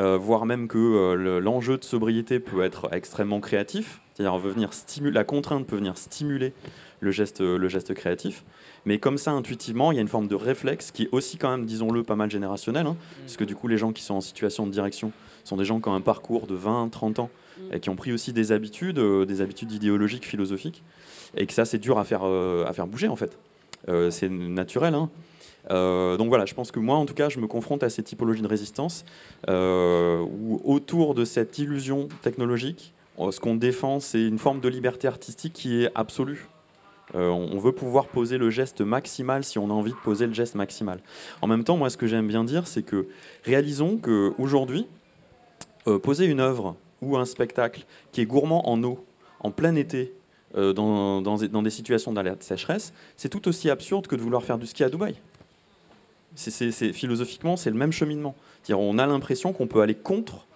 Euh, 0.00 0.16
voire 0.16 0.46
même 0.46 0.66
que 0.66 0.78
euh, 0.78 1.40
l'enjeu 1.40 1.76
de 1.76 1.84
sobriété 1.84 2.40
peut 2.40 2.62
être 2.62 2.88
extrêmement 2.92 3.40
créatif, 3.40 4.00
c'est-à-dire 4.14 4.38
venir 4.38 4.72
stimuler, 4.72 5.12
la 5.12 5.24
contrainte 5.24 5.66
peut 5.66 5.76
venir 5.76 5.98
stimuler 5.98 6.54
le 7.00 7.10
geste, 7.10 7.40
le 7.40 7.68
geste 7.68 7.94
créatif. 7.94 8.44
Mais 8.86 8.98
comme 8.98 9.18
ça, 9.18 9.32
intuitivement, 9.32 9.92
il 9.92 9.96
y 9.96 9.98
a 9.98 10.02
une 10.02 10.08
forme 10.08 10.28
de 10.28 10.34
réflexe 10.34 10.90
qui 10.90 11.04
est 11.04 11.08
aussi 11.12 11.36
quand 11.36 11.50
même, 11.50 11.66
disons-le, 11.66 12.02
pas 12.02 12.16
mal 12.16 12.30
générationnel, 12.30 12.86
hein, 12.86 12.96
mmh. 12.98 13.20
parce 13.20 13.36
que 13.36 13.44
du 13.44 13.54
coup, 13.54 13.68
les 13.68 13.76
gens 13.76 13.92
qui 13.92 14.02
sont 14.02 14.14
en 14.14 14.20
situation 14.20 14.66
de 14.66 14.72
direction 14.72 15.12
sont 15.44 15.56
des 15.56 15.64
gens 15.64 15.80
qui 15.80 15.88
ont 15.88 15.94
un 15.94 16.00
parcours 16.00 16.46
de 16.46 16.54
20, 16.54 16.88
30 16.90 17.18
ans, 17.18 17.30
mmh. 17.58 17.74
et 17.74 17.80
qui 17.80 17.90
ont 17.90 17.96
pris 17.96 18.12
aussi 18.12 18.32
des 18.32 18.52
habitudes, 18.52 18.98
euh, 18.98 19.26
des 19.26 19.42
habitudes 19.42 19.72
idéologiques, 19.72 20.26
philosophiques, 20.26 20.82
et 21.36 21.46
que 21.46 21.52
ça, 21.52 21.64
c'est 21.64 21.78
dur 21.78 21.98
à 21.98 22.04
faire, 22.04 22.22
euh, 22.24 22.64
à 22.66 22.72
faire 22.72 22.86
bouger, 22.86 23.08
en 23.08 23.16
fait. 23.16 23.38
Euh, 23.88 24.10
c'est 24.10 24.28
naturel, 24.28 24.94
hein. 24.94 25.10
Euh, 25.70 26.16
donc 26.16 26.28
voilà, 26.28 26.46
je 26.46 26.54
pense 26.54 26.72
que 26.72 26.80
moi, 26.80 26.96
en 26.96 27.06
tout 27.06 27.14
cas, 27.14 27.28
je 27.28 27.38
me 27.38 27.46
confronte 27.46 27.82
à 27.82 27.90
ces 27.90 28.02
typologies 28.02 28.42
de 28.42 28.48
résistance 28.48 29.04
euh, 29.48 30.20
où 30.20 30.60
autour 30.64 31.14
de 31.14 31.24
cette 31.24 31.58
illusion 31.58 32.08
technologique, 32.22 32.92
ce 33.30 33.38
qu'on 33.38 33.54
défend, 33.54 34.00
c'est 34.00 34.26
une 34.26 34.38
forme 34.38 34.60
de 34.60 34.68
liberté 34.68 35.06
artistique 35.06 35.52
qui 35.52 35.84
est 35.84 35.90
absolue. 35.94 36.48
Euh, 37.14 37.28
on 37.28 37.58
veut 37.58 37.72
pouvoir 37.72 38.06
poser 38.06 38.38
le 38.38 38.50
geste 38.50 38.80
maximal 38.80 39.42
si 39.42 39.58
on 39.58 39.68
a 39.70 39.72
envie 39.72 39.90
de 39.90 39.96
poser 39.96 40.26
le 40.26 40.34
geste 40.34 40.54
maximal. 40.54 41.00
En 41.42 41.46
même 41.46 41.64
temps, 41.64 41.76
moi, 41.76 41.90
ce 41.90 41.96
que 41.96 42.06
j'aime 42.06 42.28
bien 42.28 42.44
dire, 42.44 42.66
c'est 42.66 42.82
que 42.82 43.08
réalisons 43.44 43.96
qu'aujourd'hui, 43.96 44.86
euh, 45.88 45.98
poser 45.98 46.26
une 46.26 46.40
œuvre 46.40 46.76
ou 47.02 47.16
un 47.16 47.24
spectacle 47.24 47.84
qui 48.12 48.20
est 48.20 48.26
gourmand 48.26 48.68
en 48.68 48.82
eau, 48.84 49.04
en 49.40 49.50
plein 49.50 49.74
été, 49.74 50.12
euh, 50.56 50.72
dans, 50.72 51.22
dans, 51.22 51.62
des 51.62 51.70
situations 51.70 52.12
d'alerte 52.12 52.42
sécheresse, 52.42 52.92
c'est 53.16 53.28
tout 53.28 53.48
aussi 53.48 53.70
absurde 53.70 54.06
que 54.06 54.16
de 54.16 54.20
vouloir 54.20 54.42
faire 54.42 54.58
du 54.58 54.66
ski 54.66 54.84
à 54.84 54.88
Dubaï. 54.88 55.14
C'est, 56.34 56.92
philosophiquement, 56.92 57.56
c'est 57.56 57.70
le 57.70 57.76
même 57.76 57.92
cheminement. 57.92 58.34
On 58.70 58.98
a 58.98 59.06
l'impression 59.06 59.52
qu'on 59.52 59.66
peut 59.66 59.80
aller 59.80 59.94
contre 59.94 60.46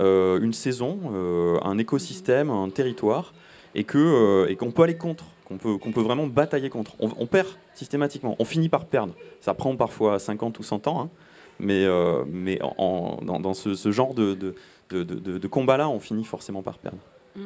euh, 0.00 0.40
une 0.40 0.52
saison, 0.52 0.98
euh, 1.14 1.58
un 1.62 1.78
écosystème, 1.78 2.50
un 2.50 2.70
territoire, 2.70 3.32
et, 3.74 3.84
que, 3.84 3.98
euh, 3.98 4.50
et 4.50 4.56
qu'on 4.56 4.70
peut 4.70 4.82
aller 4.82 4.96
contre, 4.96 5.24
qu'on 5.44 5.56
peut, 5.56 5.78
qu'on 5.78 5.92
peut 5.92 6.02
vraiment 6.02 6.26
batailler 6.26 6.70
contre. 6.70 6.92
On, 6.98 7.26
perd 7.26 7.48
systématiquement, 7.74 8.36
on 8.38 8.44
finit 8.44 8.68
par 8.68 8.86
perdre. 8.86 9.14
Ça 9.40 9.54
prend 9.54 9.74
parfois 9.76 10.18
50 10.18 10.58
ou 10.58 10.62
100 10.62 10.86
ans, 10.86 11.02
hein, 11.02 11.10
mais, 11.58 11.86
mais 12.26 12.58
en, 12.62 13.18
dans, 13.22 13.54
ce, 13.54 13.90
genre 13.90 14.14
de, 14.14 14.34
de, 14.34 14.54
de, 14.90 15.04
de 15.04 15.46
combat-là, 15.48 15.88
on 15.88 16.00
finit 16.00 16.24
forcément 16.24 16.62
par 16.62 16.78
perdre. 16.78 16.98
Mm. 17.36 17.40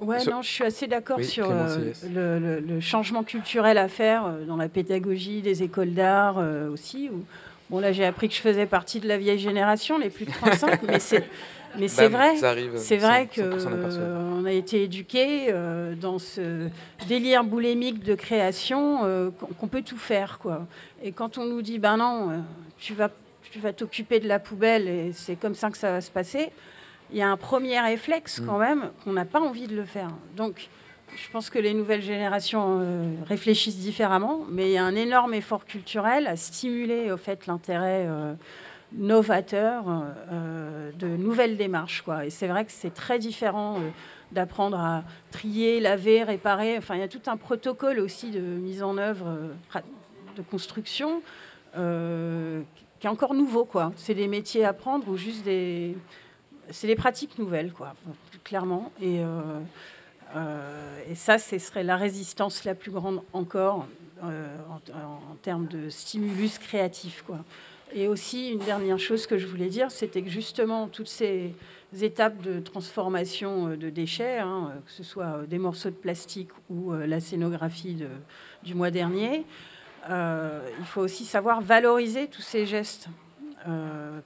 Ouais, 0.00 0.24
non, 0.24 0.40
je 0.40 0.48
suis 0.48 0.64
assez 0.64 0.86
d'accord 0.86 1.18
oui, 1.18 1.24
sur 1.24 1.50
euh, 1.50 1.92
le, 2.12 2.38
le, 2.38 2.60
le, 2.60 2.80
changement 2.80 3.22
culturel 3.22 3.76
à 3.76 3.88
faire 3.88 4.26
euh, 4.26 4.44
dans 4.46 4.56
la 4.56 4.68
pédagogie 4.68 5.42
des 5.42 5.62
écoles 5.62 5.92
d'art 5.92 6.38
euh, 6.38 6.70
aussi. 6.70 7.10
Où, 7.12 7.22
bon, 7.68 7.80
là, 7.80 7.92
j'ai 7.92 8.06
appris 8.06 8.28
que 8.28 8.34
je 8.34 8.40
faisais 8.40 8.64
partie 8.64 9.00
de 9.00 9.08
la 9.08 9.18
vieille 9.18 9.38
génération, 9.38 9.98
les 9.98 10.08
plus 10.08 10.24
de 10.24 10.30
35, 10.30 10.82
mais 10.86 10.98
c'est. 10.98 11.24
Mais 11.78 11.86
c'est 11.86 12.08
vrai, 12.08 12.34
c'est 12.76 12.96
vrai 12.96 13.28
que 13.32 13.40
euh, 13.40 14.38
on 14.40 14.44
a 14.44 14.50
été 14.50 14.82
éduqué 14.82 15.46
euh, 15.50 15.94
dans 15.94 16.18
ce 16.18 16.66
délire 17.06 17.44
boulémique 17.44 18.02
de 18.02 18.16
création 18.16 19.32
qu'on 19.60 19.68
peut 19.68 19.82
tout 19.82 19.96
faire 19.96 20.40
quoi. 20.40 20.66
Et 21.00 21.12
quand 21.12 21.38
on 21.38 21.44
nous 21.44 21.62
dit 21.62 21.78
ben 21.78 21.96
non, 21.98 22.42
tu 22.76 22.94
vas 22.94 23.08
tu 23.52 23.60
vas 23.60 23.72
t'occuper 23.72 24.18
de 24.18 24.26
la 24.26 24.40
poubelle 24.40 24.88
et 24.88 25.12
c'est 25.12 25.36
comme 25.36 25.54
ça 25.54 25.70
que 25.70 25.78
ça 25.78 25.92
va 25.92 26.00
se 26.00 26.10
passer, 26.10 26.50
il 27.12 27.18
y 27.18 27.22
a 27.22 27.30
un 27.30 27.36
premier 27.36 27.80
réflexe 27.80 28.40
quand 28.44 28.58
même 28.58 28.90
qu'on 29.04 29.12
n'a 29.12 29.24
pas 29.24 29.40
envie 29.40 29.66
de 29.66 29.76
le 29.76 29.84
faire. 29.84 30.08
Donc, 30.36 30.68
je 31.16 31.30
pense 31.30 31.50
que 31.50 31.58
les 31.58 31.74
nouvelles 31.74 32.02
générations 32.02 32.78
euh, 32.80 33.14
réfléchissent 33.26 33.78
différemment, 33.78 34.44
mais 34.48 34.70
il 34.70 34.72
y 34.72 34.78
a 34.78 34.84
un 34.84 34.94
énorme 34.94 35.34
effort 35.34 35.64
culturel 35.64 36.26
à 36.26 36.36
stimuler 36.36 37.10
au 37.10 37.16
fait 37.16 37.46
l'intérêt 37.46 38.06
euh, 38.06 38.34
novateur 38.92 39.84
euh, 40.32 40.90
de 40.92 41.08
nouvelles 41.08 41.56
démarches. 41.56 42.02
Quoi. 42.02 42.26
Et 42.26 42.30
c'est 42.30 42.46
vrai 42.46 42.64
que 42.64 42.72
c'est 42.72 42.94
très 42.94 43.18
différent 43.18 43.78
d'apprendre 44.32 44.78
à 44.78 45.02
trier, 45.32 45.80
laver, 45.80 46.22
réparer. 46.22 46.78
Enfin, 46.78 46.94
il 46.94 47.00
y 47.00 47.04
a 47.04 47.08
tout 47.08 47.22
un 47.26 47.36
protocole 47.36 47.98
aussi 47.98 48.30
de 48.30 48.40
mise 48.40 48.82
en 48.82 48.96
œuvre, 48.96 49.26
de 50.36 50.42
construction, 50.42 51.22
qui 51.72 53.06
est 53.06 53.10
encore 53.10 53.34
nouveau. 53.34 53.64
Quoi. 53.64 53.92
C'est 53.96 54.14
des 54.14 54.28
métiers 54.28 54.64
à 54.64 54.68
apprendre 54.68 55.08
ou 55.08 55.16
juste 55.16 55.44
des 55.44 55.96
c'est 56.70 56.86
des 56.86 56.96
pratiques 56.96 57.38
nouvelles, 57.38 57.72
quoi, 57.72 57.94
clairement. 58.44 58.92
Et, 59.00 59.20
euh, 59.20 59.60
euh, 60.36 61.02
et 61.08 61.14
ça, 61.14 61.38
ce 61.38 61.58
serait 61.58 61.84
la 61.84 61.96
résistance 61.96 62.64
la 62.64 62.74
plus 62.74 62.90
grande 62.90 63.22
encore 63.32 63.86
euh, 64.24 64.56
en, 65.02 65.34
termes 65.42 65.66
de 65.66 65.88
stimulus 65.88 66.58
créatif. 66.58 67.22
Quoi. 67.26 67.38
Et 67.92 68.08
aussi, 68.08 68.50
une 68.50 68.60
dernière 68.60 68.98
chose 68.98 69.26
que 69.26 69.38
je 69.38 69.46
voulais 69.46 69.68
dire, 69.68 69.90
c'était 69.90 70.22
que 70.22 70.30
justement, 70.30 70.86
toutes 70.86 71.08
ces 71.08 71.54
étapes 72.00 72.40
de 72.42 72.60
transformation 72.60 73.76
de 73.76 73.90
déchets, 73.90 74.38
hein, 74.38 74.72
que 74.86 74.92
ce 74.92 75.02
soit 75.02 75.44
des 75.48 75.58
morceaux 75.58 75.90
de 75.90 75.94
plastique 75.94 76.50
ou 76.68 76.92
la 76.92 77.18
scénographie 77.18 78.04
du 78.62 78.74
mois 78.74 78.92
dernier, 78.92 79.44
il 80.08 80.84
faut 80.84 81.00
aussi 81.00 81.24
savoir 81.24 81.60
valoriser 81.60 82.28
tous 82.28 82.42
ces 82.42 82.64
gestes. 82.64 83.08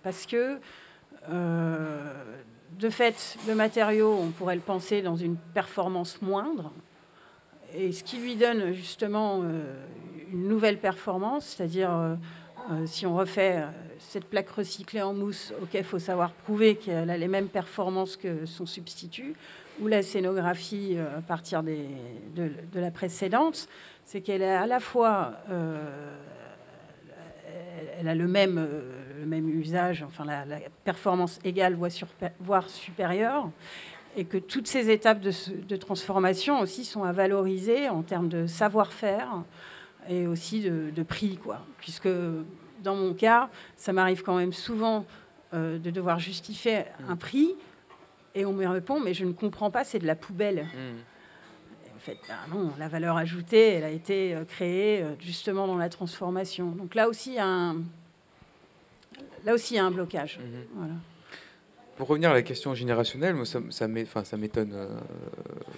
Parce 0.02 0.26
que 0.26 0.58
de 1.28 2.90
fait, 2.90 3.38
le 3.46 3.54
matériau, 3.54 4.18
on 4.20 4.30
pourrait 4.30 4.56
le 4.56 4.60
penser 4.60 5.02
dans 5.02 5.16
une 5.16 5.36
performance 5.36 6.20
moindre. 6.22 6.72
Et 7.74 7.92
ce 7.92 8.04
qui 8.04 8.18
lui 8.18 8.36
donne 8.36 8.72
justement 8.72 9.40
euh, 9.42 9.74
une 10.32 10.48
nouvelle 10.48 10.78
performance, 10.78 11.46
c'est-à-dire 11.46 11.92
euh, 11.92 12.14
euh, 12.70 12.86
si 12.86 13.04
on 13.04 13.14
refait 13.14 13.56
euh, 13.58 13.66
cette 13.98 14.24
plaque 14.24 14.48
recyclée 14.48 15.02
en 15.02 15.12
mousse, 15.12 15.52
ok, 15.60 15.74
il 15.74 15.84
faut 15.84 15.98
savoir 15.98 16.32
prouver 16.32 16.76
qu'elle 16.76 17.10
a 17.10 17.16
les 17.18 17.28
mêmes 17.28 17.48
performances 17.48 18.16
que 18.16 18.46
son 18.46 18.64
substitut, 18.64 19.34
ou 19.82 19.86
la 19.86 20.02
scénographie 20.02 20.94
euh, 20.96 21.18
à 21.18 21.20
partir 21.20 21.62
de, 21.62 22.50
la 22.74 22.90
précédente, 22.90 23.68
c'est 24.06 24.22
qu'elle 24.22 24.40
est 24.40 24.48
à 24.48 24.66
la 24.66 24.80
fois 24.80 25.32
elle 27.98 28.08
a 28.08 28.14
le 28.14 28.26
même, 28.26 28.58
euh, 28.58 29.20
le 29.20 29.26
même 29.26 29.48
usage, 29.48 30.02
enfin 30.02 30.24
la, 30.24 30.44
la 30.44 30.58
performance 30.84 31.38
égale, 31.44 31.76
voire, 32.40 32.68
supérieure, 32.68 33.50
et 34.16 34.24
que 34.24 34.38
toutes 34.38 34.68
ces 34.68 34.90
étapes 34.90 35.20
de, 35.20 35.32
de, 35.66 35.76
transformation 35.76 36.60
aussi 36.60 36.84
sont 36.84 37.04
à 37.04 37.12
valoriser 37.12 37.88
en 37.88 38.02
termes 38.02 38.28
de 38.28 38.46
savoir-faire 38.46 39.42
et 40.08 40.26
aussi 40.26 40.60
de, 40.60 40.90
de, 40.94 41.02
prix, 41.02 41.36
quoi. 41.36 41.60
Puisque 41.78 42.08
dans 42.82 42.94
mon 42.94 43.14
cas, 43.14 43.48
ça 43.76 43.92
m'arrive 43.92 44.22
quand 44.22 44.36
même 44.36 44.52
souvent 44.52 45.04
euh, 45.52 45.78
de 45.78 45.90
devoir 45.90 46.18
justifier 46.18 46.84
un 47.08 47.16
prix, 47.16 47.54
et 48.36 48.44
on 48.44 48.52
me 48.52 48.66
répond, 48.66 49.00
mais 49.00 49.14
je 49.14 49.24
ne 49.24 49.32
comprends 49.32 49.70
pas, 49.70 49.84
c'est 49.84 49.98
de 49.98 50.06
la 50.06 50.16
poubelle. 50.16 50.66
Mmh 50.74 51.13
fait, 52.04 52.18
ben 52.28 52.54
non, 52.54 52.72
la 52.78 52.88
valeur 52.88 53.16
ajoutée, 53.16 53.74
elle 53.74 53.84
a 53.84 53.90
été 53.90 54.34
euh, 54.34 54.44
créée 54.44 55.02
euh, 55.02 55.14
justement 55.20 55.66
dans 55.66 55.78
la 55.78 55.88
transformation. 55.88 56.70
Donc 56.70 56.94
là 56.94 57.08
aussi, 57.08 57.30
il 57.30 57.36
y 57.36 57.38
a 57.38 57.46
un, 57.46 57.76
là 59.44 59.54
aussi, 59.54 59.74
il 59.74 59.76
y 59.76 59.80
a 59.80 59.84
un 59.84 59.90
blocage. 59.90 60.38
Mmh. 60.38 60.42
Voilà. 60.76 60.94
Pour 61.96 62.08
revenir 62.08 62.30
à 62.30 62.34
la 62.34 62.42
question 62.42 62.74
générationnelle, 62.74 63.34
moi, 63.34 63.46
ça, 63.46 63.60
ça 63.70 63.86
m'étonne. 63.86 64.72
Euh, 64.74 64.88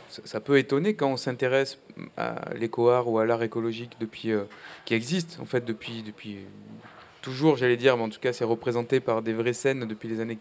ça, 0.08 0.22
ça, 0.24 0.40
peut 0.40 0.56
étonner 0.56 0.94
quand 0.94 1.08
on 1.08 1.16
s'intéresse 1.18 1.78
à 2.16 2.54
l'éco-art 2.54 3.08
ou 3.08 3.18
à 3.18 3.26
l'art 3.26 3.42
écologique 3.42 3.96
depuis, 4.00 4.32
euh, 4.32 4.44
qui 4.86 4.94
existe 4.94 5.38
en 5.42 5.44
fait 5.44 5.64
depuis, 5.64 6.02
depuis 6.02 6.38
toujours, 7.20 7.56
j'allais 7.56 7.76
dire, 7.76 7.98
mais 7.98 8.04
en 8.04 8.08
tout 8.08 8.20
cas, 8.20 8.32
c'est 8.32 8.44
représenté 8.44 9.00
par 9.00 9.20
des 9.20 9.34
vraies 9.34 9.52
scènes 9.52 9.86
depuis 9.86 10.08
les 10.08 10.20
années 10.20 10.38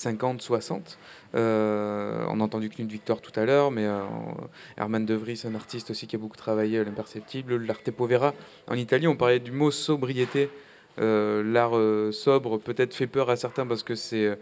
50, 0.00 0.40
60. 0.40 0.98
Euh, 1.34 2.24
on 2.28 2.40
a 2.40 2.42
entendu 2.42 2.70
Knut 2.70 2.90
Victor 2.90 3.20
tout 3.20 3.38
à 3.38 3.44
l'heure, 3.44 3.70
mais 3.70 3.84
euh, 3.84 4.00
Herman 4.78 5.04
De 5.04 5.14
Vries, 5.14 5.42
un 5.44 5.54
artiste 5.54 5.90
aussi 5.90 6.06
qui 6.06 6.16
a 6.16 6.18
beaucoup 6.18 6.38
travaillé 6.38 6.78
à 6.78 6.84
l'imperceptible, 6.84 7.56
l'arte 7.56 7.90
povera. 7.90 8.34
En 8.68 8.76
Italie, 8.76 9.06
on 9.06 9.16
parlait 9.16 9.40
du 9.40 9.52
mot 9.52 9.70
sobriété 9.70 10.50
Euh, 10.98 11.42
l'art 11.44 11.76
euh, 11.78 12.10
sobre 12.12 12.58
peut-être 12.58 12.92
fait 12.92 13.06
peur 13.06 13.30
à 13.30 13.36
certains 13.36 13.64
parce 13.64 13.84
que 13.84 13.94
c'est 13.94 14.36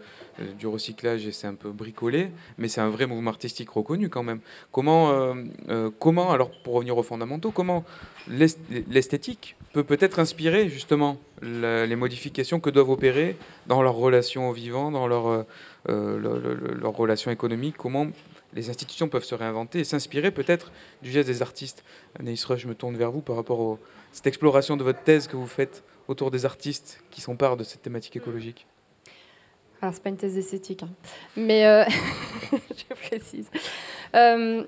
du 0.57 0.65
recyclage 0.67 1.25
et 1.27 1.31
c'est 1.31 1.47
un 1.47 1.53
peu 1.53 1.71
bricolé, 1.71 2.31
mais 2.57 2.67
c'est 2.67 2.81
un 2.81 2.89
vrai 2.89 3.05
mouvement 3.05 3.29
artistique 3.29 3.69
reconnu 3.69 4.09
quand 4.09 4.23
même. 4.23 4.41
Comment, 4.71 5.35
comment 5.99 6.31
alors 6.31 6.49
pour 6.63 6.73
revenir 6.73 6.97
aux 6.97 7.03
fondamentaux, 7.03 7.51
comment 7.51 7.85
l'esthétique 8.27 9.55
peut 9.73 9.83
peut-être 9.83 10.19
inspirer 10.19 10.69
justement 10.69 11.17
les 11.41 11.95
modifications 11.95 12.59
que 12.59 12.69
doivent 12.69 12.89
opérer 12.89 13.37
dans 13.67 13.81
leur 13.81 13.95
relation 13.95 14.49
au 14.49 14.53
vivant, 14.53 14.91
dans 14.91 15.07
leur, 15.07 15.45
leur 15.87 16.93
relation 16.93 17.31
économique, 17.31 17.75
comment 17.77 18.07
les 18.53 18.69
institutions 18.69 19.07
peuvent 19.07 19.23
se 19.23 19.35
réinventer 19.35 19.79
et 19.79 19.83
s'inspirer 19.83 20.31
peut-être 20.31 20.71
du 21.01 21.11
geste 21.11 21.27
des 21.27 21.41
artistes. 21.41 21.83
Anaïs 22.19 22.45
je 22.57 22.67
me 22.67 22.75
tourne 22.75 22.97
vers 22.97 23.11
vous 23.11 23.21
par 23.21 23.35
rapport 23.35 23.73
à 23.73 23.77
cette 24.11 24.27
exploration 24.27 24.77
de 24.77 24.83
votre 24.83 25.03
thèse 25.03 25.27
que 25.27 25.35
vous 25.35 25.47
faites 25.47 25.83
autour 26.07 26.31
des 26.31 26.45
artistes 26.45 27.01
qui 27.11 27.21
s'emparent 27.21 27.57
de 27.57 27.63
cette 27.63 27.83
thématique 27.83 28.15
écologique 28.15 28.65
Alors, 29.81 29.93
c'est 29.93 30.01
pas 30.01 30.09
une 30.09 30.17
thèse 30.17 30.37
esthétique, 30.37 30.83
hein. 30.83 30.89
mais 31.37 31.67
euh, 31.67 31.85
je 32.51 32.95
précise. 33.07 33.49
Euh, 34.15 34.63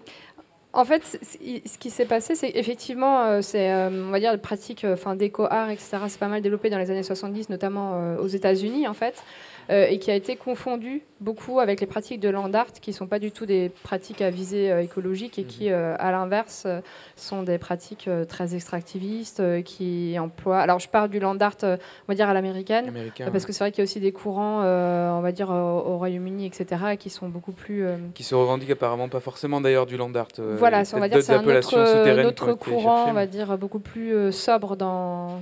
en 0.73 0.85
fait, 0.85 1.03
ce 1.06 1.77
qui 1.77 1.89
s'est 1.89 2.06
passé, 2.06 2.35
c'est 2.35 2.52
effectivement, 2.56 3.23
euh, 3.23 3.41
c'est, 3.41 3.73
on 3.73 4.10
va 4.10 4.19
dire, 4.19 4.39
pratique, 4.39 4.85
enfin, 4.88 5.15
d'éco-art, 5.15 5.69
etc. 5.69 5.98
C'est 6.07 6.19
pas 6.19 6.27
mal 6.27 6.41
développé 6.41 6.69
dans 6.69 6.77
les 6.77 6.89
années 6.91 7.03
70, 7.03 7.49
notamment 7.49 8.18
aux 8.19 8.27
États-Unis, 8.27 8.88
en 8.88 8.93
fait. 8.93 9.22
Euh, 9.70 9.88
et 9.88 10.00
qui 10.00 10.12
a 10.12 10.16
été 10.16 10.36
confondu 10.36 11.02
beaucoup 11.20 11.60
avec 11.60 11.82
les 11.82 11.88
pratiques 11.88 12.20
de 12.20 12.30
land 12.30 12.54
art, 12.54 12.74
qui 12.74 12.90
ne 12.90 12.96
sont 12.96 13.08
pas 13.08 13.20
du 13.20 13.32
tout 13.32 13.46
des 13.46 13.72
pratiques 13.84 14.22
à 14.22 14.30
visée 14.30 14.72
euh, 14.72 14.82
écologique 14.82 15.38
et 15.38 15.44
qui, 15.44 15.66
mhm. 15.66 15.74
euh, 15.74 15.96
à 16.00 16.12
l'inverse, 16.12 16.68
sont 17.16 17.44
des 17.44 17.58
pratiques 17.58 18.10
très 18.28 18.56
extractivistes, 18.56 19.64
qui 19.64 20.18
emploient... 20.20 20.60
Alors, 20.60 20.80
je 20.80 20.90
parle 20.90 21.10
du 21.10 21.20
land 21.20 21.38
art, 21.40 21.58
on 21.64 21.78
va 22.08 22.16
dire, 22.16 22.28
à 22.28 22.34
l'américaine, 22.34 22.92
parce 23.32 23.46
que 23.46 23.54
c'est 23.54 23.64
vrai 23.64 23.72
qu'il 23.72 23.80
y 23.80 23.82
a 23.82 23.86
aussi 23.86 24.00
des 24.00 24.12
courants, 24.12 24.62
on 24.62 25.22
va 25.22 25.32
dire, 25.32 25.50
au, 25.50 25.98
Royaume-Uni, 25.98 26.46
etc., 26.46 26.98
qui 26.98 27.10
sont 27.10 27.30
beaucoup 27.30 27.52
plus... 27.52 27.86
Qui 28.14 28.24
se 28.24 28.36
revendiquent 28.36 28.72
apparemment 28.72 29.10
pas 29.10 29.20
forcément, 29.20 29.62
d'ailleurs, 29.62 29.86
du 29.86 29.98
land 29.98 30.14
art. 30.16 30.28
voilà, 30.38 30.84
on 30.94 31.00
va 31.00 31.08
dire 31.08 31.22
c'est 31.22 31.34
un 31.34 31.48
autre, 31.48 32.26
autre 32.26 32.54
courant, 32.54 33.06
on 33.10 33.14
va 33.14 33.28
dire, 33.28 33.58
beaucoup 33.58 33.80
plus 33.80 34.32
sobre 34.32 34.76
dans 34.76 35.42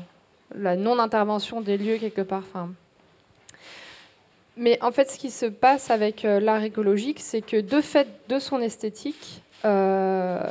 la 0.56 0.76
non-intervention 0.76 1.62
des 1.62 1.78
lieux, 1.78 1.98
quelque 1.98 2.22
part. 2.22 2.44
Enfin, 2.50 2.70
mais 4.60 4.78
en 4.84 4.92
fait, 4.92 5.10
ce 5.10 5.18
qui 5.18 5.32
se 5.32 5.46
passe 5.46 5.90
avec 5.90 6.26
euh, 6.26 6.40
l'art 6.42 6.64
écologique, 6.64 7.22
c'est 7.22 7.42
que 7.42 7.62
de 7.62 7.80
fait 7.80 8.08
de 8.28 8.40
son 8.40 8.60
esthétique, 8.60 9.42
euh, 9.64 10.44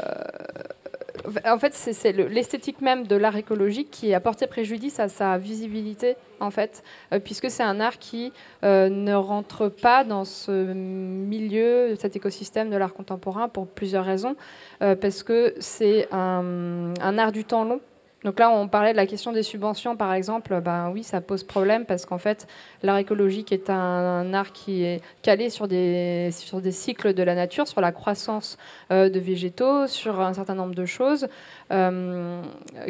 en 1.44 1.58
fait, 1.58 1.74
c'est 1.74 2.12
l'esthétique 2.12 2.80
même 2.80 3.06
de 3.06 3.16
l'art 3.16 3.36
écologique 3.36 3.90
qui 3.90 4.14
a 4.14 4.20
porté 4.20 4.46
préjudice 4.46 4.98
à 4.98 5.08
sa 5.08 5.36
visibilité, 5.36 6.16
en 6.40 6.50
fait, 6.50 6.82
euh, 7.12 7.18
puisque 7.18 7.50
c'est 7.50 7.62
un 7.62 7.80
art 7.80 7.98
qui 7.98 8.32
ne 8.62 9.12
rentre 9.12 9.68
pas 9.68 10.04
dans 10.04 10.24
ce 10.24 10.72
milieu, 10.72 11.94
cet 11.98 12.16
écosystème 12.16 12.70
de 12.70 12.76
l'art 12.76 12.94
contemporain 12.94 13.48
pour 13.48 13.66
plusieurs 13.66 14.06
raisons, 14.06 14.36
parce 14.78 15.22
que 15.22 15.54
c'est 15.60 16.08
un, 16.12 16.94
un, 17.00 17.18
art 17.18 17.32
du 17.32 17.44
temps 17.44 17.64
long. 17.64 17.80
Donc 18.24 18.40
là, 18.40 18.50
on 18.50 18.66
parlait 18.66 18.90
de 18.90 18.96
la 18.96 19.06
question 19.06 19.30
des 19.30 19.44
subventions, 19.44 19.96
par 19.96 20.12
exemple. 20.12 20.60
Ben 20.60 20.90
oui, 20.90 21.04
ça 21.04 21.20
pose 21.20 21.44
problème 21.44 21.84
parce 21.84 22.04
qu'en 22.04 22.18
fait, 22.18 22.48
l'art 22.82 22.98
écologique 22.98 23.52
est 23.52 23.70
un, 23.70 24.34
art 24.34 24.50
qui 24.52 24.82
est 24.82 25.00
calé 25.22 25.50
sur 25.50 25.68
des, 25.68 26.30
sur 26.32 26.60
des 26.60 26.72
cycles 26.72 27.14
de 27.14 27.22
la 27.22 27.36
nature, 27.36 27.68
sur 27.68 27.80
la 27.80 27.92
croissance 27.92 28.58
euh, 28.90 29.08
de 29.08 29.20
végétaux, 29.20 29.86
sur 29.86 30.20
un 30.20 30.34
certain 30.34 30.56
nombre 30.56 30.74
de 30.74 30.84
choses 30.84 31.28
euh, 31.70 32.42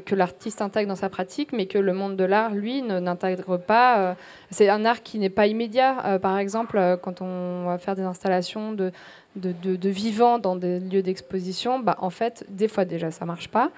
que 0.07 0.15
l'artiste 0.15 0.63
intègre 0.63 0.89
dans 0.89 0.97
sa 0.97 1.11
pratique, 1.11 1.53
mais 1.53 1.67
que 1.67 1.79
le 1.79 1.93
monde 1.93 2.17
de 2.17 2.25
l'art, 2.25 2.55
lui, 2.55 2.81
n'intègre 2.81 3.59
pas. 3.59 3.99
Euh, 3.99 4.15
c'est 4.51 4.71
un 4.71 4.87
art 4.87 5.03
qui 5.03 5.19
n'est 5.19 5.29
pas 5.29 5.47
immédiat. 5.47 6.19
par 6.23 6.39
exemple, 6.39 6.99
quand 7.03 7.21
on 7.21 7.67
va 7.67 7.77
faire 7.77 7.97
des 7.97 8.03
installations 8.03 8.73
de, 8.73 8.93
de, 9.37 9.53
de, 9.53 9.89
vivants 9.91 10.39
dans 10.39 10.57
des 10.57 10.81
lieux 10.81 11.03
d'exposition, 11.03 11.81
bah, 11.81 11.97
en 12.01 12.09
fait, 12.11 12.47
des 12.49 12.67
fois 12.67 12.87
déjà, 12.87 13.11
ça 13.11 13.27
marche 13.27 13.49
pas. 13.49 13.71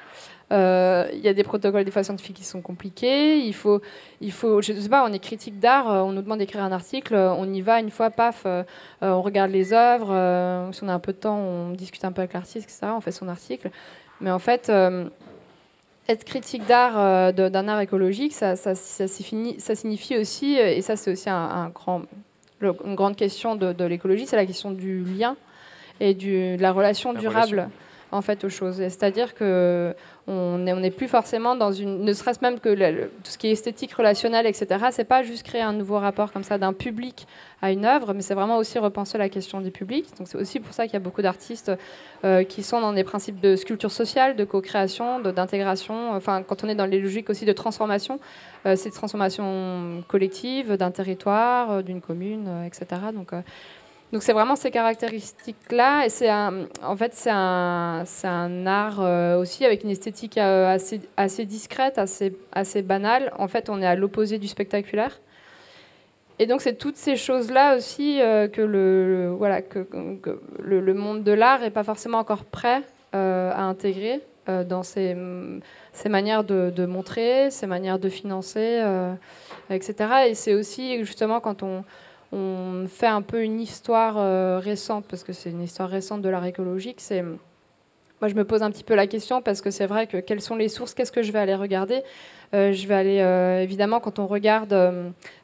Euh, 0.52 1.08
il 1.12 1.20
y 1.20 1.28
a 1.28 1.32
des 1.32 1.44
protocoles 1.44 1.84
des 1.84 1.90
fois 1.92 2.02
scientifiques 2.02 2.36
qui 2.36 2.44
sont 2.44 2.60
compliqués. 2.60 3.38
Il 3.38 3.54
faut, 3.54 3.80
il 4.20 4.32
faut, 4.32 4.60
je 4.60 4.72
sais 4.72 4.88
pas, 4.88 5.06
on 5.08 5.12
est 5.12 5.20
critique 5.20 5.60
d'art, 5.60 5.90
euh, 5.90 6.00
on 6.00 6.12
nous 6.12 6.22
demande 6.22 6.38
d'écrire 6.38 6.64
un 6.64 6.72
article, 6.72 7.14
euh, 7.14 7.32
on 7.32 7.52
y 7.52 7.60
va 7.60 7.78
une 7.78 7.90
fois, 7.90 8.10
paf, 8.10 8.46
on 9.00 9.22
regarde 9.22 9.50
les 9.50 9.72
œuvres. 9.72 10.08
si 10.72 10.82
on 10.82 10.88
a 10.88 10.92
un 10.92 10.98
peu 10.98 11.12
de 11.12 11.18
temps, 11.18 11.38
on 11.38 11.70
discute 11.70 12.04
un 12.04 12.12
peu 12.12 12.22
avec 12.22 12.32
l'artiste, 12.32 12.68
etc. 12.68 12.92
On 12.96 13.00
fait 13.00 13.12
son 13.12 13.28
article. 13.28 13.70
Mais 14.20 14.30
en 14.30 14.38
fait, 14.38 14.70
être 16.08 16.24
critique 16.24 16.66
d'art, 16.66 17.32
d'un 17.32 17.68
art 17.68 17.80
écologique, 17.80 18.32
ça, 18.32 18.56
ça, 18.56 18.74
ça, 18.74 19.06
signifie 19.08 20.18
aussi, 20.18 20.56
et 20.56 20.82
ça 20.82 20.96
c'est 20.96 21.12
aussi 21.12 21.30
un, 21.30 21.70
grand, 21.70 22.02
une 22.60 22.94
grande 22.96 23.16
question 23.16 23.54
de, 23.54 23.84
l'écologie, 23.84 24.26
c'est 24.26 24.36
la 24.36 24.46
question 24.46 24.72
du 24.72 25.04
lien 25.04 25.36
et 26.00 26.14
du, 26.14 26.56
de 26.56 26.62
la 26.62 26.72
relation 26.72 27.12
durable 27.12 27.70
en 28.12 28.22
fait 28.22 28.44
aux 28.44 28.48
choses. 28.48 28.76
C'est-à-dire 28.76 29.34
que 29.34 29.94
on 30.30 30.58
n'est 30.58 30.90
plus 30.90 31.08
forcément 31.08 31.56
dans 31.56 31.72
une, 31.72 32.04
ne 32.04 32.12
serait-ce 32.12 32.40
même 32.40 32.60
que 32.60 32.74
tout 32.74 33.30
ce 33.30 33.38
qui 33.38 33.48
est 33.48 33.52
esthétique, 33.52 33.92
relationnel, 33.92 34.46
etc. 34.46 34.86
C'est 34.90 35.04
pas 35.04 35.22
juste 35.22 35.42
créer 35.42 35.62
un 35.62 35.72
nouveau 35.72 35.98
rapport 35.98 36.32
comme 36.32 36.44
ça 36.44 36.58
d'un 36.58 36.72
public 36.72 37.26
à 37.62 37.72
une 37.72 37.84
œuvre, 37.84 38.14
mais 38.14 38.22
c'est 38.22 38.34
vraiment 38.34 38.56
aussi 38.56 38.78
repenser 38.78 39.18
la 39.18 39.28
question 39.28 39.60
du 39.60 39.70
public. 39.70 40.06
Donc 40.18 40.28
c'est 40.28 40.38
aussi 40.38 40.60
pour 40.60 40.72
ça 40.72 40.84
qu'il 40.84 40.94
y 40.94 40.96
a 40.96 41.00
beaucoup 41.00 41.20
d'artistes 41.22 41.72
euh, 42.24 42.44
qui 42.44 42.62
sont 42.62 42.80
dans 42.80 42.92
des 42.92 43.04
principes 43.04 43.40
de 43.40 43.56
sculpture 43.56 43.90
sociale, 43.90 44.36
de 44.36 44.44
co-création, 44.44 45.20
d'intégration. 45.20 46.12
Enfin, 46.12 46.42
quand 46.42 46.64
on 46.64 46.68
est 46.68 46.74
dans 46.74 46.86
les 46.86 47.00
logiques 47.00 47.28
aussi 47.28 47.44
de 47.44 47.52
transformation, 47.52 48.20
euh, 48.66 48.76
c'est 48.76 48.90
transformation 48.90 50.02
collective 50.08 50.74
d'un 50.74 50.90
territoire, 50.90 51.70
euh, 51.70 51.82
d'une 51.82 52.00
commune, 52.00 52.48
etc. 52.66 52.86
Donc 53.12 53.32
donc 54.12 54.24
c'est 54.24 54.32
vraiment 54.32 54.56
ces 54.56 54.72
caractéristiques-là, 54.72 56.04
et 56.04 56.08
c'est 56.08 56.30
en 56.32 56.96
fait 56.96 57.14
c'est 57.14 57.30
un, 57.30 58.04
un, 58.24 58.66
art 58.66 59.00
euh, 59.00 59.38
aussi 59.38 59.64
avec 59.64 59.84
une 59.84 59.90
esthétique 59.90 60.36
euh, 60.36 60.66
assez, 60.66 61.00
assez 61.16 61.44
discrète, 61.44 61.96
assez, 61.96 62.36
assez 62.50 62.82
banale. 62.82 63.32
En 63.38 63.46
fait, 63.46 63.70
on 63.70 63.80
est 63.80 63.86
à 63.86 63.94
l'opposé 63.94 64.38
du 64.38 64.48
spectaculaire. 64.48 65.20
Et 66.40 66.46
donc 66.46 66.60
c'est 66.60 66.74
toutes 66.74 66.96
ces 66.96 67.16
choses-là 67.16 67.76
aussi 67.76 68.20
euh, 68.20 68.48
que, 68.48 68.62
le, 68.62 69.32
voilà, 69.36 69.62
que, 69.62 69.86
le, 70.58 70.94
monde 70.94 71.22
de 71.22 71.32
l'art 71.32 71.60
n'est 71.60 71.70
pas 71.70 71.84
forcément 71.84 72.18
encore 72.18 72.44
prêt 72.44 72.82
à 73.12 73.62
intégrer 73.62 74.20
dans 74.46 74.82
ses, 74.82 75.16
ses 75.92 76.08
manières 76.08 76.42
de, 76.42 76.72
de, 76.74 76.86
montrer, 76.86 77.50
ses 77.50 77.66
manières 77.66 77.98
de 77.98 78.08
financer, 78.08 78.82
etc. 79.68 79.94
Et 80.28 80.34
c'est 80.34 80.54
aussi 80.54 81.04
justement 81.04 81.40
quand 81.40 81.62
on 81.62 81.84
on 82.32 82.86
fait 82.88 83.06
un 83.06 83.22
peu 83.22 83.42
une 83.42 83.60
histoire 83.60 84.16
euh, 84.18 84.58
récente, 84.58 85.04
parce 85.08 85.24
que 85.24 85.32
c'est 85.32 85.50
une 85.50 85.62
histoire 85.62 85.88
récente 85.88 86.22
de 86.22 86.28
l'art 86.28 86.44
écologique. 86.44 87.00
C'est 87.00 87.24
moi, 88.20 88.28
je 88.28 88.34
me 88.34 88.44
pose 88.44 88.62
un 88.62 88.70
petit 88.70 88.84
peu 88.84 88.94
la 88.94 89.06
question 89.06 89.40
parce 89.40 89.62
que 89.62 89.70
c'est 89.70 89.86
vrai 89.86 90.06
que 90.06 90.18
quelles 90.18 90.42
sont 90.42 90.54
les 90.54 90.68
sources 90.68 90.92
Qu'est-ce 90.92 91.10
que 91.10 91.22
je 91.22 91.32
vais 91.32 91.38
aller 91.38 91.54
regarder? 91.54 92.02
Euh, 92.54 92.70
Je 92.72 92.86
vais 92.86 92.94
aller, 92.94 93.20
euh, 93.20 93.62
évidemment, 93.62 93.98
quand 93.98 94.18
on 94.18 94.26
regarde, 94.26 94.76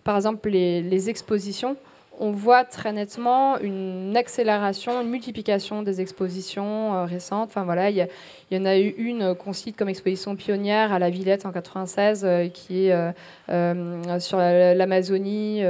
par 0.04 0.14
exemple, 0.14 0.46
les, 0.50 1.08
expositions, 1.08 1.78
on 2.20 2.32
voit 2.32 2.64
très 2.64 2.92
nettement 2.92 3.58
une 3.60 4.14
accélération, 4.14 5.00
une 5.00 5.08
multiplication 5.08 5.82
des 5.82 6.02
expositions 6.02 7.06
récentes. 7.06 7.48
Enfin, 7.48 7.64
voilà, 7.64 7.88
il 7.88 8.06
y, 8.50 8.56
en 8.58 8.64
a 8.66 8.76
eu 8.78 8.94
une 8.98 9.34
qu'on 9.34 9.54
cite 9.54 9.76
comme 9.76 9.88
exposition 9.88 10.36
pionnière 10.36 10.92
à 10.92 10.98
la 10.98 11.08
Villette 11.08 11.46
en 11.46 11.52
96, 11.52 12.26
qui 12.52 12.88
est 12.88 14.18
sur 14.18 14.36
l'Amazonie 14.36 15.62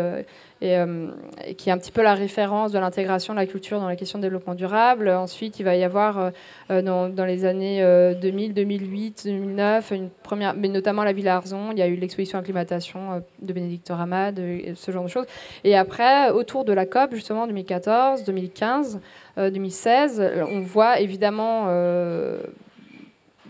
euh, 0.62 1.10
et, 1.44 1.54
qui 1.54 1.68
est 1.68 1.72
un 1.72 1.76
petit 1.76 1.92
peu 1.92 2.02
la 2.02 2.14
référence 2.14 2.72
de 2.72 2.78
l'intégration 2.78 3.34
de 3.34 3.38
la 3.38 3.44
culture 3.44 3.78
dans 3.78 3.88
la 3.88 3.96
question 3.96 4.18
de 4.18 4.22
développement 4.22 4.54
durable. 4.54 5.10
Ensuite, 5.10 5.60
il 5.60 5.64
va 5.64 5.76
y 5.76 5.84
avoir 5.84 6.18
euh, 6.18 6.30
euh, 6.70 6.80
dans, 6.80 7.24
les 7.26 7.44
années 7.44 7.84
2000, 8.20 8.54
2008, 8.54 9.26
2009, 9.26 9.90
une 9.90 10.08
première, 10.22 10.54
mais 10.54 10.68
notamment 10.68 11.04
la 11.04 11.12
Ville 11.12 11.28
Arzon, 11.28 11.72
il 11.72 11.78
y 11.78 11.82
a 11.82 11.86
eu 11.86 11.96
l'exposition 11.96 12.38
acclimatation 12.38 13.22
de 13.42 13.52
Bénédicte 13.52 13.88
Ramad, 13.90 14.40
ce 14.74 14.90
genre 14.90 15.04
de 15.04 15.10
choses. 15.10 15.26
Et 15.64 15.76
après, 15.76 16.30
autour 16.30 16.64
de 16.64 16.72
la 16.72 16.86
COP, 16.86 17.14
justement, 17.14 17.46
2014, 17.46 18.24
2015, 18.24 19.00
2016, 19.36 20.32
on 20.50 20.60
voit 20.60 21.00
évidemment 21.00 21.66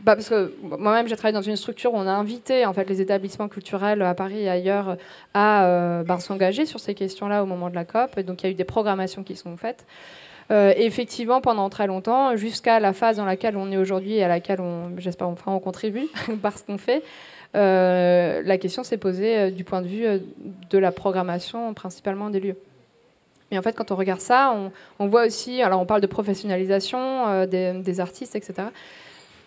bah, 0.07 0.15
parce 0.15 0.29
que 0.29 0.53
moi-même, 0.63 1.09
j'ai 1.09 1.17
travaillé 1.17 1.35
dans 1.35 1.43
une 1.43 1.57
structure 1.57 1.93
où 1.93 1.97
on 1.97 2.07
a 2.07 2.13
invité 2.13 2.65
en 2.65 2.73
fait, 2.73 2.89
les 2.89 3.01
établissements 3.01 3.49
culturels 3.49 4.01
à 4.03 4.15
Paris 4.15 4.39
et 4.39 4.49
ailleurs 4.49 4.99
à 5.35 5.67
euh, 5.67 6.05
bah, 6.05 6.21
s'engager 6.21 6.65
sur 6.65 6.79
ces 6.79 6.95
questions-là 6.95 7.43
au 7.43 7.47
moment 7.47 7.71
de 7.71 7.75
la 7.75 7.85
COP. 7.85 8.21
Donc, 8.21 8.43
il 8.43 8.47
y 8.47 8.49
a 8.49 8.53
eu 8.53 8.55
des 8.55 8.63
programmations 8.63 9.25
qui 9.25 9.35
sont 9.35 9.57
faites. 9.57 9.85
Euh, 10.53 10.73
effectivement, 10.77 11.41
pendant 11.41 11.69
très 11.71 11.89
longtemps, 11.89 12.37
jusqu'à 12.37 12.79
la 12.79 12.93
phase 12.93 13.17
dans 13.17 13.25
laquelle 13.25 13.57
on 13.57 13.73
est 13.73 13.77
aujourd'hui 13.77 14.15
et 14.15 14.23
à 14.23 14.29
laquelle, 14.29 14.61
j'espère, 14.97 15.27
enfin, 15.27 15.51
on 15.51 15.59
contribue 15.59 16.07
par 16.41 16.57
ce 16.57 16.63
qu'on 16.63 16.79
fait, 16.79 17.03
euh, 17.57 18.43
la 18.45 18.59
question 18.59 18.85
s'est 18.85 18.99
posée 18.99 19.51
du 19.51 19.65
point 19.65 19.83
de 19.83 19.89
vue 19.89 20.07
de 20.71 20.79
la 20.79 20.93
programmation, 20.93 21.75
principalement 21.75 22.31
des 22.31 22.39
lieux. 22.39 22.57
Mais 23.51 23.59
en 23.59 23.63
fait, 23.63 23.73
quand 23.73 23.91
on 23.91 23.97
regarde 23.97 24.21
ça, 24.21 24.57
on, 25.01 25.07
voit 25.09 25.27
aussi, 25.27 25.63
alors 25.63 25.81
on 25.81 25.87
parle 25.87 26.01
de 26.01 26.07
professionnalisation 26.07 27.45
des, 27.47 27.99
artistes, 28.01 28.37
etc. 28.37 28.69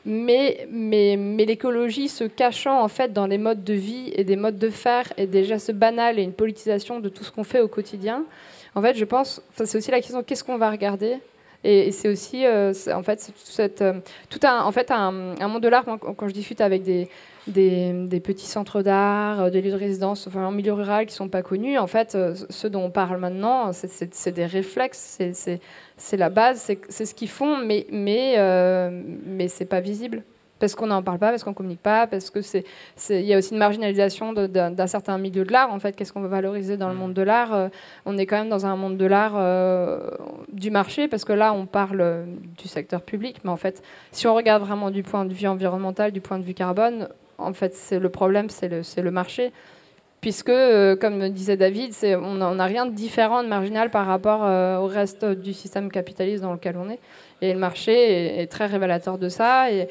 mais, 0.05 0.67
mais, 0.71 1.17
mais 1.17 1.45
l'écologie 1.45 2.07
se 2.07 2.23
cachant 2.23 2.81
en 2.81 2.87
fait 2.87 3.13
dans 3.13 3.27
les 3.27 3.37
modes 3.37 3.63
de 3.63 3.73
vie 3.73 4.11
et 4.15 4.23
des 4.23 4.35
modes 4.35 4.57
de 4.57 4.69
faire 4.69 5.11
et 5.17 5.27
des 5.27 5.43
gestes 5.43 5.73
banals 5.73 6.19
et 6.19 6.23
une 6.23 6.33
politisation 6.33 6.99
de 6.99 7.09
tout 7.09 7.23
ce 7.23 7.31
qu'on 7.31 7.43
fait 7.43 7.61
au 7.61 7.67
quotidien. 7.67 8.23
En 8.75 8.81
fait, 8.81 8.95
je 8.95 9.05
pense, 9.05 9.41
c'est 9.55 9.77
aussi 9.77 9.91
la 9.91 9.99
question 9.99 10.23
qu'est-ce 10.23 10.43
qu'on 10.43 10.57
va 10.57 10.71
regarder? 10.71 11.17
Et, 11.63 11.91
c'est 11.91 12.07
aussi, 12.07 12.45
euh, 12.45 12.73
en 12.93 13.03
fait, 13.03 13.33
euh, 13.59 13.93
tout 14.29 14.39
un, 14.43 14.61
en 14.61 14.71
fait, 14.71 14.91
un, 14.91 15.11
monde 15.11 15.61
de 15.61 15.67
l'art. 15.67 15.83
Quand 15.83 16.27
je 16.27 16.33
discute 16.33 16.61
avec 16.61 16.83
des, 16.83 17.09
des, 17.49 18.19
petits 18.19 18.45
centres 18.45 18.81
d'art, 18.81 19.41
euh, 19.41 19.49
des 19.49 19.61
lieux 19.61 19.71
de 19.71 19.75
résidence, 19.75 20.27
enfin, 20.27 20.45
en 20.45 20.51
milieu 20.51 20.73
rural 20.73 21.05
qui 21.05 21.13
sont 21.13 21.29
pas 21.29 21.41
connus, 21.41 21.77
en 21.77 21.87
fait, 21.87 22.17
ceux 22.49 22.69
dont 22.69 22.85
on 22.85 22.91
parle 22.91 23.17
maintenant, 23.17 23.71
c'est 23.73 24.31
des 24.31 24.45
réflexes, 24.45 25.19
c'est 25.97 26.17
la 26.17 26.29
base, 26.29 26.71
c'est 26.89 27.05
ce 27.05 27.13
qu'ils 27.13 27.29
font, 27.29 27.57
mais 27.57 27.87
mais 27.91 28.37
mais 29.25 29.47
c'est 29.47 29.65
pas 29.65 29.81
visible. 29.81 30.23
Parce 30.59 30.75
qu'on 30.75 30.87
n'en 30.87 31.01
parle 31.01 31.19
pas, 31.19 31.29
parce 31.29 31.43
qu'on 31.43 31.53
communique 31.53 31.81
pas, 31.81 32.05
parce 32.05 32.29
que 32.29 32.41
c'est, 32.41 32.65
il 33.09 33.21
y 33.21 33.33
a 33.33 33.37
aussi 33.37 33.53
une 33.53 33.59
marginalisation 33.59 34.33
d'un 34.33 34.87
certain 34.87 35.17
milieu 35.17 35.45
de 35.45 35.51
l'art. 35.51 35.71
En 35.71 35.79
fait, 35.79 35.95
qu'est-ce 35.95 36.11
qu'on 36.11 36.21
va 36.21 36.27
valoriser 36.27 36.75
dans 36.75 36.89
le 36.89 36.95
monde 36.95 37.13
de 37.13 37.21
l'art 37.21 37.53
euh, 37.53 37.69
On 38.05 38.17
est 38.17 38.25
quand 38.25 38.37
même 38.37 38.49
dans 38.49 38.65
un 38.65 38.75
monde 38.75 38.97
de 38.97 39.05
l'art 39.05 39.33
euh, 39.35 40.11
du 40.51 40.69
marché, 40.69 41.07
parce 41.07 41.23
que 41.23 41.33
là, 41.33 41.53
on 41.53 41.65
parle 41.65 42.01
euh, 42.01 42.25
du 42.57 42.67
secteur 42.67 43.01
public, 43.01 43.37
mais 43.43 43.49
en 43.49 43.57
fait, 43.57 43.81
si 44.11 44.27
on 44.27 44.35
regarde 44.35 44.61
vraiment 44.61 44.91
du 44.91 45.01
point 45.01 45.23
de 45.23 45.33
vue 45.33 45.47
environnemental, 45.47 46.11
du 46.11 46.19
point 46.19 46.37
de 46.37 46.43
vue 46.43 46.53
carbone, 46.53 47.07
en 47.39 47.53
fait, 47.53 47.75
c'est 47.75 47.99
le 47.99 48.09
problème, 48.09 48.49
c'est 48.49 48.67
le, 48.69 48.81
le 49.01 49.11
marché 49.11 49.51
puisque, 50.21 50.51
comme 50.99 51.29
disait 51.29 51.57
David, 51.57 51.93
on 52.03 52.35
n'a 52.55 52.65
rien 52.65 52.85
de 52.85 52.91
différent, 52.91 53.43
de 53.43 53.47
marginal 53.47 53.89
par 53.89 54.05
rapport 54.05 54.41
au 54.81 54.87
reste 54.87 55.25
du 55.25 55.53
système 55.53 55.91
capitaliste 55.91 56.43
dans 56.43 56.53
lequel 56.53 56.77
on 56.77 56.89
est. 56.89 56.99
Et 57.41 57.53
le 57.53 57.59
marché 57.59 58.41
est, 58.41 58.47
très 58.47 58.65
révélateur 58.65 59.17
de 59.17 59.29
ça. 59.29 59.71
Et, 59.71 59.87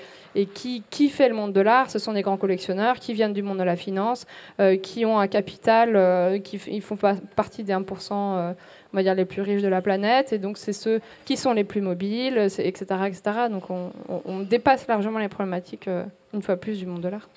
qui, 0.55 1.09
fait 1.09 1.29
le 1.29 1.35
monde 1.35 1.53
de 1.53 1.61
l'art 1.61 1.91
Ce 1.91 1.99
sont 1.99 2.13
des 2.13 2.23
grands 2.23 2.37
collectionneurs 2.37 2.97
qui 2.97 3.15
viennent 3.15 3.33
du 3.33 3.43
monde 3.43 3.59
de 3.59 3.65
la 3.65 3.77
finance, 3.77 4.27
euh, 4.61 4.77
qui 4.77 5.05
ont 5.05 5.19
un 5.19 5.27
capital, 5.27 5.97
euh, 5.97 6.39
qui 6.39 6.61
ils 6.69 6.83
font 6.83 6.97
partie 7.35 7.65
des 7.65 7.73
1%, 7.73 8.37
euh, 8.37 8.53
on 8.93 8.97
va 8.97 9.03
dire, 9.03 9.15
les 9.15 9.25
plus 9.25 9.43
riches 9.43 9.63
de 9.63 9.69
la 9.69 9.81
planète. 9.81 10.33
Et 10.33 10.39
donc, 10.39 10.59
c'est 10.59 10.73
ceux 10.73 11.01
qui 11.25 11.37
sont 11.37 11.53
les 11.53 11.65
plus 11.65 11.81
mobiles, 11.81 12.39
etc. 12.59 12.85
etc. 13.07 13.23
Donc, 13.51 13.71
on, 13.71 13.91
on, 14.25 14.41
dépasse 14.41 14.87
largement 14.87 15.19
les 15.19 15.29
problématiques, 15.29 15.89
une 16.35 16.43
fois 16.43 16.57
plus, 16.57 16.79
du 16.79 16.87
monde 16.87 17.01
de 17.01 17.09
l'art. 17.09 17.29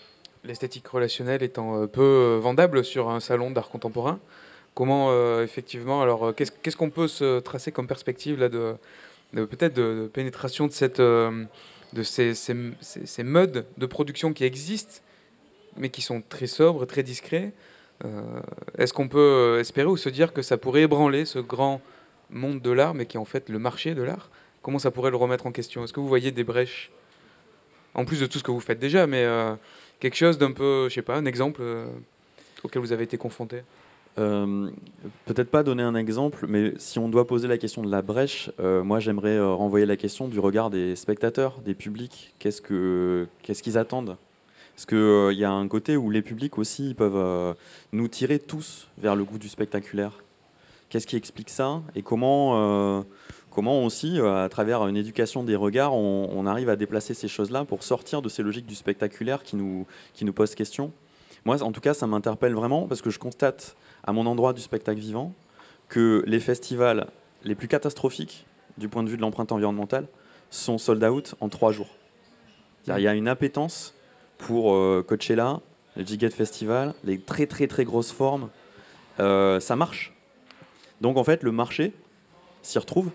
L'esthétique 0.43 0.88
relationnelle 0.88 1.43
étant 1.43 1.88
peu 1.88 2.39
vendable 2.41 2.84
sur 2.84 3.09
un 3.09 3.19
salon 3.19 3.51
d'art 3.51 3.69
contemporain, 3.69 4.19
comment, 4.73 5.11
effectivement, 5.41 6.01
alors, 6.01 6.34
qu'est-ce 6.35 6.76
qu'on 6.76 6.89
peut 6.89 7.07
se 7.07 7.39
tracer 7.39 7.72
comme 7.72 7.85
perspective 7.85 8.39
là 8.39 8.49
de 8.49 8.76
peut-être 9.34 9.73
de, 9.73 10.09
pénétration 10.13 10.68
de, 10.68 10.72
cette, 10.72 10.99
euh, 10.99 11.45
de 11.93 12.03
ces, 12.03 12.34
ces, 12.34 13.23
modes 13.23 13.65
de 13.77 13.85
production 13.85 14.34
qui 14.34 14.43
existent, 14.43 15.01
mais 15.77 15.89
qui 15.89 16.01
sont 16.01 16.22
très 16.27 16.47
sobres, 16.47 16.85
très 16.85 17.03
discrets. 17.03 17.53
Euh, 18.03 18.22
est-ce 18.77 18.93
qu'on 18.93 19.07
peut 19.07 19.57
espérer 19.59 19.88
ou 19.88 19.97
se 19.97 20.09
dire 20.09 20.34
que 20.34 20.41
ça 20.41 20.57
pourrait 20.57 20.81
ébranler 20.81 21.26
ce 21.26 21.39
grand 21.39 21.81
monde 22.30 22.61
de 22.61 22.72
l'art, 22.72 22.93
mais 22.93 23.05
qui 23.05 23.18
est 23.18 23.19
en 23.19 23.26
fait 23.26 23.49
le 23.49 23.59
marché 23.59 23.93
de 23.93 24.01
l'art? 24.01 24.30
Comment 24.61 24.80
ça 24.80 24.91
pourrait 24.91 25.11
le 25.11 25.18
remettre 25.18 25.47
en 25.47 25.51
question? 25.51 25.84
Est-ce 25.84 25.93
que 25.93 25.99
vous 25.99 26.07
voyez 26.07 26.31
des 26.31 26.43
brèches? 26.43 26.91
En 27.93 28.05
plus 28.05 28.22
de 28.22 28.26
tout 28.26 28.39
ce 28.39 28.43
que 28.43 28.51
vous 28.51 28.61
faites 28.61 28.80
déjà, 28.80 29.05
mais 29.05 29.23
euh, 29.26 29.53
quelque 30.02 30.15
chose 30.15 30.38
d'un 30.38 30.52
peu, 30.52 30.90
je 30.90 30.94
sais 30.95 31.02
pas, 31.02 31.15
un 31.15 31.26
exemple 31.26 31.64
auquel 32.64 32.82
vous 32.82 32.91
avez 32.91 33.06
été 33.06 33.18
confronté 33.18 33.61
euh, 34.18 34.69
peut-être 35.26 35.49
pas 35.49 35.64
donner 35.64 35.84
un 35.84 35.95
exemple, 35.95 36.45
mais 36.48 36.73
si 36.78 36.99
on 36.99 37.07
doit 37.07 37.28
poser 37.28 37.48
la 37.48 37.57
question 37.57 37.82
de 37.82 37.90
la 37.90 38.02
brèche, 38.02 38.52
euh, 38.60 38.84
moi 38.84 38.99
j'aimerais 38.99 39.38
euh, 39.38 39.53
renvoyer 39.53 39.86
la 39.86 39.95
question 39.95 40.28
du 40.28 40.40
regard 40.40 40.69
des 40.69 40.95
spectateurs, 40.95 41.60
des 41.61 41.73
publics. 41.73 42.34
Qu'est-ce 42.40 42.61
que 42.61 43.28
qu'ils 43.44 43.78
attendent? 43.78 44.18
Parce 44.76 44.86
qu'il 44.86 45.38
y 45.38 45.45
a 45.45 45.52
un 45.52 45.68
côté 45.68 45.95
où 45.95 46.10
les 46.10 46.22
publics 46.22 46.57
aussi 46.57 46.94
peuvent 46.94 47.56
nous 47.91 48.07
tirer 48.07 48.40
tous 48.40 48.88
vers 48.98 49.15
le 49.15 49.23
goût 49.23 49.38
du 49.38 49.48
spectaculaire? 49.48 50.23
Qu'est-ce 50.90 51.06
qui 51.06 51.18
explique 51.18 51.49
ça? 51.49 51.82
Et 51.95 52.02
comment 52.02 53.06
comment 53.52 53.84
aussi, 53.84 54.19
à 54.19 54.49
travers 54.49 54.88
une 54.88 54.98
éducation 54.98 55.44
des 55.44 55.56
regards, 55.56 55.94
on, 55.94 56.45
arrive 56.48 56.69
à 56.69 56.76
déplacer 56.76 57.14
ces 57.14 57.28
choses-là 57.28 57.65
pour 57.65 57.84
sortir 57.84 58.22
de 58.22 58.30
ces 58.30 58.41
logiques 58.41 58.65
du 58.65 58.76
spectaculaire 58.76 59.44
qui 59.44 59.56
nous 59.56 59.86
qui 60.14 60.26
nous 60.26 60.34
posent 60.34 60.56
question 60.56 60.91
Moi, 61.45 61.61
en 61.61 61.72
tout 61.72 61.82
cas, 61.82 61.94
ça 61.94 62.07
m'interpelle 62.07 62.53
vraiment 62.53 62.88
parce 62.88 63.02
que 63.02 63.10
je 63.10 63.19
constate 63.19 63.76
à 64.03 64.14
mon 64.14 64.26
endroit 64.26 64.53
du 64.53 64.61
spectacle 64.61 64.99
vivant 64.99 65.34
que 65.90 66.23
les 66.26 66.40
festivals 66.40 67.07
les 67.44 67.56
plus 67.56 67.68
catastrophiques 67.68 68.45
du 68.78 68.88
point 68.88 69.03
de 69.03 69.10
vue 69.10 69.18
de 69.18 69.22
l'empreinte 69.22 69.52
environnementale 69.52 70.07
sont 70.49 70.78
sold 70.78 71.03
out 71.03 71.36
en 71.40 71.49
trois 71.49 71.72
jours. 71.72 71.90
Il 72.88 72.99
y 72.99 73.07
a 73.07 73.14
une 73.14 73.28
appétence 73.28 73.94
pour 74.38 74.73
euh, 74.73 75.06
Coachella, 75.07 75.61
le 75.95 76.03
Giget 76.03 76.32
Festival, 76.32 76.94
les 77.03 77.19
très 77.19 77.45
très 77.45 77.68
très 77.68 77.86
grosses 77.86 78.11
formes. 78.11 78.49
Euh, 79.19 79.60
ça 79.60 79.76
marche. 79.76 80.14
Donc 80.99 81.18
en 81.18 81.23
fait, 81.23 81.44
le 81.44 81.52
marché 81.52 81.94
s'y 82.64 82.80
retrouve. 82.80 83.11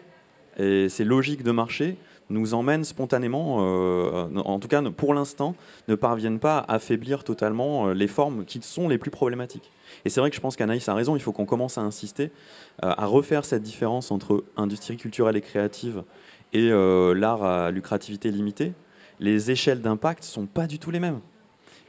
Et 0.59 0.89
c'est 0.89 1.05
logique 1.05 1.43
de 1.43 1.51
marché 1.53 1.97
nous 2.29 2.55
emmène 2.55 2.83
spontanément, 2.83 3.59
euh, 3.61 4.27
en 4.45 4.59
tout 4.59 4.67
cas 4.69 4.83
pour 4.83 5.15
l'instant, 5.15 5.55
ne 5.87 5.95
parviennent 5.95 6.41
pas 6.41 6.59
à 6.59 6.75
affaiblir 6.75 7.23
totalement 7.23 7.93
les 7.93 8.09
formes 8.09 8.45
qui 8.45 8.61
sont 8.63 8.89
les 8.89 8.99
plus 8.99 9.13
problématiques. 9.13 9.71
Et 10.05 10.11
c'est 10.11 10.21
vrai 10.21 10.31
que 10.31 10.37
je 10.37 10.41
pense 10.41 10.57
qu'Anaïs 10.57 10.89
a 10.89 10.95
raison, 10.95 11.17
il 11.17 11.21
faut 11.21 11.33
qu'on 11.33 11.47
commence 11.47 11.79
à 11.79 11.83
insister, 11.83 12.31
euh, 12.85 12.93
à 12.97 13.07
refaire 13.07 13.45
cette 13.45 13.63
différence 13.63 14.11
entre 14.11 14.45
industrie 14.57 14.97
culturelle 14.97 15.37
et 15.37 15.41
créative 15.41 16.03
et 16.53 16.71
euh, 16.71 17.15
l'art 17.15 17.45
à 17.45 17.71
lucrativité 17.71 18.31
limitée. 18.31 18.73
Les 19.21 19.51
échelles 19.51 19.81
d'impact 19.81 20.23
ne 20.23 20.29
sont 20.29 20.47
pas 20.47 20.67
du 20.67 20.79
tout 20.79 20.91
les 20.91 21.01
mêmes. 21.01 21.21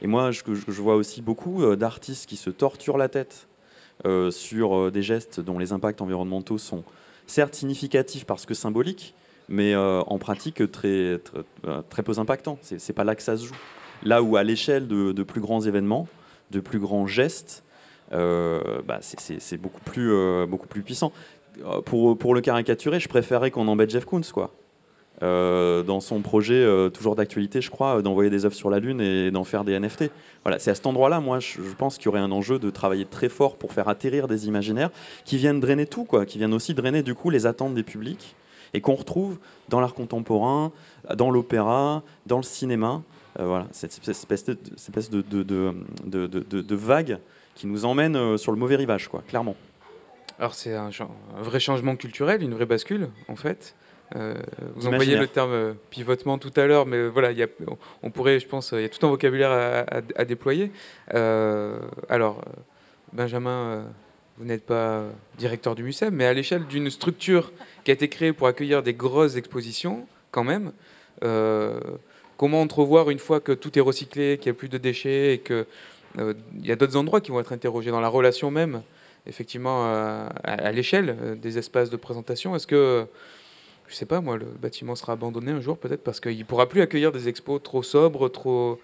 Et 0.00 0.06
moi, 0.06 0.30
je, 0.30 0.42
vois 0.80 0.94
aussi 0.94 1.20
beaucoup 1.22 1.62
euh, 1.62 1.76
d'artistes 1.76 2.28
qui 2.28 2.36
se 2.36 2.50
torturent 2.50 2.98
la 2.98 3.08
tête 3.08 3.48
sur 4.30 4.92
des 4.92 5.02
gestes 5.02 5.40
dont 5.40 5.58
les 5.58 5.72
impacts 5.72 6.00
environnementaux 6.00 6.56
sont 6.56 6.84
certes 7.28 7.54
significatifs 7.54 8.24
parce 8.24 8.44
que 8.44 8.54
symboliques, 8.54 9.14
mais 9.48 9.76
en 9.76 10.18
pratique 10.18 10.70
très, 10.70 11.18
très, 11.18 11.42
très 11.88 12.02
peu 12.02 12.18
impactants. 12.18 12.58
C'est 12.62 12.92
pas 12.92 13.04
là 13.04 13.14
que 13.14 13.22
ça 13.22 13.36
se 13.36 13.46
joue. 13.46 13.56
Là 14.02 14.22
où 14.22 14.36
à 14.36 14.42
l'échelle 14.42 14.86
de, 14.88 15.22
plus 15.22 15.40
grands 15.40 15.60
événements, 15.60 16.08
de 16.50 16.60
plus 16.60 16.78
grands 16.78 17.06
gestes, 17.06 17.64
euh, 18.12 18.80
bah, 18.86 19.00
c'est 19.00 19.56
beaucoup, 19.58 19.80
plus, 19.80 20.12
euh, 20.12 20.46
beaucoup 20.46 20.66
plus 20.66 20.82
puissant. 20.82 21.12
Euh, 21.64 21.80
pour, 21.82 22.16
pour 22.16 22.34
le 22.34 22.40
caricaturer, 22.40 23.00
je 23.00 23.08
préférais 23.08 23.50
qu'on 23.50 23.68
embête 23.68 23.90
Jeff 23.90 24.04
Koons, 24.04 24.22
quoi. 24.32 24.52
Dans 25.20 26.00
son 26.00 26.20
projet 26.20 26.66
toujours 26.92 27.16
d'actualité, 27.16 27.60
je 27.60 27.70
crois, 27.70 28.02
d'envoyer 28.02 28.30
des 28.30 28.44
œuvres 28.44 28.54
sur 28.54 28.70
la 28.70 28.78
Lune 28.78 29.00
et 29.00 29.30
d'en 29.30 29.44
faire 29.44 29.64
des 29.64 29.78
NFT. 29.78 30.10
Voilà, 30.44 30.58
c'est 30.58 30.70
à 30.70 30.74
cet 30.74 30.86
endroit-là, 30.86 31.20
moi, 31.20 31.40
je, 31.40 31.60
pense 31.76 31.96
qu'il 31.96 32.06
y 32.06 32.08
aurait 32.08 32.20
un 32.20 32.32
enjeu 32.32 32.58
de 32.58 32.70
travailler 32.70 33.04
très 33.04 33.28
fort 33.28 33.56
pour 33.56 33.72
faire 33.72 33.88
atterrir 33.88 34.28
des 34.28 34.46
imaginaires 34.46 34.90
qui 35.24 35.36
viennent 35.36 35.60
drainer 35.60 35.86
tout, 35.86 36.04
quoi, 36.04 36.24
qui 36.24 36.38
viennent 36.38 36.54
aussi 36.54 36.74
drainer 36.74 37.02
du 37.02 37.14
coup 37.14 37.30
les 37.30 37.46
attentes 37.46 37.74
des 37.74 37.82
publics 37.82 38.34
et 38.74 38.80
qu'on 38.80 38.94
retrouve 38.94 39.38
dans 39.68 39.80
l'art 39.80 39.94
contemporain, 39.94 40.72
dans 41.14 41.30
l'opéra, 41.30 42.02
dans 42.26 42.36
le 42.36 42.42
cinéma. 42.42 43.02
voilà, 43.38 43.66
cette 43.72 44.08
espèce 44.08 44.44
de, 44.44 44.54
vague 46.74 47.18
qui 47.58 47.66
nous 47.66 47.84
emmène 47.84 48.16
euh, 48.16 48.36
sur 48.36 48.52
le 48.52 48.58
mauvais 48.58 48.76
rivage, 48.76 49.08
quoi, 49.08 49.22
clairement. 49.26 49.56
Alors 50.38 50.54
c'est 50.54 50.74
un, 50.74 50.90
vrai 51.40 51.58
changement 51.58 51.96
culturel, 51.96 52.42
une 52.42 52.54
vraie 52.54 52.66
bascule, 52.66 53.08
en 53.26 53.34
fait. 53.34 53.74
Euh, 54.16 54.34
vous 54.74 54.86
employez 54.86 55.16
le 55.16 55.26
terme 55.26 55.52
euh, 55.52 55.72
pivotement 55.90 56.38
tout 56.38 56.52
à 56.56 56.66
l'heure, 56.66 56.86
mais 56.86 57.08
voilà, 57.08 57.32
y 57.32 57.42
a, 57.42 57.46
on 58.02 58.10
pourrait, 58.10 58.40
je 58.40 58.46
pense, 58.46 58.72
il 58.72 58.80
y 58.80 58.84
a 58.84 58.88
tout 58.88 59.04
un 59.06 59.10
vocabulaire 59.10 59.50
à, 60.16 60.24
déployer. 60.24 60.70
alors, 62.08 62.42
Benjamin, 63.12 63.84
vous 64.38 64.44
n'êtes 64.44 64.64
pas 64.64 65.04
directeur 65.36 65.74
du 65.74 65.82
MUSEM, 65.82 66.14
mais 66.14 66.26
à 66.26 66.32
l'échelle 66.32 66.66
d'une 66.66 66.90
structure 66.90 67.52
qui 67.84 67.90
a 67.90 67.94
été 67.94 68.08
créée 68.08 68.32
pour 68.32 68.46
accueillir 68.46 68.82
des 68.82 68.94
grosses 68.94 69.36
expositions, 69.36 70.06
quand 70.30 70.44
même, 70.44 70.72
comment 72.38 72.60
entrevoir 72.60 73.10
une 73.10 73.18
fois 73.18 73.40
que 73.40 73.52
tout 73.52 73.78
est 73.78 73.82
recyclé, 73.82 74.38
qu'il 74.38 74.50
n'y 74.50 74.56
a 74.56 74.58
plus 74.58 74.68
de 74.68 74.78
déchets 74.78 75.34
et 75.34 75.38
que 75.38 75.66
euh, 76.18 76.34
il 76.58 76.66
y 76.66 76.72
a 76.72 76.76
d'autres 76.76 76.96
endroits 76.96 77.20
qui 77.20 77.30
vont 77.30 77.40
être 77.40 77.52
interrogés 77.52 77.90
dans 77.90 78.00
la 78.00 78.08
relation 78.08 78.50
même, 78.50 78.82
effectivement, 79.26 79.86
euh, 79.86 80.28
à, 80.44 80.72
l'échelle 80.72 81.16
euh, 81.20 81.34
des 81.34 81.58
espaces 81.58 81.90
de 81.90 81.96
présentation. 81.96 82.56
Est-ce 82.56 82.66
que, 82.66 83.06
je 83.88 83.94
sais 83.94 84.06
pas, 84.06 84.20
moi, 84.20 84.36
le 84.36 84.46
bâtiment 84.46 84.94
sera 84.94 85.14
abandonné 85.14 85.52
un 85.52 85.60
jour 85.60 85.78
peut-être 85.78 86.02
parce 86.02 86.20
qu'il 86.20 86.44
pourra 86.44 86.68
plus 86.68 86.80
accueillir 86.82 87.12
des 87.12 87.28
expos 87.28 87.62
trop 87.62 87.82
sobres, 87.82 88.28
trop 88.28 88.80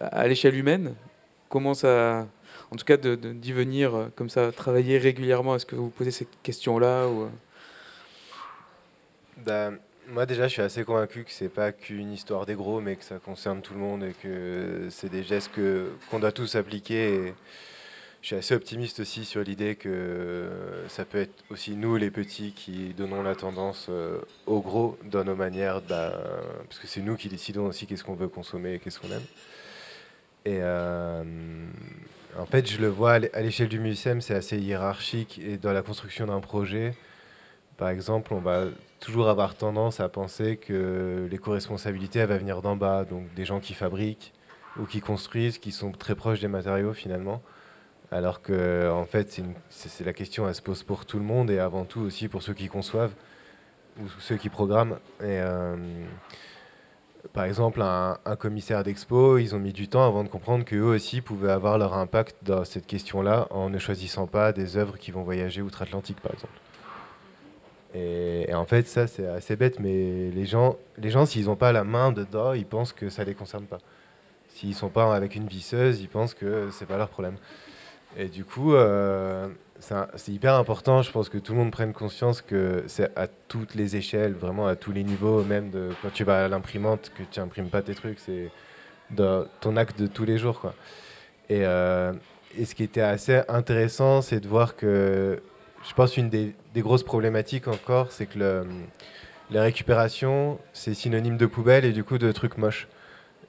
à 0.00 0.26
l'échelle 0.28 0.54
humaine 0.54 0.94
Comment 1.48 1.72
ça, 1.72 2.26
en 2.70 2.76
tout 2.76 2.84
cas, 2.84 2.98
d'y 2.98 3.52
venir 3.52 4.10
comme 4.16 4.28
ça, 4.28 4.52
travailler 4.52 4.98
régulièrement 4.98 5.56
Est-ce 5.56 5.64
que 5.64 5.76
vous 5.76 5.88
posez 5.88 6.10
ces 6.10 6.28
questions-là 6.42 7.08
ou... 7.08 7.28
Ben, 9.38 9.78
moi 10.08 10.26
déjà, 10.26 10.46
je 10.46 10.54
suis 10.54 10.62
assez 10.62 10.84
convaincu 10.84 11.24
que 11.24 11.30
c'est 11.30 11.48
pas 11.48 11.72
qu'une 11.72 12.12
histoire 12.12 12.44
des 12.44 12.54
gros, 12.54 12.80
mais 12.80 12.96
que 12.96 13.04
ça 13.04 13.18
concerne 13.18 13.62
tout 13.62 13.72
le 13.72 13.80
monde 13.80 14.04
et 14.04 14.12
que 14.12 14.88
c'est 14.90 15.08
des 15.08 15.22
gestes 15.22 15.50
qu'on 16.10 16.18
doit 16.18 16.32
tous 16.32 16.54
appliquer. 16.54 17.34
Je 18.20 18.26
suis 18.26 18.36
assez 18.36 18.54
optimiste 18.54 19.00
aussi 19.00 19.24
sur 19.24 19.42
l'idée 19.42 19.76
que 19.76 20.48
ça 20.88 21.04
peut 21.04 21.18
être 21.18 21.44
aussi 21.50 21.76
nous, 21.76 21.96
les 21.96 22.10
petits, 22.10 22.52
qui 22.52 22.94
donnons 22.94 23.22
la 23.22 23.36
tendance 23.36 23.86
euh, 23.90 24.20
au 24.46 24.60
gros 24.60 24.98
dans 25.04 25.24
nos 25.24 25.36
manières, 25.36 25.80
bah, 25.82 26.12
parce 26.64 26.80
que 26.80 26.86
c'est 26.86 27.00
nous 27.00 27.16
qui 27.16 27.28
décidons 27.28 27.66
aussi 27.66 27.86
qu'est-ce 27.86 28.04
qu'on 28.04 28.16
veut 28.16 28.28
consommer 28.28 28.74
et 28.74 28.78
qu'est-ce 28.80 28.98
qu'on 28.98 29.10
aime. 29.12 29.22
Et 30.44 30.58
euh, 30.62 31.22
en 32.38 32.46
fait, 32.46 32.70
je 32.70 32.80
le 32.80 32.88
vois 32.88 33.12
à 33.12 33.40
l'échelle 33.40 33.68
du 33.68 33.78
MUSEM, 33.78 34.20
c'est 34.20 34.34
assez 34.34 34.58
hiérarchique. 34.58 35.38
Et 35.38 35.56
dans 35.56 35.72
la 35.72 35.82
construction 35.82 36.26
d'un 36.26 36.40
projet, 36.40 36.94
par 37.76 37.90
exemple, 37.90 38.32
on 38.34 38.40
va 38.40 38.64
toujours 39.00 39.28
avoir 39.28 39.54
tendance 39.54 40.00
à 40.00 40.08
penser 40.08 40.56
que 40.56 41.28
l'éco-responsabilité, 41.30 42.24
va 42.26 42.38
venir 42.38 42.62
d'en 42.62 42.76
bas, 42.76 43.04
donc 43.04 43.32
des 43.34 43.44
gens 43.44 43.60
qui 43.60 43.74
fabriquent 43.74 44.32
ou 44.78 44.84
qui 44.84 45.00
construisent, 45.00 45.58
qui 45.58 45.72
sont 45.72 45.92
très 45.92 46.14
proches 46.14 46.40
des 46.40 46.48
matériaux 46.48 46.94
finalement. 46.94 47.42
Alors 48.10 48.40
que, 48.40 48.90
en 48.90 49.04
fait, 49.04 49.40
c'est 49.68 50.04
la 50.04 50.14
question, 50.14 50.48
elle 50.48 50.54
se 50.54 50.62
pose 50.62 50.82
pour 50.82 51.04
tout 51.04 51.18
le 51.18 51.24
monde 51.24 51.50
et 51.50 51.58
avant 51.58 51.84
tout 51.84 52.00
aussi 52.00 52.28
pour 52.28 52.42
ceux 52.42 52.54
qui 52.54 52.68
conçoivent 52.68 53.12
ou 54.00 54.08
ceux 54.20 54.36
qui 54.36 54.48
programment. 54.48 54.94
Et, 55.20 55.40
euh, 55.40 55.76
par 57.34 57.44
exemple, 57.44 57.82
un, 57.82 58.16
commissaire 58.36 58.82
d'expo, 58.82 59.36
ils 59.36 59.54
ont 59.54 59.58
mis 59.58 59.74
du 59.74 59.88
temps 59.88 60.06
avant 60.06 60.24
de 60.24 60.28
comprendre 60.28 60.64
qu'eux 60.64 60.80
aussi 60.80 61.20
pouvaient 61.20 61.50
avoir 61.50 61.76
leur 61.76 61.94
impact 61.94 62.36
dans 62.42 62.64
cette 62.64 62.86
question-là 62.86 63.46
en 63.50 63.68
ne 63.68 63.78
choisissant 63.78 64.26
pas 64.26 64.52
des 64.52 64.76
œuvres 64.78 64.96
qui 64.96 65.10
vont 65.10 65.22
voyager 65.22 65.60
outre-Atlantique, 65.60 66.20
par 66.20 66.32
exemple. 66.32 66.58
Et, 67.94 68.54
en 68.54 68.64
fait, 68.64 68.86
ça, 68.86 69.06
c'est 69.06 69.26
assez 69.26 69.56
bête, 69.56 69.80
mais 69.80 70.30
les 70.30 70.46
gens, 70.46 70.76
les 70.96 71.10
gens 71.10 71.26
s'ils 71.26 71.46
n'ont 71.46 71.56
pas 71.56 71.72
la 71.72 71.84
main 71.84 72.12
dedans, 72.12 72.54
ils 72.54 72.66
pensent 72.66 72.94
que 72.94 73.10
ça 73.10 73.22
ne 73.22 73.28
les 73.28 73.34
concerne 73.34 73.64
pas. 73.64 73.78
S'ils 74.48 74.70
ne 74.70 74.74
sont 74.74 74.88
pas 74.88 75.14
avec 75.14 75.34
une 75.34 75.46
visseuse, 75.46 76.00
ils 76.00 76.08
pensent 76.08 76.34
que 76.34 76.70
c'est 76.70 76.86
pas 76.86 76.96
leur 76.96 77.08
problème. 77.08 77.36
Et 78.20 78.26
du 78.26 78.44
coup, 78.44 78.74
euh, 78.74 79.48
c'est 79.78 80.32
hyper 80.32 80.54
important, 80.54 81.02
je 81.02 81.12
pense 81.12 81.28
que 81.28 81.38
tout 81.38 81.52
le 81.52 81.58
monde 81.58 81.70
prenne 81.70 81.92
conscience 81.92 82.42
que 82.42 82.82
c'est 82.88 83.16
à 83.16 83.28
toutes 83.28 83.76
les 83.76 83.94
échelles, 83.94 84.32
vraiment 84.32 84.66
à 84.66 84.74
tous 84.74 84.90
les 84.90 85.04
niveaux, 85.04 85.44
même 85.44 85.70
de, 85.70 85.90
quand 86.02 86.12
tu 86.12 86.24
vas 86.24 86.44
à 86.44 86.48
l'imprimante, 86.48 87.12
que 87.16 87.22
tu 87.30 87.38
n'imprimes 87.38 87.70
pas 87.70 87.80
tes 87.80 87.94
trucs, 87.94 88.18
c'est 88.18 88.50
ton 89.16 89.76
acte 89.76 90.00
de 90.00 90.08
tous 90.08 90.24
les 90.24 90.36
jours. 90.36 90.72
Euh, 91.52 92.12
et 92.58 92.64
ce 92.64 92.74
qui 92.74 92.82
était 92.82 93.02
assez 93.02 93.40
intéressant, 93.48 94.20
c'est 94.20 94.40
de 94.40 94.48
voir 94.48 94.74
que, 94.74 95.40
je 95.88 95.94
pense, 95.94 96.16
une 96.16 96.28
des, 96.28 96.56
des 96.74 96.80
grosses 96.80 97.04
problématiques 97.04 97.68
encore, 97.68 98.10
c'est 98.10 98.26
que 98.26 98.38
le, 98.40 98.66
la 99.52 99.62
récupération, 99.62 100.58
c'est 100.72 100.92
synonyme 100.92 101.36
de 101.36 101.46
poubelle 101.46 101.84
et 101.84 101.92
du 101.92 102.02
coup 102.02 102.18
de 102.18 102.32
trucs 102.32 102.58
moches. 102.58 102.88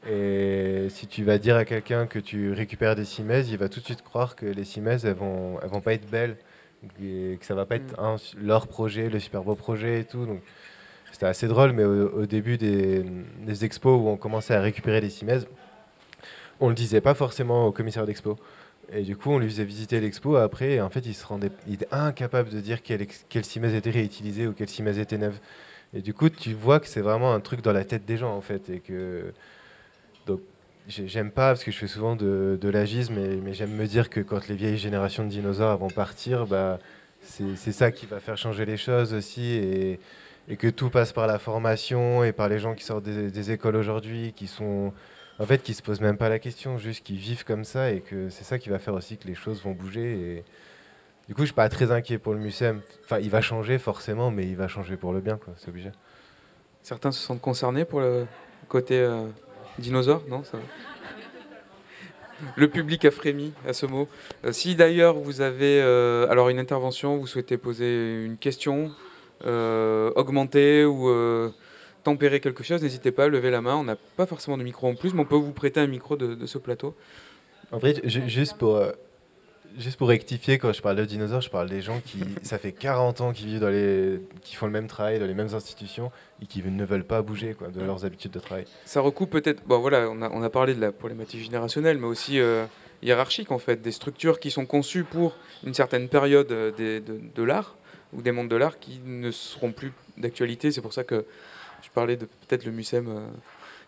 Et 0.08 0.88
si 0.90 1.08
tu 1.08 1.24
vas 1.24 1.38
dire 1.38 1.56
à 1.58 1.66
quelqu'un 1.66 2.08
que 2.08 2.20
tu 2.20 2.54
récupères 2.54 2.96
des 2.96 3.06
cimaises, 3.06 3.50
il 3.50 3.58
va 3.58 3.68
tout 3.68 3.80
de 3.80 3.86
suite 3.86 4.02
croire 4.02 4.36
que 4.36 4.46
les 4.46 4.64
cimaises, 4.64 5.06
elles 5.06 5.16
vont, 5.16 5.60
elles 5.62 5.70
vont 5.70 5.82
pas 5.82 5.94
être 5.94 6.10
belles, 6.10 6.38
et 7.04 7.38
que 7.40 7.46
ça 7.46 7.54
va 7.54 7.66
pas 7.66 7.76
être 7.76 8.00
mm. 8.00 8.46
leur 8.46 8.68
projet, 8.68 9.10
le 9.10 9.20
super 9.20 9.44
beau 9.44 9.56
projet 9.56 10.02
et 10.02 10.06
tout. 10.06 10.26
Donc 10.26 10.42
c'était 11.12 11.26
assez 11.26 11.48
drôle, 11.48 11.74
mais 11.74 11.84
au, 11.84 12.26
début 12.26 12.58
des, 12.58 13.04
des, 13.46 13.66
expos 13.66 14.00
où 14.00 14.08
on 14.08 14.18
commençait 14.18 14.54
à 14.54 14.62
récupérer 14.62 15.02
des 15.02 15.10
cimaises, 15.10 15.48
on 16.60 16.70
le 16.70 16.76
disait 16.76 17.02
pas 17.02 17.14
forcément 17.14 17.66
au 17.66 17.72
commissaire 17.72 18.06
d'expo. 18.06 18.38
Et 18.92 19.04
du 19.04 19.16
coup, 19.16 19.32
on 19.32 19.40
lui 19.40 19.48
faisait 19.48 19.66
visiter 19.66 20.00
l'expo 20.00 20.36
après, 20.36 20.74
et 20.74 20.82
en 20.82 20.90
fait, 20.90 21.06
il 21.06 21.14
se 21.14 21.26
rendait, 21.26 21.52
il 21.68 21.76
était 21.76 21.88
incapable 21.92 22.50
de 22.50 22.60
dire 22.60 22.82
quelle, 22.82 23.06
quelle 23.30 23.46
cimaise 23.46 23.76
était 23.76 23.92
réutilisée 23.92 24.48
ou 24.48 24.54
quelle 24.54 24.70
cimaise 24.70 24.98
était 24.98 25.18
neuve. 25.18 25.40
Et 25.94 26.02
du 26.02 26.14
coup, 26.14 26.30
tu 26.30 26.54
vois 26.54 26.80
que 26.80 26.88
c'est 26.88 27.02
vraiment 27.02 27.34
un 27.34 27.40
truc 27.40 27.62
dans 27.62 27.74
la 27.74 27.84
tête 27.84 28.06
des 28.06 28.18
gens, 28.18 28.36
en 28.36 28.42
fait, 28.42 28.70
et 28.70 28.80
que 28.80 29.34
j'aime 30.90 31.32
pas, 31.32 31.52
parce 31.52 31.64
que 31.64 31.72
je 31.72 31.78
fais 31.78 31.88
souvent 31.88 32.16
de, 32.16 32.60
l'agisme, 32.64 33.16
mais, 33.16 33.54
j'aime 33.54 33.72
me 33.72 33.86
dire 33.86 34.10
que 34.10 34.20
quand 34.20 34.48
les 34.48 34.56
vieilles 34.56 34.78
générations 34.78 35.24
de 35.24 35.30
dinosaures 35.30 35.78
vont 35.78 35.90
partir, 35.90 36.46
bah, 36.46 36.80
c'est 37.22 37.72
ça 37.72 37.92
qui 37.92 38.06
va 38.06 38.20
faire 38.20 38.38
changer 38.38 38.66
les 38.66 38.78
choses 38.78 39.14
aussi, 39.14 39.54
et, 39.54 40.00
et, 40.48 40.58
que 40.58 40.68
tout 40.68 40.90
passe 40.90 41.14
par 41.14 41.28
la 41.28 41.40
formation 41.40 42.24
et 42.24 42.32
par 42.32 42.50
les 42.50 42.60
gens 42.60 42.74
qui 42.74 42.84
sortent 42.84 43.04
des, 43.04 43.52
écoles 43.52 43.76
aujourd'hui, 43.76 44.34
qui 44.36 44.48
sont 44.48 44.94
en 45.38 45.46
fait 45.46 45.64
qui 45.64 45.74
se 45.74 45.82
posent 45.82 46.02
même 46.02 46.18
pas 46.18 46.28
la 46.28 46.40
question, 46.40 46.78
juste 46.78 47.06
qui 47.06 47.16
vivent 47.16 47.46
comme 47.46 47.64
ça, 47.64 47.92
et 47.92 48.02
que 48.02 48.30
c'est 48.30 48.44
ça 48.44 48.60
qui 48.60 48.70
va 48.70 48.80
faire 48.80 48.94
aussi 48.94 49.18
que 49.18 49.28
les 49.28 49.36
choses 49.36 49.62
vont 49.64 49.72
bouger. 49.72 50.02
Et 50.02 50.44
du 51.28 51.36
coup, 51.36 51.42
je 51.42 51.48
suis 51.48 51.56
pas 51.56 51.70
très 51.70 51.92
inquiet 51.92 52.18
pour 52.18 52.34
le 52.34 52.40
MUSEM. 52.40 52.82
Enfin, 53.06 53.20
il 53.20 53.30
va 53.30 53.40
changer 53.42 53.78
forcément, 53.78 54.32
mais 54.32 54.44
il 54.44 54.56
va 54.56 54.68
changer 54.68 54.98
pour 54.98 55.14
le 55.14 55.22
bien, 55.22 55.38
quoi. 55.38 55.54
C'est 55.58 55.70
obligé. 55.70 55.92
Certains 56.82 57.12
se 57.12 57.20
sentent 57.20 57.42
concernés 57.42 57.86
pour 57.86 58.00
le 58.00 58.26
côté 58.68 59.00
euh, 59.00 59.28
Dinosaure 59.80 60.24
Non 60.30 60.44
ça 60.44 60.58
Le 62.56 62.68
public 62.68 63.06
a 63.06 63.12
frémi 63.12 63.54
à 63.68 63.74
ce 63.74 63.86
mot. 63.86 64.08
Euh, 64.46 64.52
si 64.52 64.76
d'ailleurs 64.76 65.16
vous 65.16 65.42
avez 65.42 65.82
euh, 65.82 66.28
alors 66.30 66.50
une 66.50 66.60
intervention, 66.60 67.18
vous 67.18 67.28
souhaitez 67.28 67.58
poser 67.58 68.24
une 68.24 68.38
question, 68.38 68.92
euh, 69.46 70.12
augmenter 70.16 70.86
ou 70.86 71.10
tempérer 72.04 72.40
quelque 72.40 72.64
chose, 72.64 72.82
n'hésitez 72.82 73.12
pas 73.12 73.26
à 73.26 73.28
lever 73.28 73.52
la 73.52 73.62
main. 73.62 73.76
On 73.76 73.84
n'a 73.84 73.98
pas 74.16 74.26
forcément 74.26 74.58
de 74.58 74.64
micro 74.64 74.88
en 74.88 74.96
plus, 74.96 75.14
mais 75.14 75.22
on 75.22 75.26
peut 75.26 75.36
vous 75.36 75.52
prêter 75.52 75.80
un 75.80 75.88
micro 75.88 76.16
de, 76.16 76.46
ce 76.46 76.58
plateau. 76.58 76.96
En 77.72 77.80
fait, 77.80 78.08
juste 78.08 78.58
pour 78.58 78.82
Juste 79.78 79.98
pour 79.98 80.10
rectifier, 80.10 80.58
quand 80.58 80.74
je 80.74 80.82
parle 80.82 80.98
de 80.98 81.06
dinosaures, 81.06 81.42
je 81.42 81.50
parle 81.50 81.70
des 81.70 81.82
gens 81.82 82.00
qui, 82.06 82.20
ça 82.44 82.58
fait 82.58 82.72
40 82.72 83.22
ans 83.22 83.34
qu'ils 83.34 83.48
vivent 83.48 83.60
dans 83.60 83.70
les, 83.70 84.22
qui 84.42 84.56
font 84.56 84.66
le 84.66 84.72
même 84.72 84.88
travail 84.88 85.20
dans 85.20 85.26
les 85.26 85.34
mêmes 85.34 85.54
institutions 85.54 86.12
et 86.42 86.46
qui 86.46 86.62
ne 86.64 86.86
veulent 86.86 87.06
pas 87.06 87.22
bouger 87.22 87.54
quoi, 87.54 87.70
de 87.70 87.82
leurs 87.82 88.06
habitudes 88.06 88.32
de 88.32 88.40
travail. 88.40 88.66
Ça 88.86 89.02
recoupe 89.02 89.30
peut-être, 89.30 89.64
bon 89.66 89.80
voilà, 89.80 90.10
on 90.10 90.22
a, 90.22 90.30
on 90.30 90.42
a, 90.42 90.50
parlé 90.50 90.74
de 90.74 90.82
la 90.82 90.92
problématique 90.92 91.44
générationnelle, 91.44 91.98
mais 91.98 92.08
aussi 92.08 92.40
euh, 92.40 92.66
hiérarchique 93.02 93.52
en 93.52 93.60
fait, 93.60 93.82
des 93.82 93.92
structures 93.92 94.40
qui 94.40 94.52
sont 94.52 94.66
conçues 94.66 95.04
pour 95.04 95.36
une 95.66 95.74
certaine 95.74 96.10
période 96.10 96.52
euh, 96.52 96.72
de, 96.78 97.02
de 97.36 97.44
l'art 97.44 97.76
ou 98.14 98.22
des 98.22 98.32
mondes 98.32 98.50
de 98.50 98.56
l'art 98.56 98.80
qui 98.80 99.00
ne 99.06 99.32
seront 99.32 99.72
plus 99.72 99.94
d'actualité. 100.18 100.72
C'est 100.72 100.82
pour 100.82 100.94
ça 100.94 101.04
que 101.04 101.26
je 101.82 101.90
parlais 101.90 102.18
de 102.18 102.26
peut-être 102.26 102.66
le 102.66 102.72
MUSEM. 102.72 103.08
Euh, 103.08 103.28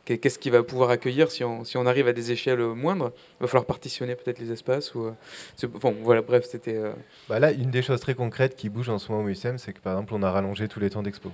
qu'est-ce 0.05 0.39
qu'il 0.39 0.51
va 0.51 0.63
pouvoir 0.63 0.89
accueillir 0.89 1.31
si 1.31 1.43
on, 1.43 1.63
si 1.63 1.77
on 1.77 1.85
arrive 1.85 2.07
à 2.07 2.13
des 2.13 2.31
échelles 2.31 2.59
moindres? 2.59 3.11
Il 3.39 3.43
va 3.43 3.47
falloir 3.47 3.65
partitionner 3.65 4.15
peut-être 4.15 4.39
les 4.39 4.51
espaces. 4.51 4.93
Ou, 4.95 5.05
euh, 5.05 5.67
bon, 5.67 5.95
voilà, 6.01 6.21
bref, 6.21 6.45
c'était. 6.45 6.75
Euh, 6.75 6.93
bah 7.29 7.39
là, 7.39 7.51
une 7.51 7.71
des 7.71 7.81
choses 7.81 7.99
très 7.99 8.15
concrètes 8.15 8.55
qui 8.55 8.69
bouge 8.69 8.89
en 8.89 8.99
ce 8.99 9.11
moment 9.11 9.25
au 9.25 9.29
USM, 9.29 9.57
c'est 9.57 9.73
que 9.73 9.79
par 9.79 9.93
exemple, 9.93 10.13
on 10.13 10.23
a 10.23 10.31
rallongé 10.31 10.67
tous 10.67 10.79
les 10.79 10.89
temps 10.89 11.03
d'expo 11.03 11.31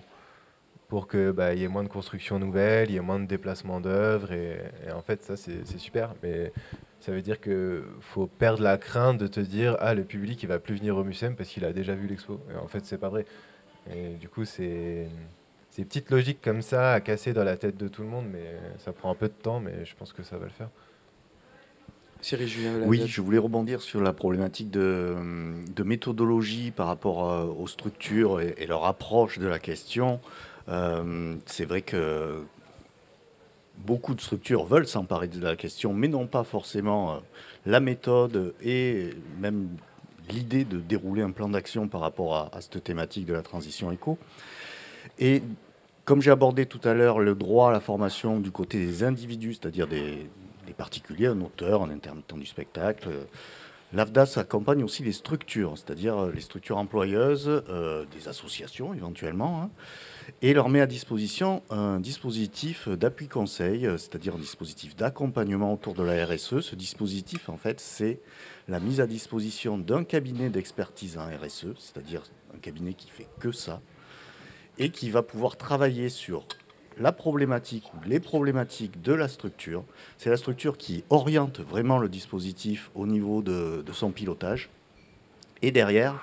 pour 0.88 1.08
qu'il 1.10 1.32
bah, 1.32 1.54
y 1.54 1.64
ait 1.64 1.68
moins 1.68 1.84
de 1.84 1.90
construction 1.90 2.40
nouvelles, 2.40 2.90
il 2.90 2.94
y 2.94 2.98
ait 2.98 3.02
moins 3.02 3.20
de 3.20 3.26
déplacements 3.26 3.82
d'œuvres. 3.82 4.32
Et, 4.32 4.58
en 4.94 5.02
fait, 5.02 5.22
ça, 5.24 5.36
c'est 5.36 5.78
super. 5.78 6.14
Mais 6.24 6.54
ça 7.02 7.12
veut 7.12 7.22
dire 7.22 7.42
qu'il 7.42 7.84
faut 8.00 8.28
perdre 8.28 8.64
la 8.64 8.78
crainte 8.78 9.18
de 9.18 9.28
te 9.28 9.40
dire 9.40 9.76
Ah, 9.80 9.94
le 9.94 10.04
public, 10.04 10.42
il 10.44 10.48
va 10.48 10.60
plus 10.60 10.76
venir 10.76 10.96
au 10.96 11.04
MUSEM 11.04 11.36
parce 11.36 11.50
qu'il 11.50 11.66
a 11.66 11.74
déjà 11.74 11.94
vu 11.94 12.08
l'expo. 12.08 12.40
En 12.62 12.68
fait, 12.68 12.86
c'est 12.86 12.98
pas 12.98 13.10
vrai. 13.10 13.26
Et 13.94 14.16
du 14.16 14.30
coup, 14.30 14.46
c'est 14.46 15.08
des 15.78 15.86
petites 15.86 16.10
logiques 16.10 16.42
comme 16.42 16.62
ça 16.62 16.94
à 16.94 17.00
casser 17.02 17.34
dans 17.34 17.44
la 17.44 17.56
tête 17.56 17.78
de 17.78 17.88
tout 17.88 18.02
le 18.02 18.08
monde, 18.08 18.26
mais 18.32 18.58
ça 18.80 18.92
prend 18.92 19.12
un 19.12 19.16
peu 19.16 19.28
de 19.28 19.34
temps, 19.34 19.60
mais 19.60 19.86
je 19.86 19.96
pense 19.96 20.12
que 20.12 20.24
ça 20.24 20.38
va 20.38 20.46
le 20.46 20.52
faire. 20.52 20.70
Cyril 22.22 22.48
Julien 22.48 22.82
Oui, 22.86 23.04
je 23.06 23.22
voulais 23.22 23.38
rebondir 23.38 23.82
sur 23.82 24.02
la 24.02 24.12
problématique 24.12 24.72
de, 24.72 25.16
méthodologie 25.84 26.72
par 26.72 26.88
rapport 26.88 27.20
aux 27.60 27.68
structures 27.68 28.42
et, 28.42 28.66
leur 28.66 28.86
approche 28.86 29.38
de 29.38 29.46
la 29.46 29.60
question. 29.60 30.20
Euh, 30.68 31.36
c'est 31.46 31.66
vrai 31.66 31.84
que 31.84 32.42
beaucoup 33.78 34.16
de 34.16 34.22
structures 34.22 34.66
veulent 34.66 34.88
s'emparer 34.88 35.28
de 35.28 35.40
la 35.40 35.56
question, 35.56 35.94
mais 35.94 36.08
n'ont 36.08 36.28
pas 36.28 36.44
forcément 36.44 37.12
euh, 37.14 37.18
la 37.66 37.80
méthode 37.80 38.54
et 38.64 39.12
même 39.40 39.70
l'idée 40.30 40.66
de 40.66 40.80
dérouler 40.80 41.22
un 41.22 41.32
plan 41.32 41.48
d'action 41.48 41.88
par 41.88 42.02
rapport 42.02 42.36
à, 42.36 42.50
à, 42.54 42.62
cette 42.62 42.84
thématique 42.84 43.26
de 43.28 43.34
la 43.34 43.44
transition 43.44 43.92
éco. 43.92 44.18
Et 45.20 45.42
comme 46.08 46.22
j'ai 46.22 46.32
abordé 46.32 46.66
tout 46.66 46.80
à 46.86 46.94
l'heure 46.94 47.20
le 47.20 47.36
droit 47.36 47.68
à 47.68 47.72
la 47.74 47.82
formation 47.82 48.40
du 48.40 48.50
côté 48.50 48.78
des 48.78 49.04
individus, 49.04 49.56
c'est-à-dire 49.56 49.88
des, 49.88 50.30
particuliers, 50.78 51.28
un 51.28 51.42
auteur, 51.42 51.84
un 51.84 51.90
intermittent 51.90 52.34
du 52.34 52.46
spectacle, 52.46 53.10
l'AFDAS 53.92 54.38
accompagne 54.38 54.86
aussi 54.86 55.04
les 55.04 55.12
structures, 55.12 55.74
c'est-à-dire 55.76 56.28
les 56.28 56.40
structures 56.40 56.78
employeuses, 56.78 57.62
euh, 57.68 58.06
des 58.16 58.30
associations 58.30 58.94
éventuellement, 58.94 59.64
hein, 59.64 59.70
et 60.42 60.54
leur 60.54 60.70
met 60.70 60.80
à 60.80 60.86
disposition 60.86 61.62
un 61.70 62.00
dispositif 62.00 62.88
d'appui 62.88 63.28
conseil, 63.28 63.82
c'est-à-dire 63.98 64.36
un 64.36 64.40
dispositif 64.40 64.96
d'accompagnement 64.96 65.74
autour 65.74 65.94
de 65.94 66.04
la 66.04 66.26
RSE. 66.26 66.62
Ce 66.62 66.76
dispositif, 66.76 67.50
en 67.50 67.58
fait, 67.58 67.82
c'est 67.82 68.22
la 68.70 68.80
mise 68.80 69.02
à 69.02 69.08
disposition 69.08 69.78
d'un 69.78 70.06
cabinet 70.06 70.50
d'expertise 70.50 71.18
en 71.18 71.26
RSE, 71.26 71.74
c'est-à-dire 71.78 72.24
un 72.56 72.60
cabinet 72.60 72.94
qui 72.94 73.10
fait 73.10 73.28
que 73.42 73.52
ça, 73.52 73.82
et 74.80 74.90
qui 74.90 75.10
va 75.10 75.24
pouvoir 75.24 75.58
travailler 75.58 76.10
sur 76.10 76.46
la 77.00 77.12
problématique 77.12 77.92
ou 77.94 78.08
les 78.08 78.20
problématiques 78.20 79.02
de 79.02 79.14
la 79.14 79.28
structure. 79.28 79.84
C'est 80.18 80.30
la 80.30 80.38
structure 80.38 80.78
qui 80.78 81.04
oriente 81.10 81.60
vraiment 81.60 82.00
le 82.00 82.10
dispositif 82.10 82.90
au 82.96 83.06
niveau 83.06 83.42
de, 83.42 83.84
son 83.92 84.12
pilotage. 84.12 84.70
Et 85.62 85.72
derrière, 85.72 86.16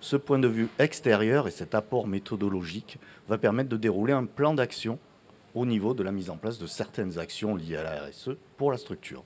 ce 0.00 0.16
point 0.16 0.38
de 0.38 0.48
vue 0.48 0.68
extérieur 0.78 1.48
et 1.48 1.50
cet 1.50 1.74
apport 1.74 2.06
méthodologique 2.06 2.98
va 3.28 3.38
permettre 3.38 3.68
de 3.68 3.76
dérouler 3.76 4.12
un 4.12 4.24
plan 4.24 4.54
d'action 4.54 4.98
au 5.54 5.66
niveau 5.66 5.94
de 5.94 6.02
la 6.02 6.12
mise 6.12 6.30
en 6.30 6.36
place 6.36 6.58
de 6.58 6.66
certaines 6.66 7.18
actions 7.18 7.54
liées 7.54 7.76
à 7.76 7.82
la 7.82 8.06
RSE 8.06 8.30
pour 8.56 8.72
la 8.72 8.78
structure. 8.78 9.22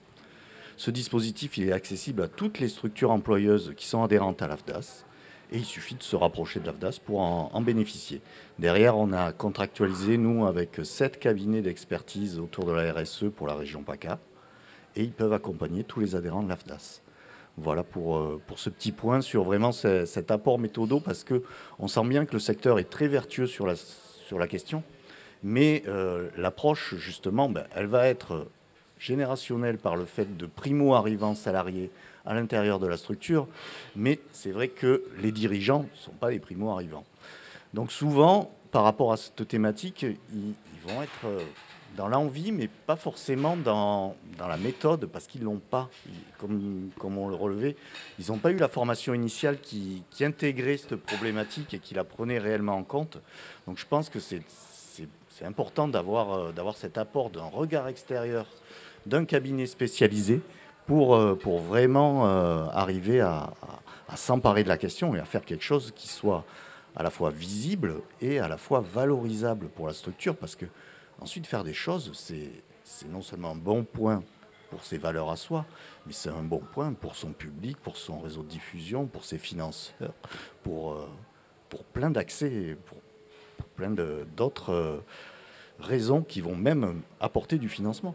Ce 0.77 0.91
dispositif 0.91 1.59
est 1.59 1.73
accessible 1.73 2.23
à 2.23 2.29
toutes 2.29 2.59
les 2.59 2.69
structures 2.69 3.11
employeuses 3.11 3.73
qui 3.77 3.87
sont 3.87 4.03
adhérentes 4.03 4.43
à 4.43 4.49
l'AFDAS. 4.49 5.06
Et 5.53 5.59
il 5.59 5.65
suffit 5.65 5.95
de 5.95 6.03
se 6.03 6.17
rapprocher 6.17 6.59
de 6.59 6.67
l'AFDAS 6.67 6.99
pour 7.05 7.21
en, 7.21 7.61
bénéficier. 7.61 8.21
Derrière, 8.59 8.97
on 8.97 9.13
a 9.13 9.33
contractualisé, 9.33 10.19
nous, 10.19 10.47
avec 10.47 10.81
sept 10.83 11.19
cabinets 11.19 11.63
d'expertise 11.63 12.39
autour 12.41 12.65
de 12.65 12.73
la 12.73 12.93
RSE 12.93 13.27
pour 13.35 13.47
la 13.47 13.55
région 13.55 13.83
PACA. 13.83 14.19
Et 14.97 15.03
ils 15.05 15.13
peuvent 15.13 15.33
accompagner 15.33 15.85
tous 15.85 16.01
les 16.01 16.17
adhérents 16.17 16.43
de 16.43 16.49
l'AFDAS. 16.49 17.03
Voilà 17.59 17.85
pour, 17.85 18.19
euh, 18.19 18.41
pour 18.47 18.59
ce 18.59 18.71
petit 18.71 18.93
point 18.93 19.21
sur 19.21 19.45
vraiment 19.45 19.73
cet 19.73 20.31
apport 20.31 20.59
méthodo, 20.59 21.01
parce 21.01 21.25
qu'on 21.25 21.89
sent 21.89 22.05
bien 22.07 22.27
que 22.27 22.33
le 22.33 22.39
secteur 22.39 22.79
est 22.79 22.91
très 22.91 23.09
vertueux 23.09 23.47
sur 23.47 23.67
la, 23.67 23.75
sur 23.77 24.39
la 24.39 24.47
question, 24.49 24.83
mais 25.43 25.85
euh, 25.87 26.29
l'approche, 26.37 26.97
justement, 26.97 27.49
ben, 27.49 27.65
elle 27.75 27.87
va 27.87 28.09
être 28.09 28.47
générationnelle 28.99 29.79
par 29.79 29.97
le 29.97 30.05
fait 30.05 30.37
de 30.37 30.47
primo-arrivants 30.47 31.35
salariés 31.35 31.91
à 32.27 32.35
l'intérieur 32.35 32.79
de 32.79 32.87
la 32.87 32.97
structure, 32.97 33.47
mais 33.95 34.19
c'est 34.33 34.51
vrai 34.51 34.69
que 34.69 35.05
les 35.19 35.33
dirigeants 35.33 35.83
ne 35.83 35.97
sont 35.97 36.13
pas 36.13 36.31
les 36.31 36.41
primo-arrivants. 36.41 37.05
Donc 37.73 37.93
souvent, 37.93 38.51
par 38.73 38.85
rapport 38.85 39.13
à 39.13 39.17
cette 39.17 39.47
thématique, 39.49 40.03
ils, 40.03 40.55
vont 40.87 41.03
être 41.03 41.27
euh, 41.27 41.41
dans 41.97 42.09
l'envie, 42.09 42.53
mais 42.53 42.69
pas 42.69 42.97
forcément 42.97 43.57
dans, 43.57 44.15
dans 44.39 44.49
la 44.49 44.57
méthode, 44.57 45.07
parce 45.07 45.27
qu'ils 45.27 45.43
l'ont 45.43 45.61
pas, 45.71 45.89
comme, 46.39 46.91
comme 46.99 47.19
on 47.19 47.29
le 47.29 47.35
relevait, 47.35 47.77
ils 48.19 48.29
n'ont 48.29 48.39
pas 48.39 48.51
eu 48.51 48.57
la 48.57 48.69
formation 48.69 49.15
initiale 49.15 49.59
qui, 49.61 50.03
qui, 50.11 50.25
intégrait 50.25 50.77
cette 50.77 50.97
problématique 50.97 51.75
et 51.75 51.79
qui 51.79 51.95
la 51.95 52.05
prenait 52.05 52.39
réellement 52.39 52.77
en 52.77 52.85
compte. 52.85 53.19
Donc 53.67 53.79
je 53.79 53.87
pense 53.87 54.11
que 54.11 54.21
c'est 54.21 54.43
important 55.45 55.89
euh, 55.89 56.53
d'avoir 56.53 56.77
cet 56.77 56.99
apport 56.99 57.31
d'un 57.31 57.45
regard 57.45 57.89
extérieur 57.89 58.47
d'un 59.07 59.25
cabinet 59.25 59.67
spécialisé 59.67 60.41
pour, 60.87 61.17
euh, 61.17 61.35
pour 61.35 61.61
vraiment 61.61 62.27
euh, 62.27 62.67
arriver 62.73 63.21
à, 63.21 63.53
s'emparer 64.15 64.63
de 64.65 64.69
la 64.69 64.79
question 64.79 65.15
et 65.15 65.19
à 65.19 65.25
faire 65.25 65.45
quelque 65.45 65.65
chose 65.65 65.93
qui 65.95 66.09
soit 66.09 66.45
à 66.95 67.03
la 67.03 67.11
fois 67.11 67.31
visible 67.31 67.97
et 68.23 68.39
à 68.39 68.49
la 68.49 68.57
fois 68.57 68.81
valorisable 68.81 69.69
pour 69.69 69.87
la 69.87 69.93
structure, 69.93 70.37
parce 70.37 70.57
que 70.57 70.67
Ensuite, 71.21 71.47
faire 71.47 71.65
des 71.65 71.73
choses, 71.73 72.11
c'est 72.15 73.09
non 73.09 73.23
seulement 73.23 73.53
un 73.53 73.57
bon 73.57 73.85
point 73.85 74.23
pour 74.71 74.85
ses 74.85 74.99
valeurs 74.99 75.31
à 75.31 75.37
soi, 75.37 75.65
mais 76.07 76.13
c'est 76.13 76.29
un 76.29 76.43
bon 76.43 76.59
point 76.59 76.93
pour 76.93 77.17
son 77.17 77.33
public, 77.33 77.77
pour 77.79 77.97
son 77.97 78.21
réseau 78.21 78.43
de 78.43 78.49
diffusion, 78.49 79.07
pour 79.07 79.25
ses 79.25 79.39
financeurs, 79.39 80.13
pour, 80.63 80.93
euh, 80.93 81.09
plein 81.93 82.11
d'accès, 82.11 82.77
pour, 82.87 82.99
plein 83.77 83.91
d'autres 84.37 85.03
raisons 85.79 86.23
qui 86.23 86.41
vont 86.41 86.57
même 86.57 87.03
apporter 87.21 87.59
du 87.59 87.69
financement. 87.69 88.15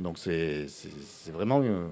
Donc 0.00 0.18
c'est 0.18 0.66
vraiment 1.32 1.62
une, 1.62 1.90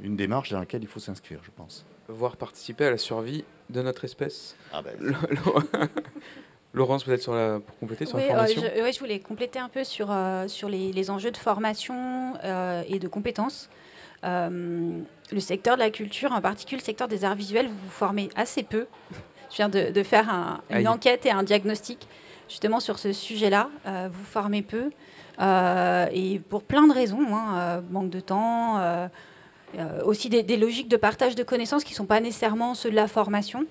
une, 0.00 0.16
démarche 0.16 0.50
dans 0.50 0.58
laquelle 0.58 0.82
il 0.82 0.88
faut 0.88 1.00
s'inscrire, 1.00 1.40
je 1.42 1.50
pense. 1.56 1.84
Voir 2.08 2.36
participer 2.36 2.86
à 2.86 2.90
la 2.90 2.98
survie 2.98 3.44
de 3.70 3.82
notre 3.82 4.04
espèce. 4.04 4.56
Ah 4.72 4.82
ben, 4.82 4.94
Laurence, 6.74 7.04
peut-être 7.04 7.22
sur 7.22 7.34
la, 7.34 7.60
pour 7.60 7.78
compléter 7.78 8.04
sur 8.04 8.16
oui, 8.16 8.24
la 8.24 8.34
formation 8.34 8.62
euh, 8.64 8.70
je, 8.76 8.82
oui, 8.82 8.92
je 8.92 8.98
voulais 8.98 9.20
compléter 9.20 9.60
un 9.60 9.68
peu 9.68 9.84
sur, 9.84 10.08
euh, 10.10 10.48
sur 10.48 10.68
les, 10.68 10.92
les, 10.92 11.08
enjeux 11.08 11.30
de 11.30 11.36
formation 11.36 12.34
euh, 12.42 12.82
et 12.88 12.98
de 12.98 13.06
compétences. 13.06 13.70
Euh, 14.24 15.00
le 15.30 15.40
secteur 15.40 15.76
de 15.76 15.80
la 15.80 15.90
culture, 15.90 16.32
en 16.32 16.40
particulier 16.40 16.80
le 16.80 16.84
secteur 16.84 17.06
des 17.06 17.24
arts 17.24 17.36
visuels, 17.36 17.68
vous 17.68 17.74
vous 17.74 17.90
formez 17.90 18.28
assez 18.34 18.64
peu. 18.64 18.86
Je 19.50 19.56
viens 19.56 19.68
de, 19.68 19.92
de 19.92 20.02
faire 20.02 20.28
un, 20.28 20.62
une 20.70 20.76
Aïe. 20.78 20.88
enquête 20.88 21.26
et 21.26 21.30
un 21.30 21.44
diagnostic 21.44 22.08
justement 22.48 22.80
sur 22.80 22.98
ce 22.98 23.12
sujet-là. 23.12 23.68
Euh, 23.86 24.08
vous 24.10 24.24
formez 24.24 24.62
peu 24.62 24.90
et 25.40 26.40
pour 26.48 26.62
plein 26.62 26.86
de 26.86 26.92
raisons, 26.92 27.26
hein, 27.32 27.82
manque 27.90 28.10
de 28.10 28.20
temps, 28.20 28.80
aussi 30.04 30.28
des, 30.28 30.56
logiques 30.56 30.88
de 30.88 30.96
partage 30.96 31.34
de 31.34 31.42
connaissances 31.42 31.84
qui 31.84 31.92
ne 31.92 31.96
sont 31.96 32.06
pas 32.06 32.20
nécessairement 32.20 32.74
ceux 32.74 32.90
de 32.90 32.96
la 32.96 33.08
formation. 33.08 33.66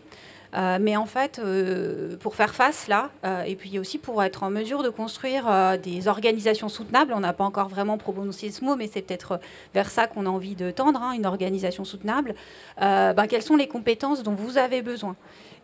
Euh, 0.56 0.78
mais 0.80 0.96
en 0.96 1.06
fait, 1.06 1.40
euh, 1.40 2.16
pour 2.18 2.36
faire 2.36 2.54
face 2.54 2.88
là, 2.88 3.10
euh, 3.26 3.42
et 3.44 3.56
puis 3.56 3.80
aussi 3.80 3.98
pour 3.98 4.22
être 4.22 4.44
en 4.44 4.52
mesure 4.52 4.84
de 4.84 4.90
construire 4.90 5.46
euh, 5.50 5.78
des 5.78 6.08
organisations 6.08 6.70
soutenables, 6.70 7.14
on 7.16 7.22
n'a 7.22 7.34
pas 7.34 7.44
encore 7.44 7.70
vraiment 7.70 7.98
prononcé 7.98 8.52
ce 8.52 8.64
mot, 8.64 8.76
mais 8.76 8.88
c'est 8.92 9.02
peut-être 9.02 9.40
vers 9.74 9.90
ça 9.90 10.06
qu'on 10.06 10.28
a 10.28 10.30
envie 10.30 10.54
de 10.54 10.70
tendre, 10.70 11.02
hein, 11.02 11.14
une 11.14 11.26
organisation 11.26 11.86
soutenable, 11.86 12.36
ben, 12.80 13.28
quelles 13.28 13.42
sont 13.42 13.56
les 13.56 13.68
compétences 13.68 14.22
dont 14.22 14.34
vous 14.34 14.58
avez 14.58 14.82
besoin? 14.82 15.16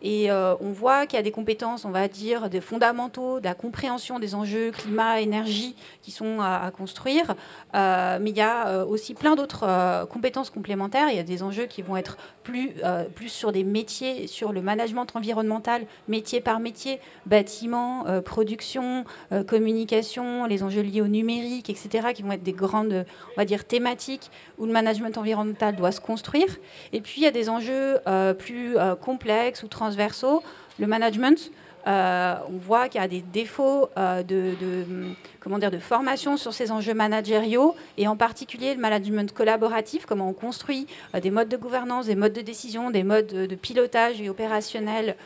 Et 0.02 0.30
euh, 0.30 0.54
on 0.60 0.70
voit 0.70 1.06
qu'il 1.06 1.16
y 1.16 1.20
a 1.20 1.22
des 1.22 1.30
compétences, 1.30 1.84
on 1.84 1.90
va 1.90 2.08
dire, 2.08 2.48
des 2.48 2.60
fondamentaux, 2.60 3.38
de 3.38 3.44
la 3.44 3.54
compréhension 3.54 4.18
des 4.18 4.34
enjeux 4.34 4.70
climat, 4.70 5.20
énergie 5.20 5.76
qui 6.02 6.10
sont 6.10 6.40
à, 6.40 6.70
construire. 6.70 7.34
Euh, 7.74 8.18
mais 8.20 8.30
il 8.30 8.36
y 8.36 8.40
a 8.40 8.68
euh, 8.68 8.84
aussi 8.84 9.14
plein 9.14 9.36
d'autres 9.36 10.06
compétences 10.06 10.50
complémentaires. 10.50 11.08
Il 11.10 11.16
y 11.16 11.20
a 11.20 11.24
des 11.24 11.42
enjeux 11.42 11.66
qui 11.66 11.82
vont 11.82 11.96
être 11.96 12.16
plus, 12.42 12.72
euh, 12.84 13.04
plus 13.04 13.28
sur 13.28 13.52
des 13.52 13.64
métiers, 13.64 14.26
sur 14.26 14.52
le 14.52 14.62
management 14.62 15.06
environnemental, 15.14 15.86
métier 16.08 16.40
par 16.40 16.60
métier, 16.60 17.00
bâtiment, 17.26 18.06
euh, 18.06 18.20
production, 18.20 19.04
communication, 19.46 20.46
les 20.46 20.62
enjeux 20.62 20.82
liés 20.82 21.00
au 21.00 21.08
numérique, 21.08 21.70
etc., 21.70 22.08
qui 22.14 22.22
vont 22.22 22.32
être 22.32 22.42
des 22.42 22.52
grandes, 22.52 23.04
on 23.32 23.40
va 23.40 23.44
dire, 23.44 23.64
thématiques 23.64 24.30
où 24.58 24.66
le 24.66 24.72
management 24.72 25.16
environnemental 25.18 25.76
doit 25.76 25.92
se 25.92 26.00
construire. 26.00 26.58
Et 26.92 27.00
puis 27.00 27.14
il 27.18 27.24
y 27.24 27.26
a 27.26 27.30
des 27.30 27.48
enjeux 27.48 27.98
plus 28.38 28.76
complexes 29.00 29.62
ou 29.62 29.68
trans 29.68 29.80
transversaux, 29.80 30.42
le 30.78 30.86
management, 30.86 31.50
euh, 31.86 32.34
on 32.48 32.58
voit 32.58 32.88
qu'il 32.88 33.00
y 33.00 33.04
a 33.04 33.08
des 33.08 33.22
défauts 33.22 33.88
euh, 33.96 34.22
de, 34.22 34.52
de, 34.60 35.78
formation 35.78 36.36
sur 36.36 36.52
ces 36.52 36.70
enjeux 36.70 36.92
managériaux 36.92 37.74
et 37.96 38.06
en 38.06 38.16
particulier 38.16 38.74
le 38.74 38.80
management 38.80 39.32
collaboratif, 39.32 40.04
comment 40.04 40.28
on 40.28 40.32
construit 40.34 40.86
euh, 41.14 41.20
des 41.20 41.30
modes 41.30 41.48
de 41.48 41.56
gouvernance, 41.56 42.06
des 42.06 42.16
modes 42.16 42.34
de 42.34 42.42
décision, 42.42 42.90
des 42.90 43.02
modes 43.02 43.28
de, 43.28 43.46
de 43.46 43.54
pilotage 43.54 44.20
et 44.20 44.28
opérationnel 44.28 45.16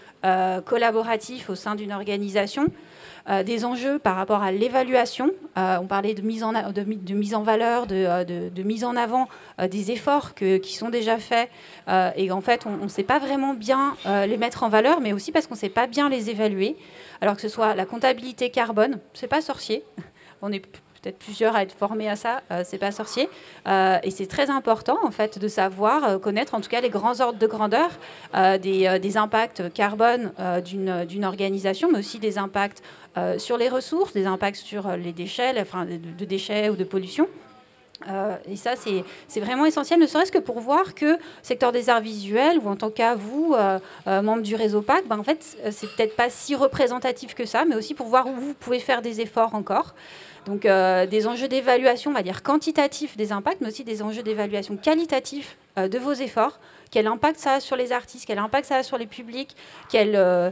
collaboratifs 0.65 1.51
au 1.51 1.55
sein 1.55 1.75
d'une 1.75 1.93
organisation. 1.93 2.69
Euh, 3.31 3.43
des 3.43 3.65
enjeux 3.65 3.99
par 3.99 4.17
rapport 4.17 4.43
à 4.43 4.53
l'évaluation. 4.53 5.31
Euh, 5.57 5.79
on 5.81 5.87
parlait 5.87 6.13
de 6.13 6.21
mise 6.21 6.45
en, 6.45 6.53
de, 6.53 7.15
mise 7.15 7.35
en 7.35 7.43
valeur, 7.43 7.87
de, 7.87 7.95
euh, 7.95 8.23
de, 8.23 8.63
mise 8.63 8.85
en 8.85 8.97
avant 8.97 9.29
des 9.71 9.93
efforts 9.93 10.35
qui 10.35 10.75
sont 10.75 10.91
déjà 10.91 11.17
faits. 11.17 11.49
Et 12.17 12.31
en 12.31 12.41
fait, 12.43 12.67
on 12.67 12.85
ne 12.85 12.89
sait 12.89 13.03
pas 13.03 13.19
vraiment 13.19 13.55
bien 13.55 13.97
les 14.27 14.37
mettre 14.37 14.63
en 14.63 14.69
valeur, 14.69 15.01
mais 15.01 15.13
aussi 15.13 15.33
parce 15.33 15.47
qu'on 15.47 15.55
ne 15.55 15.59
sait 15.59 15.69
pas 15.69 15.87
bien 15.87 16.11
les 16.11 16.29
évaluer. 16.29 16.77
Alors 17.23 17.37
que 17.37 17.41
ce 17.41 17.49
soit 17.49 17.75
la 17.75 17.87
comptabilité 17.87 18.51
carbone, 18.51 18.99
c'est 19.15 19.29
pas 19.29 19.41
sorcier. 19.41 19.85
On 20.43 20.53
est 20.53 20.61
peut-être 20.61 21.19
plusieurs 21.19 21.57
à 21.57 21.63
être 21.63 21.73
formés 21.73 22.09
à 22.09 22.17
ça, 22.17 22.43
euh, 22.51 22.63
c'est 22.67 22.79
pas 22.79 22.91
sorcier. 22.91 23.31
Et 23.67 24.11
c'est 24.11 24.27
très 24.27 24.51
important 24.51 24.99
en 25.03 25.11
fait 25.11 25.39
de 25.39 25.49
savoir 25.49 26.21
connaître 26.21 26.55
en 26.55 26.61
tout 26.61 26.69
cas 26.69 26.83
les 26.83 26.91
grands 26.91 27.21
ordres 27.21 27.39
de 27.39 27.47
grandeur 27.47 27.91
des, 28.35 28.99
des 29.01 29.17
impacts 29.17 29.73
carbone 29.73 30.33
d'une 30.65 31.25
organisation, 31.25 31.91
mais 31.91 32.01
aussi 32.01 32.19
des 32.19 32.37
impacts 32.37 32.83
euh, 33.17 33.39
sur 33.39 33.57
les 33.57 33.69
ressources, 33.69 34.13
des 34.13 34.27
impacts 34.27 34.57
sur 34.57 34.97
les 34.97 35.13
déchets, 35.13 35.55
enfin, 35.61 35.87
de, 35.87 36.25
déchets 36.25 36.69
ou 36.69 36.77
de 36.77 36.85
pollution. 36.85 37.29
Euh, 38.09 38.37
et 38.51 38.57
ça, 38.57 38.73
c'est 38.77 39.41
vraiment 39.41 39.65
essentiel, 39.65 39.99
ne 39.99 40.07
serait-ce 40.07 40.33
que 40.33 40.39
pour 40.39 40.61
voir 40.61 40.95
que 40.95 41.17
secteur 41.43 41.73
des 41.73 41.89
arts 41.89 42.01
visuels, 42.01 42.59
ou 42.59 42.69
en 42.69 42.77
tant 42.77 42.91
qu'à 42.91 43.15
vous, 43.15 43.55
euh, 43.57 43.79
euh, 44.07 44.21
membre 44.21 44.43
du 44.43 44.55
réseau 44.57 44.83
PAC, 44.83 45.07
ben, 45.07 45.19
en 45.19 45.23
fait, 45.23 45.57
c'est 45.71 45.89
peut-être 45.95 46.17
pas 46.17 46.29
si 46.29 46.55
représentatif 46.55 47.35
que 47.35 47.47
ça, 47.47 47.65
mais 47.65 47.77
aussi 47.77 47.95
pour 47.95 48.07
voir 48.07 48.27
où 48.27 48.35
vous 48.35 48.55
pouvez 48.55 48.81
faire 48.81 49.01
des 49.01 49.21
efforts 49.21 49.55
encore. 49.55 49.95
Donc, 50.47 50.67
euh, 50.67 51.07
des 51.07 51.27
enjeux 51.27 51.49
d'évaluation, 51.49 52.11
on 52.11 52.15
va 52.15 52.23
dire 52.23 52.43
quantitatifs 52.43 53.17
des 53.17 53.33
impacts, 53.33 53.61
mais 53.61 53.69
aussi 53.69 53.85
des 53.85 54.03
enjeux 54.03 54.23
d'évaluation 54.23 54.77
qualitatifs 54.77 55.57
euh, 55.79 55.89
de 55.89 55.99
vos 55.99 56.13
efforts. 56.13 56.59
Quel 56.91 57.07
impact 57.07 57.39
ça 57.39 57.55
a 57.55 57.61
sur 57.61 57.77
les 57.77 57.93
artistes 57.93 58.25
Quel 58.27 58.39
impact 58.39 58.67
ça 58.67 58.77
a 58.77 58.83
sur 58.83 58.99
les 58.99 59.07
publics 59.07 59.57
Quel, 59.91 60.15
euh, 60.15 60.51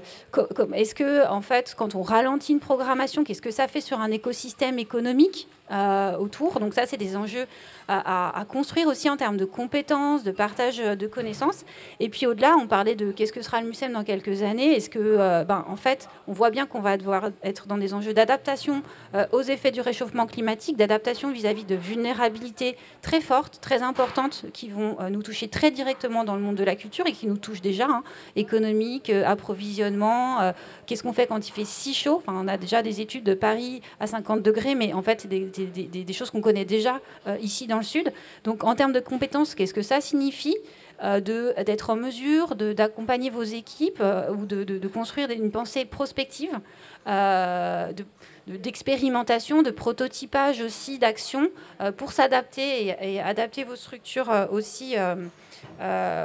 Est-ce 0.74 0.94
que, 0.94 1.26
en 1.28 1.40
fait, 1.40 1.74
quand 1.76 1.94
on 1.94 2.02
ralentit 2.02 2.52
une 2.52 2.60
programmation, 2.60 3.24
qu'est-ce 3.24 3.42
que 3.42 3.50
ça 3.50 3.68
fait 3.68 3.80
sur 3.80 4.00
un 4.00 4.10
écosystème 4.10 4.78
économique? 4.78 5.48
Euh, 5.72 6.16
autour 6.16 6.60
Donc 6.60 6.74
ça, 6.74 6.86
c'est 6.86 6.96
des 6.96 7.16
enjeux 7.16 7.46
à, 7.88 8.38
à, 8.38 8.44
construire 8.44 8.88
aussi 8.88 9.10
en 9.10 9.16
termes 9.16 9.36
de 9.36 9.44
compétences, 9.44 10.22
de 10.22 10.30
partage 10.30 10.78
de 10.78 11.06
connaissances. 11.06 11.64
Et 12.00 12.08
puis 12.08 12.26
au-delà, 12.26 12.56
on 12.56 12.66
parlait 12.66 12.94
de 12.94 13.10
qu'est-ce 13.12 13.32
que 13.32 13.42
sera 13.42 13.60
le 13.60 13.68
MUSEM 13.68 13.92
dans 13.92 14.04
quelques 14.04 14.42
années. 14.42 14.76
Est-ce 14.76 14.88
que, 14.88 14.98
euh, 14.98 15.44
ben, 15.44 15.64
en 15.68 15.76
fait, 15.76 16.08
on 16.28 16.32
voit 16.32 16.50
bien 16.50 16.66
qu'on 16.66 16.80
va 16.80 16.96
devoir 16.96 17.30
être 17.42 17.66
dans 17.66 17.76
des 17.76 17.94
enjeux 17.94 18.14
d'adaptation 18.14 18.82
euh, 19.14 19.26
aux 19.32 19.42
effets 19.42 19.70
du 19.70 19.80
réchauffement 19.80 20.26
climatique, 20.26 20.76
d'adaptation 20.76 21.32
vis-à-vis 21.32 21.64
de 21.64 21.74
vulnérabilités 21.74 22.76
très 23.02 23.20
fortes, 23.20 23.58
très 23.60 23.82
importantes, 23.82 24.46
qui 24.52 24.68
vont 24.68 24.96
euh, 25.00 25.08
nous 25.10 25.22
toucher 25.22 25.48
très 25.48 25.70
directement 25.70 26.24
dans 26.24 26.36
le 26.36 26.42
monde 26.42 26.56
de 26.56 26.64
la 26.64 26.76
culture 26.76 27.06
et 27.06 27.12
qui 27.12 27.26
nous 27.26 27.36
touchent 27.36 27.60
déjà, 27.60 27.86
hein, 27.86 28.02
économique, 28.36 29.10
euh, 29.10 29.24
approvisionnement. 29.26 30.40
Euh, 30.40 30.52
qu'est-ce 30.86 31.02
qu'on 31.02 31.12
fait 31.12 31.26
quand 31.26 31.46
il 31.46 31.52
fait 31.52 31.64
si 31.64 31.94
chaud? 31.94 32.22
Enfin, 32.24 32.38
On 32.42 32.48
a 32.48 32.56
déjà 32.56 32.82
des 32.82 33.00
études 33.00 33.24
de 33.24 33.34
Paris 33.34 33.82
à 34.00 34.06
50 34.06 34.42
degrés, 34.42 34.74
mais 34.74 34.92
en 34.92 35.02
fait, 35.02 35.22
c'est 35.22 35.28
des, 35.28 35.61
des, 35.66 36.12
choses 36.12 36.30
qu'on 36.30 36.40
connaît 36.40 36.64
déjà 36.64 37.00
euh, 37.26 37.36
ici 37.40 37.66
dans 37.66 37.78
le 37.78 37.82
sud. 37.82 38.12
Donc, 38.44 38.64
en 38.64 38.74
termes 38.74 38.92
de 38.92 39.00
compétences, 39.00 39.54
qu'est-ce 39.54 39.74
que 39.74 39.82
ça 39.82 40.00
signifie 40.00 40.56
euh, 41.02 41.20
d'être 41.20 41.90
en 41.90 41.96
mesure 41.96 42.54
d'accompagner 42.54 43.30
vos 43.30 43.42
équipes 43.42 44.00
euh, 44.00 44.30
ou 44.30 44.46
de, 44.46 44.88
construire 44.88 45.30
une 45.30 45.50
pensée 45.50 45.84
prospective, 45.84 46.58
de, 47.06 48.04
d'expérimentation, 48.46 49.62
de, 49.62 49.70
prototypage 49.70 50.60
aussi, 50.60 50.98
d'action, 50.98 51.50
pour 51.96 52.12
s'adapter 52.12 52.94
et, 53.00 53.20
adapter 53.20 53.64
vos 53.64 53.76
structures 53.76 54.30
aussi 54.52 54.96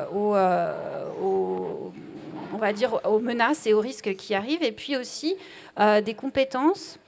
aux 0.03 0.35
menaces 3.19 3.65
et 3.65 3.73
aux 3.73 3.81
risques 3.81 4.15
qui 4.15 4.35
arrivent, 4.35 4.63
et 4.63 4.71
puis 4.71 4.97
aussi 4.97 5.35
des 5.77 6.13
compétences 6.13 6.99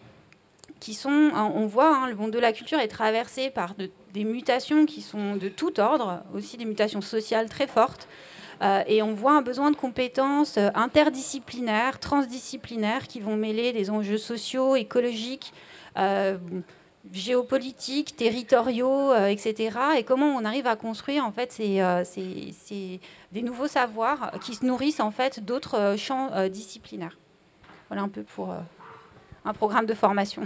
qui 0.79 0.93
sont, 0.93 1.31
on 1.33 1.65
voit, 1.65 1.95
hein, 1.95 2.07
le 2.07 2.15
monde 2.15 2.31
de 2.31 2.39
la 2.39 2.53
culture 2.53 2.79
est 2.79 2.87
traversé 2.87 3.49
par 3.49 3.75
des 4.13 4.23
mutations 4.23 4.85
qui 4.85 5.01
sont 5.01 5.35
de 5.35 5.49
tout 5.49 5.79
ordre, 5.79 6.23
aussi 6.33 6.57
des 6.57 6.65
mutations 6.65 7.01
sociales 7.01 7.49
très 7.49 7.67
fortes. 7.67 8.07
Euh, 8.61 8.83
et 8.87 9.01
on 9.01 9.13
voit 9.13 9.33
un 9.33 9.41
besoin 9.41 9.71
de 9.71 9.75
compétences 9.75 10.57
euh, 10.57 10.69
interdisciplinaires, 10.75 11.99
transdisciplinaires, 11.99 13.07
qui 13.07 13.19
vont 13.19 13.35
mêler 13.35 13.71
des 13.71 13.89
enjeux 13.89 14.17
sociaux, 14.17 14.75
écologiques, 14.75 15.53
euh, 15.97 16.37
géopolitiques, 17.13 18.17
territoriaux, 18.17 19.15
etc. 19.15 19.71
Et 19.97 20.03
comment 20.03 20.27
on 20.35 20.43
arrive 20.43 20.67
à 20.67 20.75
construire 20.75 21.25
en 21.25 21.31
fait 21.31 21.51
ces, 21.51 22.99
des 23.31 23.41
nouveaux 23.41 23.67
savoirs 23.67 24.31
qui 24.41 24.53
se 24.53 24.65
nourrissent 24.65 24.99
en 24.99 25.09
fait 25.09 25.43
d'autres 25.43 25.95
champs 25.97 26.29
disciplinaires. 26.49 27.17
Voilà 27.87 28.03
un 28.03 28.09
peu 28.09 28.21
pour 28.21 28.53
un 29.45 29.53
programme 29.53 29.85
de 29.85 29.93
formation. 29.93 30.43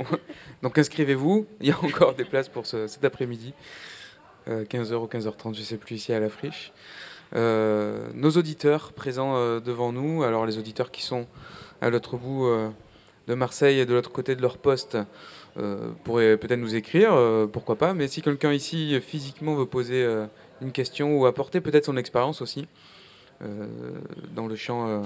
Donc 0.62 0.78
inscrivez-vous, 0.78 1.46
il 1.60 1.68
y 1.68 1.70
a 1.72 1.78
encore 1.78 2.14
des 2.14 2.24
places 2.24 2.48
pour 2.48 2.66
cet 2.66 3.04
après-midi, 3.04 3.54
15h 4.48 4.94
ou 4.94 5.06
15h30, 5.06 5.54
je 5.54 5.60
ne 5.60 5.64
sais 5.64 5.76
plus, 5.76 5.96
ici 5.96 6.12
à 6.12 6.20
la 6.20 6.28
friche. 6.28 6.72
Euh, 7.34 8.08
nos 8.14 8.30
auditeurs 8.32 8.92
présents 8.92 9.36
euh, 9.36 9.58
devant 9.58 9.92
nous, 9.92 10.22
alors 10.22 10.44
les 10.44 10.58
auditeurs 10.58 10.90
qui 10.90 11.02
sont 11.02 11.26
à 11.80 11.88
l'autre 11.88 12.18
bout 12.18 12.46
euh, 12.46 12.68
de 13.26 13.34
Marseille 13.34 13.78
et 13.78 13.86
de 13.86 13.94
l'autre 13.94 14.12
côté 14.12 14.36
de 14.36 14.42
leur 14.42 14.58
poste, 14.58 14.98
pourraient 16.02 16.38
peut-être 16.38 16.58
nous 16.58 16.74
écrire, 16.74 17.12
pourquoi 17.52 17.76
pas, 17.76 17.92
mais 17.92 18.08
si 18.08 18.22
quelqu'un 18.22 18.54
ici 18.54 18.98
physiquement 19.02 19.54
veut 19.54 19.66
poser 19.66 20.02
une 20.62 20.72
question 20.72 21.14
ou 21.14 21.26
apporter 21.26 21.60
peut-être 21.60 21.84
son 21.84 21.98
expérience 21.98 22.40
aussi 22.40 22.66
dans 24.34 24.46
le 24.46 24.56
champ 24.56 25.02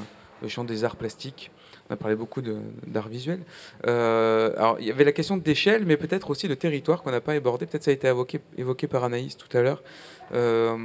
des 0.64 0.84
arts 0.84 0.94
plastiques, 0.94 1.50
on 1.88 1.94
a 1.94 1.96
parlé 1.96 2.16
beaucoup 2.16 2.42
d'art 2.42 3.08
visuel. 3.08 3.40
Euh, 3.86 4.52
alors, 4.56 4.76
il 4.80 4.86
y 4.86 4.90
avait 4.90 5.04
la 5.04 5.12
question 5.12 5.36
d'échelle, 5.36 5.84
mais 5.86 5.96
peut-être 5.96 6.30
aussi 6.30 6.48
de 6.48 6.54
territoire 6.54 7.02
qu'on 7.02 7.12
n'a 7.12 7.20
pas 7.20 7.32
abordé. 7.32 7.66
Peut-être 7.66 7.84
ça 7.84 7.90
a 7.90 7.94
été 7.94 8.08
évoqué, 8.08 8.86
par 8.88 9.04
Anaïs 9.04 9.36
tout 9.36 9.54
à 9.56 9.62
l'heure. 9.62 9.82
Euh, 10.34 10.76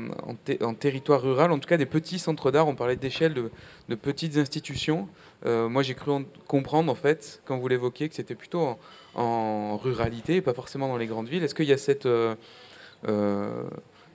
en, 0.61 0.73
territoire 0.75 1.21
rural, 1.21 1.51
en 1.51 1.57
tout 1.57 1.67
cas 1.67 1.77
des 1.77 1.87
petits 1.87 2.19
centres 2.19 2.51
d'art, 2.51 2.67
on 2.67 2.75
parlait 2.75 2.95
d'échelle 2.95 3.33
de, 3.33 3.95
petites 3.95 4.37
institutions. 4.37 5.07
Euh, 5.45 5.67
moi, 5.69 5.81
j'ai 5.81 5.95
cru 5.95 6.23
comprendre, 6.47 6.91
en 6.91 6.95
fait, 6.95 7.41
quand 7.45 7.57
vous 7.57 7.67
l'évoquiez, 7.67 8.07
que 8.07 8.15
c'était 8.15 8.35
plutôt 8.35 8.77
en, 9.15 9.77
ruralité 9.77 10.41
pas 10.41 10.53
forcément 10.53 10.87
dans 10.87 10.97
les 10.97 11.07
grandes 11.07 11.27
villes. 11.27 11.43
Est-ce 11.43 11.55
qu'il 11.55 11.65
y 11.65 11.73
a 11.73 11.77
cette 11.77 12.07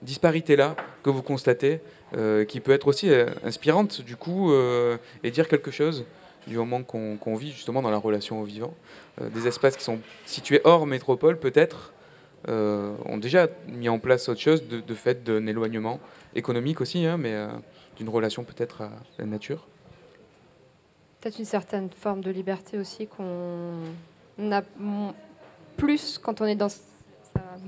disparité-là 0.03 0.77
que 1.03 1.11
vous 1.11 1.23
constatez, 1.23 1.81
qui 2.47 2.61
peut 2.61 2.73
être 2.73 2.87
aussi 2.87 3.11
inspirante, 3.43 4.03
du 4.03 4.15
coup, 4.15 4.53
et 5.25 5.31
dire 5.33 5.49
quelque 5.49 5.73
chose? 5.73 6.07
Du 6.47 6.57
moment 6.57 6.83
qu'on 6.83 7.35
vit 7.35 7.51
justement 7.53 7.83
dans 7.83 7.91
la 7.91 7.99
relation 7.99 8.41
au 8.41 8.45
vivant. 8.45 8.75
Euh, 9.21 9.29
des 9.31 9.47
espaces 9.47 9.77
qui 9.77 9.85
sont 9.85 9.99
situés 10.25 10.61
hors 10.65 10.87
métropole, 10.87 11.39
peut-être, 11.39 11.93
euh, 12.49 12.95
ont 13.05 13.19
déjà 13.19 13.49
mis 13.69 13.89
en 13.89 13.99
place 13.99 14.29
autre 14.29 14.41
chose 14.41 14.67
de, 14.69 14.95
fait 14.95 15.25
d'un 15.25 15.47
éloignement 15.47 16.01
économique 16.35 16.81
aussi, 16.81 17.05
hein, 17.05 17.17
mais 17.17 17.33
euh, 17.33 17.49
d'une 17.97 18.09
relation 18.09 18.45
peut-être 18.45 18.83
à 18.83 18.91
la 19.19 19.27
nature. 19.27 19.67
Peut-être 21.21 21.39
une 21.39 21.45
certaine 21.45 21.91
forme 21.91 22.21
de 22.21 22.31
liberté 22.31 22.79
aussi 22.79 23.09
qu'on 23.09 24.53
a 24.53 24.63
plus 25.77 26.19
quand 26.19 26.41
on 26.41 26.47
est 26.47 26.55
dans 26.55 26.69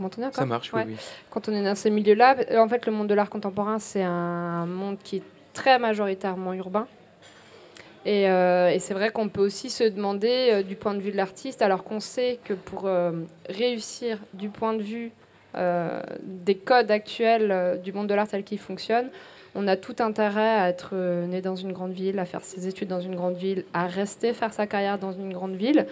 encore? 0.00 0.34
Ça 0.34 0.46
marche, 0.46 0.72
oui, 0.72 0.82
oui, 0.86 0.96
Quand 1.30 1.48
on 1.48 1.52
est 1.52 1.64
dans 1.64 1.74
ces 1.74 1.90
milieux-là, 1.90 2.36
en 2.56 2.68
fait, 2.68 2.86
le 2.86 2.92
monde 2.92 3.08
de 3.08 3.14
l'art 3.14 3.30
contemporain, 3.30 3.78
c'est 3.78 4.02
un 4.02 4.66
monde 4.66 4.98
qui 5.02 5.16
est 5.16 5.22
très 5.52 5.78
majoritairement 5.78 6.52
urbain. 6.54 6.86
Euh, 8.08 8.68
et, 8.68 8.78
c'est 8.78 8.94
vrai 8.94 9.10
qu'on 9.10 9.28
peut 9.28 9.42
aussi 9.42 9.70
se 9.70 9.84
demander 9.84 10.48
euh, 10.50 10.62
du 10.62 10.76
point 10.76 10.94
de 10.94 11.00
vue 11.00 11.12
de 11.12 11.16
l'artiste, 11.16 11.62
alors 11.62 11.84
qu'on 11.84 12.00
sait 12.00 12.38
que 12.44 12.54
pour 12.54 12.86
euh, 12.86 13.12
réussir 13.48 14.18
du 14.34 14.48
point 14.48 14.74
de 14.74 14.82
vue 14.82 15.12
des 16.22 16.54
codes 16.54 16.92
actuels 16.92 17.80
du 17.82 17.92
monde 17.92 18.06
de 18.06 18.14
l'art 18.14 18.28
tel 18.28 18.44
qu'il 18.44 18.60
fonctionne, 18.60 19.08
on 19.56 19.66
a 19.66 19.74
tout 19.74 19.96
intérêt 19.98 20.50
à 20.50 20.68
être 20.68 20.94
né 21.26 21.40
dans 21.40 21.56
une 21.56 21.72
grande 21.72 21.90
ville, 21.90 22.20
à 22.20 22.26
faire 22.26 22.44
ses 22.44 22.68
études 22.68 22.86
dans 22.86 23.00
une 23.00 23.16
grande 23.16 23.34
ville, 23.34 23.64
à 23.74 23.88
rester 23.88 24.34
faire 24.34 24.52
sa 24.52 24.68
carrière 24.68 24.98
dans 24.98 25.10
une 25.10 25.32
grande 25.32 25.56
ville, 25.56 25.86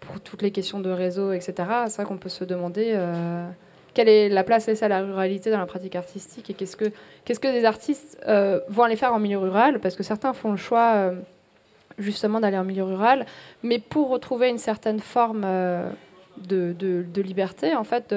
pour 0.00 0.18
toutes 0.18 0.42
les 0.42 0.50
questions 0.50 0.80
de 0.80 0.90
réseau, 0.90 1.32
etc. 1.32 1.54
C'est 1.86 1.96
vrai 1.96 2.04
qu'on 2.04 2.16
peut 2.16 2.30
se 2.30 2.42
demander 2.42 2.98
quelle 3.94 4.08
est 4.08 4.28
la 4.28 4.42
place 4.42 4.66
laissée 4.66 4.86
à 4.86 4.88
la 4.88 5.02
ruralité 5.02 5.52
dans 5.52 5.60
la 5.60 5.66
pratique 5.66 5.94
artistique 5.94 6.50
et 6.50 6.54
qu'est-ce 6.54 6.76
que, 6.76 6.90
qu'est-ce 7.24 7.38
que 7.38 7.52
des 7.52 7.64
artistes 7.64 8.18
vont 8.68 8.82
aller 8.82 8.96
faire 8.96 9.12
en 9.12 9.20
milieu 9.20 9.38
rural, 9.38 9.78
parce 9.78 9.94
que 9.94 10.02
certains 10.02 10.32
font 10.32 10.50
le 10.50 10.56
choix 10.56 11.12
justement 11.98 12.40
d'aller 12.40 12.58
en 12.58 12.64
milieu 12.64 12.84
rural, 12.84 13.26
mais 13.62 13.78
pour 13.78 14.08
retrouver 14.08 14.48
une 14.48 14.58
certaine 14.58 15.00
forme 15.00 15.42
euh, 15.44 15.90
de, 16.38 16.74
de, 16.78 17.22
liberté, 17.22 17.74
en 17.74 17.84
fait, 17.84 18.14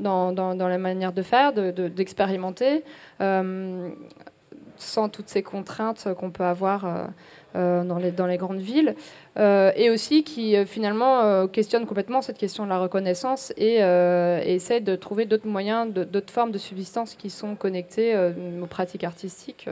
dans, 0.00 0.32
dans, 0.32 0.68
la 0.68 0.78
manière 0.78 1.12
de 1.12 1.22
faire, 1.22 1.52
d'expérimenter, 1.52 2.84
euh, 3.20 3.90
sans 4.76 5.10
toutes 5.10 5.28
ces 5.28 5.42
contraintes 5.42 6.08
qu'on 6.18 6.30
peut 6.30 6.44
avoir 6.44 7.10
euh, 7.54 7.84
dans, 7.84 7.98
les, 7.98 8.12
dans 8.12 8.26
les 8.26 8.38
grandes 8.38 8.60
villes, 8.60 8.94
et 9.36 9.90
aussi 9.90 10.24
qui 10.24 10.56
finalement 10.66 11.46
questionne 11.48 11.86
complètement 11.86 12.22
cette 12.22 12.38
question 12.38 12.64
de 12.64 12.70
la 12.70 12.78
reconnaissance 12.78 13.52
et, 13.58 13.76
et 13.76 14.54
essaie 14.54 14.80
de 14.80 14.96
trouver 14.96 15.26
d'autres 15.26 15.46
moyens, 15.46 15.92
d'autres 15.92 16.32
formes 16.32 16.52
de 16.52 16.58
subsistance 16.58 17.14
qui 17.14 17.28
sont 17.28 17.56
connectées 17.56 18.16
aux 18.62 18.66
pratiques 18.66 19.04
artistiques. 19.04 19.68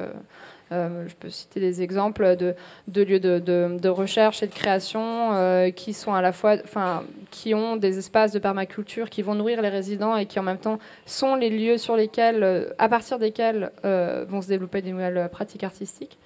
Euh, 0.70 1.08
je 1.08 1.14
peux 1.14 1.30
citer 1.30 1.60
des 1.60 1.80
exemples 1.80 2.36
de, 2.36 2.54
lieux 3.02 3.20
de, 3.20 3.88
recherche 3.88 4.42
et 4.42 4.46
de 4.46 4.52
création 4.52 5.32
euh, 5.32 5.70
qui 5.70 5.94
sont 5.94 6.12
à 6.12 6.20
la 6.20 6.32
fois, 6.32 6.56
enfin, 6.62 7.04
qui 7.30 7.54
ont 7.54 7.76
des 7.76 7.98
espaces 7.98 8.32
de 8.32 8.38
permaculture 8.38 9.08
qui 9.08 9.22
vont 9.22 9.34
nourrir 9.34 9.62
les 9.62 9.70
résidents 9.70 10.16
et 10.16 10.26
qui 10.26 10.38
en 10.38 10.42
même 10.42 10.58
temps 10.58 10.78
sont 11.06 11.36
les 11.36 11.48
lieux 11.48 11.78
sur 11.78 11.96
lesquels, 11.96 12.42
euh, 12.42 12.70
à 12.78 12.88
partir 12.88 13.18
desquels 13.18 13.70
vont 13.82 14.42
se 14.42 14.48
développer 14.48 14.82
des 14.82 14.92
nouvelles 14.92 15.28
pratiques 15.30 15.64
artistiques. 15.64 16.18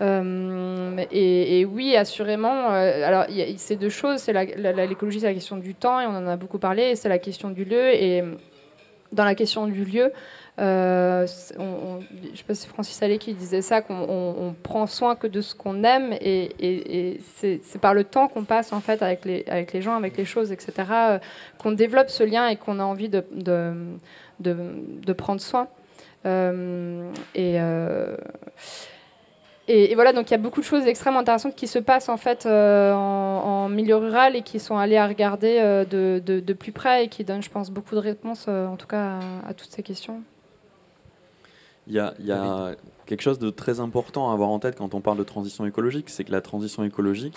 et, 0.00 1.66
oui, 1.70 1.96
assurément. 1.96 2.68
alors, 2.68 3.24
c'est 3.56 3.76
deux 3.76 3.88
choses. 3.88 4.18
C'est 4.18 4.32
l'écologie, 4.86 5.20
c'est 5.20 5.26
la 5.26 5.34
question 5.34 5.56
du 5.56 5.74
temps, 5.74 6.00
et 6.00 6.06
on 6.06 6.16
en 6.16 6.26
a 6.26 6.36
beaucoup 6.36 6.58
parlé. 6.58 6.96
C'est 6.96 7.08
la 7.08 7.18
question 7.18 7.50
du 7.50 7.64
lieu. 7.64 7.94
Et 7.94 8.22
dans 9.12 9.24
la 9.24 9.34
question 9.34 9.66
du 9.66 9.84
lieu, 9.84 10.12
euh, 10.60 11.26
je 11.26 11.60
ne 11.60 12.36
sais 12.36 12.44
pas 12.44 12.54
si 12.54 12.68
Francis 12.68 13.02
Allais 13.02 13.18
qui 13.18 13.34
disait 13.34 13.62
ça, 13.62 13.80
qu'on 13.80 14.54
prend 14.62 14.86
soin 14.86 15.16
que 15.16 15.26
de 15.26 15.40
ce 15.40 15.52
qu'on 15.54 15.82
aime 15.82 16.12
et, 16.20 17.18
c'est 17.36 17.60
par 17.80 17.94
le 17.94 18.04
temps 18.04 18.28
qu'on 18.28 18.44
passe 18.44 18.72
en 18.72 18.80
fait 18.80 19.02
avec 19.02 19.24
les, 19.24 19.82
gens, 19.82 19.96
avec 19.96 20.16
les 20.16 20.24
choses, 20.24 20.52
etc., 20.52 20.72
euh, 20.92 21.18
qu'on 21.58 21.72
développe 21.72 22.08
ce 22.08 22.22
lien 22.22 22.46
et 22.48 22.56
qu'on 22.56 22.78
a 22.78 22.84
envie 22.84 23.08
de, 23.08 23.24
prendre 25.16 25.40
soin. 25.40 25.66
Euh, 26.26 27.10
et, 29.66 29.94
voilà, 29.94 30.12
donc 30.12 30.28
il 30.28 30.32
y 30.32 30.34
a 30.34 30.38
beaucoup 30.38 30.60
de 30.60 30.66
choses 30.66 30.86
extrêmement 30.86 31.20
intéressantes 31.20 31.56
qui 31.56 31.66
se 31.66 31.80
passent 31.80 32.08
en 32.08 32.16
fait 32.16 32.46
en, 32.46 33.68
milieu 33.68 33.96
rural 33.96 34.36
et 34.36 34.42
qui 34.42 34.60
sont 34.60 34.76
allées 34.76 34.98
à 34.98 35.08
regarder 35.08 35.84
de, 35.90 36.22
de, 36.24 36.52
plus 36.52 36.70
près 36.70 37.06
et 37.06 37.08
qui 37.08 37.24
donnent, 37.24 37.42
je 37.42 37.50
pense, 37.50 37.70
beaucoup 37.70 37.96
de 37.96 38.00
réponses, 38.00 38.46
en 38.46 38.76
tout 38.76 38.86
cas, 38.86 39.18
à 39.48 39.52
toutes 39.52 39.72
ces 39.72 39.82
questions. 39.82 40.22
Il 41.86 41.94
y, 41.94 41.98
a, 41.98 42.76
quelque 43.06 43.22
chose 43.22 43.38
de 43.38 43.50
très 43.50 43.80
important 43.80 44.30
à 44.30 44.32
avoir 44.32 44.48
en 44.48 44.58
tête 44.58 44.76
quand 44.76 44.94
on 44.94 45.00
parle 45.00 45.18
de 45.18 45.24
transition 45.24 45.66
écologique, 45.66 46.08
c'est 46.08 46.24
que 46.24 46.32
la 46.32 46.40
transition 46.40 46.82
écologique, 46.82 47.36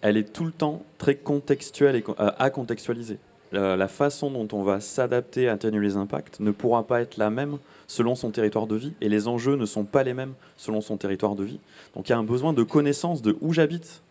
elle 0.00 0.16
est 0.16 0.32
tout 0.32 0.44
le 0.44 0.52
temps 0.52 0.82
très 0.98 1.16
contextuelle 1.16 1.96
et 1.96 2.04
euh, 2.18 2.30
à 2.38 2.50
contextualiser. 2.50 3.18
La, 3.52 3.86
façon 3.86 4.32
dont 4.32 4.48
on 4.52 4.64
va 4.64 4.80
s'adapter, 4.80 5.48
à 5.48 5.52
atténuer 5.52 5.80
les 5.80 5.96
impacts, 5.96 6.40
ne 6.40 6.50
pourra 6.50 6.88
pas 6.88 7.00
être 7.02 7.18
la 7.18 7.30
même 7.30 7.58
selon 7.86 8.16
son 8.16 8.30
territoire 8.30 8.66
de 8.66 8.74
vie, 8.74 8.94
et 9.00 9.08
les 9.08 9.28
enjeux 9.28 9.54
ne 9.54 9.64
sont 9.64 9.84
pas 9.84 10.02
les 10.02 10.12
mêmes 10.12 10.34
selon 10.56 10.80
son 10.80 10.96
territoire 10.96 11.36
de 11.36 11.44
vie. 11.44 11.60
Donc 11.94 12.08
il 12.08 12.12
y 12.12 12.14
a 12.14 12.18
un 12.18 12.24
besoin 12.24 12.52
de 12.52 12.64
connaissance 12.64 13.22
de 13.22 13.36
où 13.40 13.52
j'habite, 13.52 14.02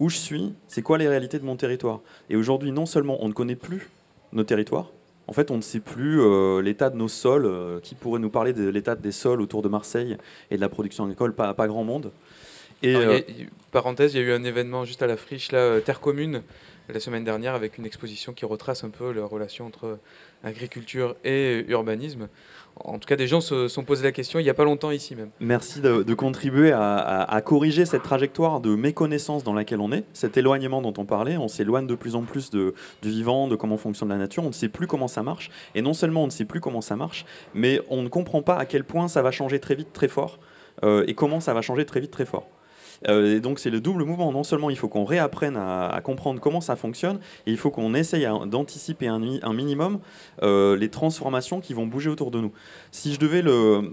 où 0.00 0.10
je 0.10 0.18
suis, 0.18 0.52
c'est 0.66 0.82
quoi 0.82 0.98
les 0.98 1.08
réalités 1.08 1.38
de 1.38 1.46
mon 1.46 1.56
territoire. 1.56 2.00
Et 2.28 2.36
aujourd'hui, 2.36 2.70
non 2.70 2.84
seulement 2.84 3.16
on 3.20 3.28
ne 3.28 3.32
connaît 3.32 3.56
plus 3.56 3.88
nos 4.32 4.44
territoires, 4.44 4.90
en 5.28 5.32
fait, 5.34 5.50
on 5.50 5.56
ne 5.58 5.62
sait 5.62 5.80
plus 5.80 6.20
euh, 6.20 6.62
l'état 6.62 6.88
de 6.88 6.96
nos 6.96 7.06
sols. 7.06 7.44
Euh, 7.44 7.80
qui 7.80 7.94
pourrait 7.94 8.18
nous 8.18 8.30
parler 8.30 8.54
de 8.54 8.68
l'état 8.68 8.94
des 8.94 9.12
sols 9.12 9.42
autour 9.42 9.60
de 9.62 9.68
Marseille 9.68 10.16
et 10.50 10.56
de 10.56 10.60
la 10.60 10.70
production 10.70 11.04
agricole 11.04 11.34
Pas, 11.34 11.54
grand 11.54 11.84
monde. 11.84 12.10
Et, 12.82 12.96
euh, 12.96 13.20
parenthèse, 13.70 14.14
il 14.14 14.22
y 14.22 14.24
a 14.24 14.26
eu 14.26 14.32
un 14.32 14.42
événement 14.42 14.84
juste 14.84 15.02
à 15.02 15.06
la 15.06 15.16
friche, 15.16 15.52
là, 15.52 15.80
Terre 15.80 16.00
Commune, 16.00 16.42
la 16.88 17.00
semaine 17.00 17.24
dernière 17.24 17.54
avec 17.54 17.76
une 17.76 17.84
exposition 17.84 18.32
qui 18.32 18.46
retrace 18.46 18.84
un 18.84 18.90
peu 18.90 19.12
la 19.12 19.26
relation 19.26 19.66
entre 19.66 19.98
agriculture 20.42 21.14
et 21.24 21.64
urbanisme. 21.68 22.28
En 22.84 22.98
tout 22.98 23.06
cas, 23.06 23.16
des 23.16 23.26
gens 23.26 23.40
se 23.40 23.68
sont 23.68 23.84
posés 23.84 24.04
la 24.04 24.12
question 24.12 24.38
il 24.38 24.44
n'y 24.44 24.50
a 24.50 24.54
pas 24.54 24.64
longtemps 24.64 24.90
ici 24.90 25.14
même. 25.14 25.30
Merci 25.40 25.80
de, 25.80 26.14
contribuer 26.14 26.72
à, 26.72 27.42
corriger 27.44 27.84
cette 27.84 28.02
trajectoire 28.02 28.60
de 28.60 28.74
méconnaissance 28.74 29.44
dans 29.44 29.54
laquelle 29.54 29.80
on 29.80 29.92
est, 29.92 30.04
cet 30.12 30.36
éloignement 30.36 30.82
dont 30.82 30.94
on 30.98 31.04
parlait. 31.04 31.36
On 31.36 31.48
s'éloigne 31.48 31.86
de 31.86 31.94
plus 31.94 32.14
en 32.14 32.22
plus 32.22 32.50
du 32.50 32.72
vivant, 33.02 33.48
de 33.48 33.56
comment 33.56 33.76
fonctionne 33.76 34.08
la 34.08 34.16
nature. 34.16 34.44
On 34.44 34.48
ne 34.48 34.52
sait 34.52 34.68
plus 34.68 34.86
comment 34.86 35.08
ça 35.08 35.22
marche. 35.22 35.50
Et 35.74 35.82
non 35.82 35.94
seulement 35.94 36.22
on 36.22 36.26
ne 36.26 36.32
sait 36.32 36.44
plus 36.44 36.60
comment 36.60 36.80
ça 36.80 36.96
marche, 36.96 37.24
mais 37.54 37.80
on 37.88 38.02
ne 38.02 38.08
comprend 38.08 38.42
pas 38.42 38.56
à 38.56 38.64
quel 38.64 38.84
point 38.84 39.08
ça 39.08 39.22
va 39.22 39.30
changer 39.30 39.60
très 39.60 39.74
vite, 39.74 39.92
très 39.92 40.08
fort, 40.08 40.38
euh, 40.84 41.04
et 41.06 41.14
comment 41.14 41.40
ça 41.40 41.54
va 41.54 41.62
changer 41.62 41.84
très 41.84 42.00
vite, 42.00 42.10
très 42.10 42.26
fort. 42.26 42.48
Euh, 43.06 43.36
et 43.36 43.40
donc 43.40 43.58
c'est 43.58 43.70
le 43.70 43.80
double 43.80 44.04
mouvement. 44.04 44.32
Non 44.32 44.44
seulement 44.44 44.70
il 44.70 44.76
faut 44.76 44.88
qu'on 44.88 45.04
réapprenne 45.04 45.56
à, 45.56 46.00
comprendre 46.02 46.40
comment 46.40 46.60
ça 46.60 46.76
fonctionne, 46.76 47.18
et 47.46 47.50
il 47.50 47.56
faut 47.56 47.70
qu'on 47.70 47.94
essaye 47.94 48.26
d'anticiper 48.46 49.06
un, 49.06 49.18
minimum 49.52 50.00
euh, 50.42 50.76
les 50.76 50.88
transformations 50.88 51.60
qui 51.60 51.74
vont 51.74 51.86
bouger 51.86 52.10
autour 52.10 52.30
de 52.30 52.40
nous. 52.40 52.52
Si 52.90 53.14
je 53.14 53.20
devais 53.20 53.42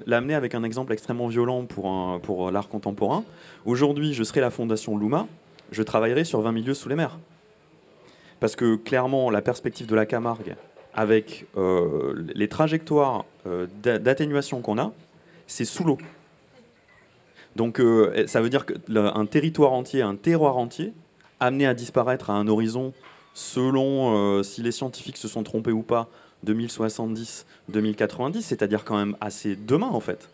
l'amener 0.05 0.33
avec 0.33 0.55
un 0.55 0.63
exemple 0.63 0.93
extrêmement 0.93 1.27
violent 1.27 1.65
pour, 1.65 2.19
pour 2.21 2.51
l'art 2.51 2.69
contemporain, 2.69 3.23
aujourd'hui 3.65 4.13
je 4.13 4.23
serais 4.23 4.41
la 4.41 4.49
fondation 4.49 4.97
Luma, 4.97 5.27
je 5.71 5.83
travaillerai 5.83 6.23
sur 6.23 6.41
20 6.41 6.51
milieux 6.51 6.73
sous 6.73 6.89
les 6.89 6.95
mers. 6.95 7.17
Parce 8.39 8.55
que 8.55 8.75
clairement, 8.75 9.29
la 9.29 9.41
perspective 9.41 9.87
de 9.87 9.95
la 9.95 10.05
Camargue, 10.05 10.55
avec 10.93 11.45
euh, 11.57 12.13
les 12.33 12.47
trajectoires 12.47 13.25
d'atténuation 13.83 14.61
qu'on 14.61 14.77
a, 14.77 14.91
c'est 15.47 15.65
sous 15.65 15.83
l'eau. 15.83 15.97
Donc 17.55 17.79
euh, 17.79 18.27
ça 18.27 18.41
veut 18.41 18.49
dire 18.49 18.65
qu'un 18.65 19.25
territoire 19.25 19.73
entier, 19.73 20.01
un 20.01 20.15
terroir 20.15 20.57
entier, 20.57 20.93
amené 21.39 21.65
à 21.65 21.73
disparaître 21.73 22.29
à 22.29 22.33
un 22.33 22.47
horizon, 22.47 22.93
selon 23.33 24.15
euh, 24.15 24.43
si 24.43 24.61
les 24.61 24.71
scientifiques 24.71 25.17
se 25.17 25.27
sont 25.27 25.43
trompés 25.43 25.71
ou 25.71 25.81
pas, 25.81 26.09
2070, 26.43 27.45
2090, 27.69 28.41
c'est-à-dire 28.41 28.83
quand 28.83 28.97
même 28.97 29.15
assez 29.21 29.55
demain 29.55 29.87
en 29.87 29.99
fait. 29.99 30.29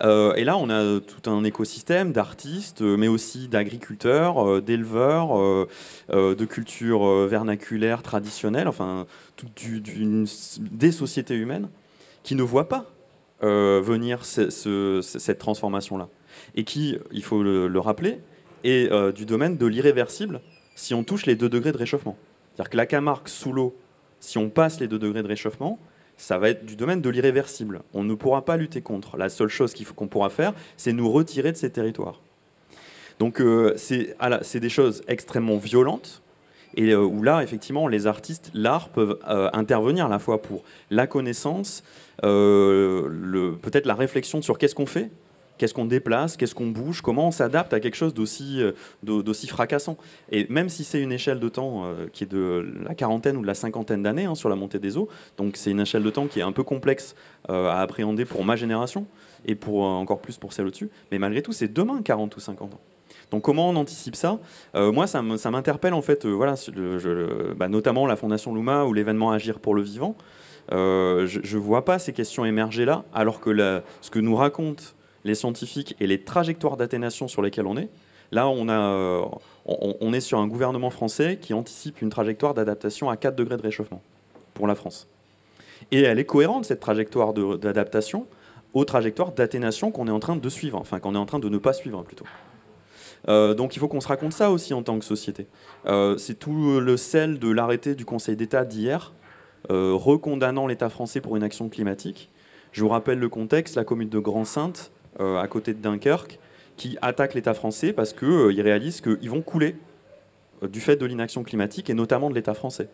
Euh, 0.00 0.32
et 0.34 0.44
là, 0.44 0.56
on 0.56 0.70
a 0.70 1.00
tout 1.00 1.28
un 1.28 1.42
écosystème 1.42 2.12
d'artistes, 2.12 2.82
mais 2.82 3.08
aussi 3.08 3.48
d'agriculteurs, 3.48 4.62
d'éleveurs, 4.62 5.36
de 6.08 6.44
cultures 6.44 7.26
vernaculaires 7.26 8.04
traditionnelles, 8.04 8.68
enfin, 8.68 9.06
des 9.56 10.92
sociétés 10.92 11.34
humaines 11.34 11.68
qui 12.22 12.36
ne 12.36 12.44
voient 12.44 12.68
pas 12.68 12.86
euh, 13.42 13.80
venir 13.82 14.24
cette 14.24 15.38
transformation-là. 15.38 16.08
Et 16.54 16.64
qui, 16.64 16.98
il 17.12 17.22
faut 17.22 17.42
le, 17.42 17.78
rappeler, 17.78 18.20
est 18.64 18.90
euh, 18.90 19.12
du 19.12 19.26
domaine 19.26 19.56
de 19.56 19.66
l'irréversible 19.66 20.40
si 20.74 20.94
on 20.94 21.04
touche 21.04 21.26
les 21.26 21.36
2 21.36 21.48
degrés 21.48 21.72
de 21.72 21.78
réchauffement. 21.78 22.16
C'est-à-dire 22.54 22.70
que 22.70 22.76
la 22.76 22.86
Camargue 22.86 23.28
sous 23.28 23.52
l'eau, 23.52 23.76
si 24.20 24.38
on 24.38 24.48
passe 24.48 24.80
les 24.80 24.88
2 24.88 24.98
degrés 24.98 25.22
de 25.22 25.28
réchauffement, 25.28 25.78
ça 26.16 26.38
va 26.38 26.50
être 26.50 26.66
du 26.66 26.76
domaine 26.76 27.00
de 27.00 27.08
l'irréversible. 27.08 27.82
On 27.94 28.02
ne 28.02 28.14
pourra 28.14 28.44
pas 28.44 28.56
lutter 28.56 28.82
contre. 28.82 29.16
La 29.16 29.28
seule 29.28 29.48
chose 29.48 29.74
qu'on 29.94 30.08
pourra 30.08 30.30
faire, 30.30 30.52
c'est 30.76 30.92
nous 30.92 31.10
retirer 31.10 31.52
de 31.52 31.56
ces 31.56 31.70
territoires. 31.70 32.20
Donc 33.18 33.40
euh, 33.40 33.74
c'est 33.76 34.60
des 34.60 34.68
choses 34.68 35.02
extrêmement 35.08 35.56
violentes, 35.56 36.22
et 36.76 36.94
où 36.94 37.22
là, 37.22 37.42
effectivement, 37.42 37.88
les 37.88 38.06
artistes, 38.06 38.50
l'art 38.54 38.88
peuvent 38.90 39.18
intervenir 39.52 40.06
à 40.06 40.08
la 40.08 40.18
fois 40.18 40.40
pour 40.42 40.62
la 40.90 41.06
connaissance, 41.06 41.82
euh, 42.24 43.54
peut-être 43.62 43.86
la 43.86 43.94
réflexion 43.94 44.42
sur 44.42 44.58
qu'est-ce 44.58 44.74
qu'on 44.74 44.86
fait, 44.86 45.10
qu'est-ce 45.56 45.74
qu'on 45.74 45.84
déplace, 45.84 46.36
qu'est-ce 46.36 46.54
qu'on 46.54 46.68
bouge, 46.68 47.00
comment 47.00 47.28
on 47.28 47.30
s'adapte 47.30 47.72
à 47.72 47.80
quelque 47.80 47.96
chose 47.96 48.14
d'aussi, 48.14 48.60
euh, 48.60 48.72
d'aussi 49.02 49.46
fracassant. 49.46 49.96
Et 50.30 50.46
même 50.48 50.68
si 50.68 50.84
c'est 50.84 51.00
une 51.00 51.12
échelle 51.12 51.40
de 51.40 51.48
temps 51.48 51.84
euh, 51.84 52.06
qui 52.12 52.24
est 52.24 52.28
de 52.28 52.66
la 52.84 52.94
quarantaine 52.94 53.36
ou 53.36 53.42
de 53.42 53.46
la 53.46 53.54
cinquantaine 53.54 54.02
d'années 54.02 54.24
hein, 54.24 54.34
sur 54.34 54.48
la 54.48 54.56
montée 54.56 54.78
des 54.78 54.96
eaux, 54.96 55.08
donc 55.36 55.56
c'est 55.56 55.70
une 55.70 55.80
échelle 55.80 56.02
de 56.02 56.10
temps 56.10 56.26
qui 56.26 56.40
est 56.40 56.44
un 56.44 56.52
peu 56.52 56.62
complexe 56.62 57.14
à 57.48 57.80
appréhender 57.80 58.24
pour 58.24 58.44
ma 58.44 58.56
génération 58.56 59.06
et 59.46 59.54
pour 59.54 59.82
encore 59.82 60.20
plus 60.20 60.36
pour 60.36 60.52
celle 60.52 60.66
au-dessus, 60.66 60.90
mais 61.10 61.18
malgré 61.18 61.40
tout, 61.40 61.52
c'est 61.52 61.72
demain 61.72 62.02
40 62.02 62.36
ou 62.36 62.40
50 62.40 62.74
ans. 62.74 62.80
Donc 63.30 63.42
comment 63.42 63.68
on 63.68 63.76
anticipe 63.76 64.16
ça? 64.16 64.38
Moi, 64.74 65.06
ça 65.06 65.22
m'interpelle 65.22 65.94
en 65.94 66.02
fait, 66.02 66.24
voilà, 66.24 66.54
bah, 67.56 67.68
notamment 67.68 68.06
la 68.06 68.16
Fondation 68.16 68.54
Luma 68.54 68.84
ou 68.84 68.94
l'événement 68.94 69.30
Agir 69.32 69.58
pour 69.58 69.74
le 69.74 69.82
vivant. 69.82 70.16
Euh, 70.72 71.26
je 71.26 71.56
ne 71.56 71.62
vois 71.62 71.84
pas 71.84 71.98
ces 71.98 72.12
questions 72.12 72.44
émerger 72.44 72.84
là, 72.84 73.04
alors 73.14 73.40
que 73.40 73.82
ce 74.00 74.10
que 74.10 74.18
nous 74.18 74.36
racontent 74.36 74.84
les 75.24 75.34
scientifiques 75.34 75.96
et 76.00 76.06
les 76.06 76.22
trajectoires 76.22 76.76
d'atténuation 76.76 77.28
sur 77.28 77.42
lesquelles 77.42 77.66
on 77.66 77.76
est, 77.76 77.88
là, 78.32 78.46
euh, 78.48 79.24
on, 79.66 80.12
est 80.12 80.20
sur 80.20 80.38
un 80.38 80.46
gouvernement 80.46 80.90
français 80.90 81.38
qui 81.40 81.54
anticipe 81.54 82.02
une 82.02 82.10
trajectoire 82.10 82.54
d'adaptation 82.54 83.08
à 83.08 83.16
4 83.16 83.34
degrés 83.34 83.56
de 83.56 83.62
réchauffement 83.62 84.02
pour 84.54 84.66
la 84.66 84.74
France. 84.74 85.08
Et 85.90 86.02
elle 86.02 86.18
est 86.18 86.24
cohérente, 86.24 86.66
cette 86.66 86.80
trajectoire 86.80 87.32
d'adaptation, 87.32 88.26
aux 88.74 88.84
trajectoires 88.84 89.32
d'atténuation 89.32 89.90
qu'on 89.90 90.06
est 90.06 90.12
en 90.12 90.20
train 90.20 90.36
de 90.36 90.48
suivre, 90.48 90.78
enfin 90.78 91.00
qu'on 91.00 91.14
est 91.14 91.18
en 91.18 91.26
train 91.26 91.38
de 91.38 91.48
ne 91.48 91.58
pas 91.58 91.72
suivre 91.72 92.02
plutôt. 92.02 92.26
Euh, 93.26 93.54
donc 93.54 93.74
il 93.74 93.78
faut 93.78 93.88
qu'on 93.88 94.00
se 94.00 94.08
raconte 94.08 94.32
ça 94.32 94.50
aussi 94.50 94.74
en 94.74 94.82
tant 94.82 94.98
que 94.98 95.04
société. 95.04 95.46
c'est 96.18 96.38
tout 96.38 96.80
le 96.80 96.96
sel 96.96 97.38
de 97.38 97.50
l'arrêté 97.50 97.94
du 97.94 98.04
Conseil 98.04 98.36
d'État 98.36 98.64
d'hier 98.64 99.12
euh, 99.70 99.92
recondamnant 99.94 100.66
l'État 100.66 100.88
français 100.88 101.20
pour 101.20 101.36
une 101.36 101.42
action 101.42 101.68
climatique. 101.68 102.30
Je 102.72 102.82
vous 102.82 102.88
rappelle 102.88 103.18
le 103.18 103.28
contexte, 103.28 103.74
la 103.74 103.84
commune 103.84 104.08
de 104.08 104.18
Grand-Sainte, 104.18 104.92
euh, 105.20 105.36
à 105.36 105.46
côté 105.48 105.74
de 105.74 105.82
Dunkerque, 105.82 106.38
qui 106.76 106.96
attaque 107.02 107.34
l'État 107.34 107.54
français 107.54 107.92
parce 107.92 108.12
qu'ils 108.12 108.28
euh, 108.28 108.62
réalisent 108.62 109.00
qu'ils 109.00 109.28
vont 109.28 109.42
couler 109.42 109.76
du 110.62 110.80
fait 110.80 110.96
de 110.96 111.04
l'inaction 111.06 111.42
climatique 111.42 111.90
et 111.90 111.94
notamment 111.94 112.30
de 112.30 112.34
l'État 112.34 112.54
français. 112.54 112.88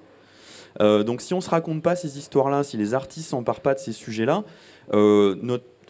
donc 0.80 1.22
si 1.22 1.32
on 1.32 1.38
ne 1.38 1.42
se 1.42 1.48
raconte 1.48 1.82
pas 1.82 1.96
ces 1.96 2.18
histoires-là, 2.18 2.62
si 2.62 2.76
les 2.76 2.92
artistes 2.92 3.30
s'emparent 3.30 3.62
pas 3.62 3.72
de 3.72 3.78
ces 3.78 3.92
sujets-là, 3.92 4.44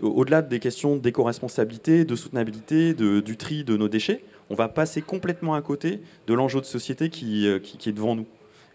au-delà 0.02 0.42
des 0.42 0.60
questions 0.60 0.96
d'éco-responsabilité, 0.96 2.04
de 2.04 2.16
soutenabilité, 2.16 2.94
du 2.94 3.36
tri 3.36 3.64
de 3.64 3.76
nos 3.76 3.88
déchets, 3.88 4.24
on 4.50 4.54
va 4.54 4.68
passer 4.68 5.02
complètement 5.02 5.54
à 5.54 5.62
côté 5.62 6.00
de 6.26 6.34
l'enjeu 6.34 6.60
de 6.60 6.66
société 6.66 7.08
qui, 7.08 7.46
est 7.46 7.92
devant 7.92 8.14
nous 8.14 8.26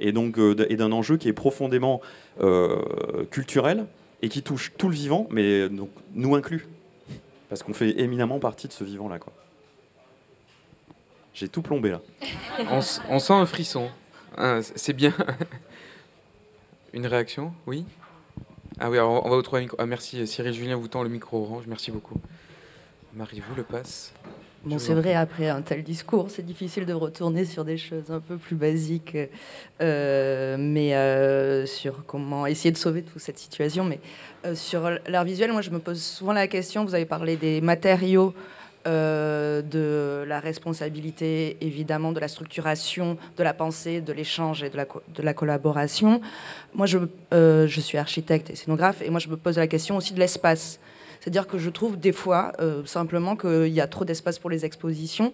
euh, 0.02 0.66
et 0.70 0.76
d'un 0.76 0.92
enjeu 0.92 1.18
qui 1.18 1.28
est 1.28 1.34
profondément 1.34 2.02
euh, 2.42 3.26
culturel 3.32 3.86
et 4.22 4.30
qui 4.30 4.42
touche 4.42 4.74
tout 4.78 4.90
le 4.90 4.96
vivant, 4.96 5.28
mais 5.30 5.70
donc, 5.70 5.90
nous 6.14 6.36
inclus, 6.36 6.68
parce 7.50 7.64
qu'on 7.64 7.74
fait 7.74 8.00
éminemment 8.00 8.40
partie 8.40 8.68
de 8.68 8.74
ce 8.74 8.84
vivant-là. 8.84 9.20
J'ai 11.34 11.48
tout 11.48 11.62
plombé 11.62 11.92
là. 11.92 12.02
on, 13.10 13.20
sent 13.20 13.34
un 13.34 13.46
frisson. 13.46 13.90
Ah, 14.38 14.60
c'est 14.62 14.94
bien. 14.94 15.14
Une 16.94 17.06
réaction? 17.06 17.54
Oui? 17.68 17.86
Ah 18.82 18.90
oui, 18.90 18.98
alors 18.98 19.26
on 19.26 19.30
va 19.30 19.36
vous 19.36 19.42
trouver 19.42 19.60
un 19.60 19.64
micro. 19.64 19.78
Ah, 19.80 19.86
merci 19.86 20.26
Cyril 20.26 20.54
Julien 20.54 20.78
vous 20.78 20.88
tend 20.88 21.04
le 21.04 21.10
micro 21.10 21.42
orange, 21.42 21.66
merci 21.68 21.92
beaucoup. 21.92 22.16
Marie, 23.14 23.42
vous 23.42 23.56
le 23.56 23.64
passe. 23.64 24.14
Bon, 24.64 24.78
c'est 24.78 24.94
vrai, 24.94 25.14
après 25.16 25.48
un 25.48 25.62
tel 25.62 25.84
discours, 25.84 26.30
c'est 26.30 26.46
difficile 26.46 26.86
de 26.86 26.94
retourner 26.94 27.46
sur 27.46 27.64
des 27.64 27.78
choses 27.78 28.12
un 28.12 28.20
peu 28.20 28.36
plus 28.38 28.56
basiques, 28.56 29.18
euh, 29.82 30.58
mais 30.60 30.96
euh, 30.96 31.66
sur 31.66 32.06
comment 32.06 32.46
essayer 32.46 32.72
de 32.72 32.78
sauver 32.78 33.04
toute 33.04 33.22
cette 33.22 33.38
situation. 33.38 33.86
Mais 33.86 34.00
euh, 34.46 34.56
sur 34.56 34.90
l'art 35.08 35.24
visuel, 35.24 35.54
moi, 35.54 35.62
je 35.62 35.70
me 35.70 35.80
pose 35.80 36.02
souvent 36.02 36.34
la 36.34 36.48
question, 36.48 36.84
vous 36.84 36.94
avez 36.94 37.06
parlé 37.06 37.38
des 37.38 37.62
matériaux, 37.62 38.34
de 38.86 40.24
la 40.28 40.40
responsabilité, 40.40 41.58
évidemment, 41.62 42.12
de 42.12 42.20
la 42.20 42.28
structuration, 42.28 43.18
de 43.38 43.44
la 43.44 43.54
pensée, 43.54 44.02
de 44.02 44.14
l'échange 44.14 44.64
et 44.64 44.70
de 44.70 44.78
la, 44.78 44.86
de 44.86 45.22
la 45.22 45.34
collaboration. 45.34 46.22
Moi, 46.74 46.86
je, 46.86 46.98
je 47.32 47.82
suis 47.82 47.98
architecte 47.98 48.50
et 48.50 48.56
scénographe, 48.56 49.02
et 49.02 49.10
moi, 49.10 49.20
je 49.20 49.30
me 49.30 49.38
pose 49.38 49.58
la 49.58 49.68
question 49.68 49.98
aussi 49.98 50.14
de 50.14 50.20
l'espace. 50.20 50.80
C'est-à-dire 51.20 51.48
que 51.48 51.58
je 51.58 51.70
trouve 51.70 52.00
des 52.00 52.12
fois 52.12 52.54
euh, 52.60 52.86
simplement 52.86 53.36
qu'il 53.36 53.68
y 53.68 53.82
a 53.82 53.88
trop 53.88 54.06
d'espace 54.06 54.40
pour 54.40 54.50
les 54.50 54.66
expositions, 54.66 55.34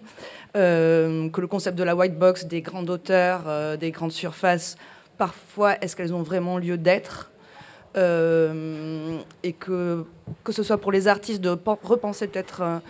euh, 0.56 1.28
que 1.30 1.40
le 1.40 1.46
concept 1.46 1.78
de 1.78 1.84
la 1.84 1.94
white 1.94 2.18
box, 2.18 2.46
des 2.46 2.60
grandes 2.60 2.90
hauteurs, 2.90 3.44
euh, 3.46 3.76
des 3.76 3.92
grandes 3.92 4.12
surfaces, 4.12 4.76
parfois, 5.16 5.76
est-ce 5.80 5.94
qu'elles 5.94 6.12
ont 6.12 6.22
vraiment 6.22 6.58
lieu 6.58 6.76
d'être 6.76 7.30
et 7.98 9.54
que, 9.54 10.04
que 10.44 10.52
ce 10.52 10.62
soit 10.62 10.76
pour 10.76 10.92
les 10.92 11.08
artistes 11.08 11.40
de 11.40 11.56
repenser 11.82 12.26
peut-être 12.26 12.82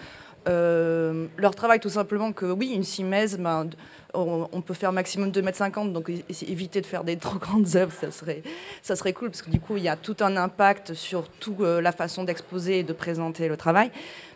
leur 0.47 1.55
travail 1.55 1.81
tout 1.81 1.91
simplement 1.91 2.33
que 2.33 2.47
oui, 2.47 2.73
une 2.75 2.85
simèse, 2.85 3.39
ben, 3.39 3.69
on, 4.17 4.61
peut 4.61 4.75
faire 4.75 4.93
maximum 4.93 5.31
2,50 5.31 5.81
m, 5.81 5.93
donc 5.93 6.11
éviter 6.49 6.81
de 6.81 6.87
faire 6.87 7.05
des 7.05 7.17
trop 7.17 7.39
grandes 7.39 7.77
œuvres, 7.77 7.93
ça 7.93 8.11
serait, 8.11 8.43
ça 8.83 8.97
serait 8.97 9.13
cool, 9.13 9.31
parce 9.31 9.43
que 9.43 9.51
du 9.51 9.61
coup, 9.61 9.77
il 9.77 9.83
y 9.83 9.89
a 9.89 9.97
tout 9.97 10.17
un 10.21 10.37
impact 10.37 10.95
sur 10.95 11.29
toute 11.29 11.61
euh, 11.61 11.81
la 11.81 11.93
façon 11.93 12.25
d'exposer 12.25 12.81
et 12.81 12.83
de 12.83 12.93
présenter 12.93 13.49
le 13.49 13.57
travail, 13.57 13.91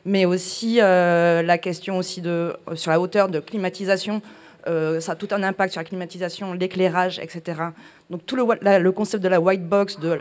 mais 0.05 0.25
aussi 0.25 0.81
euh, 0.81 1.43
la 1.43 1.59
question 1.59 1.99
aussi 1.99 2.21
de, 2.21 2.57
euh, 2.69 2.75
sur 2.75 2.91
la 2.91 3.01
hauteur 3.01 3.29
de 3.29 3.41
climatisation, 3.41 4.23
ça 4.67 5.13
a 5.13 5.15
tout 5.15 5.29
un 5.31 5.43
impact 5.43 5.73
sur 5.73 5.81
la 5.81 5.87
climatisation, 5.87 6.53
l'éclairage, 6.53 7.19
etc. 7.19 7.63
Donc 8.11 8.27
tout 8.27 8.37
le, 8.37 8.93
concept 8.93 9.23
de 9.23 9.29
la 9.29 9.41
white 9.41 9.67
box, 9.67 9.99
de 9.99 10.21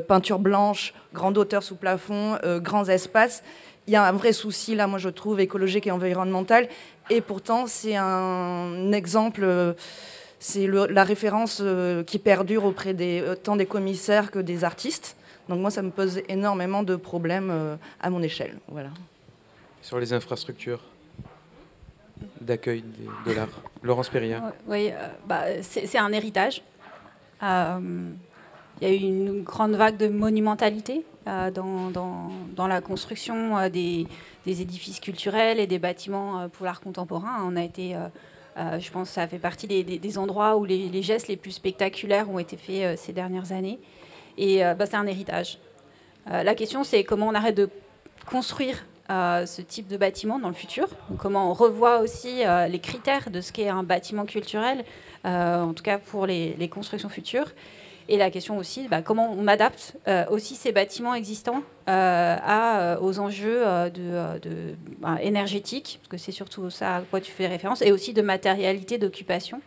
peinture 0.00 0.38
blanche, 0.38 0.92
grande 1.14 1.38
hauteur 1.38 1.62
sous 1.62 1.76
plafond, 1.76 2.38
grands 2.58 2.84
espaces, 2.84 3.42
il 3.86 3.92
y 3.92 3.96
a 3.96 4.04
un 4.04 4.12
vrai 4.12 4.32
souci 4.32 4.74
là, 4.74 4.86
moi 4.86 4.98
je 4.98 5.08
trouve, 5.08 5.40
écologique 5.40 5.86
et 5.86 5.90
environnemental. 5.90 6.68
Et 7.08 7.20
pourtant, 7.20 7.66
c'est 7.66 7.96
un 7.96 8.92
exemple, 8.92 9.74
c'est 10.38 10.66
la 10.66 11.04
référence 11.04 11.62
qui 12.06 12.18
perdure 12.18 12.64
auprès 12.64 12.94
des, 12.94 13.24
tant 13.42 13.56
des 13.56 13.66
commissaires 13.66 14.30
que 14.30 14.38
des 14.38 14.62
artistes. 14.62 15.16
Donc 15.48 15.58
moi, 15.58 15.70
ça 15.72 15.82
me 15.82 15.90
pose 15.90 16.22
énormément 16.28 16.84
de 16.84 16.94
problèmes 16.94 17.78
à 18.00 18.10
mon 18.10 18.22
échelle. 18.22 18.56
Voilà. 18.68 18.90
Sur 19.82 19.98
les 19.98 20.12
infrastructures 20.12 20.82
d'accueil 22.40 22.84
de 23.26 23.32
l'art. 23.32 23.48
Laurence 23.82 24.08
Perriard. 24.08 24.52
Oui, 24.66 24.90
bah, 25.26 25.44
c'est 25.62 25.98
un 25.98 26.12
héritage. 26.12 26.62
Il 28.80 28.88
y 28.88 28.90
a 28.90 28.94
eu 28.94 29.00
une 29.00 29.42
grande 29.42 29.74
vague 29.74 29.98
de 29.98 30.08
monumentalité 30.08 31.04
euh, 31.28 31.50
dans, 31.50 32.66
la 32.66 32.80
construction 32.80 33.58
euh, 33.58 33.68
des, 33.68 34.06
édifices 34.46 35.00
culturels 35.00 35.60
et 35.60 35.66
des 35.66 35.78
bâtiments 35.78 36.40
euh, 36.40 36.48
pour 36.48 36.64
l'art 36.64 36.80
contemporain. 36.80 37.44
On 37.44 37.56
a 37.56 37.62
été, 37.62 37.94
je 38.56 38.90
pense, 38.90 39.10
ça 39.10 39.28
fait 39.28 39.38
partie 39.38 39.66
des, 39.66 40.18
endroits 40.18 40.56
où 40.56 40.64
les, 40.64 41.02
gestes 41.02 41.28
les 41.28 41.36
plus 41.36 41.52
spectaculaires 41.52 42.30
ont 42.30 42.38
été 42.38 42.56
faits 42.56 42.98
ces 42.98 43.12
dernières 43.12 43.52
années. 43.52 43.78
Et 44.38 44.62
bah, 44.62 44.86
c'est 44.86 44.96
un 44.96 45.06
héritage. 45.06 45.58
la 46.26 46.54
question, 46.54 46.84
c'est 46.84 47.04
comment 47.04 47.28
on 47.28 47.34
arrête 47.34 47.56
de 47.56 47.68
construire 48.26 48.86
ce 49.08 49.60
type 49.60 49.88
de 49.88 49.96
bâtiment 49.96 50.38
dans 50.38 50.48
le 50.48 50.54
futur? 50.54 50.88
comment 51.18 51.50
on 51.50 51.54
revoit 51.54 51.98
aussi 52.00 52.42
les 52.68 52.78
critères 52.78 53.30
de 53.30 53.40
ce 53.40 53.52
qu'est 53.52 53.68
un 53.68 53.82
bâtiment 53.82 54.24
culturel, 54.24 54.84
en 55.24 55.72
tout 55.74 55.82
cas 55.82 55.98
pour 55.98 56.26
les 56.26 56.68
constructions 56.70 57.08
futures? 57.08 57.52
Et 58.08 58.16
la 58.16 58.30
question 58.30 58.58
aussi, 58.58 58.88
bah, 58.88 59.02
comment 59.02 59.34
on 59.38 59.46
adapte 59.46 59.96
euh, 60.08 60.24
aussi 60.30 60.56
ces 60.56 60.72
bâtiments 60.72 61.14
existants 61.14 61.62
euh, 61.88 62.36
euh, 62.48 62.96
aux 63.00 63.18
enjeux 63.18 63.62
bah, 64.98 65.18
énergétiques, 65.22 65.98
parce 66.00 66.08
que 66.08 66.16
c'est 66.16 66.32
surtout 66.32 66.70
ça 66.70 66.96
à 66.96 67.00
quoi 67.02 67.20
tu 67.20 67.30
fais 67.30 67.46
référence, 67.46 67.82
et 67.82 67.92
aussi 67.92 68.12
de 68.12 68.22
matérialité 68.22 68.98
d'occupation. 68.98 69.60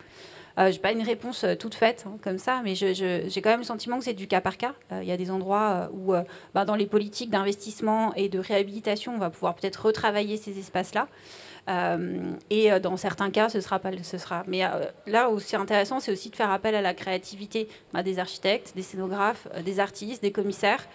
je 0.58 0.72
n'ai 0.72 0.78
pas 0.78 0.92
une 0.92 1.04
réponse 1.04 1.46
toute 1.60 1.76
faite 1.76 2.06
hein, 2.08 2.18
comme 2.22 2.38
ça, 2.38 2.62
mais 2.64 2.76
j'ai 2.76 3.42
quand 3.42 3.50
même 3.50 3.62
le 3.62 3.66
sentiment 3.66 3.98
que 3.98 4.06
c'est 4.06 4.14
du 4.14 4.28
cas 4.28 4.42
par 4.42 4.58
cas. 4.58 4.74
Il 4.92 5.08
y 5.08 5.12
a 5.12 5.18
des 5.18 5.32
endroits 5.32 5.90
où, 5.94 6.14
bah, 6.54 6.66
dans 6.66 6.76
les 6.76 6.88
politiques 6.88 7.30
d'investissement 7.30 8.14
et 8.16 8.30
de 8.30 8.40
réhabilitation, 8.40 9.16
on 9.16 9.20
va 9.20 9.30
pouvoir 9.30 9.56
peut-être 9.56 9.86
retravailler 9.86 10.38
ces 10.38 10.60
espaces-là. 10.60 11.08
Euh, 11.70 12.34
et 12.50 12.72
euh, 12.72 12.80
dans 12.80 12.98
certains 12.98 13.30
cas, 13.30 13.50
ce 13.50 13.62
sera 13.62 13.80
pas, 13.80 13.92
ce 14.02 14.18
sera. 14.18 14.44
Mais 14.48 14.66
euh, 14.66 14.86
là, 15.08 15.30
aussi 15.30 15.56
intéressant, 15.56 16.00
c'est 16.00 16.12
aussi 16.12 16.30
de 16.30 16.36
faire 16.36 16.52
appel 16.52 16.76
à 16.76 16.82
la 16.82 16.94
créativité 16.94 17.68
bah, 17.94 18.04
des 18.04 18.20
architectes, 18.20 18.74
des 18.76 18.82
scénographes, 18.82 19.48
des 19.64 19.80
artistes, 19.80 20.22
des 20.22 20.32
commissaires, 20.32 20.86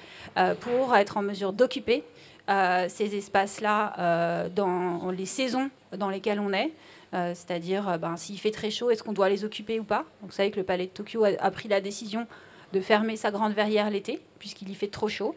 pour 0.61 0.95
être 0.95 1.16
en 1.16 1.23
mesure 1.23 1.53
d'occuper 1.53 2.05
ces 2.49 3.16
espaces-là 3.16 4.49
dans 4.55 5.11
les 5.11 5.27
saisons 5.27 5.70
dans 5.97 6.11
lesquelles 6.11 6.40
on 6.40 6.53
est. 6.53 6.73
C'est-à-dire, 7.12 7.99
ben, 7.99 8.16
s'il 8.16 8.39
fait 8.39 8.51
très 8.51 8.70
chaud, 8.70 8.90
est-ce 8.90 9.03
qu'on 9.03 9.12
doit 9.12 9.28
les 9.28 9.45
occuper 9.45 9.81
ou 9.81 9.85
pas? 9.85 10.05
Donc, 10.20 10.31
Vous 10.31 10.32
savez 10.32 10.51
que 10.51 10.57
le 10.57 10.65
Palais 10.65 10.86
de 10.86 10.90
Tokyo 10.90 11.24
a 11.24 11.51
pris 11.51 11.69
la 11.69 11.81
décision 11.81 12.27
de 12.73 12.81
fermer 12.81 13.16
sa 13.16 13.31
grande 13.31 13.53
verrière 13.53 13.90
l'été, 13.90 14.20
puisqu'il 14.39 14.70
y 14.70 14.74
fait 14.74 14.89
trop 14.89 15.09
chaud. 15.09 15.35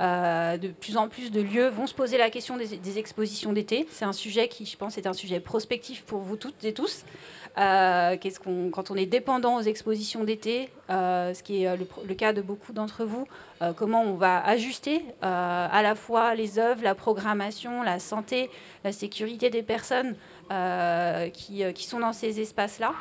Euh, 0.00 0.56
de 0.58 0.68
plus 0.68 0.96
en 0.96 1.08
plus 1.08 1.32
de 1.32 1.40
lieux 1.40 1.66
vont 1.66 1.88
se 1.88 1.94
poser 1.94 2.18
la 2.18 2.30
question 2.30 2.56
des, 2.56 2.98
expositions 2.98 3.52
d'été. 3.52 3.86
C'est 3.90 4.04
un 4.04 4.12
sujet 4.12 4.46
qui, 4.46 4.64
je 4.64 4.76
pense, 4.76 4.96
est 4.96 5.08
un 5.08 5.12
sujet 5.12 5.40
prospectif 5.40 6.02
pour 6.04 6.20
vous 6.20 6.36
toutes 6.36 6.64
et 6.64 6.72
tous. 6.72 7.04
Euh, 7.58 8.16
qu'est-ce 8.20 8.38
qu'on, 8.38 8.70
quand 8.70 8.92
on 8.92 8.94
est 8.94 9.06
dépendant 9.06 9.56
aux 9.56 9.62
expositions 9.62 10.22
d'été, 10.22 10.70
euh, 10.90 11.34
ce 11.34 11.42
qui 11.42 11.64
est 11.64 11.76
le, 11.76 12.14
cas 12.14 12.32
de 12.32 12.42
beaucoup 12.42 12.72
d'entre 12.72 13.04
vous, 13.04 13.26
comment 13.76 14.02
on 14.02 14.14
va 14.14 14.44
ajuster 14.46 15.04
à 15.20 15.80
la 15.82 15.96
fois 15.96 16.36
les 16.36 16.60
œuvres, 16.60 16.84
la 16.84 16.94
programmation, 16.94 17.82
la 17.82 17.98
santé, 17.98 18.50
la 18.84 18.92
sécurité 18.92 19.50
des 19.50 19.62
personnes 19.64 20.14
qui, 21.32 21.64
qui, 21.74 21.84
sont 21.84 21.98
dans 21.98 22.12
ces 22.12 22.40
espaces-là. 22.40 22.92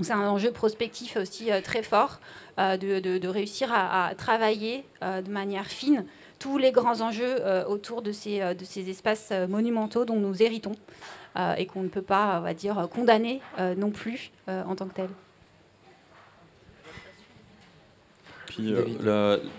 C'est 0.00 0.12
un 0.12 0.28
enjeu 0.28 0.52
prospectif 0.52 1.16
aussi 1.16 1.50
très 1.64 1.82
fort 1.82 2.20
de, 2.56 3.00
de, 3.00 3.28
réussir 3.28 3.72
à, 3.72 4.06
à 4.06 4.14
travailler 4.14 4.84
de 5.02 5.30
manière 5.30 5.66
fine 5.66 6.04
tous 6.40 6.58
les 6.58 6.72
grands 6.72 7.02
enjeux 7.02 7.36
euh, 7.40 7.64
autour 7.66 8.02
de 8.02 8.10
ces, 8.10 8.40
euh, 8.40 8.54
de 8.54 8.64
ces 8.64 8.90
espaces 8.90 9.28
euh, 9.30 9.46
monumentaux 9.46 10.04
dont 10.04 10.16
nous 10.16 10.42
héritons 10.42 10.72
et 11.58 11.66
qu'on 11.66 11.84
ne 11.84 11.88
peut 11.88 12.02
pas, 12.02 12.38
on 12.40 12.42
va 12.42 12.54
dire, 12.54 12.88
condamner 12.92 13.40
non 13.76 13.90
plus 13.90 14.32
en 14.48 14.74
tant 14.74 14.88
que 14.88 14.94
tel. 14.94 15.08
Puis 18.46 18.74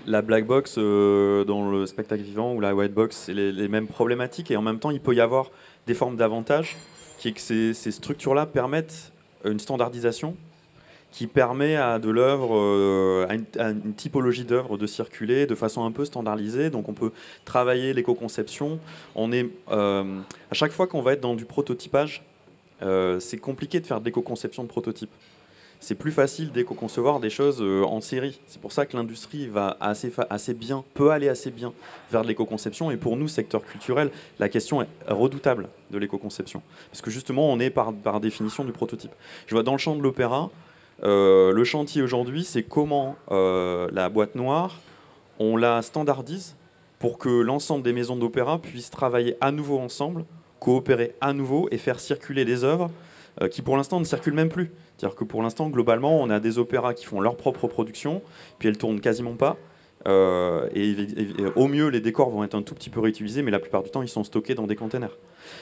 la, 0.06 0.22
black 0.22 0.46
box 0.46 0.76
dans 0.76 1.72
le 1.72 1.86
spectacle 1.86 2.24
vivant 2.24 2.54
ou 2.54 2.60
la 2.60 2.76
white 2.76 2.94
box, 2.94 3.16
c'est 3.16 3.34
les, 3.34 3.68
mêmes 3.70 3.88
problématiques 3.88 4.52
et 4.52 4.58
en 4.58 4.62
même 4.62 4.80
temps, 4.80 4.92
il 4.92 5.00
peut 5.00 5.16
y 5.16 5.22
avoir 5.22 5.50
des 5.88 5.94
formes 5.94 6.18
d'avantages 6.18 6.76
qui 7.20 7.30
est 7.30 7.32
que 7.32 7.40
ces, 7.40 7.74
ces 7.74 7.92
structures-là 7.92 8.48
permettent 8.48 9.14
une 9.46 9.58
standardisation 9.62 10.36
qui 11.12 11.28
permet 11.28 11.76
à 11.76 12.00
de 12.00 12.10
l'œuvre, 12.10 12.56
euh, 12.56 13.28
à, 13.60 13.70
une, 13.70 13.94
typologie 13.94 14.46
d'œuvre 14.46 14.78
de 14.78 14.88
circuler 14.88 15.46
de 15.46 15.56
façon 15.56 15.84
un 15.84 15.92
peu 15.92 16.06
standardisée. 16.06 16.70
Donc 16.70 16.90
on 16.90 16.94
peut 16.94 17.12
travailler 17.46 17.94
l'éco-conception. 17.94 18.80
On 19.16 19.32
est 19.32 19.50
euh, 19.70 20.20
à 20.50 20.54
chaque 20.54 20.72
fois 20.72 20.88
qu'on 20.88 21.02
va 21.02 21.14
être 21.14 21.22
dans 21.22 21.36
du 21.36 21.46
prototypage, 21.46 22.24
euh, 22.82 23.20
c'est 23.20 23.38
compliqué 23.38 23.80
de 23.80 23.86
faire 23.86 24.00
de 24.00 24.06
l'éco-conception 24.06 24.64
de 24.64 24.70
prototype. 24.70 25.12
C'est 25.82 25.96
plus 25.96 26.12
facile 26.12 26.52
d'éco-concevoir 26.52 27.20
des 27.20 27.32
choses 27.32 27.60
en 27.60 28.02
série. 28.02 28.40
C'est 28.46 28.62
pour 28.62 28.72
ça 28.72 28.86
que 28.86 28.96
l'industrie 28.96 29.48
va 29.48 29.78
assez, 29.80 30.14
assez 30.30 30.54
bien, 30.54 30.84
peut 30.94 31.10
aller 31.10 31.28
assez 31.28 31.50
bien 31.50 31.74
vers 32.12 32.22
de 32.22 32.28
l'éco-conception. 32.28 32.92
Et 32.92 32.98
pour 32.98 33.18
nous, 33.18 33.28
secteur 33.28 33.66
culturel, 33.66 34.12
la 34.38 34.48
question 34.48 34.84
est 34.84 34.88
redoutable 35.08 35.70
de 35.90 35.98
l'éco-conception. 35.98 36.62
Parce 36.92 37.02
que 37.02 37.10
justement, 37.10 37.52
on 37.52 37.60
est 37.60 37.72
par, 37.72 37.94
par 37.94 38.20
définition 38.20 38.64
du 38.64 38.72
prototype. 38.72 39.12
Je 39.48 39.56
vois 39.56 39.64
dans 39.64 39.72
le 39.72 39.80
champ 39.80 39.96
de 39.96 40.04
l'opéra, 40.04 40.52
le 41.00 41.64
chantier 41.64 42.02
aujourd'hui, 42.02 42.44
c'est 42.44 42.64
comment 42.64 43.16
euh, 43.32 43.88
la 43.92 44.10
boîte 44.10 44.36
noire, 44.36 44.80
on 45.40 45.58
la 45.58 45.82
standardise 45.82 46.56
pour 47.00 47.18
que 47.18 47.30
l'ensemble 47.30 47.84
des 47.84 47.94
maisons 47.94 48.16
d'opéra 48.16 48.60
puissent 48.60 48.92
travailler 48.92 49.36
à 49.42 49.52
nouveau 49.52 49.80
ensemble, 49.80 50.26
coopérer 50.60 51.16
à 51.20 51.34
nouveau 51.34 51.68
et 51.72 51.78
faire 51.78 52.00
circuler 52.00 52.46
des 52.46 52.64
œuvres 52.64 52.92
euh, 53.42 53.48
qui 53.48 53.64
pour 53.64 53.76
l'instant 53.76 54.00
ne 54.00 54.06
circulent 54.06 54.36
même 54.36 54.50
plus. 54.50 54.72
C'est-à-dire 54.98 55.16
que 55.16 55.24
pour 55.24 55.42
l'instant, 55.42 55.70
globalement, 55.70 56.22
on 56.22 56.30
a 56.30 56.40
des 56.40 56.60
opéras 56.60 56.94
qui 56.94 57.06
font 57.06 57.20
leur 57.20 57.38
propre 57.38 57.68
production, 57.68 58.22
puis 58.60 58.70
elles 58.70 58.78
tournent 58.78 59.02
quasiment 59.02 59.36
pas. 59.36 59.58
Et, 60.06 60.96
au 61.56 61.68
mieux, 61.68 61.88
les 61.88 62.02
décors 62.02 62.30
vont 62.30 62.44
être 62.44 62.56
un 62.56 62.62
tout 62.62 62.76
petit 62.76 62.90
peu 62.90 63.00
réutilisés, 63.00 63.42
mais 63.42 63.52
la 63.52 63.60
plupart 63.60 63.84
du 63.84 63.90
temps, 63.90 64.02
ils 64.02 64.10
sont 64.10 64.24
stockés 64.24 64.56
dans 64.56 64.68
des 64.68 64.76
containers. 64.76 65.18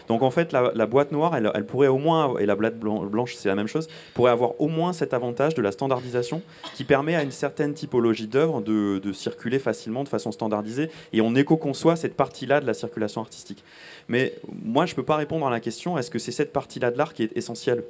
Donc 0.08 0.22
en 0.22 0.32
fait, 0.32 0.52
la, 0.52 0.86
boîte 0.86 1.12
noire, 1.12 1.36
elle, 1.36 1.66
pourrait 1.66 1.88
au 1.88 1.98
moins, 1.98 2.38
et 2.38 2.46
la 2.46 2.56
boîte 2.56 2.80
blanche, 2.80 3.36
c'est 3.36 3.50
la 3.50 3.56
même 3.56 3.68
chose, 3.68 3.88
pourrait 4.14 4.32
avoir 4.32 4.60
au 4.60 4.68
moins 4.68 4.94
cet 4.94 5.14
avantage 5.14 5.56
de 5.56 5.62
la 5.62 5.72
standardisation 5.72 6.42
qui 6.76 6.84
permet 6.84 7.16
à 7.16 7.24
une 7.24 7.32
certaine 7.32 7.74
typologie 7.74 8.28
d'œuvres 8.28 8.62
de, 8.62 9.00
de, 9.00 9.14
circuler 9.14 9.60
facilement, 9.60 10.04
de 10.04 10.10
façon 10.10 10.32
standardisée, 10.32 10.90
et 11.14 11.22
on 11.22 11.36
éco-conçoit 11.36 11.96
cette 11.96 12.16
partie-là 12.16 12.62
de 12.62 12.66
la 12.66 12.74
circulation 12.74 13.22
artistique. 13.22 13.64
Mais 14.08 14.34
moi, 14.64 14.86
je 14.86 14.94
ne 14.94 14.96
peux 14.96 15.04
pas 15.04 15.18
répondre 15.18 15.46
à 15.46 15.50
la 15.50 15.60
question, 15.60 15.98
est-ce 15.98 16.12
que 16.12 16.20
c'est 16.20 16.32
cette 16.32 16.54
partie-là 16.54 16.92
de 16.92 16.98
l'art 16.98 17.14
qui 17.14 17.24
est 17.24 17.38
essentielle? 17.38 17.84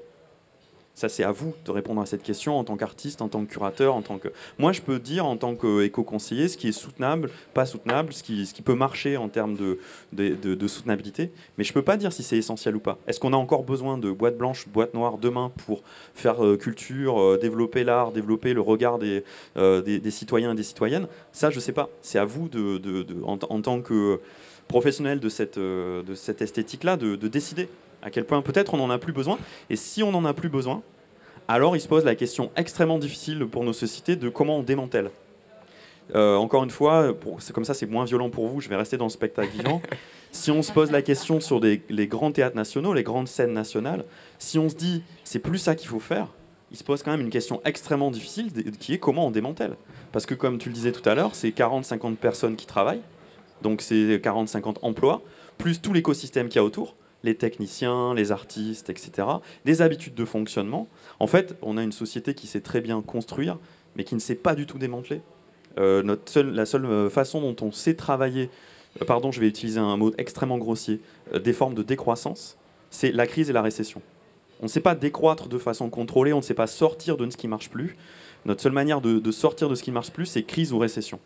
Ça, 0.99 1.07
c'est 1.07 1.23
à 1.23 1.31
vous 1.31 1.53
de 1.63 1.71
répondre 1.71 2.01
à 2.01 2.05
cette 2.05 2.23
question 2.23 2.59
en 2.59 2.65
tant 2.65 2.75
qu'artiste, 2.75 3.21
en 3.21 3.29
tant 3.29 3.45
que 3.45 3.49
curateur, 3.49 3.95
en 3.95 4.01
tant 4.01 4.17
que. 4.17 4.27
Moi, 4.57 4.73
je 4.73 4.81
peux 4.81 4.99
dire 4.99 5.25
en 5.25 5.37
tant 5.37 5.55
qu'éco-conseiller 5.55 6.49
ce 6.49 6.57
qui 6.57 6.67
est 6.67 6.73
soutenable, 6.73 7.29
pas 7.53 7.65
soutenable, 7.65 8.11
ce 8.11 8.21
qui, 8.21 8.61
peut 8.61 8.75
marcher 8.75 9.15
en 9.15 9.29
termes 9.29 9.55
de, 9.55 9.79
de, 10.11 10.67
soutenabilité, 10.67 11.31
mais 11.57 11.63
je 11.63 11.71
peux 11.71 11.83
pas 11.83 11.95
dire 11.95 12.11
si 12.11 12.21
c'est 12.21 12.35
essentiel 12.35 12.75
ou 12.75 12.81
pas. 12.81 12.97
Est-ce 13.07 13.21
qu'on 13.21 13.31
a 13.31 13.37
encore 13.37 13.63
besoin 13.63 13.97
de 13.97 14.11
boîte 14.11 14.37
blanche, 14.37 14.67
boîte 14.67 14.93
noire 14.93 15.17
demain 15.17 15.53
pour 15.65 15.83
faire 16.15 16.43
euh, 16.43 16.57
culture, 16.57 17.17
euh, 17.21 17.37
développer 17.37 17.85
l'art, 17.85 18.11
développer 18.11 18.53
le 18.53 18.59
regard 18.59 18.99
des, 18.99 19.23
euh, 19.55 20.09
citoyens 20.09 20.51
et 20.51 20.55
des 20.55 20.63
citoyennes? 20.63 21.07
Ça, 21.31 21.49
je 21.49 21.61
sais 21.61 21.71
pas. 21.71 21.89
C'est 22.01 22.19
à 22.19 22.25
vous 22.25 22.49
de, 22.49 23.05
en, 23.23 23.39
en, 23.49 23.61
tant 23.61 23.79
que 23.79 24.19
professionnel 24.67 25.21
de 25.21 25.29
cette, 25.29 25.57
de 25.57 26.13
cette 26.13 26.41
esthétique-là 26.41 26.97
de 26.97 27.15
décider 27.15 27.69
à 28.01 28.09
quel 28.09 28.25
point 28.25 28.41
peut-être 28.41 28.73
on 28.73 28.77
n'en 28.77 28.89
a 28.89 28.97
plus 28.97 29.13
besoin. 29.13 29.37
Et 29.69 29.75
si 29.75 30.03
on 30.03 30.11
n'en 30.11 30.25
a 30.25 30.33
plus 30.33 30.49
besoin, 30.49 30.81
alors 31.47 31.75
il 31.75 31.79
se 31.79 31.87
pose 31.87 32.05
la 32.05 32.15
question 32.15 32.51
extrêmement 32.55 32.99
difficile 32.99 33.45
pour 33.45 33.63
nos 33.63 33.73
sociétés 33.73 34.15
de 34.15 34.29
comment 34.29 34.57
on 34.57 34.63
démantèle. 34.63 35.09
Euh, 36.15 36.35
encore 36.35 36.63
une 36.63 36.69
fois, 36.71 37.13
c'est 37.39 37.53
comme 37.53 37.65
ça, 37.65 37.73
c'est 37.73 37.85
moins 37.85 38.05
violent 38.05 38.29
pour 38.29 38.47
vous. 38.47 38.61
Je 38.61 38.69
vais 38.69 38.75
rester 38.75 38.97
dans 38.97 39.05
le 39.05 39.11
spectacle 39.11 39.51
vivant. 39.51 39.81
si 40.31 40.51
on 40.51 40.61
se 40.61 40.71
pose 40.71 40.91
la 40.91 41.01
question 41.01 41.39
sur 41.39 41.59
les 41.59 42.07
grands 42.07 42.31
théâtres 42.31 42.55
nationaux, 42.55 42.93
les 42.93 43.03
grandes 43.03 43.27
scènes 43.27 43.53
nationales, 43.53 44.05
si 44.39 44.57
on 44.57 44.69
se 44.69 44.75
dit 44.75 45.03
c'est 45.23 45.39
plus 45.39 45.59
ça 45.59 45.75
qu'il 45.75 45.89
faut 45.89 45.99
faire, 45.99 46.27
il 46.71 46.77
se 46.77 46.83
pose 46.83 47.03
quand 47.03 47.11
même 47.11 47.21
une 47.21 47.29
question 47.29 47.61
extrêmement 47.65 48.11
difficile 48.11 48.51
qui 48.79 48.93
est 48.93 48.99
comment 48.99 49.27
on 49.27 49.31
démantèle. 49.31 49.75
Parce 50.11 50.25
que 50.25 50.35
comme 50.35 50.57
tu 50.57 50.69
le 50.69 50.75
disais 50.75 50.91
tout 50.91 51.07
à 51.07 51.15
l'heure, 51.15 51.33
c'est 51.33 51.49
40-50 51.49 52.15
personnes 52.15 52.55
qui 52.55 52.65
travaillent, 52.65 53.01
donc 53.61 53.81
c'est 53.81 54.17
40-50 54.17 54.77
emplois, 54.81 55.21
plus 55.57 55.81
tout 55.81 55.93
l'écosystème 55.93 56.47
qu'il 56.47 56.57
y 56.57 56.59
a 56.59 56.63
autour 56.63 56.95
les 57.23 57.35
techniciens, 57.35 58.13
les 58.13 58.31
artistes, 58.31 58.89
etc., 58.89 59.27
des 59.65 59.81
habitudes 59.81 60.15
de 60.15 60.25
fonctionnement. 60.25 60.87
En 61.19 61.27
fait, 61.27 61.55
on 61.61 61.77
a 61.77 61.83
une 61.83 61.91
société 61.91 62.33
qui 62.33 62.47
sait 62.47 62.61
très 62.61 62.81
bien 62.81 63.01
construire, 63.01 63.57
mais 63.95 64.03
qui 64.03 64.15
ne 64.15 64.19
sait 64.19 64.35
pas 64.35 64.55
du 64.55 64.65
tout 64.65 64.77
démanteler. 64.77 65.21
Euh, 65.77 66.03
la 66.35 66.65
seule 66.65 66.85
euh, 66.85 67.09
façon 67.09 67.41
dont 67.41 67.55
on 67.65 67.71
sait 67.71 67.93
travailler, 67.93 68.49
euh, 69.01 69.05
pardon, 69.05 69.31
je 69.31 69.39
vais 69.39 69.47
utiliser 69.47 69.79
un 69.79 69.97
mot 69.97 70.11
extrêmement 70.17 70.57
grossier, 70.57 70.99
des 71.43 71.53
formes 71.53 71.75
de 71.75 71.83
décroissance, 71.83 72.57
c'est 72.89 73.11
la 73.11 73.27
crise 73.27 73.49
et 73.49 73.53
la 73.53 73.61
récession. 73.61 74.01
On 74.61 74.65
ne 74.65 74.69
sait 74.69 74.81
pas 74.81 74.95
décroître 74.95 75.47
de 75.47 75.57
façon 75.57 75.89
contrôlée, 75.89 76.33
on 76.33 76.37
ne 76.37 76.43
sait 76.43 76.53
pas 76.53 76.67
sortir 76.67 77.17
de 77.17 77.29
ce 77.29 77.37
qui 77.37 77.47
marche 77.47 77.69
plus. 77.69 77.95
Notre 78.45 78.61
seule 78.61 78.71
manière 78.71 79.01
de, 79.01 79.31
sortir 79.31 79.69
de 79.69 79.75
ce 79.75 79.83
qui 79.83 79.91
marche 79.91 80.11
plus, 80.11 80.25
c'est 80.25 80.43
crise 80.43 80.73
ou 80.73 80.79
récession. 80.79 81.19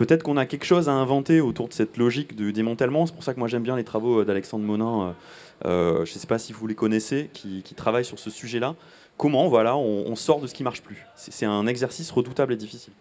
Peut-être 0.00 0.22
qu'on 0.22 0.38
a 0.38 0.46
quelque 0.46 0.64
chose 0.64 0.88
à 0.88 0.92
inventer 0.92 1.42
autour 1.42 1.68
de 1.68 1.74
cette 1.74 1.98
logique 1.98 2.34
de 2.34 2.50
démantèlement. 2.50 3.04
C'est 3.04 3.12
pour 3.12 3.22
ça 3.22 3.34
que 3.34 3.38
moi 3.38 3.48
j'aime 3.48 3.62
bien 3.62 3.76
les 3.76 3.84
travaux 3.84 4.24
d'Alexandre 4.24 4.64
Monin, 4.64 5.02
euh, 5.02 5.12
euh, 5.66 6.06
je 6.06 6.14
ne 6.14 6.18
sais 6.18 6.26
pas 6.26 6.38
si 6.38 6.54
vous 6.54 6.66
les 6.66 6.74
connaissez, 6.74 7.28
qui, 7.34 7.62
qui 7.62 7.74
travaillent 7.74 8.06
sur 8.06 8.18
ce 8.18 8.30
sujet-là. 8.30 8.76
Comment 9.18 9.46
voilà, 9.50 9.76
on, 9.76 10.16
sort 10.16 10.40
de 10.40 10.46
ce 10.46 10.54
qui 10.54 10.62
ne 10.62 10.64
marche 10.64 10.80
plus 10.80 11.04
C'est 11.16 11.44
un 11.44 11.66
exercice 11.66 12.10
redoutable 12.12 12.54
et 12.54 12.56
difficile. 12.56 12.94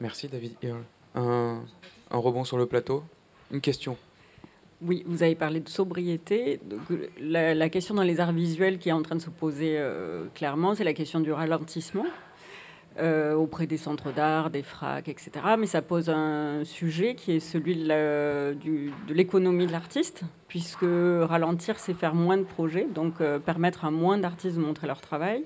Merci 0.00 0.26
David 0.26 0.56
Un, 1.14 1.62
un 2.10 2.18
rebond 2.18 2.42
sur 2.42 2.58
le 2.58 2.66
plateau 2.66 3.04
Une 3.52 3.60
question 3.60 3.96
oui, 4.82 5.04
vous 5.06 5.22
avez 5.22 5.34
parlé 5.34 5.60
de 5.60 5.70
sobriété. 5.70 6.60
la, 7.18 7.68
question 7.70 7.94
dans 7.94 8.02
les 8.02 8.20
arts 8.20 8.32
visuels 8.32 8.78
qui 8.78 8.90
est 8.90 8.92
en 8.92 9.00
train 9.00 9.16
de 9.16 9.22
se 9.22 9.30
poser 9.30 9.76
euh, 9.78 10.26
clairement, 10.34 10.74
c'est 10.74 10.84
la 10.84 10.92
question 10.92 11.20
du 11.20 11.32
ralentissement 11.32 12.04
euh, 12.98 13.34
auprès 13.34 13.66
des 13.66 13.76
centres 13.76 14.12
d'art, 14.12 14.50
des 14.50 14.62
fracs, 14.62 15.08
etc. 15.08 15.30
Mais 15.58 15.66
ça 15.66 15.82
pose 15.82 16.08
un 16.08 16.64
sujet 16.64 17.14
qui 17.14 17.32
est 17.32 17.40
celui 17.40 17.76
de 17.76 19.12
l'économie 19.12 19.66
de 19.66 19.72
l'artiste, 19.72 20.22
puisque 20.48 20.84
ralentir, 20.84 21.78
c'est 21.78 21.94
faire 21.94 22.14
moins 22.14 22.36
de 22.36 22.44
projets, 22.44 22.86
donc 22.94 23.20
euh, 23.20 23.38
permettre 23.38 23.84
à 23.84 23.90
moins 23.90 24.18
d'artistes 24.18 24.56
de 24.56 24.62
montrer 24.62 24.86
leur 24.86 25.00
travail. 25.00 25.44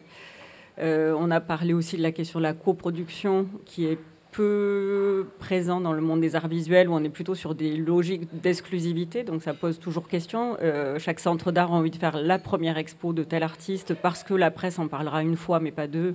on 0.79 1.31
a 1.31 1.41
parlé 1.41 1.73
aussi 1.75 1.97
de 1.97 2.03
la 2.03 2.13
question 2.13 2.39
de 2.39 2.45
la 2.45 2.55
coproduction, 2.55 3.47
qui 3.67 3.87
est 3.87 3.99
peu 4.31 5.27
présent 5.39 5.81
dans 5.81 5.93
le 5.93 6.01
monde 6.01 6.21
des 6.21 6.37
arts 6.37 6.49
visuels 6.49 6.89
où 6.89 6.95
on 6.95 7.03
est 7.03 7.11
plutôt 7.11 7.35
sur 7.35 7.55
des 7.55 7.77
logiques 7.77 8.29
d'exclusivité. 8.41 9.25
Donc 9.25 9.43
ça 9.43 9.55
pose 9.55 9.79
toujours 9.79 10.09
question. 10.09 10.57
Euh, 10.63 10.99
chaque 10.99 11.21
centre 11.21 11.53
d'art 11.53 11.73
a 11.73 11.77
envie 11.77 11.91
de 11.91 11.97
faire 11.97 12.21
la 12.21 12.39
première 12.39 12.79
expo 12.79 13.13
de 13.13 13.25
tel 13.25 13.43
artiste 13.43 13.95
parce 13.95 14.23
que 14.23 14.35
la 14.35 14.51
presse 14.51 14.79
en 14.79 14.89
parlera 14.89 15.23
une 15.23 15.37
fois 15.37 15.61
mais 15.61 15.73
pas 15.73 15.87
deux, 15.87 16.15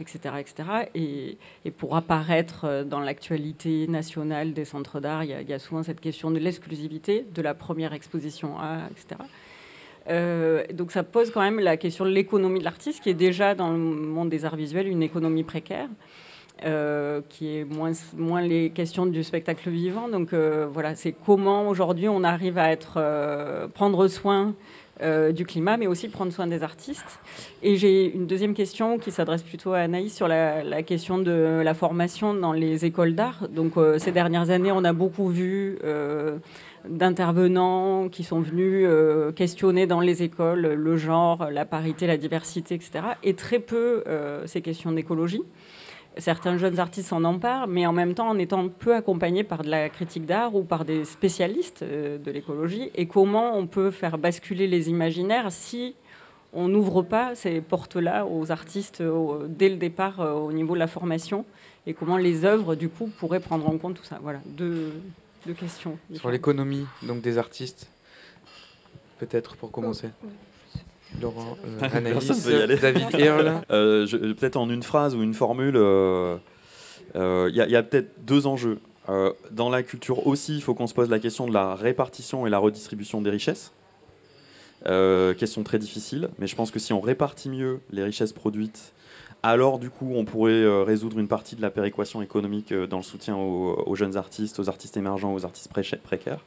etc. 0.00 0.34
etc. 0.38 0.68
Et, 0.94 1.38
pour 1.76 1.96
apparaître 1.96 2.64
euh, 2.64 2.84
dans 2.84 3.00
l'actualité 3.00 3.86
nationale 3.88 4.52
des 4.52 4.64
centres 4.64 5.00
d'art, 5.00 5.24
il, 5.24 5.30
y, 5.30 5.52
a 5.52 5.58
souvent 5.58 5.82
cette 5.82 6.00
question 6.00 6.30
de 6.30 6.38
l'exclusivité 6.38 7.24
de 7.34 7.42
la 7.42 7.54
première 7.54 7.92
exposition 7.92 8.58
A, 8.58 8.88
etc. 8.90 9.20
Euh, 10.08 10.64
donc 10.72 10.90
ça 10.90 11.02
pose 11.02 11.30
quand 11.30 11.42
même 11.42 11.60
la 11.60 11.76
question 11.76 12.04
de 12.04 12.10
l'économie 12.10 12.60
de 12.60 12.64
l'artiste, 12.64 13.02
qui 13.02 13.10
est 13.10 13.14
déjà 13.14 13.54
dans 13.54 13.70
le 13.70 13.78
monde 13.78 14.30
des 14.30 14.44
arts 14.44 14.56
visuels 14.56 14.88
une 14.88 15.02
économie 15.02 15.44
précaire. 15.44 15.88
Euh, 16.64 17.20
qui 17.28 17.56
est 17.56 17.64
moins, 17.64 17.92
moins 18.16 18.40
les 18.40 18.70
questions 18.70 19.06
du 19.06 19.22
spectacle 19.22 19.70
vivant. 19.70 20.08
Donc 20.08 20.34
voilà, 20.34 20.96
c'est 20.96 21.12
comment 21.12 21.68
aujourd'hui 21.68 22.08
on 22.08 22.24
arrive 22.24 22.58
à 22.58 22.72
être, 22.72 23.68
prendre 23.74 24.08
soin 24.08 24.56
du 25.32 25.46
climat, 25.46 25.76
mais 25.76 25.86
aussi 25.86 26.08
prendre 26.08 26.32
soin 26.32 26.46
des 26.46 26.62
artistes. 26.62 27.20
Et 27.62 27.76
j'ai 27.76 28.12
une 28.12 28.26
deuxième 28.26 28.54
question 28.54 28.98
qui 28.98 29.10
s'adresse 29.10 29.42
plutôt 29.42 29.72
à 29.72 29.78
Anaïs 29.78 30.14
sur 30.14 30.28
la, 30.28 30.82
question 30.82 31.18
de 31.18 31.60
la 31.62 31.74
formation 31.74 32.34
dans 32.34 32.52
les 32.52 32.84
écoles 32.84 33.14
d'art. 33.14 33.48
Donc 33.48 33.74
ces 33.98 34.12
dernières 34.12 34.50
années, 34.50 34.72
on 34.72 34.84
a 34.84 34.92
beaucoup 34.92 35.28
vu 35.28 35.78
d'intervenants 36.88 38.08
qui 38.08 38.24
sont 38.24 38.40
venus 38.40 38.88
questionner 39.36 39.86
dans 39.86 40.00
les 40.00 40.22
écoles 40.22 40.74
le 40.74 40.96
genre, 40.96 41.48
la 41.50 41.64
parité, 41.64 42.06
la 42.06 42.16
diversité, 42.16 42.74
etc. 42.74 43.00
Et 43.22 43.34
très 43.34 43.58
peu 43.58 44.02
ces 44.46 44.62
questions 44.62 44.92
d'écologie 44.92 45.42
certains 46.16 46.56
jeunes 46.58 46.78
artistes 46.78 47.08
s'en 47.08 47.24
emparent, 47.24 47.68
mais 47.68 47.86
en 47.86 47.92
même 47.92 48.14
temps 48.14 48.28
en 48.28 48.38
étant 48.38 48.68
peu 48.68 48.94
accompagnés 48.94 49.44
par 49.44 49.62
de 49.62 49.70
la 49.70 49.88
critique 49.88 50.26
d'art 50.26 50.54
ou 50.54 50.62
par 50.62 50.84
des 50.84 51.04
spécialistes 51.04 51.82
euh, 51.82 52.18
de 52.18 52.30
l'écologie, 52.30 52.90
et 52.94 53.06
comment 53.06 53.56
on 53.56 53.66
peut 53.66 53.90
faire 53.90 54.18
basculer 54.18 54.66
les 54.66 54.88
imaginaires 54.88 55.52
si 55.52 55.94
on 56.52 56.68
n'ouvre 56.68 57.02
pas 57.02 57.34
ces 57.34 57.60
portes-là 57.60 58.26
aux 58.26 58.50
artistes 58.50 59.02
dès 59.48 59.68
le 59.68 59.76
départ 59.76 60.20
euh, 60.20 60.32
au 60.32 60.52
niveau 60.52 60.74
de 60.74 60.78
la 60.78 60.86
formation, 60.86 61.44
et 61.86 61.94
comment 61.94 62.16
les 62.16 62.44
œuvres, 62.44 62.74
du 62.74 62.88
coup, 62.88 63.10
pourraient 63.18 63.40
prendre 63.40 63.68
en 63.68 63.78
compte 63.78 63.94
tout 63.94 64.04
ça. 64.04 64.18
Voilà, 64.22 64.40
deux, 64.44 64.92
deux 65.46 65.54
questions. 65.54 65.98
Sur 66.14 66.30
l'économie 66.30 66.86
donc 67.02 67.20
des 67.20 67.38
artistes, 67.38 67.88
peut-être 69.18 69.56
pour 69.56 69.70
commencer. 69.70 70.08
Laurent, 71.20 71.56
euh, 71.64 71.88
Anaïs, 71.92 72.46
David 72.80 73.14
Earl. 73.18 73.62
Euh, 73.70 74.06
peut-être 74.34 74.56
en 74.56 74.70
une 74.70 74.82
phrase 74.82 75.14
ou 75.14 75.22
une 75.22 75.34
formule, 75.34 75.74
il 75.74 75.78
euh, 75.80 76.38
y 77.52 77.76
a, 77.76 77.82
peut-être 77.82 78.24
deux 78.24 78.46
enjeux. 78.46 78.78
dans 79.50 79.68
la 79.70 79.82
culture 79.82 80.26
aussi, 80.26 80.54
il 80.56 80.62
faut 80.62 80.74
qu'on 80.74 80.86
se 80.86 80.94
pose 80.94 81.10
la 81.10 81.18
question 81.18 81.46
de 81.46 81.52
la 81.52 81.74
répartition 81.74 82.46
et 82.46 82.50
la 82.50 82.58
redistribution 82.58 83.20
des 83.20 83.30
richesses. 83.30 83.72
question 84.84 85.62
très 85.64 85.78
difficile, 85.78 86.30
mais 86.38 86.46
je 86.46 86.56
pense 86.56 86.70
que 86.70 86.78
si 86.78 86.92
on 86.92 87.00
répartit 87.00 87.50
mieux 87.50 87.80
les 87.90 88.02
richesses 88.02 88.32
produites, 88.32 88.92
alors 89.42 89.78
du 89.78 89.90
coup 89.90 90.12
on 90.14 90.24
pourrait 90.24 90.82
résoudre 90.82 91.18
une 91.18 91.28
partie 91.28 91.56
de 91.56 91.62
la 91.62 91.70
péréquation 91.70 92.22
économique 92.22 92.72
dans 92.72 92.98
le 92.98 93.02
soutien 93.02 93.36
aux, 93.36 93.82
aux, 93.86 93.94
jeunes 93.96 94.16
artistes, 94.16 94.58
aux 94.60 94.68
artistes 94.68 94.96
émergents, 94.96 95.34
aux 95.34 95.44
artistes 95.44 95.72
précaires. 96.02 96.44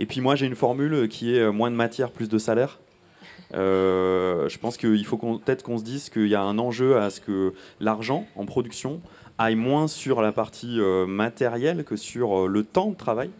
Et 0.00 0.06
puis 0.06 0.20
moi 0.20 0.34
j'ai 0.34 0.46
une 0.46 0.56
formule 0.56 1.08
qui 1.08 1.36
est 1.36 1.50
moins 1.52 1.70
de 1.70 1.76
matière, 1.76 2.10
plus 2.10 2.28
de 2.28 2.38
salaire. 2.38 2.78
Euh, 3.54 4.48
je 4.48 4.58
pense 4.58 4.76
qu'il 4.76 5.04
faut 5.06 5.16
peut-être 5.16 5.62
qu'on 5.62 5.78
se 5.78 5.84
dise 5.84 6.10
qu'il 6.10 6.28
y 6.28 6.34
a 6.34 6.42
un 6.42 6.58
enjeu 6.58 6.98
à 6.98 7.10
ce 7.10 7.20
que 7.20 7.54
l'argent 7.80 8.26
en 8.36 8.44
production 8.44 9.00
aille 9.38 9.54
moins 9.54 9.88
sur 9.88 10.20
la 10.20 10.32
partie 10.32 10.80
euh, 10.80 11.06
matérielle 11.06 11.84
que 11.84 11.96
sur 11.96 12.44
euh, 12.44 12.48
le 12.48 12.64
temps 12.64 12.90
de 12.90 12.96
travail. 12.96 13.30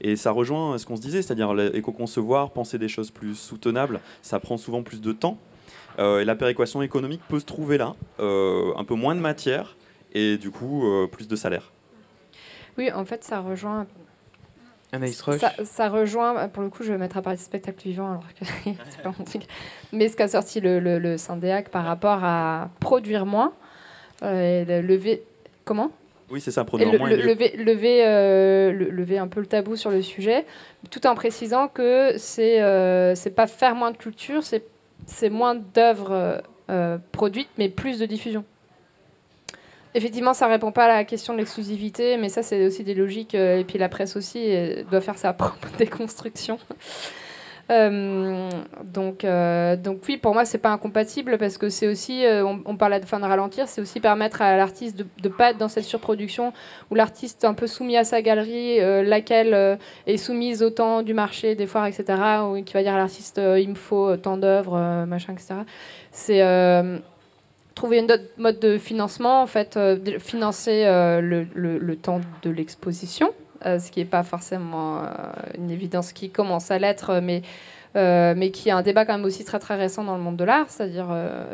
Et 0.00 0.16
ça 0.16 0.32
rejoint 0.32 0.78
ce 0.78 0.86
qu'on 0.86 0.96
se 0.96 1.02
disait, 1.02 1.22
c'est-à-dire 1.22 1.54
éco-concevoir, 1.74 2.50
penser 2.50 2.76
des 2.76 2.88
choses 2.88 3.12
plus 3.12 3.36
soutenables, 3.36 4.00
ça 4.20 4.40
prend 4.40 4.56
souvent 4.56 4.82
plus 4.82 5.00
de 5.00 5.12
temps. 5.12 5.38
et 5.98 6.24
la 6.24 6.34
péréquation 6.34 6.82
économique 6.82 7.20
peut 7.28 7.38
se 7.38 7.44
trouver 7.44 7.78
là, 7.78 7.94
un 8.18 8.84
peu 8.84 8.94
moins 8.96 9.14
de 9.14 9.20
matière 9.20 9.76
et 10.12 10.38
du 10.38 10.50
coup 10.50 10.84
plus 11.12 11.28
de 11.28 11.36
salaire. 11.36 11.70
Oui, 12.76 12.90
en 12.90 13.04
fait, 13.04 13.22
ça 13.22 13.38
rejoint 13.38 13.86
ça, 15.38 15.52
ça, 15.64 15.88
rejoint, 15.88 16.48
pour 16.48 16.62
le 16.62 16.68
coup, 16.68 16.82
je 16.82 16.92
vais 16.92 16.98
mettre 16.98 17.16
à 17.16 17.22
part 17.22 17.38
spectacle 17.38 17.82
vivant, 17.82 18.10
alors 18.10 18.26
que 18.38 18.44
c'est 18.90 19.02
pas 19.02 19.12
mon 19.18 19.24
truc. 19.24 19.42
Mais 19.92 20.08
ce 20.08 20.16
qu'a 20.16 20.28
sorti 20.28 20.60
le, 20.60 20.80
le, 20.80 20.98
le 20.98 21.16
Syndéac 21.16 21.70
par 21.70 21.84
rapport 21.84 22.22
à 22.22 22.68
produire 22.80 23.24
moins, 23.24 23.52
euh, 24.22 24.82
lever. 24.82 25.22
Comment? 25.64 25.90
Oui, 26.30 26.40
c'est 26.40 26.50
ça, 26.50 26.64
produire 26.64 26.98
moins. 26.98 27.10
lever, 27.10 27.56
lever, 27.56 28.06
euh, 28.06 28.72
lever 28.72 29.18
un 29.18 29.28
peu 29.28 29.40
le 29.40 29.46
tabou 29.46 29.76
sur 29.76 29.90
le 29.90 30.00
sujet, 30.00 30.46
tout 30.90 31.06
en 31.06 31.14
précisant 31.14 31.68
que 31.68 32.14
c'est 32.16 32.62
euh, 32.62 33.14
c'est 33.14 33.30
pas 33.30 33.46
faire 33.46 33.74
moins 33.74 33.90
de 33.90 33.98
culture, 33.98 34.42
c'est 34.42 35.30
moins 35.30 35.54
d'œuvres 35.54 36.42
euh, 36.70 36.98
produites, 37.12 37.50
mais 37.58 37.68
plus 37.68 37.98
de 37.98 38.06
diffusion. 38.06 38.44
Effectivement, 39.94 40.32
ça 40.32 40.46
répond 40.46 40.72
pas 40.72 40.84
à 40.84 40.88
la 40.88 41.04
question 41.04 41.34
de 41.34 41.38
l'exclusivité, 41.38 42.16
mais 42.16 42.30
ça, 42.30 42.42
c'est 42.42 42.64
aussi 42.66 42.82
des 42.82 42.94
logiques. 42.94 43.34
Euh, 43.34 43.58
et 43.58 43.64
puis 43.64 43.78
la 43.78 43.88
presse 43.88 44.16
aussi 44.16 44.54
doit 44.90 45.00
faire 45.00 45.18
sa 45.18 45.32
propre 45.32 45.68
déconstruction. 45.78 46.58
Euh, 47.70 48.50
donc, 48.84 49.24
euh, 49.24 49.76
donc 49.76 50.00
oui, 50.08 50.16
pour 50.16 50.32
moi, 50.32 50.44
c'est 50.44 50.58
pas 50.58 50.70
incompatible 50.70 51.38
parce 51.38 51.58
que 51.58 51.68
c'est 51.68 51.86
aussi, 51.86 52.24
on, 52.66 52.76
parle 52.76 53.00
de 53.00 53.06
fin 53.06 53.20
de 53.20 53.24
ralentir, 53.24 53.68
c'est 53.68 53.80
aussi 53.80 54.00
permettre 54.00 54.42
à 54.42 54.56
l'artiste 54.56 54.96
de 54.96 55.06
ne 55.22 55.28
pas 55.28 55.50
être 55.50 55.58
dans 55.58 55.68
cette 55.68 55.84
surproduction 55.84 56.52
où 56.90 56.94
l'artiste 56.94 57.44
un 57.44 57.54
peu 57.54 57.66
soumis 57.66 57.96
à 57.96 58.04
sa 58.04 58.20
galerie, 58.20 58.78
laquelle 59.04 59.78
est 60.06 60.16
soumise 60.16 60.62
au 60.62 60.70
temps 60.70 61.02
du 61.02 61.14
marché, 61.14 61.54
des 61.54 61.66
foires, 61.66 61.86
etc. 61.86 62.18
Ou 62.44 62.62
qui 62.62 62.74
va 62.74 62.82
dire 62.82 62.94
à 62.94 62.98
l'artiste, 62.98 63.40
il 63.40 63.68
me 63.68 63.74
faut 63.74 64.16
tant 64.16 64.36
d'œuvres, 64.36 65.04
machin, 65.06 65.32
etc. 65.32 65.54
C'est 66.10 66.42
trouver 67.82 67.98
une 67.98 68.12
autre 68.12 68.22
mode 68.36 68.60
de 68.60 68.78
financement, 68.78 69.42
en 69.42 69.48
fait, 69.48 69.76
euh, 69.76 69.98
financer 70.20 70.84
euh, 70.84 71.20
le, 71.20 71.48
le, 71.52 71.96
temps 71.96 72.20
de 72.44 72.50
l'exposition, 72.50 73.34
euh, 73.66 73.80
ce 73.80 73.90
qui 73.90 73.98
n'est 73.98 74.06
pas 74.06 74.22
forcément 74.22 75.02
une 75.58 75.68
évidence 75.68 76.12
qui 76.12 76.30
commence 76.30 76.70
à 76.70 76.78
l'être, 76.78 77.18
mais, 77.20 77.42
mais 77.96 78.52
qui 78.52 78.68
est 78.68 78.72
un 78.72 78.82
débat 78.82 79.04
quand 79.04 79.14
même 79.14 79.24
aussi 79.24 79.44
très 79.44 79.58
très 79.58 79.74
récent 79.74 80.04
dans 80.04 80.16
le 80.16 80.22
monde 80.22 80.36
de 80.36 80.44
l'art, 80.44 80.66
c'est-à-dire 80.68 81.08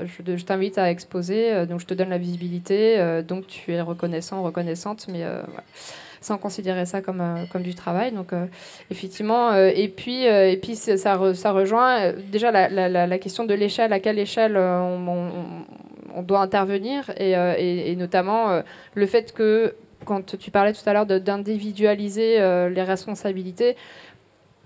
je, 0.05 0.45
t'invite 0.45 0.77
à 0.77 0.91
exposer, 0.91 1.65
donc 1.65 1.81
je 1.81 1.87
te 1.87 1.95
donne 1.95 2.11
la 2.11 2.19
visibilité, 2.19 3.23
donc 3.27 3.47
tu 3.47 3.73
es 3.73 3.81
reconnaissant, 3.81 4.43
reconnaissante, 4.43 5.07
mais 5.09 5.25
sans 6.21 6.39
considérer 6.39 6.87
ça 6.87 7.01
comme, 7.01 7.23
comme 7.53 7.63
du 7.63 7.75
travail. 7.75 8.13
Donc, 8.13 8.33
effectivement, 8.91 9.55
et 9.55 9.89
puis, 9.89 10.25
et 10.25 10.59
puis 10.61 10.77
ça, 10.77 10.97
ça 10.97 11.53
rejoint 11.53 12.13
déjà 12.31 12.51
la, 12.51 12.69
la, 12.69 13.07
la, 13.07 13.19
question 13.19 13.45
de 13.45 13.55
l'échelle, 13.55 13.93
à 13.93 14.01
quelle 14.01 14.19
échelle 14.19 14.57
on, 14.57 15.65
on 16.15 16.23
doit 16.23 16.41
intervenir 16.41 17.11
et, 17.17 17.37
euh, 17.37 17.95
notamment 17.95 18.51
euh, 18.51 18.63
le 18.95 19.07
fait 19.07 19.33
que 19.33 19.75
quand 20.05 20.37
tu 20.37 20.51
parlais 20.51 20.73
tout 20.73 20.89
à 20.89 20.93
l'heure 20.93 21.07
d'individualiser 21.07 22.41
euh, 22.41 22.69
les 22.69 22.83
responsabilités, 22.83 23.77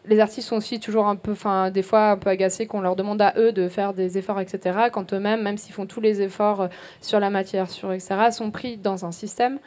les 0.06 0.20
artistes 0.20 0.48
sont 0.48 0.56
aussi 0.56 0.80
toujours 0.80 1.06
un 1.06 1.16
peu, 1.16 1.32
enfin, 1.32 1.70
des 1.70 1.82
fois 1.82 2.10
un 2.10 2.16
peu 2.16 2.30
agacés 2.30 2.66
qu'on 2.66 2.80
leur 2.80 2.96
demande 2.96 3.22
à 3.22 3.34
eux 3.36 3.52
de 3.52 3.68
faire 3.68 3.94
des 3.94 4.18
efforts, 4.18 4.40
etc. 4.40 4.88
Quand 4.92 5.12
eux-mêmes, 5.12 5.42
même 5.42 5.58
s'ils 5.58 5.72
font 5.72 5.86
tous 5.86 6.00
les 6.00 6.22
efforts 6.22 6.68
sur 7.00 7.20
la 7.20 7.30
matière, 7.30 7.70
sur 7.70 7.92
etc., 7.92 8.16
sont 8.30 8.50
pris 8.50 8.76
dans 8.76 9.04
un 9.04 9.12
système 9.12 9.58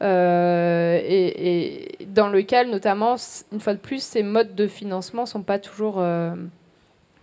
et, 0.00 1.88
dans 2.08 2.28
lequel, 2.28 2.70
notamment, 2.70 3.16
une 3.52 3.60
fois 3.60 3.74
de 3.74 3.78
plus, 3.78 4.02
ces 4.02 4.22
modes 4.22 4.54
de 4.54 4.66
financement 4.66 5.26
sont 5.26 5.42
pas 5.42 5.58
toujours 5.58 6.02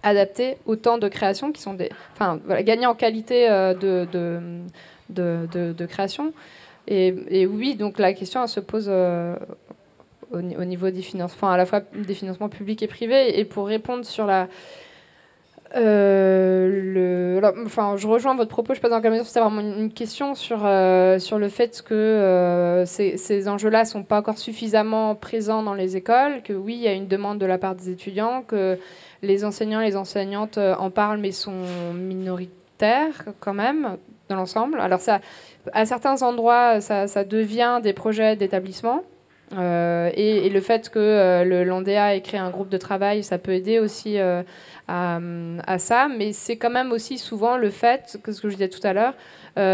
adaptés 0.03 0.57
au 0.65 0.75
temps 0.75 0.97
de 0.97 1.07
création, 1.07 1.51
qui 1.51 1.61
sont 1.61 1.73
des, 1.73 1.89
enfin, 2.13 2.39
voilà, 2.45 2.63
gagner 2.63 2.85
en 2.85 2.95
qualité 2.95 3.47
de, 3.49 4.07
de, 5.09 5.73
de, 5.73 5.85
création. 5.85 6.33
Et, 6.87 7.45
oui, 7.45 7.75
donc 7.75 7.99
la 7.99 8.13
question 8.13 8.45
se 8.47 8.59
pose 8.59 8.89
au, 10.31 10.41
niveau 10.41 10.89
des 10.89 11.01
financements, 11.01 11.51
à 11.51 11.57
la 11.57 11.65
fois 11.65 11.81
des 11.93 12.13
financements 12.13 12.49
publics 12.49 12.81
et 12.83 12.87
privés. 12.87 13.39
Et 13.39 13.45
pour 13.45 13.67
répondre 13.67 14.05
sur 14.05 14.25
la. 14.25 14.47
Euh, 15.75 17.39
le, 17.39 17.65
enfin, 17.65 17.95
je 17.95 18.05
rejoins 18.05 18.35
votre 18.35 18.49
propos, 18.49 18.67
je 18.67 18.71
ne 18.73 18.75
sais 18.75 18.81
pas 18.81 18.89
dans 18.89 19.01
quelle 19.01 19.11
mesure 19.11 19.25
c'est 19.25 19.39
vraiment 19.39 19.61
une 19.61 19.91
question 19.91 20.35
sur, 20.35 20.65
euh, 20.65 21.17
sur 21.17 21.39
le 21.39 21.47
fait 21.47 21.81
que 21.81 21.93
euh, 21.93 22.85
ces, 22.85 23.15
ces 23.15 23.47
enjeux-là 23.47 23.85
sont 23.85 24.03
pas 24.03 24.19
encore 24.19 24.37
suffisamment 24.37 25.15
présents 25.15 25.63
dans 25.63 25.73
les 25.73 25.95
écoles, 25.95 26.41
que 26.43 26.51
oui, 26.51 26.73
il 26.75 26.81
y 26.81 26.87
a 26.89 26.93
une 26.93 27.07
demande 27.07 27.37
de 27.37 27.45
la 27.45 27.57
part 27.57 27.75
des 27.75 27.89
étudiants, 27.89 28.43
que 28.45 28.77
les 29.21 29.45
enseignants 29.45 29.79
et 29.79 29.85
les 29.85 29.95
enseignantes 29.95 30.57
en 30.57 30.89
parlent, 30.89 31.19
mais 31.19 31.31
sont 31.31 31.63
minoritaires 31.95 33.25
quand 33.39 33.53
même 33.53 33.97
dans 34.27 34.35
l'ensemble. 34.35 34.79
Alors, 34.79 34.99
ça, 34.99 35.21
à 35.73 35.85
certains 35.85 36.21
endroits, 36.21 36.81
ça, 36.81 37.07
ça 37.07 37.23
devient 37.23 37.79
des 37.81 37.93
projets 37.93 38.35
d'établissement. 38.35 39.03
Euh, 39.57 40.09
et, 40.13 40.49
le 40.49 40.61
fait 40.61 40.89
que 40.89 40.99
euh, 40.99 41.43
le 41.43 41.63
Landéa 41.63 42.15
ait 42.15 42.21
créé 42.21 42.39
un 42.39 42.49
groupe 42.49 42.69
de 42.69 42.77
travail, 42.77 43.23
ça 43.23 43.37
peut 43.37 43.53
aider 43.53 43.79
aussi 43.79 44.17
euh, 44.17 44.43
à, 44.87 45.77
ça. 45.77 46.07
Mais 46.07 46.33
c'est 46.33 46.57
quand 46.57 46.69
même 46.69 46.91
aussi 46.91 47.17
souvent 47.17 47.57
le 47.57 47.69
fait, 47.69 48.19
que 48.23 48.31
ce 48.31 48.41
que 48.41 48.49
je 48.49 48.55
disais 48.55 48.69
tout 48.69 48.85
à 48.85 48.93
l'heure, 48.93 49.13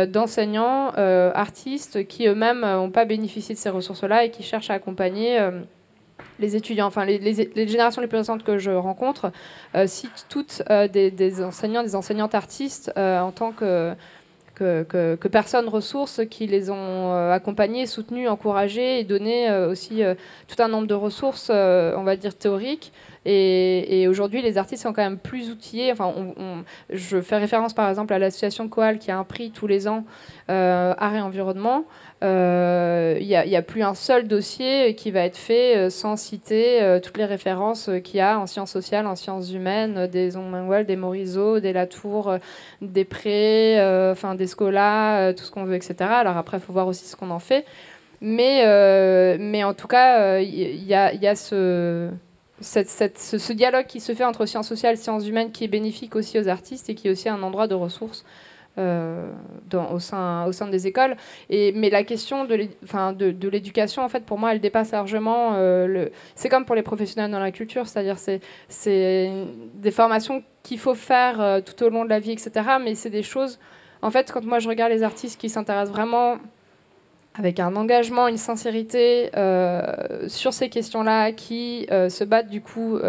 d'enseignants, 0.08 0.90
artistes 0.90 2.08
qui 2.08 2.28
eux-mêmes 2.28 2.62
n'ont 2.62 2.90
pas 2.90 3.06
bénéficié 3.06 3.54
de 3.54 3.60
ces 3.60 3.70
ressources-là 3.70 4.26
et 4.26 4.32
qui 4.32 4.44
cherchent 4.44 4.72
à 4.72 4.74
accompagner 4.74 5.40
les 6.40 6.56
étudiants, 6.56 6.88
enfin 6.88 7.06
les, 7.06 7.68
générations 7.68 8.02
les 8.02 8.08
plus 8.08 8.18
récentes 8.18 8.44
que 8.44 8.58
je 8.58 8.72
rencontre, 8.72 9.32
citent 9.86 10.26
toutes 10.30 10.64
des, 10.92 11.44
enseignants, 11.44 11.84
des 11.84 11.96
enseignantes 11.96 12.34
artistes 12.34 12.92
en 12.96 13.32
tant 13.32 13.52
que 13.52 13.94
que, 14.58 15.28
personnes 15.28 15.68
ressources 15.68 16.22
qui 16.30 16.48
les 16.48 16.70
ont 16.70 17.14
euh, 17.14 17.32
accompagnés, 17.32 17.86
soutenus, 17.86 18.30
encouragés 18.30 19.00
et 19.00 19.04
donné 19.04 19.50
euh, 19.50 19.72
aussi 19.72 20.04
euh, 20.04 20.16
tout 20.48 20.62
un 20.62 20.68
nombre 20.68 20.88
de 20.88 20.94
ressources, 20.94 21.50
on 21.50 22.04
va 22.04 22.16
dire, 22.16 22.36
théoriques. 22.36 22.92
Et, 23.30 24.08
aujourd'hui, 24.08 24.42
les 24.42 24.58
artistes 24.58 24.84
sont 24.84 24.94
quand 24.94 25.04
même 25.04 25.18
plus 25.18 25.50
outillés. 25.50 25.92
Enfin, 25.92 26.14
je 26.90 27.20
fais 27.22 27.38
référence 27.38 27.74
par 27.74 27.90
exemple 27.90 28.14
à 28.14 28.20
l'association 28.20 28.70
Coal 28.70 29.00
qui 29.00 29.12
a 29.12 29.18
un 29.18 29.24
prix 29.24 29.52
tous 29.52 29.68
les 29.68 29.88
ans, 29.88 30.06
Art 30.48 31.14
et 31.14 31.22
Environnement. 31.22 31.86
Il 32.20 32.26
euh, 32.26 33.20
n'y 33.20 33.56
a, 33.56 33.62
plus 33.62 33.84
un 33.84 33.94
seul 33.94 34.28
dossier 34.28 34.96
qui 34.96 35.12
va 35.12 35.20
être 35.22 35.38
fait 35.38 35.78
euh, 35.78 35.90
sans 35.92 36.18
citer 36.18 36.82
euh, 36.82 37.00
toutes 37.00 37.18
les 37.18 37.26
références 37.26 37.92
qu'il 38.04 38.18
y 38.18 38.22
a 38.22 38.40
en 38.40 38.48
sciences 38.48 38.72
sociales, 38.72 39.06
en 39.06 39.16
sciences 39.16 39.52
humaines, 39.52 40.08
des 40.08 40.32
Manuel, 40.32 40.88
des 40.88 40.96
Morisot, 40.96 41.60
des 41.60 41.74
Latour, 41.74 42.38
des 42.82 43.06
Pré, 43.06 43.76
enfin 44.12 44.34
des 44.34 44.48
Scola, 44.48 45.32
tout 45.36 45.44
ce 45.44 45.52
qu'on 45.52 45.66
veut, 45.66 45.76
etc. 45.76 45.96
Alors 46.10 46.38
après, 46.38 46.58
il 46.58 46.60
faut 46.60 46.74
voir 46.74 46.88
aussi 46.88 47.06
ce 47.06 47.16
qu'on 47.16 47.30
en 47.30 47.40
fait. 47.40 47.66
Mais 48.20 48.64
en 49.64 49.74
tout 49.76 49.88
cas, 49.88 50.40
il 50.40 50.84
y, 50.84 50.96
a, 50.96 51.36
ce, 51.36 52.10
ce, 52.62 53.54
dialogue 53.54 53.86
qui 53.86 54.00
se 54.00 54.14
fait 54.14 54.26
entre 54.26 54.46
sciences 54.46 54.68
sociales 54.68 54.96
et 54.96 54.98
sciences 54.98 55.28
humaines 55.28 55.52
qui 55.52 55.64
est 55.64 55.68
bénéfique 55.68 56.16
aussi 56.16 56.40
aux 56.40 56.48
artistes 56.48 56.90
et 56.90 56.96
qui 56.96 57.08
est 57.08 57.12
aussi 57.12 57.30
un 57.30 57.42
endroit 57.44 57.68
de 57.68 57.76
ressources 57.76 58.26
euh, 58.80 59.32
au, 59.92 60.00
sein, 60.00 60.46
au 60.46 60.52
sein 60.52 60.68
des 60.68 60.86
écoles. 60.86 61.18
Mais 61.50 61.90
la 61.90 62.04
question 62.04 62.46
de 62.46 63.48
l'éducation, 63.48 64.04
en 64.04 64.10
fait, 64.10 64.24
pour 64.24 64.38
moi, 64.38 64.54
elle 64.54 64.60
dépasse 64.60 64.92
largement 64.92 65.54
euh. 65.56 66.10
C'est 66.36 66.50
comme 66.50 66.66
pour 66.66 66.76
les 66.76 66.84
professionnels 66.84 67.32
dans 67.32 67.40
la 67.40 67.52
culture, 67.52 67.88
c'est-à-dire 67.88 68.20
c'est 68.20 68.40
c'est 68.70 69.32
des 69.74 69.92
formations 69.92 70.44
qu'il 70.64 70.80
faut 70.80 70.94
faire 70.94 71.42
euh, 71.42 71.62
tout 71.62 71.82
au 71.84 71.90
long 71.90 72.06
de 72.06 72.10
la 72.10 72.20
vie, 72.20 72.32
etc. 72.32 72.52
Mais 72.84 72.94
c'est 72.94 73.10
des 73.10 73.24
choses. 73.24 73.60
En 74.02 74.12
fait, 74.12 74.32
quand 74.32 74.44
moi 74.44 74.60
je 74.60 74.70
regarde 74.70 74.92
les 74.92 75.04
artistes 75.04 75.40
qui 75.40 75.50
s'intéressent 75.50 75.96
vraiment 75.96 76.38
avec 77.38 77.60
un 77.60 77.76
engagement, 77.76 78.28
une 78.28 78.38
sincérité 78.38 79.30
sur 80.28 80.54
ces 80.54 80.70
questions-là, 80.70 81.32
qui 81.32 81.88
se 81.90 82.24
battent 82.24 82.50
du 82.50 82.62
coup 82.62 83.00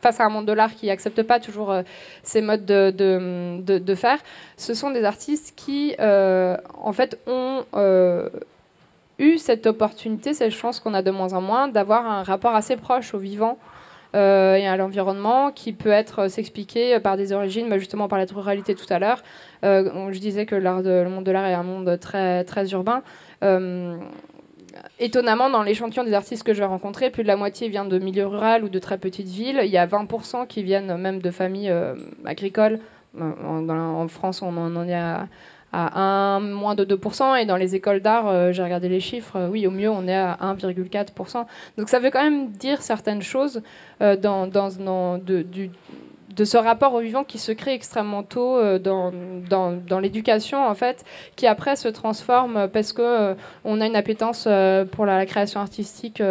face 0.00 0.20
à 0.20 0.24
un 0.24 0.28
monde 0.28 0.46
de 0.46 0.52
l'art 0.52 0.74
qui 0.74 0.86
n'accepte 0.86 1.22
pas 1.22 1.40
toujours 1.40 1.70
euh, 1.70 1.82
ces 2.22 2.40
modes 2.40 2.64
de, 2.64 2.90
de, 2.90 3.78
de, 3.78 3.94
faire, 3.94 4.18
ce 4.56 4.74
sont 4.74 4.90
des 4.90 5.04
artistes 5.04 5.54
qui, 5.56 5.94
euh, 6.00 6.56
en 6.82 6.92
fait, 6.92 7.18
ont 7.26 7.64
euh, 7.74 8.28
eu 9.18 9.38
cette 9.38 9.66
opportunité, 9.66 10.34
cette 10.34 10.52
chance 10.52 10.80
qu'on 10.80 10.94
a 10.94 11.02
de 11.02 11.10
moins 11.10 11.32
en 11.34 11.40
moins, 11.40 11.68
d'avoir 11.68 12.06
un 12.06 12.22
rapport 12.22 12.54
assez 12.54 12.76
proche 12.76 13.14
au 13.14 13.18
vivant 13.18 13.58
et 14.14 14.66
à 14.66 14.76
l'environnement 14.76 15.52
qui 15.52 15.72
peut 15.72 15.90
être 15.90 16.28
s'expliquer 16.28 16.98
par 17.00 17.16
des 17.16 17.32
origines, 17.32 17.68
bah, 17.68 17.78
justement 17.78 18.08
par 18.08 18.18
la 18.18 18.24
ruralité 18.24 18.74
tout 18.74 18.92
à 18.92 18.98
l'heure. 18.98 19.22
je 19.62 20.18
disais 20.18 20.46
que 20.46 20.54
le 20.56 21.08
monde 21.08 21.24
de 21.24 21.30
l'art 21.30 21.46
est 21.46 21.54
un 21.54 21.62
monde 21.62 21.98
très, 22.00 22.44
très 22.44 22.70
urbain 22.72 23.02
étonnamment, 24.98 25.50
dans 25.50 25.62
l'échantillon 25.62 26.04
des 26.04 26.14
artistes 26.14 26.42
que 26.42 26.54
j'ai 26.54 26.64
rencontrés, 26.64 27.10
plus 27.10 27.22
de 27.22 27.28
la 27.28 27.36
moitié 27.36 27.68
vient 27.68 27.84
de 27.84 27.98
milieux 27.98 28.26
ruraux 28.26 28.62
ou 28.62 28.68
de 28.68 28.78
très 28.78 28.98
petites 28.98 29.28
villes. 29.28 29.60
Il 29.64 29.70
y 29.70 29.78
a 29.78 29.86
20% 29.86 30.46
qui 30.46 30.62
viennent 30.62 30.96
même 30.96 31.20
de 31.20 31.30
familles 31.30 31.70
euh, 31.70 31.94
agricoles. 32.24 32.78
En, 33.18 34.06
France, 34.08 34.40
on 34.40 34.56
en 34.56 34.88
est 34.88 34.94
à, 34.94 35.26
à 35.72 36.38
moins 36.40 36.74
de 36.74 36.84
2%. 36.84 37.40
Et 37.40 37.46
dans 37.46 37.56
les 37.56 37.74
écoles 37.74 38.00
d'art, 38.00 38.28
euh, 38.28 38.52
j'ai 38.52 38.62
regardé 38.62 38.88
les 38.88 39.00
chiffres, 39.00 39.36
euh, 39.36 39.48
oui, 39.48 39.66
au 39.66 39.70
mieux, 39.70 39.90
on 39.90 40.06
est 40.08 40.16
à 40.16 40.38
1,4%. 40.40 41.46
Donc 41.78 41.88
ça 41.88 41.98
veut 41.98 42.10
quand 42.10 42.22
même 42.22 42.50
dire 42.50 42.82
certaines 42.82 43.22
choses 43.22 43.62
dans, 44.00 44.46
dans, 44.46 45.18
de, 45.18 45.42
du, 45.42 45.70
de 46.34 46.44
ce 46.44 46.56
rapport 46.56 46.94
au 46.94 47.00
vivant 47.00 47.24
qui 47.24 47.38
se 47.38 47.52
crée 47.52 47.74
extrêmement 47.74 48.22
tôt 48.22 48.56
euh, 48.56 48.78
dans, 48.78 49.12
dans, 49.12 50.00
l'éducation, 50.00 50.64
en 50.64 50.74
fait, 50.74 51.04
qui 51.36 51.46
après 51.46 51.76
se 51.76 51.88
transforme 51.88 52.68
parce 52.68 52.92
que 52.92 53.02
euh, 53.02 53.34
on 53.64 53.80
a 53.80 53.86
une 53.86 53.96
appétence 53.96 54.44
euh, 54.46 54.84
pour 54.84 55.06
la, 55.06 55.26
création 55.26 55.60
artistique, 55.60 56.22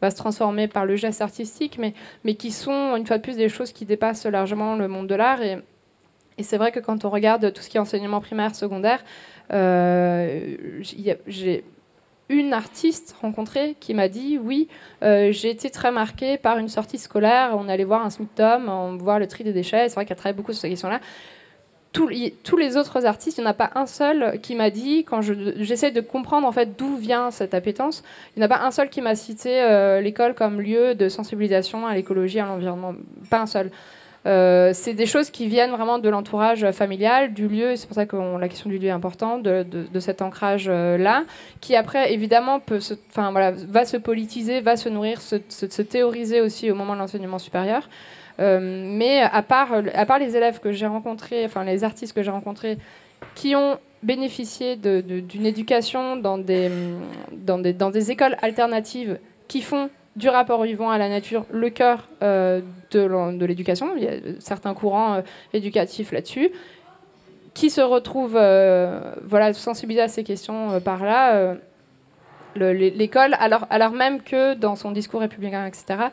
va 0.00 0.10
se 0.10 0.16
transformer 0.16 0.68
par 0.68 0.84
le 0.84 0.96
geste 0.96 1.22
artistique, 1.22 1.78
mais, 1.78 1.94
mais 2.24 2.34
qui 2.34 2.50
sont, 2.50 2.96
une 2.96 3.06
fois 3.06 3.18
de 3.18 3.22
plus, 3.22 3.36
des 3.36 3.48
choses 3.48 3.72
qui 3.72 3.84
dépassent 3.84 4.26
largement 4.26 4.76
le 4.76 4.88
monde 4.88 5.06
de 5.06 5.14
l'art. 5.14 5.42
Et, 5.42 5.58
et 6.42 6.44
c'est 6.44 6.58
vrai 6.58 6.72
que 6.72 6.80
quand 6.80 7.04
on 7.04 7.10
regarde 7.10 7.52
tout 7.52 7.62
ce 7.62 7.70
qui 7.70 7.76
est 7.76 7.80
enseignement 7.80 8.20
primaire, 8.20 8.56
secondaire, 8.56 9.04
j'ai 9.50 11.64
une 12.32 12.52
artiste 12.52 13.14
rencontrée 13.20 13.76
qui 13.78 13.94
m'a 13.94 14.08
dit 14.08 14.38
oui, 14.42 14.68
euh, 15.04 15.30
j'ai 15.30 15.50
été 15.50 15.70
très 15.70 15.92
marquée 15.92 16.36
par 16.36 16.58
une 16.58 16.68
sortie 16.68 16.98
scolaire. 16.98 17.54
On 17.56 17.68
allait 17.68 17.84
voir 17.84 18.04
un 18.04 18.10
symptôme, 18.10 18.68
on 18.68 18.96
voir 18.96 19.18
le 19.18 19.28
tri 19.28 19.44
des 19.44 19.52
déchets. 19.52 19.88
C'est 19.88 19.94
vrai 19.94 20.04
qu'elle 20.04 20.16
travaille 20.16 20.36
beaucoup 20.36 20.52
sur 20.52 20.62
ces 20.62 20.70
questions-là. 20.70 21.00
Tous, 21.92 22.08
tous, 22.42 22.56
les 22.56 22.78
autres 22.78 23.04
artistes, 23.04 23.36
il 23.36 23.42
n'y 23.42 23.46
en 23.46 23.50
a 23.50 23.54
pas 23.54 23.70
un 23.74 23.84
seul 23.84 24.40
qui 24.40 24.54
m'a 24.54 24.70
dit, 24.70 25.04
quand 25.04 25.20
j'essaie 25.20 25.90
de 25.90 26.00
comprendre 26.00 26.48
en 26.48 26.52
fait 26.52 26.74
d'où 26.74 26.96
vient 26.96 27.30
cette 27.30 27.52
appétence, 27.52 28.02
il 28.34 28.40
n'y 28.40 28.42
en 28.42 28.46
a 28.46 28.48
pas 28.48 28.64
un 28.64 28.70
seul 28.70 28.88
qui 28.88 29.02
m'a 29.02 29.14
cité 29.14 29.60
euh, 29.60 30.00
l'école 30.00 30.34
comme 30.34 30.58
lieu 30.58 30.94
de 30.94 31.10
sensibilisation 31.10 31.86
à 31.86 31.94
l'écologie, 31.94 32.40
à 32.40 32.46
l'environnement. 32.46 32.94
Pas 33.28 33.40
un 33.40 33.46
seul. 33.46 33.70
Euh, 34.24 34.70
c'est 34.72 34.94
des 34.94 35.06
choses 35.06 35.30
qui 35.30 35.48
viennent 35.48 35.72
vraiment 35.72 35.98
de 35.98 36.08
l'entourage 36.08 36.70
familial, 36.70 37.34
du 37.34 37.48
lieu, 37.48 37.74
c'est 37.76 37.86
pour 37.86 37.96
ça 37.96 38.06
que 38.06 38.16
la 38.38 38.48
question 38.48 38.70
du 38.70 38.78
lieu 38.78 38.88
est 38.88 38.90
importante, 38.90 39.42
de, 39.42 40.00
cet 40.00 40.22
ancrage-là, 40.22 41.24
qui 41.60 41.74
après, 41.74 42.12
évidemment, 42.12 42.60
va 43.16 43.84
se 43.84 43.96
politiser, 43.96 44.60
va 44.60 44.76
se 44.76 44.88
nourrir, 44.88 45.20
se, 45.20 45.82
théoriser 45.82 46.40
aussi 46.40 46.70
au 46.70 46.74
moment 46.74 46.94
de 46.94 47.00
l'enseignement 47.00 47.38
supérieur. 47.38 47.88
Euh, 48.40 48.58
mais 48.60 49.20
à 49.20 49.42
part, 49.42 50.18
les 50.18 50.36
élèves 50.36 50.60
que 50.60 50.72
j'ai 50.72 50.86
rencontrés, 50.86 51.44
enfin 51.44 51.64
les 51.64 51.84
artistes 51.84 52.14
que 52.14 52.22
j'ai 52.22 52.30
rencontrés, 52.30 52.78
qui 53.34 53.54
ont 53.54 53.78
bénéficié 54.02 54.76
d'une 54.76 55.46
éducation 55.46 56.16
dans 56.16 56.38
des 56.38 58.10
écoles 58.10 58.36
alternatives 58.42 59.18
qui 59.48 59.60
font 59.60 59.90
du 60.16 60.28
rapport 60.28 60.62
vivant 60.62 60.90
à 60.90 60.98
la 60.98 61.08
nature 61.08 61.44
le 61.50 61.70
cœur 61.70 62.08
euh, 62.22 62.60
de 62.90 63.44
l'éducation. 63.44 63.96
Il 63.96 64.04
y 64.04 64.08
a 64.08 64.12
certains 64.40 64.74
courants 64.74 65.14
euh, 65.14 65.20
éducatifs 65.52 66.12
là-dessus 66.12 66.50
qui 67.54 67.70
se 67.70 67.80
retrouvent 67.80 68.36
euh, 68.36 69.14
voilà, 69.22 69.52
sensibilisés 69.52 70.02
à 70.02 70.08
ces 70.08 70.24
questions 70.24 70.80
par 70.80 71.04
là. 71.04 71.54
L'école, 72.54 73.34
alors, 73.38 73.66
alors 73.70 73.92
même 73.92 74.22
que 74.22 74.52
dans 74.54 74.76
son 74.76 74.90
discours 74.90 75.20
républicain, 75.20 75.66
etc., 75.66 76.10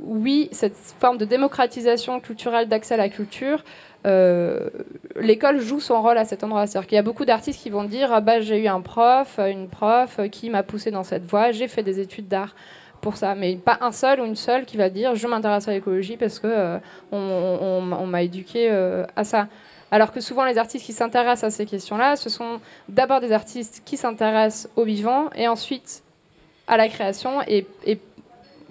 oui, 0.00 0.48
cette 0.52 0.76
forme 0.98 1.16
de 1.18 1.26
démocratisation 1.26 2.20
culturelle 2.20 2.68
d'accès 2.68 2.94
à 2.94 2.96
la 2.98 3.10
culture, 3.10 3.64
l'école 4.04 5.60
joue 5.60 5.80
son 5.80 6.00
rôle 6.00 6.16
à 6.16 6.24
cet 6.24 6.42
endroit. 6.42 6.66
C'est-à-dire 6.66 6.88
qu'il 6.88 6.96
y 6.96 6.98
a 6.98 7.02
beaucoup 7.02 7.26
d'artistes 7.26 7.62
qui 7.62 7.68
vont 7.68 7.84
dire 7.84 8.10
ah 8.12 8.20
bah, 8.22 8.40
j'ai 8.40 8.62
eu 8.62 8.66
un 8.66 8.80
prof, 8.80 9.38
une 9.38 9.68
prof 9.68 10.20
qui 10.30 10.48
m'a 10.48 10.62
poussé 10.62 10.90
dans 10.90 11.04
cette 11.04 11.24
voie, 11.24 11.52
j'ai 11.52 11.68
fait 11.68 11.82
des 11.82 12.00
études 12.00 12.28
d'art 12.28 12.54
pour 13.00 13.16
ça, 13.16 13.34
mais 13.34 13.56
pas 13.56 13.78
un 13.80 13.92
seul 13.92 14.20
ou 14.20 14.24
une 14.24 14.36
seule 14.36 14.64
qui 14.66 14.76
va 14.76 14.90
dire 14.90 15.14
je 15.14 15.26
m'intéresse 15.26 15.68
à 15.68 15.72
l'écologie 15.72 16.16
parce 16.16 16.38
que 16.38 16.46
euh, 16.46 16.78
on, 17.12 18.06
m'a 18.06 18.22
éduqué 18.22 18.70
euh, 18.70 19.04
à 19.16 19.24
ça. 19.24 19.48
Alors 19.90 20.12
que 20.12 20.20
souvent 20.20 20.44
les 20.44 20.58
artistes 20.58 20.86
qui 20.86 20.92
s'intéressent 20.92 21.52
à 21.52 21.56
ces 21.56 21.66
questions-là, 21.66 22.16
ce 22.16 22.30
sont 22.30 22.60
d'abord 22.88 23.20
des 23.20 23.32
artistes 23.32 23.82
qui 23.84 23.96
s'intéressent 23.96 24.70
au 24.76 24.84
vivant 24.84 25.30
et 25.34 25.48
ensuite 25.48 26.02
à 26.68 26.76
la 26.76 26.88
création 26.88 27.42
et, 27.48 27.66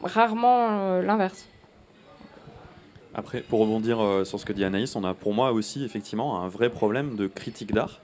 rarement 0.02 0.68
euh, 0.70 1.02
l'inverse. 1.02 1.46
Après, 3.14 3.42
pour 3.42 3.60
rebondir 3.60 3.98
sur 4.24 4.40
ce 4.40 4.46
que 4.46 4.54
dit 4.54 4.64
Anaïs, 4.64 4.96
on 4.96 5.04
a 5.04 5.14
pour 5.14 5.34
moi 5.34 5.52
aussi 5.52 5.84
effectivement 5.84 6.42
un 6.42 6.48
vrai 6.48 6.70
problème 6.70 7.16
de 7.16 7.28
critique 7.28 7.74
d'art 7.74 8.00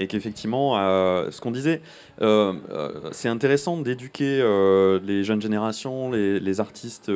et 0.00 0.06
qu'effectivement, 0.06 0.78
euh, 0.78 1.30
ce 1.30 1.42
qu'on 1.42 1.50
disait, 1.50 1.82
euh, 2.22 2.54
euh, 2.70 3.10
c'est 3.12 3.28
intéressant 3.28 3.76
d'éduquer 3.76 4.38
les 5.04 5.24
jeunes 5.24 5.42
générations, 5.42 6.10
les, 6.10 6.60
artistes 6.60 7.12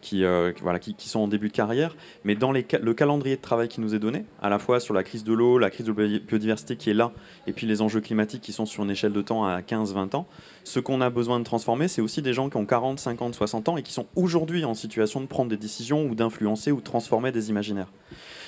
qui, 0.00 0.24
voilà, 0.62 0.78
qui, 0.78 1.08
sont 1.08 1.20
en 1.20 1.28
début 1.28 1.48
de 1.48 1.52
carrière, 1.52 1.94
mais 2.24 2.34
dans 2.34 2.50
le 2.50 2.94
calendrier 2.94 3.36
de 3.36 3.42
travail 3.42 3.68
qui 3.68 3.80
nous 3.80 3.94
est 3.94 3.98
donné, 3.98 4.24
à 4.40 4.48
la 4.48 4.58
fois 4.58 4.80
sur 4.80 4.94
la 4.94 5.02
crise 5.04 5.22
de 5.22 5.34
l'eau, 5.34 5.58
la 5.58 5.70
crise 5.70 5.86
de 5.86 5.92
biodiversité 5.92 6.76
qui 6.76 6.90
est 6.90 6.94
là, 6.94 7.12
et 7.46 7.52
puis 7.52 7.66
les 7.66 7.82
enjeux 7.82 8.00
climatiques 8.00 8.42
qui 8.42 8.52
sont 8.52 8.66
sur 8.66 8.82
une 8.82 8.90
échelle 8.90 9.12
de 9.12 9.22
temps 9.22 9.44
à 9.44 9.60
15-20 9.60 10.16
ans, 10.16 10.26
ce 10.64 10.80
qu'on 10.80 11.02
a 11.02 11.10
besoin 11.10 11.38
de 11.38 11.44
transformer, 11.44 11.88
c'est 11.88 12.00
aussi 12.00 12.22
des 12.22 12.32
gens 12.32 12.48
qui 12.48 12.56
ont 12.56 12.64
40, 12.66 12.98
50, 12.98 13.34
60 13.34 13.68
ans 13.68 13.76
et 13.76 13.82
qui 13.82 13.92
sont 13.92 14.06
aujourd'hui 14.16 14.64
en 14.64 14.72
situation 14.72 15.20
de 15.20 15.26
prendre 15.26 15.50
des 15.50 15.58
décisions 15.58 16.06
ou 16.06 16.14
d'influencer 16.14 16.72
ou 16.72 16.78
de 16.78 16.84
transformer 16.84 17.32
des 17.32 17.50
imaginaires. 17.50 17.92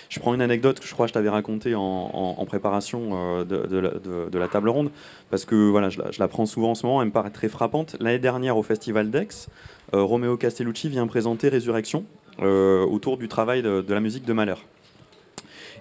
Je 0.09 0.21
prends 0.21 0.35
une 0.35 0.41
anecdote 0.41 0.81
que 0.81 0.87
je 0.87 0.93
crois 0.93 1.07
que 1.07 1.09
je 1.09 1.15
t'avais 1.15 1.29
racontée 1.29 1.75
en, 1.75 2.45
préparation 2.47 3.41
euh, 3.41 3.45
de, 3.45 4.39
la, 4.39 4.49
table 4.49 4.69
ronde, 4.69 4.91
parce 5.31 5.45
que 5.45 5.69
voilà, 5.69 5.91
je 5.91 5.99
la, 6.19 6.29
prends 6.29 6.47
souvent 6.47 6.71
en 6.71 6.75
ce 6.75 6.87
moment, 6.87 7.03
elle 7.03 7.09
me 7.09 7.13
paraît 7.13 7.31
très 7.31 7.49
frappante. 7.49 7.97
L'année 8.01 8.19
dernière, 8.19 8.57
au 8.57 8.63
Festival 8.63 9.11
d'Aix, 9.11 9.49
euh, 9.95 10.03
Romeo 10.03 10.37
Castellucci 10.37 10.89
vient 10.89 11.07
présenter 11.07 11.49
Résurrection 11.49 12.05
euh, 12.41 12.85
autour 12.85 13.17
du 13.17 13.29
travail 13.29 13.63
de, 13.63 13.85
la 13.89 14.01
musique 14.01 14.25
de 14.25 14.33
Mahler. 14.33 14.55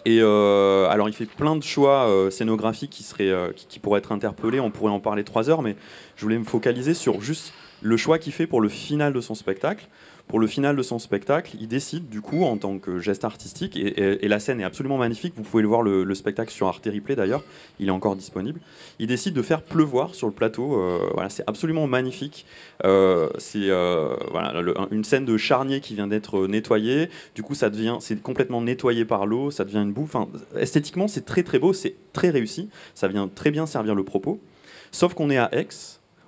Et 0.07 0.21
alors, 0.21 1.09
il 1.09 1.13
fait 1.13 1.25
plein 1.25 1.55
de 1.55 1.63
choix 1.63 2.07
scénographiques 2.29 2.91
qui, 2.91 3.01
seraient, 3.01 3.33
qui, 3.55 3.79
pourraient 3.79 3.97
être 3.97 4.11
interpellés. 4.11 4.59
On 4.59 4.69
pourrait 4.69 4.91
en 4.91 4.99
parler 4.99 5.23
trois 5.23 5.49
heures, 5.49 5.63
mais 5.63 5.75
je 6.15 6.21
voulais 6.21 6.37
me 6.37 6.43
focaliser 6.43 6.93
sur 6.93 7.21
juste 7.21 7.53
le 7.81 7.97
choix 7.97 8.19
qu'il 8.19 8.31
fait 8.31 8.45
pour 8.45 8.61
le 8.61 8.69
final 8.69 9.13
de 9.13 9.21
son 9.21 9.33
spectacle. 9.33 9.87
Pour 10.27 10.39
le 10.39 10.47
final 10.47 10.75
de 10.75 10.81
son 10.81 10.97
spectacle, 10.97 11.55
il 11.59 11.67
décide 11.67 12.09
du 12.09 12.19
coup 12.19 12.45
en 12.45 12.57
tant 12.57 12.79
que 12.79 12.97
geste 12.97 13.23
artistique, 13.23 13.77
et, 13.77 14.27
la 14.27 14.39
scène 14.39 14.59
est 14.59 14.63
absolument 14.63 14.97
magnifique, 14.97 15.33
vous 15.37 15.43
pouvez 15.43 15.61
le 15.61 15.67
voir 15.67 15.83
le, 15.83 16.15
spectacle 16.15 16.51
sur 16.51 16.67
Arte 16.67 16.89
Replay 16.91 17.15
d'ailleurs, 17.15 17.43
il 17.79 17.89
est 17.89 17.91
encore 17.91 18.15
disponible, 18.15 18.59
il 18.97 19.05
décide 19.05 19.35
de 19.35 19.41
faire 19.43 19.61
pleuvoir 19.61 20.15
sur 20.15 20.25
le 20.25 20.33
plateau, 20.33 20.79
euh, 20.79 21.09
voilà, 21.13 21.29
c'est 21.29 21.43
absolument 21.45 21.85
magnifique, 21.85 22.47
euh, 22.85 23.29
c'est 23.37 23.69
euh, 23.69 24.15
voilà, 24.31 24.53
une 24.89 25.03
scène 25.03 25.25
de 25.25 25.37
charnier 25.37 25.79
qui 25.79 25.93
vient 25.93 26.07
d'être 26.07 26.47
nettoyée, 26.47 27.09
du 27.35 27.43
coup 27.43 27.53
ça 27.53 27.69
devient, 27.69 27.97
c'est 27.99 28.19
complètement 28.19 28.61
nettoyé 28.61 29.05
par 29.05 29.27
l'eau, 29.27 29.51
ça 29.51 29.63
devient 29.63 29.83
une 29.83 29.93
boue, 29.93 30.03
enfin, 30.05 30.27
esthétiquement 30.57 31.07
c'est 31.07 31.25
très 31.25 31.43
très 31.43 31.59
beau, 31.59 31.71
c'est 31.71 31.95
très 32.13 32.31
réussi, 32.31 32.69
ça 32.95 33.07
vient 33.07 33.27
très 33.27 33.51
bien 33.51 33.67
servir 33.67 33.93
le 33.93 34.03
propos, 34.03 34.39
sauf 34.91 35.13
qu'on 35.13 35.29
est 35.29 35.37
à 35.37 35.49
Aix, 35.53 35.67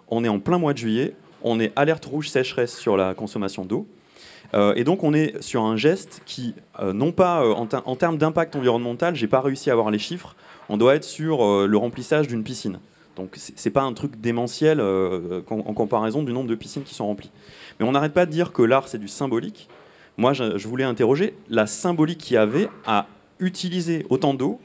on 0.10 0.24
est 0.24 0.30
en 0.30 0.40
plein 0.40 0.60
mois 0.60 0.74
de 0.74 0.78
juillet, 0.78 1.16
on 1.44 1.60
est 1.60 1.72
alerte 1.76 2.06
rouge 2.06 2.30
sécheresse 2.30 2.78
sur 2.78 2.98
la 2.98 3.14
consommation 3.14 3.66
d'eau. 3.66 3.88
Euh, 4.54 4.74
et 4.76 4.84
donc 4.84 5.04
on 5.04 5.14
est 5.14 5.42
sur 5.42 5.64
un 5.64 5.76
geste 5.76 6.22
qui, 6.26 6.56
euh, 6.80 6.94
non 6.94 7.12
pas 7.12 7.44
euh, 7.44 7.54
en, 7.54 7.96
termes 7.96 8.18
d'impact 8.18 8.56
environnemental, 8.56 9.16
j'ai 9.16 9.28
pas 9.28 9.42
réussi 9.42 9.70
à 9.70 9.74
avoir 9.74 9.92
les 9.92 10.00
chiffres, 10.00 10.36
on 10.70 10.78
doit 10.78 10.96
être 10.96 11.04
sur 11.04 11.40
le 11.66 11.78
remplissage 11.78 12.28
d'une 12.28 12.44
piscine. 12.44 12.80
Donc 13.16 13.36
c'est 13.36 13.72
pas 13.72 13.82
un 13.82 13.94
truc 13.94 14.20
démentiel 14.20 14.82
en 14.82 15.74
comparaison 15.74 16.24
du 16.24 16.34
nombre 16.34 16.50
de 16.50 16.56
piscines 16.56 16.84
qui 16.84 16.94
sont 16.94 17.08
remplies. 17.08 17.32
Mais 17.80 17.86
on 17.86 17.94
n'arrête 17.94 18.14
pas 18.14 18.26
de 18.26 18.32
dire 18.32 18.52
que 18.52 18.62
l'art 18.62 18.88
c'est 18.88 18.98
du 18.98 19.08
symbolique. 19.08 19.70
Moi 20.18 20.34
je, 20.34 20.58
je 20.58 20.68
voulais 20.68 20.84
interroger 20.84 21.36
la 21.50 21.68
symbolique 21.68 22.20
qu'il 22.20 22.36
y 22.36 22.38
avait 22.38 22.70
à 22.86 23.08
utiliser 23.40 24.06
autant 24.10 24.34
d'eau 24.34 24.60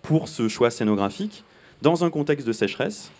pour 0.00 0.28
ce 0.28 0.48
choix 0.48 0.70
scénographique 0.70 1.44
dans 1.82 2.02
un 2.02 2.10
contexte 2.10 2.46
de 2.46 2.52
sécheresse 2.52 3.10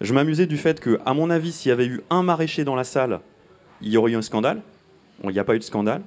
je 0.00 0.14
m'amusais 0.14 0.46
du 0.46 0.56
fait 0.56 0.80
que, 0.80 0.98
à 1.04 1.14
mon 1.14 1.30
avis, 1.30 1.52
s'il 1.52 1.68
y 1.68 1.72
avait 1.72 1.86
eu 1.86 2.00
un 2.10 2.22
maraîcher 2.22 2.64
dans 2.64 2.74
la 2.74 2.84
salle, 2.84 3.20
il 3.82 3.88
y 3.88 3.96
aurait 3.96 4.12
eu 4.12 4.16
un 4.16 4.22
scandale. 4.22 4.62
Il 5.24 5.30
n'y 5.30 5.38
a 5.38 5.44
pas 5.44 5.54
eu 5.54 5.58
de 5.58 5.64
scandale. 5.64 6.02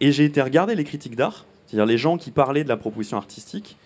Et 0.00 0.12
j'ai 0.12 0.24
été 0.24 0.40
regarder 0.40 0.74
les 0.74 0.84
critiques 0.84 1.16
d'art, 1.16 1.44
c'est-à-dire 1.66 1.86
les 1.86 1.98
gens 1.98 2.16
qui 2.16 2.30
parlaient 2.30 2.64
de 2.64 2.68
la 2.68 2.76
proposition 2.76 3.16
artistique, 3.16 3.76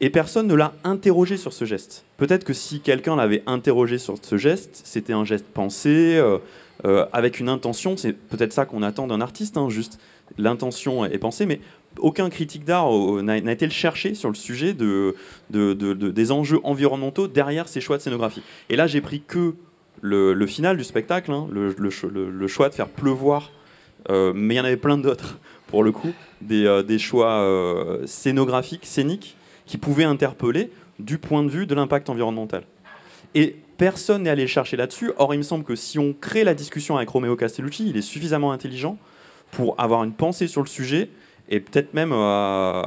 et 0.00 0.10
personne 0.10 0.46
ne 0.46 0.54
l'a 0.54 0.74
interrogé 0.82 1.36
sur 1.36 1.52
ce 1.52 1.64
geste. 1.64 2.04
Peut-être 2.16 2.44
que 2.44 2.52
si 2.52 2.80
quelqu'un 2.80 3.16
l'avait 3.16 3.42
interrogé 3.46 3.98
sur 3.98 4.16
ce 4.20 4.36
geste, 4.36 4.82
c'était 4.84 5.12
un 5.12 5.24
geste 5.24 5.46
pensé, 5.46 6.16
euh, 6.16 6.38
euh, 6.84 7.06
avec 7.12 7.40
une 7.40 7.48
intention. 7.48 7.96
C'est 7.96 8.12
peut-être 8.12 8.52
ça 8.52 8.66
qu'on 8.66 8.82
attend 8.82 9.06
d'un 9.06 9.20
artiste, 9.20 9.56
hein, 9.56 9.68
juste 9.70 9.98
l'intention 10.36 11.04
est 11.04 11.18
pensée, 11.18 11.46
mais 11.46 11.60
aucun 11.98 12.30
critique 12.30 12.64
d'art 12.64 12.94
euh, 12.94 13.22
n'a 13.22 13.52
été 13.52 13.66
le 13.66 13.72
chercher 13.72 14.14
sur 14.14 14.28
le 14.28 14.34
sujet 14.34 14.74
de, 14.74 15.14
des 15.50 16.32
enjeux 16.32 16.60
environnementaux 16.64 17.28
derrière 17.28 17.68
ces 17.68 17.80
choix 17.80 17.96
de 17.96 18.02
scénographie. 18.02 18.42
Et 18.68 18.76
là, 18.76 18.86
j'ai 18.86 19.00
pris 19.00 19.22
que 19.26 19.54
le, 20.00 20.46
final 20.46 20.76
du 20.76 20.84
spectacle, 20.84 21.30
hein, 21.32 21.48
le, 21.50 22.46
choix 22.48 22.68
de 22.68 22.74
faire 22.74 22.88
pleuvoir, 22.88 23.52
euh, 24.10 24.32
mais 24.34 24.54
il 24.54 24.56
y 24.58 24.60
en 24.60 24.64
avait 24.64 24.76
plein 24.76 24.98
d'autres, 24.98 25.38
pour 25.68 25.82
le 25.82 25.92
coup, 25.92 26.12
des, 26.42 26.66
euh, 26.66 26.98
choix 26.98 28.00
scénographiques, 28.06 28.86
scéniques, 28.86 29.36
qui 29.66 29.78
pouvaient 29.78 30.04
interpeller 30.04 30.70
du 30.98 31.18
point 31.18 31.42
de 31.42 31.48
vue 31.48 31.66
de 31.66 31.74
l'impact 31.74 32.10
environnemental. 32.10 32.64
Et 33.34 33.56
personne 33.78 34.24
n'est 34.24 34.30
allé 34.30 34.46
chercher 34.46 34.76
là-dessus. 34.76 35.12
Or, 35.16 35.34
il 35.34 35.38
me 35.38 35.42
semble 35.42 35.64
que 35.64 35.74
si 35.74 35.98
on 35.98 36.12
crée 36.12 36.44
la 36.44 36.54
discussion 36.54 36.96
avec 36.96 37.08
Romeo 37.08 37.34
Castellucci, 37.34 37.88
il 37.88 37.96
est 37.96 38.02
suffisamment 38.02 38.52
intelligent 38.52 38.98
pour 39.50 39.74
avoir 39.78 40.04
une 40.04 40.12
pensée 40.12 40.46
sur 40.46 40.60
le 40.60 40.68
sujet 40.68 41.08
et 41.48 41.60
peut-être 41.60 41.94
même 41.94 42.12
euh, 42.12 42.82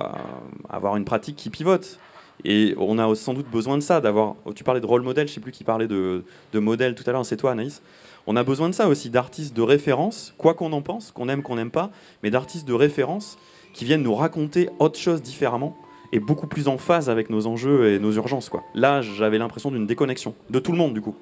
avoir 0.70 0.96
une 0.98 1.06
pratique 1.06 1.36
qui 1.36 1.50
pivote. 1.50 2.00
Et 2.44 2.76
on 2.78 3.00
a 3.00 3.16
sans 3.16 3.34
doute 3.34 3.50
besoin 3.50 3.78
de 3.78 3.82
ça, 3.82 4.00
d'avoir. 4.00 4.36
Tu 4.56 4.64
parlais 4.64 4.82
de 4.82 4.86
rôle 4.86 5.02
modèle, 5.02 5.28
je 5.28 5.34
sais 5.34 5.40
plus 5.40 5.52
qui 5.52 5.64
parlait 5.64 5.88
de, 5.88 6.24
de 6.54 6.60
modèle 6.60 6.96
tout 6.96 7.04
à 7.08 7.12
l'heure, 7.12 7.26
c'est 7.26 7.38
toi 7.38 7.52
Anaïs. 7.52 7.82
On 8.28 8.36
a 8.36 8.44
besoin 8.44 8.70
de 8.70 8.76
ça 8.76 8.88
aussi, 8.88 9.10
d'artistes 9.10 9.56
de 9.56 9.62
référence, 9.62 10.34
quoi 10.38 10.54
qu'on 10.54 10.74
en 10.74 10.82
pense, 10.82 11.12
qu'on 11.12 11.30
aime, 11.30 11.42
qu'on 11.42 11.56
n'aime 11.56 11.72
pas, 11.72 11.92
mais 12.24 12.30
d'artistes 12.30 12.68
de 12.68 12.74
référence 12.74 13.38
qui 13.74 13.86
viennent 13.86 14.04
nous 14.04 14.14
raconter 14.14 14.70
autre 14.80 15.00
chose 15.00 15.22
différemment 15.22 15.78
et 16.12 16.20
beaucoup 16.20 16.48
plus 16.48 16.68
en 16.68 16.78
phase 16.78 17.10
avec 17.10 17.30
nos 17.30 17.48
enjeux 17.48 17.92
et 17.92 18.00
nos 18.00 18.12
urgences. 18.12 18.50
Quoi. 18.50 18.64
Là, 18.76 19.02
j'avais 19.02 19.38
l'impression 19.38 19.72
d'une 19.72 19.88
déconnexion, 19.88 20.36
de 20.50 20.60
tout 20.60 20.72
le 20.72 20.78
monde 20.78 20.94
du 20.94 21.02
coup. 21.02 21.16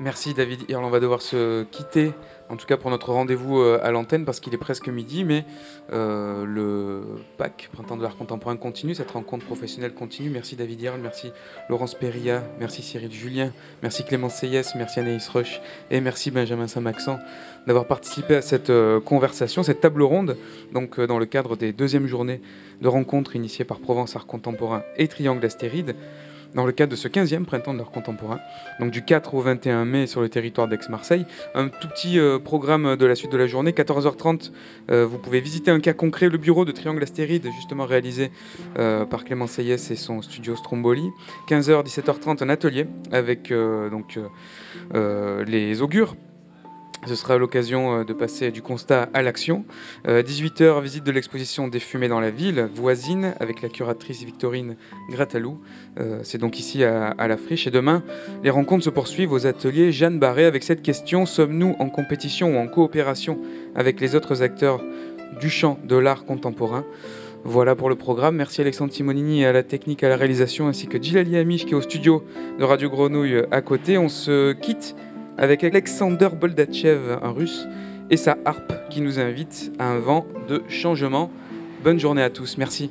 Merci 0.00 0.34
David. 0.34 0.60
Et 0.68 0.76
on 0.76 0.90
va 0.90 0.98
devoir 0.98 1.22
se 1.22 1.62
quitter 1.64 2.12
en 2.48 2.56
tout 2.56 2.66
cas 2.66 2.76
pour 2.76 2.90
notre 2.90 3.12
rendez-vous 3.12 3.58
euh, 3.58 3.80
à 3.82 3.90
l'antenne, 3.90 4.24
parce 4.24 4.40
qu'il 4.40 4.54
est 4.54 4.58
presque 4.58 4.88
midi, 4.88 5.24
mais 5.24 5.44
euh, 5.92 6.44
le 6.44 7.02
PAC, 7.38 7.70
Printemps 7.72 7.96
de 7.96 8.02
l'art 8.02 8.16
contemporain, 8.16 8.56
continue, 8.56 8.94
cette 8.94 9.10
rencontre 9.10 9.46
professionnelle 9.46 9.94
continue. 9.94 10.30
Merci 10.30 10.56
David 10.56 10.80
Yerl, 10.80 11.00
merci 11.00 11.32
Laurence 11.68 11.94
Perilla, 11.94 12.42
merci 12.60 12.82
Cyril 12.82 13.12
Julien, 13.12 13.52
merci 13.82 14.04
Clément 14.04 14.28
Seyès, 14.28 14.74
merci 14.74 15.00
Anaïs 15.00 15.28
Roche 15.28 15.60
et 15.90 16.00
merci 16.00 16.30
Benjamin 16.30 16.68
Saint-Maxent 16.68 17.18
d'avoir 17.66 17.86
participé 17.86 18.36
à 18.36 18.42
cette 18.42 18.70
euh, 18.70 19.00
conversation, 19.00 19.62
cette 19.62 19.80
table 19.80 20.02
ronde, 20.02 20.36
donc 20.72 21.00
dans 21.00 21.18
le 21.18 21.26
cadre 21.26 21.56
des 21.56 21.72
deuxièmes 21.72 22.06
journées 22.06 22.42
de 22.82 22.88
rencontres 22.88 23.36
initiées 23.36 23.64
par 23.64 23.80
Provence 23.80 24.16
Art 24.16 24.26
Contemporain 24.26 24.82
et 24.96 25.08
Triangle 25.08 25.44
Astéride 25.44 25.94
dans 26.54 26.66
le 26.66 26.72
cadre 26.72 26.92
de 26.92 26.96
ce 26.96 27.08
15e 27.08 27.44
printemps 27.44 27.74
de 27.74 27.78
l'art 27.78 27.90
contemporain, 27.90 28.40
donc 28.80 28.90
du 28.90 29.04
4 29.04 29.34
au 29.34 29.40
21 29.40 29.84
mai 29.84 30.06
sur 30.06 30.20
le 30.20 30.28
territoire 30.28 30.68
d'Aix-Marseille. 30.68 31.26
Un 31.54 31.68
tout 31.68 31.88
petit 31.88 32.18
euh, 32.18 32.38
programme 32.38 32.96
de 32.96 33.06
la 33.06 33.14
suite 33.14 33.32
de 33.32 33.36
la 33.36 33.46
journée, 33.46 33.72
14h30, 33.72 34.52
euh, 34.90 35.06
vous 35.06 35.18
pouvez 35.18 35.40
visiter 35.40 35.70
un 35.70 35.80
cas 35.80 35.92
concret, 35.92 36.28
le 36.28 36.38
bureau 36.38 36.64
de 36.64 36.72
Triangle 36.72 37.02
Astéride, 37.02 37.48
justement 37.56 37.86
réalisé 37.86 38.30
euh, 38.78 39.04
par 39.04 39.24
Clément 39.24 39.46
Seyès 39.46 39.90
et 39.90 39.96
son 39.96 40.22
studio 40.22 40.56
Stromboli. 40.56 41.10
15h, 41.48 41.84
17h30, 41.84 42.42
un 42.42 42.48
atelier 42.48 42.86
avec 43.12 43.52
donc, 43.90 44.18
les 45.46 45.82
augures 45.82 46.14
ce 47.06 47.14
sera 47.14 47.36
l'occasion 47.38 48.00
euh, 48.00 48.04
de 48.04 48.12
passer 48.12 48.50
du 48.50 48.62
constat 48.62 49.08
à 49.12 49.22
l'action. 49.22 49.64
18h, 50.06 50.62
euh, 50.62 50.80
visite 50.80 51.04
de 51.04 51.12
l'exposition 51.12 51.68
des 51.68 51.80
fumées 51.80 52.08
dans 52.08 52.20
la 52.20 52.30
ville, 52.30 52.68
voisine, 52.74 53.34
avec 53.40 53.62
la 53.62 53.68
curatrice 53.68 54.22
Victorine 54.22 54.76
Gratalou. 55.10 55.60
Euh, 56.00 56.20
c'est 56.22 56.38
donc 56.38 56.58
ici 56.58 56.84
à, 56.84 57.14
la 57.18 57.36
friche. 57.36 57.66
Et 57.66 57.70
demain, 57.70 58.02
les 58.42 58.50
rencontres 58.50 58.84
se 58.84 58.90
poursuivent 58.90 59.32
aux 59.32 59.46
ateliers 59.46 59.92
Jeanne 59.92 60.18
Barré 60.18 60.44
avec 60.44 60.62
cette 60.62 60.82
question 60.82 61.26
sommes-nous 61.26 61.76
en 61.78 61.88
compétition 61.88 62.56
ou 62.56 62.58
en 62.58 62.66
coopération 62.66 63.38
avec 63.74 64.00
les 64.00 64.14
autres 64.14 64.42
acteurs 64.42 64.82
du 65.40 65.50
champ 65.50 65.78
de 65.84 65.96
l'art 65.96 66.24
contemporain? 66.24 66.84
Voilà 67.46 67.74
pour 67.74 67.90
le 67.90 67.96
programme. 67.96 68.36
Merci 68.36 68.62
Alexandre 68.62 68.92
Simonini 68.92 69.44
à 69.44 69.52
la 69.52 69.62
technique, 69.62 70.02
à 70.02 70.08
la 70.08 70.16
réalisation, 70.16 70.66
ainsi 70.66 70.86
que 70.86 71.02
Gilali 71.02 71.36
Amish 71.36 71.66
qui 71.66 71.72
est 71.72 71.76
au 71.76 71.82
studio 71.82 72.24
de 72.58 72.64
Radio 72.64 72.88
Grenouille 72.88 73.42
à 73.50 73.60
côté. 73.60 73.98
On 73.98 74.08
se 74.08 74.52
quitte 74.52 74.96
avec 75.38 75.64
Alexander 75.64 76.28
Boldachev, 76.38 77.18
un 77.22 77.30
russe, 77.30 77.66
et 78.10 78.16
sa 78.16 78.36
harpe 78.44 78.72
qui 78.90 79.00
nous 79.00 79.18
invite 79.18 79.72
à 79.78 79.88
un 79.88 79.98
vent 79.98 80.26
de 80.48 80.62
changement. 80.68 81.30
Bonne 81.82 81.98
journée 81.98 82.22
à 82.22 82.30
tous, 82.30 82.58
merci. 82.58 82.90